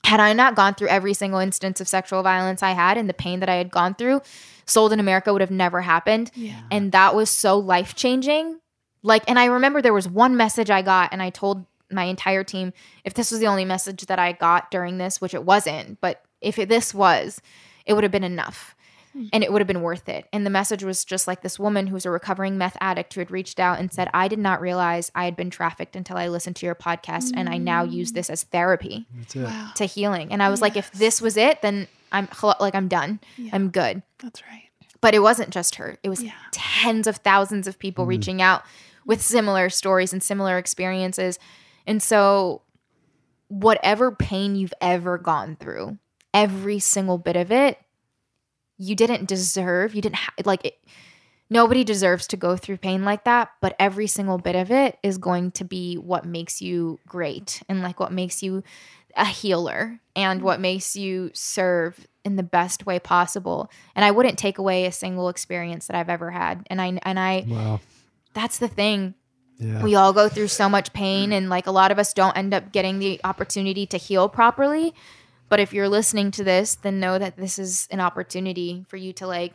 had 0.06 0.20
I 0.20 0.32
not 0.34 0.54
gone 0.54 0.74
through 0.74 0.86
every 0.86 1.14
single 1.14 1.40
instance 1.40 1.80
of 1.80 1.88
sexual 1.88 2.22
violence 2.22 2.62
I 2.62 2.70
had 2.70 2.96
and 2.96 3.08
the 3.08 3.14
pain 3.14 3.40
that 3.40 3.48
I 3.48 3.56
had 3.56 3.72
gone 3.72 3.96
through, 3.96 4.22
Sold 4.64 4.92
in 4.92 5.00
America 5.00 5.32
would 5.32 5.40
have 5.40 5.50
never 5.50 5.80
happened. 5.80 6.30
Yeah. 6.34 6.60
And 6.70 6.92
that 6.92 7.16
was 7.16 7.28
so 7.28 7.58
life 7.58 7.96
changing. 7.96 8.60
Like, 9.02 9.24
and 9.26 9.36
I 9.36 9.46
remember 9.46 9.82
there 9.82 9.92
was 9.92 10.08
one 10.08 10.36
message 10.36 10.70
I 10.70 10.82
got, 10.82 11.12
and 11.12 11.20
I 11.20 11.30
told 11.30 11.66
my 11.90 12.04
entire 12.04 12.44
team 12.44 12.72
if 13.04 13.14
this 13.14 13.32
was 13.32 13.40
the 13.40 13.48
only 13.48 13.64
message 13.64 14.06
that 14.06 14.20
I 14.20 14.30
got 14.30 14.70
during 14.70 14.98
this, 14.98 15.20
which 15.20 15.34
it 15.34 15.44
wasn't, 15.44 16.00
but 16.00 16.22
if 16.40 16.56
it, 16.60 16.68
this 16.68 16.94
was, 16.94 17.40
it 17.84 17.94
would 17.94 18.04
have 18.04 18.12
been 18.12 18.22
enough 18.22 18.75
Hmm. 19.16 19.28
and 19.32 19.42
it 19.42 19.50
would 19.50 19.62
have 19.62 19.66
been 19.66 19.80
worth 19.80 20.10
it. 20.10 20.26
And 20.30 20.44
the 20.44 20.50
message 20.50 20.84
was 20.84 21.02
just 21.02 21.26
like 21.26 21.40
this 21.40 21.58
woman 21.58 21.86
who's 21.86 22.04
a 22.04 22.10
recovering 22.10 22.58
meth 22.58 22.76
addict 22.82 23.14
who 23.14 23.20
had 23.20 23.30
reached 23.30 23.58
out 23.58 23.78
and 23.78 23.90
said, 23.90 24.10
I 24.12 24.28
did 24.28 24.38
not 24.38 24.60
realize 24.60 25.10
I 25.14 25.24
had 25.24 25.36
been 25.36 25.48
trafficked 25.48 25.96
until 25.96 26.18
I 26.18 26.28
listened 26.28 26.56
to 26.56 26.66
your 26.66 26.74
podcast, 26.74 27.32
and 27.34 27.48
I 27.48 27.56
now 27.56 27.82
use 27.82 28.12
mm. 28.12 28.16
this 28.16 28.28
as 28.28 28.42
therapy 28.42 29.06
Wow. 29.34 29.70
to 29.76 29.86
healing. 29.86 30.32
And 30.32 30.42
I 30.42 30.50
was 30.50 30.60
like, 30.60 30.76
if 30.76 30.92
this 30.92 31.22
was 31.22 31.38
it, 31.38 31.62
then 31.62 31.88
I'm 32.12 32.28
like, 32.60 32.74
I'm 32.74 32.88
done. 32.88 33.20
Yeah. 33.38 33.52
I'm 33.54 33.70
good. 33.70 34.02
That's 34.18 34.42
right. 34.42 34.68
But 35.00 35.14
it 35.14 35.20
wasn't 35.20 35.48
just 35.48 35.76
her, 35.76 35.96
it 36.02 36.10
was 36.10 36.22
Yeah. 36.22 36.32
tens 36.50 37.06
of 37.06 37.16
thousands 37.16 37.66
of 37.66 37.78
people 37.78 38.04
mm. 38.04 38.08
reaching 38.08 38.42
out 38.42 38.64
with 39.06 39.22
similar 39.22 39.70
stories 39.70 40.12
and 40.12 40.22
similar 40.22 40.58
experiences. 40.58 41.38
And 41.86 42.02
so, 42.02 42.60
whatever 43.48 44.12
pain 44.12 44.56
you've 44.56 44.74
ever 44.82 45.16
gone 45.16 45.56
through, 45.56 45.96
every 46.34 46.80
single 46.80 47.16
bit 47.16 47.36
of 47.36 47.50
it, 47.50 47.78
you 48.78 48.94
didn't 48.94 49.26
deserve. 49.26 49.94
You 49.94 50.02
didn't 50.02 50.16
ha- 50.16 50.32
like 50.44 50.64
it. 50.64 50.78
Nobody 51.48 51.84
deserves 51.84 52.26
to 52.28 52.36
go 52.36 52.56
through 52.56 52.78
pain 52.78 53.04
like 53.04 53.24
that, 53.24 53.50
but 53.60 53.76
every 53.78 54.08
single 54.08 54.38
bit 54.38 54.56
of 54.56 54.72
it 54.72 54.98
is 55.02 55.16
going 55.16 55.52
to 55.52 55.64
be 55.64 55.94
what 55.94 56.24
makes 56.24 56.60
you 56.60 56.98
great 57.06 57.62
and 57.68 57.82
like 57.82 58.00
what 58.00 58.12
makes 58.12 58.42
you 58.42 58.64
a 59.16 59.24
healer 59.24 60.00
and 60.14 60.42
what 60.42 60.54
mm-hmm. 60.54 60.62
makes 60.62 60.96
you 60.96 61.30
serve 61.34 62.06
in 62.24 62.36
the 62.36 62.42
best 62.42 62.84
way 62.84 62.98
possible. 62.98 63.70
And 63.94 64.04
I 64.04 64.10
wouldn't 64.10 64.38
take 64.38 64.58
away 64.58 64.86
a 64.86 64.92
single 64.92 65.28
experience 65.28 65.86
that 65.86 65.96
I've 65.96 66.08
ever 66.08 66.32
had. 66.32 66.66
And 66.68 66.80
I 66.80 66.98
and 67.02 67.18
I 67.18 67.44
Wow. 67.46 67.80
that's 68.34 68.58
the 68.58 68.68
thing 68.68 69.14
Yeah. 69.58 69.82
we 69.82 69.94
all 69.94 70.12
go 70.12 70.28
through 70.28 70.48
so 70.48 70.68
much 70.68 70.92
pain 70.92 71.32
and 71.32 71.48
like 71.48 71.68
a 71.68 71.70
lot 71.70 71.92
of 71.92 71.98
us 71.98 72.12
don't 72.12 72.36
end 72.36 72.52
up 72.52 72.72
getting 72.72 72.98
the 72.98 73.20
opportunity 73.22 73.86
to 73.86 73.96
heal 73.96 74.28
properly 74.28 74.94
but 75.48 75.60
if 75.60 75.72
you're 75.72 75.88
listening 75.88 76.30
to 76.30 76.44
this 76.44 76.74
then 76.76 77.00
know 77.00 77.18
that 77.18 77.36
this 77.36 77.58
is 77.58 77.88
an 77.90 78.00
opportunity 78.00 78.84
for 78.88 78.96
you 78.96 79.12
to 79.12 79.26
like 79.26 79.54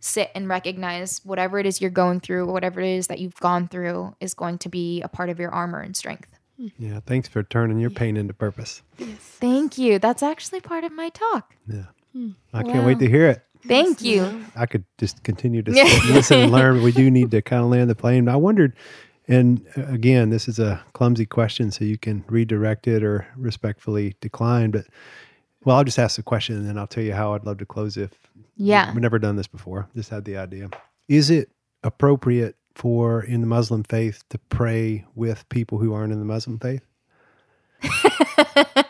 sit 0.00 0.30
and 0.34 0.48
recognize 0.48 1.20
whatever 1.24 1.58
it 1.58 1.66
is 1.66 1.80
you're 1.80 1.90
going 1.90 2.20
through 2.20 2.46
whatever 2.46 2.80
it 2.80 2.88
is 2.88 3.06
that 3.06 3.18
you've 3.18 3.36
gone 3.36 3.66
through 3.66 4.14
is 4.20 4.34
going 4.34 4.58
to 4.58 4.68
be 4.68 5.02
a 5.02 5.08
part 5.08 5.28
of 5.28 5.38
your 5.38 5.50
armor 5.50 5.80
and 5.80 5.96
strength 5.96 6.28
hmm. 6.56 6.68
yeah. 6.78 7.00
Thanks 7.04 7.28
for 7.28 7.42
turning 7.42 7.78
your 7.78 7.90
pain 7.90 8.16
into 8.16 8.34
purpose. 8.34 8.82
Yes. 8.98 9.18
thank 9.18 9.78
you 9.78 9.98
that's 9.98 10.22
actually 10.22 10.60
part 10.60 10.84
of 10.84 10.92
my 10.92 11.08
talk 11.10 11.54
Yeah. 11.66 11.86
Hmm. 12.12 12.30
I 12.52 12.62
can't 12.62 12.86
wait 12.86 12.98
to 13.00 13.08
hear 13.08 13.28
it. 13.28 13.42
thank 13.66 14.02
you 14.02 14.44
I 14.54 14.66
could 14.66 14.84
just 14.98 15.22
continue 15.22 15.62
to 15.62 15.70
listen 16.10 16.40
and 16.40 16.52
learn. 16.52 16.82
We 16.82 16.92
do 16.92 17.10
need 17.10 17.30
to 17.32 17.42
kind 17.42 17.62
of 17.62 17.70
land 17.70 17.90
the 17.90 17.94
plane. 17.94 18.28
I 18.28 18.36
wondered, 18.36 18.74
and 19.28 19.66
uh, 19.76 19.86
again, 19.86 20.30
this 20.30 20.48
is 20.48 20.58
a 20.58 20.82
clumsy 20.92 21.26
question, 21.26 21.70
so 21.70 21.84
you 21.84 21.98
can 21.98 22.24
redirect 22.28 22.86
it 22.86 23.02
or 23.02 23.26
respectfully 23.36 24.14
decline. 24.20 24.70
But 24.70 24.86
well, 25.64 25.76
I'll 25.76 25.84
just 25.84 25.98
ask 25.98 26.16
the 26.16 26.22
question 26.22 26.56
and 26.56 26.68
then 26.68 26.78
I'll 26.78 26.86
tell 26.86 27.02
you 27.02 27.12
how 27.12 27.34
I'd 27.34 27.44
love 27.44 27.58
to 27.58 27.66
close 27.66 27.96
if 27.96 28.12
yeah 28.56 28.92
we've 28.92 29.02
never 29.02 29.18
done 29.18 29.36
this 29.36 29.48
before. 29.48 29.88
Just 29.94 30.10
had 30.10 30.24
the 30.24 30.36
idea. 30.36 30.70
Is 31.08 31.30
it 31.30 31.50
appropriate 31.82 32.56
for 32.74 33.22
in 33.22 33.40
the 33.40 33.46
Muslim 33.46 33.82
faith 33.84 34.22
to 34.30 34.38
pray 34.38 35.04
with 35.14 35.48
people 35.48 35.78
who 35.78 35.92
aren't 35.92 36.12
in 36.12 36.18
the 36.18 36.24
Muslim 36.24 36.58
faith? 36.58 36.82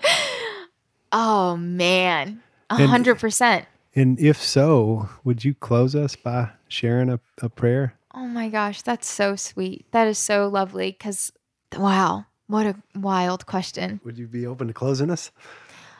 oh 1.13 1.57
man 1.57 2.43
a 2.71 2.87
hundred 2.87 3.19
percent 3.19 3.67
And 3.95 4.21
if 4.21 4.41
so, 4.43 5.09
would 5.25 5.45
you 5.45 5.55
close 5.55 5.95
us 5.95 6.15
by 6.17 6.51
sharing 6.69 7.09
a, 7.09 7.21
a 7.41 7.49
prayer? 7.49 7.95
Oh 8.17 8.27
my 8.27 8.49
gosh, 8.49 8.81
that's 8.81 9.07
so 9.07 9.37
sweet. 9.37 9.85
That 9.93 10.09
is 10.09 10.17
so 10.17 10.49
lovely 10.49 10.91
because, 10.91 11.31
wow, 11.77 12.25
what 12.47 12.65
a 12.65 12.75
wild 12.95 13.45
question. 13.45 14.01
Would 14.05 14.17
you 14.17 14.27
be 14.27 14.47
open 14.47 14.69
to 14.69 14.73
closing 14.73 15.11
us? 15.11 15.31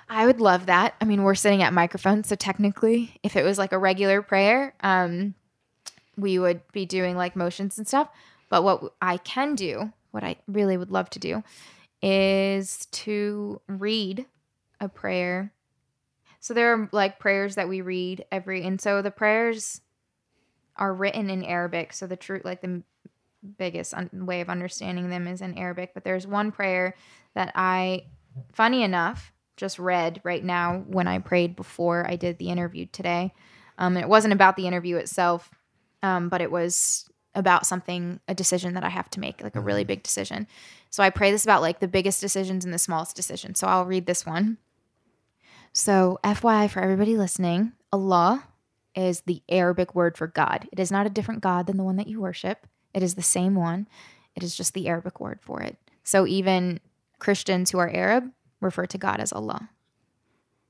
I 0.09 0.25
would 0.25 0.41
love 0.41 0.65
that. 0.65 0.95
I 0.99 1.05
mean, 1.05 1.25
we're 1.25 1.35
sitting 1.35 1.63
at 1.63 1.75
microphones, 1.75 2.29
so 2.29 2.35
technically, 2.35 3.21
if 3.23 3.37
it 3.37 3.45
was 3.45 3.59
like 3.59 3.73
a 3.73 3.79
regular 3.79 4.23
prayer, 4.23 4.75
um, 4.81 5.35
we 6.17 6.39
would 6.39 6.63
be 6.73 6.87
doing 6.87 7.19
like 7.19 7.37
motions 7.37 7.77
and 7.77 7.87
stuff. 7.87 8.09
But 8.49 8.65
what 8.65 8.95
I 9.03 9.19
can 9.19 9.55
do, 9.55 9.93
what 10.13 10.25
I 10.25 10.37
really 10.49 10.79
would 10.79 10.91
love 10.91 11.11
to 11.11 11.19
do, 11.19 11.43
is 12.01 12.87
to 12.93 13.61
read 13.69 14.25
a 14.81 14.89
prayer. 14.89 15.53
So 16.41 16.55
there 16.55 16.73
are 16.73 16.89
like 16.93 17.19
prayers 17.19 17.57
that 17.57 17.69
we 17.69 17.83
read 17.83 18.25
every, 18.33 18.65
and 18.65 18.81
so 18.81 19.03
the 19.03 19.11
prayers 19.11 19.83
are 20.79 20.95
written 20.95 21.31
in 21.31 21.45
Arabic. 21.45 21.93
So 21.93 22.07
the 22.07 22.17
truth, 22.17 22.45
like 22.45 22.61
the 22.61 22.83
biggest 23.59 23.95
un- 23.95 24.11
way 24.13 24.41
of 24.41 24.49
understanding 24.49 25.11
them 25.11 25.27
is 25.27 25.41
in 25.41 25.57
Arabic. 25.57 25.93
But 25.95 26.05
there's 26.05 26.27
one 26.27 26.53
prayer 26.53 26.95
that 27.35 27.53
I, 27.55 28.05
funny 28.53 28.83
enough, 28.83 29.33
just 29.57 29.79
read 29.79 30.21
right 30.25 30.45
now 30.45 30.85
when 30.87 31.09
I 31.09 31.19
prayed 31.19 31.57
before 31.57 32.07
I 32.09 32.17
did 32.17 32.39
the 32.39 32.51
interview 32.51 32.87
today. 32.93 33.33
Um, 33.79 33.97
and 33.97 34.05
it 34.05 34.09
wasn't 34.09 34.35
about 34.35 34.57
the 34.57 34.67
interview 34.67 34.97
itself, 34.97 35.51
um, 36.03 36.29
but 36.29 36.41
it 36.41 36.51
was 36.51 37.09
about 37.35 37.67
something, 37.67 38.21
a 38.29 38.35
decision 38.35 38.75
that 38.75 38.85
I 38.85 38.89
have 38.89 39.11
to 39.11 39.21
make, 39.21 39.43
like 39.43 39.57
a 39.57 39.61
really 39.61 39.85
big 39.85 40.03
decision. 40.03 40.47
So 40.91 41.03
I 41.03 41.11
pray 41.11 41.31
this 41.31 41.45
about 41.45 41.61
like 41.61 41.81
the 41.81 41.89
biggest 41.89 42.21
decisions 42.21 42.65
and 42.65 42.73
the 42.73 42.79
smallest 42.79 43.17
decisions. 43.17 43.61
So 43.61 43.67
I'll 43.67 43.85
read 43.85 44.07
this 44.07 44.25
one. 44.25 44.59
So, 45.73 46.19
FYI 46.25 46.71
for 46.71 46.81
everybody 46.81 47.19
listening, 47.19 47.73
Allah 47.93 48.45
is 48.97 49.21
the 49.27 49.43
Arabic 49.49 49.95
word 49.95 50.17
for 50.17 50.27
God. 50.27 50.69
It 50.73 50.81
is 50.81 50.91
not 50.91 51.07
a 51.07 51.11
different 51.11 51.43
God 51.43 51.67
than 51.67 51.77
the 51.77 51.85
one 51.85 51.97
that 51.97 52.09
you 52.09 52.21
worship, 52.21 52.67
it 52.95 53.03
is 53.03 53.15
the 53.15 53.23
same 53.23 53.55
one. 53.55 53.87
It 54.35 54.43
is 54.43 54.57
just 54.57 54.75
the 54.75 54.89
Arabic 54.89 55.21
word 55.21 55.41
for 55.43 55.63
it. 55.63 55.77
So, 56.03 56.27
even 56.27 56.81
Christians 57.19 57.71
who 57.71 57.79
are 57.79 57.89
Arab 57.89 58.31
refer 58.61 58.87
to 58.87 58.99
God 58.99 59.21
as 59.21 59.33
Allah. 59.33 59.71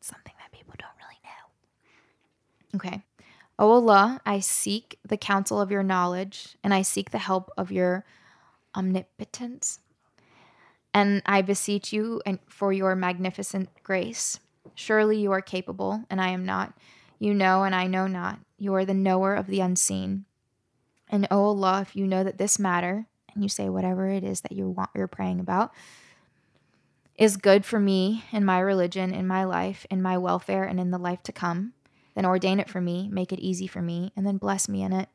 Something 0.00 0.34
that 0.38 0.52
people 0.52 0.74
don't 0.78 0.88
really 0.98 1.20
know. 1.24 2.78
Okay. 2.78 3.02
O 3.58 3.70
Allah, 3.70 4.20
I 4.26 4.40
seek 4.40 4.98
the 5.06 5.16
counsel 5.16 5.60
of 5.60 5.70
your 5.70 5.82
knowledge 5.82 6.56
and 6.62 6.74
I 6.74 6.82
seek 6.82 7.10
the 7.10 7.18
help 7.18 7.50
of 7.56 7.72
your 7.72 8.04
omnipotence. 8.76 9.80
And 10.92 11.22
I 11.26 11.42
beseech 11.42 11.92
you 11.92 12.22
and 12.24 12.38
for 12.46 12.72
your 12.72 12.94
magnificent 12.94 13.68
grace. 13.82 14.40
Surely 14.74 15.18
you 15.18 15.32
are 15.32 15.42
capable, 15.42 16.04
and 16.10 16.20
I 16.20 16.28
am 16.28 16.44
not. 16.44 16.74
You 17.18 17.34
know, 17.34 17.64
and 17.64 17.74
I 17.74 17.86
know 17.86 18.06
not. 18.06 18.38
You 18.58 18.74
are 18.74 18.84
the 18.84 18.94
knower 18.94 19.34
of 19.34 19.46
the 19.46 19.60
unseen. 19.60 20.24
And 21.08 21.26
O 21.30 21.44
Allah, 21.44 21.82
if 21.82 21.94
you 21.94 22.06
know 22.06 22.24
that 22.24 22.38
this 22.38 22.58
matter, 22.58 23.06
and 23.32 23.42
you 23.42 23.48
say 23.48 23.68
whatever 23.68 24.08
it 24.08 24.24
is 24.24 24.40
that 24.42 24.52
you 24.52 24.68
want, 24.68 24.90
you're 24.94 25.06
praying 25.06 25.40
about, 25.40 25.72
is 27.16 27.36
good 27.36 27.64
for 27.64 27.80
me 27.80 28.24
in 28.32 28.44
my 28.44 28.58
religion, 28.58 29.14
in 29.14 29.26
my 29.26 29.44
life, 29.44 29.86
in 29.90 30.02
my 30.02 30.18
welfare, 30.18 30.64
and 30.64 30.78
in 30.78 30.90
the 30.90 30.98
life 30.98 31.22
to 31.22 31.32
come, 31.32 31.72
then 32.14 32.26
ordain 32.26 32.60
it 32.60 32.68
for 32.68 32.80
me, 32.80 33.08
make 33.10 33.32
it 33.32 33.38
easy 33.38 33.66
for 33.66 33.80
me, 33.80 34.12
and 34.16 34.26
then 34.26 34.36
bless 34.36 34.68
me 34.68 34.82
in 34.82 34.92
it. 34.92 35.08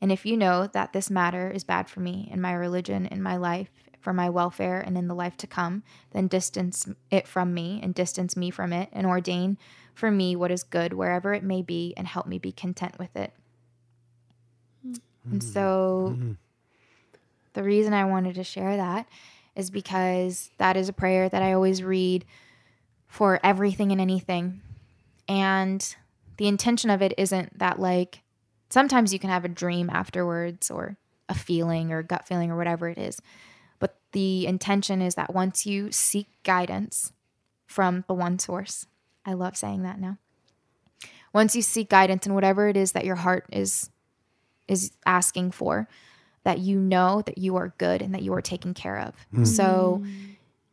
And 0.00 0.12
if 0.12 0.24
you 0.26 0.36
know 0.36 0.66
that 0.66 0.92
this 0.92 1.10
matter 1.10 1.50
is 1.50 1.64
bad 1.64 1.88
for 1.88 2.00
me 2.00 2.28
in 2.30 2.40
my 2.40 2.52
religion, 2.52 3.06
in 3.06 3.22
my 3.22 3.36
life, 3.36 3.70
for 4.00 4.12
my 4.12 4.28
welfare, 4.28 4.80
and 4.80 4.98
in 4.98 5.08
the 5.08 5.14
life 5.14 5.36
to 5.38 5.46
come, 5.46 5.82
then 6.12 6.28
distance 6.28 6.86
it 7.10 7.26
from 7.26 7.54
me 7.54 7.80
and 7.82 7.94
distance 7.94 8.36
me 8.36 8.50
from 8.50 8.72
it, 8.72 8.88
and 8.92 9.06
ordain 9.06 9.56
for 9.94 10.10
me 10.10 10.36
what 10.36 10.50
is 10.50 10.62
good 10.62 10.92
wherever 10.92 11.32
it 11.32 11.42
may 11.42 11.62
be, 11.62 11.94
and 11.96 12.06
help 12.06 12.26
me 12.26 12.38
be 12.38 12.52
content 12.52 12.98
with 12.98 13.14
it. 13.16 13.32
And 14.82 15.40
mm-hmm. 15.40 15.52
so, 15.52 16.14
mm-hmm. 16.14 16.32
the 17.54 17.62
reason 17.62 17.94
I 17.94 18.04
wanted 18.04 18.34
to 18.34 18.44
share 18.44 18.76
that 18.76 19.06
is 19.56 19.70
because 19.70 20.50
that 20.58 20.76
is 20.76 20.88
a 20.88 20.92
prayer 20.92 21.28
that 21.28 21.42
I 21.42 21.52
always 21.52 21.82
read 21.82 22.24
for 23.06 23.40
everything 23.42 23.92
and 23.92 24.00
anything. 24.00 24.60
And 25.28 25.96
the 26.36 26.48
intention 26.48 26.90
of 26.90 27.00
it 27.00 27.14
isn't 27.16 27.58
that, 27.58 27.78
like, 27.78 28.20
sometimes 28.68 29.12
you 29.12 29.18
can 29.18 29.30
have 29.30 29.44
a 29.44 29.48
dream 29.48 29.88
afterwards 29.88 30.70
or 30.70 30.96
a 31.28 31.34
feeling 31.34 31.92
or 31.92 32.02
gut 32.02 32.26
feeling 32.26 32.50
or 32.50 32.56
whatever 32.56 32.88
it 32.88 32.98
is. 32.98 33.22
But 33.78 33.96
the 34.12 34.46
intention 34.46 35.00
is 35.00 35.14
that 35.14 35.32
once 35.32 35.64
you 35.64 35.90
seek 35.92 36.26
guidance 36.42 37.12
from 37.66 38.04
the 38.08 38.14
one 38.14 38.38
source, 38.38 38.86
I 39.24 39.32
love 39.34 39.56
saying 39.56 39.82
that 39.82 39.98
now. 40.00 40.18
Once 41.32 41.56
you 41.56 41.62
seek 41.62 41.88
guidance 41.88 42.26
in 42.26 42.34
whatever 42.34 42.68
it 42.68 42.76
is 42.76 42.92
that 42.92 43.04
your 43.04 43.16
heart 43.16 43.46
is 43.52 43.90
is 44.68 44.92
asking 45.04 45.50
for, 45.50 45.88
that 46.44 46.58
you 46.58 46.78
know 46.78 47.22
that 47.26 47.38
you 47.38 47.56
are 47.56 47.74
good 47.78 48.00
and 48.00 48.14
that 48.14 48.22
you 48.22 48.32
are 48.32 48.42
taken 48.42 48.72
care 48.72 48.98
of. 48.98 49.14
Hmm. 49.34 49.44
So 49.44 50.02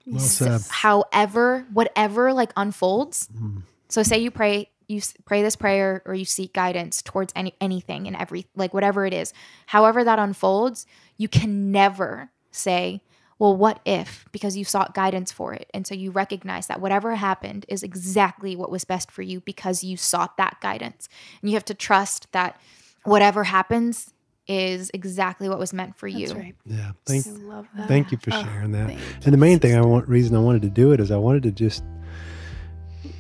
Well 0.05 0.19
said. 0.19 0.61
however 0.69 1.65
whatever 1.71 2.33
like 2.33 2.51
unfolds 2.57 3.29
hmm. 3.37 3.59
so 3.87 4.03
say 4.03 4.17
you 4.17 4.31
pray 4.31 4.69
you 4.87 5.01
pray 5.25 5.41
this 5.41 5.55
prayer 5.55 6.01
or 6.05 6.13
you 6.13 6.25
seek 6.25 6.53
guidance 6.53 7.01
towards 7.01 7.31
any 7.35 7.53
anything 7.61 8.07
and 8.07 8.15
every 8.15 8.47
like 8.55 8.73
whatever 8.73 9.05
it 9.05 9.13
is 9.13 9.33
however 9.67 10.03
that 10.03 10.19
unfolds 10.19 10.85
you 11.17 11.27
can 11.27 11.71
never 11.71 12.29
say 12.51 13.01
well 13.41 13.57
what 13.57 13.79
if 13.85 14.23
because 14.31 14.55
you 14.55 14.63
sought 14.63 14.93
guidance 14.93 15.31
for 15.31 15.51
it 15.51 15.67
and 15.73 15.87
so 15.87 15.95
you 15.95 16.11
recognize 16.11 16.67
that 16.67 16.79
whatever 16.79 17.15
happened 17.15 17.65
is 17.67 17.81
exactly 17.81 18.55
what 18.55 18.69
was 18.69 18.85
best 18.85 19.09
for 19.09 19.23
you 19.23 19.41
because 19.41 19.83
you 19.83 19.97
sought 19.97 20.37
that 20.37 20.55
guidance 20.61 21.09
and 21.41 21.49
you 21.49 21.55
have 21.55 21.65
to 21.65 21.73
trust 21.73 22.31
that 22.33 22.61
whatever 23.03 23.43
happens 23.43 24.13
is 24.47 24.91
exactly 24.93 25.49
what 25.49 25.57
was 25.57 25.73
meant 25.73 25.97
for 25.97 26.07
you 26.07 26.27
right. 26.33 26.55
Yeah. 26.65 26.91
Thank, 27.05 27.25
I 27.25 27.31
love 27.31 27.67
that. 27.77 27.87
thank 27.87 28.11
you 28.11 28.17
for 28.19 28.31
Oh, 28.31 28.43
sharing 28.43 28.71
that. 28.73 28.91
And 29.23 29.33
the 29.33 29.37
main 29.37 29.59
thing 29.59 29.75
I 29.75 29.81
want, 29.81 30.07
reason 30.07 30.35
I 30.35 30.39
wanted 30.39 30.61
to 30.63 30.69
do 30.69 30.91
it 30.91 30.99
is 30.99 31.09
I 31.09 31.17
wanted 31.17 31.43
to 31.43 31.51
just, 31.51 31.83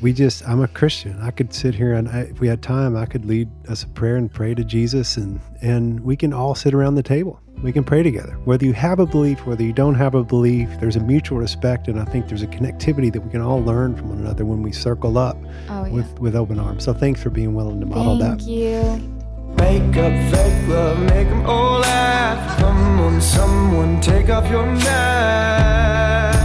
we 0.01 0.13
just, 0.13 0.47
I'm 0.47 0.61
a 0.61 0.67
Christian. 0.67 1.19
I 1.21 1.31
could 1.31 1.53
sit 1.53 1.75
here 1.75 1.93
and 1.93 2.09
I, 2.09 2.21
if 2.21 2.39
we 2.39 2.47
had 2.47 2.61
time, 2.61 2.97
I 2.97 3.05
could 3.05 3.25
lead 3.25 3.49
us 3.69 3.83
a 3.83 3.87
prayer 3.87 4.15
and 4.15 4.33
pray 4.33 4.55
to 4.55 4.63
Jesus 4.63 5.17
and, 5.17 5.39
and 5.61 5.99
we 5.99 6.15
can 6.15 6.33
all 6.33 6.55
sit 6.55 6.73
around 6.73 6.95
the 6.95 7.03
table. 7.03 7.39
We 7.61 7.71
can 7.71 7.83
pray 7.83 8.01
together. 8.01 8.33
Whether 8.45 8.65
you 8.65 8.73
have 8.73 8.99
a 8.99 9.05
belief, 9.05 9.45
whether 9.45 9.61
you 9.61 9.73
don't 9.73 9.93
have 9.93 10.15
a 10.15 10.23
belief, 10.23 10.67
there's 10.79 10.95
a 10.95 10.99
mutual 10.99 11.37
respect. 11.37 11.87
And 11.87 11.99
I 11.99 12.05
think 12.05 12.27
there's 12.27 12.41
a 12.41 12.47
connectivity 12.47 13.13
that 13.13 13.21
we 13.21 13.29
can 13.29 13.41
all 13.41 13.61
learn 13.61 13.95
from 13.95 14.09
one 14.09 14.17
another 14.17 14.45
when 14.45 14.63
we 14.63 14.71
circle 14.71 15.19
up 15.19 15.37
oh 15.69 15.85
yeah 15.85 15.91
with, 15.91 16.19
with 16.19 16.35
open 16.35 16.59
arms. 16.59 16.83
So 16.83 16.93
thanks 16.93 17.21
for 17.21 17.29
being 17.29 17.53
willing 17.53 17.79
to 17.81 17.85
model 17.85 18.17
thank 18.17 18.39
that. 18.39 18.47
you 18.47 19.21
Make 19.57 19.97
up 19.97 20.33
fake 20.33 20.67
love, 20.69 20.99
make 20.99 21.27
them 21.27 21.45
all 21.45 21.79
laugh. 21.79 22.59
Come 22.59 22.99
on, 22.99 23.21
someone, 23.21 24.01
take 24.01 24.29
off 24.29 24.49
your 24.49 24.65
mask. 24.65 26.41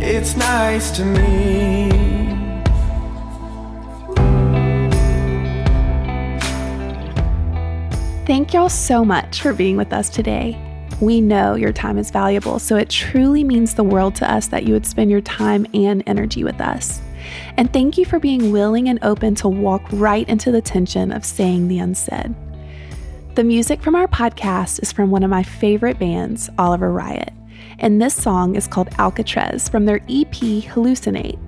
It's 0.00 0.34
nice 0.34 0.90
to 0.96 1.04
me. 1.04 2.07
Thank 8.28 8.52
y'all 8.52 8.68
so 8.68 9.06
much 9.06 9.40
for 9.40 9.54
being 9.54 9.78
with 9.78 9.90
us 9.90 10.10
today. 10.10 10.54
We 11.00 11.22
know 11.22 11.54
your 11.54 11.72
time 11.72 11.96
is 11.96 12.10
valuable, 12.10 12.58
so 12.58 12.76
it 12.76 12.90
truly 12.90 13.42
means 13.42 13.72
the 13.72 13.82
world 13.82 14.14
to 14.16 14.30
us 14.30 14.48
that 14.48 14.64
you 14.64 14.74
would 14.74 14.84
spend 14.84 15.10
your 15.10 15.22
time 15.22 15.66
and 15.72 16.02
energy 16.06 16.44
with 16.44 16.60
us. 16.60 17.00
And 17.56 17.72
thank 17.72 17.96
you 17.96 18.04
for 18.04 18.18
being 18.18 18.52
willing 18.52 18.90
and 18.90 18.98
open 19.00 19.34
to 19.36 19.48
walk 19.48 19.80
right 19.92 20.28
into 20.28 20.52
the 20.52 20.60
tension 20.60 21.10
of 21.10 21.24
saying 21.24 21.68
the 21.68 21.78
unsaid. 21.78 22.34
The 23.34 23.44
music 23.44 23.80
from 23.80 23.94
our 23.94 24.06
podcast 24.06 24.82
is 24.82 24.92
from 24.92 25.10
one 25.10 25.22
of 25.22 25.30
my 25.30 25.42
favorite 25.42 25.98
bands, 25.98 26.50
Oliver 26.58 26.92
Riot, 26.92 27.32
and 27.78 28.02
this 28.02 28.14
song 28.14 28.56
is 28.56 28.68
called 28.68 28.90
Alcatraz 28.98 29.70
from 29.70 29.86
their 29.86 30.02
EP 30.10 30.34
Hallucinate. 30.66 31.38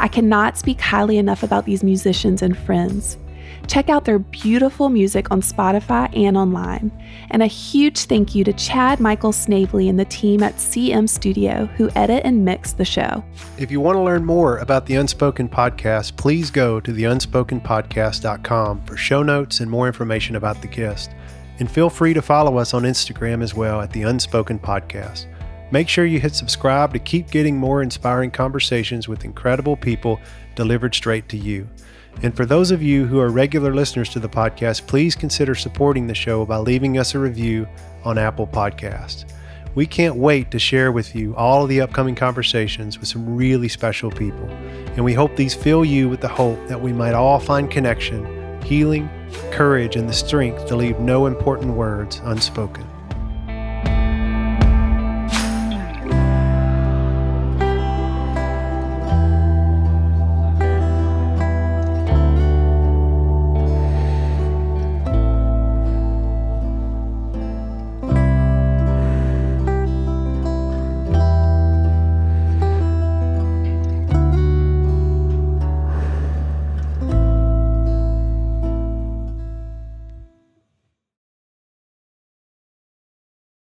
I 0.00 0.08
cannot 0.08 0.56
speak 0.56 0.80
highly 0.80 1.18
enough 1.18 1.42
about 1.42 1.66
these 1.66 1.84
musicians 1.84 2.40
and 2.40 2.56
friends. 2.56 3.18
Check 3.66 3.88
out 3.88 4.04
their 4.04 4.18
beautiful 4.18 4.88
music 4.88 5.30
on 5.30 5.40
Spotify 5.40 6.14
and 6.16 6.36
online. 6.36 6.90
And 7.30 7.42
a 7.42 7.46
huge 7.46 8.04
thank 8.04 8.34
you 8.34 8.44
to 8.44 8.52
Chad 8.52 9.00
Michael 9.00 9.32
Snavely 9.32 9.88
and 9.88 9.98
the 9.98 10.04
team 10.04 10.42
at 10.42 10.56
CM 10.56 11.08
Studio 11.08 11.66
who 11.76 11.90
edit 11.96 12.22
and 12.24 12.44
mix 12.44 12.72
the 12.72 12.84
show. 12.84 13.24
If 13.58 13.70
you 13.70 13.80
want 13.80 13.96
to 13.96 14.02
learn 14.02 14.24
more 14.24 14.58
about 14.58 14.86
the 14.86 14.96
Unspoken 14.96 15.48
Podcast, 15.48 16.16
please 16.16 16.50
go 16.50 16.80
to 16.80 16.92
theunspokenpodcast.com 16.92 18.84
for 18.84 18.96
show 18.96 19.22
notes 19.22 19.60
and 19.60 19.70
more 19.70 19.86
information 19.86 20.36
about 20.36 20.60
the 20.60 20.68
guest. 20.68 21.10
And 21.58 21.70
feel 21.70 21.90
free 21.90 22.14
to 22.14 22.22
follow 22.22 22.58
us 22.58 22.74
on 22.74 22.82
Instagram 22.82 23.42
as 23.42 23.54
well 23.54 23.80
at 23.80 23.92
the 23.92 24.02
Unspoken 24.02 24.58
Podcast. 24.58 25.26
Make 25.70 25.88
sure 25.88 26.04
you 26.04 26.20
hit 26.20 26.34
subscribe 26.34 26.92
to 26.92 26.98
keep 26.98 27.30
getting 27.30 27.56
more 27.56 27.82
inspiring 27.82 28.30
conversations 28.30 29.08
with 29.08 29.24
incredible 29.24 29.76
people 29.76 30.20
delivered 30.54 30.94
straight 30.94 31.28
to 31.30 31.36
you. 31.36 31.68
And 32.22 32.34
for 32.34 32.46
those 32.46 32.70
of 32.70 32.82
you 32.82 33.06
who 33.06 33.20
are 33.20 33.28
regular 33.28 33.74
listeners 33.74 34.08
to 34.10 34.20
the 34.20 34.28
podcast, 34.28 34.86
please 34.86 35.14
consider 35.14 35.54
supporting 35.54 36.06
the 36.06 36.14
show 36.14 36.46
by 36.46 36.56
leaving 36.56 36.98
us 36.98 37.14
a 37.14 37.18
review 37.18 37.66
on 38.04 38.18
Apple 38.18 38.46
Podcasts. 38.46 39.24
We 39.74 39.86
can't 39.86 40.16
wait 40.16 40.52
to 40.52 40.58
share 40.58 40.92
with 40.92 41.16
you 41.16 41.34
all 41.34 41.64
of 41.64 41.68
the 41.68 41.80
upcoming 41.80 42.14
conversations 42.14 42.98
with 42.98 43.08
some 43.08 43.36
really 43.36 43.68
special 43.68 44.10
people. 44.10 44.48
And 44.94 45.04
we 45.04 45.14
hope 45.14 45.34
these 45.34 45.54
fill 45.54 45.84
you 45.84 46.08
with 46.08 46.20
the 46.20 46.28
hope 46.28 46.68
that 46.68 46.80
we 46.80 46.92
might 46.92 47.14
all 47.14 47.40
find 47.40 47.70
connection, 47.70 48.62
healing, 48.62 49.10
courage, 49.50 49.96
and 49.96 50.08
the 50.08 50.12
strength 50.12 50.66
to 50.68 50.76
leave 50.76 51.00
no 51.00 51.26
important 51.26 51.74
words 51.74 52.20
unspoken. 52.24 52.86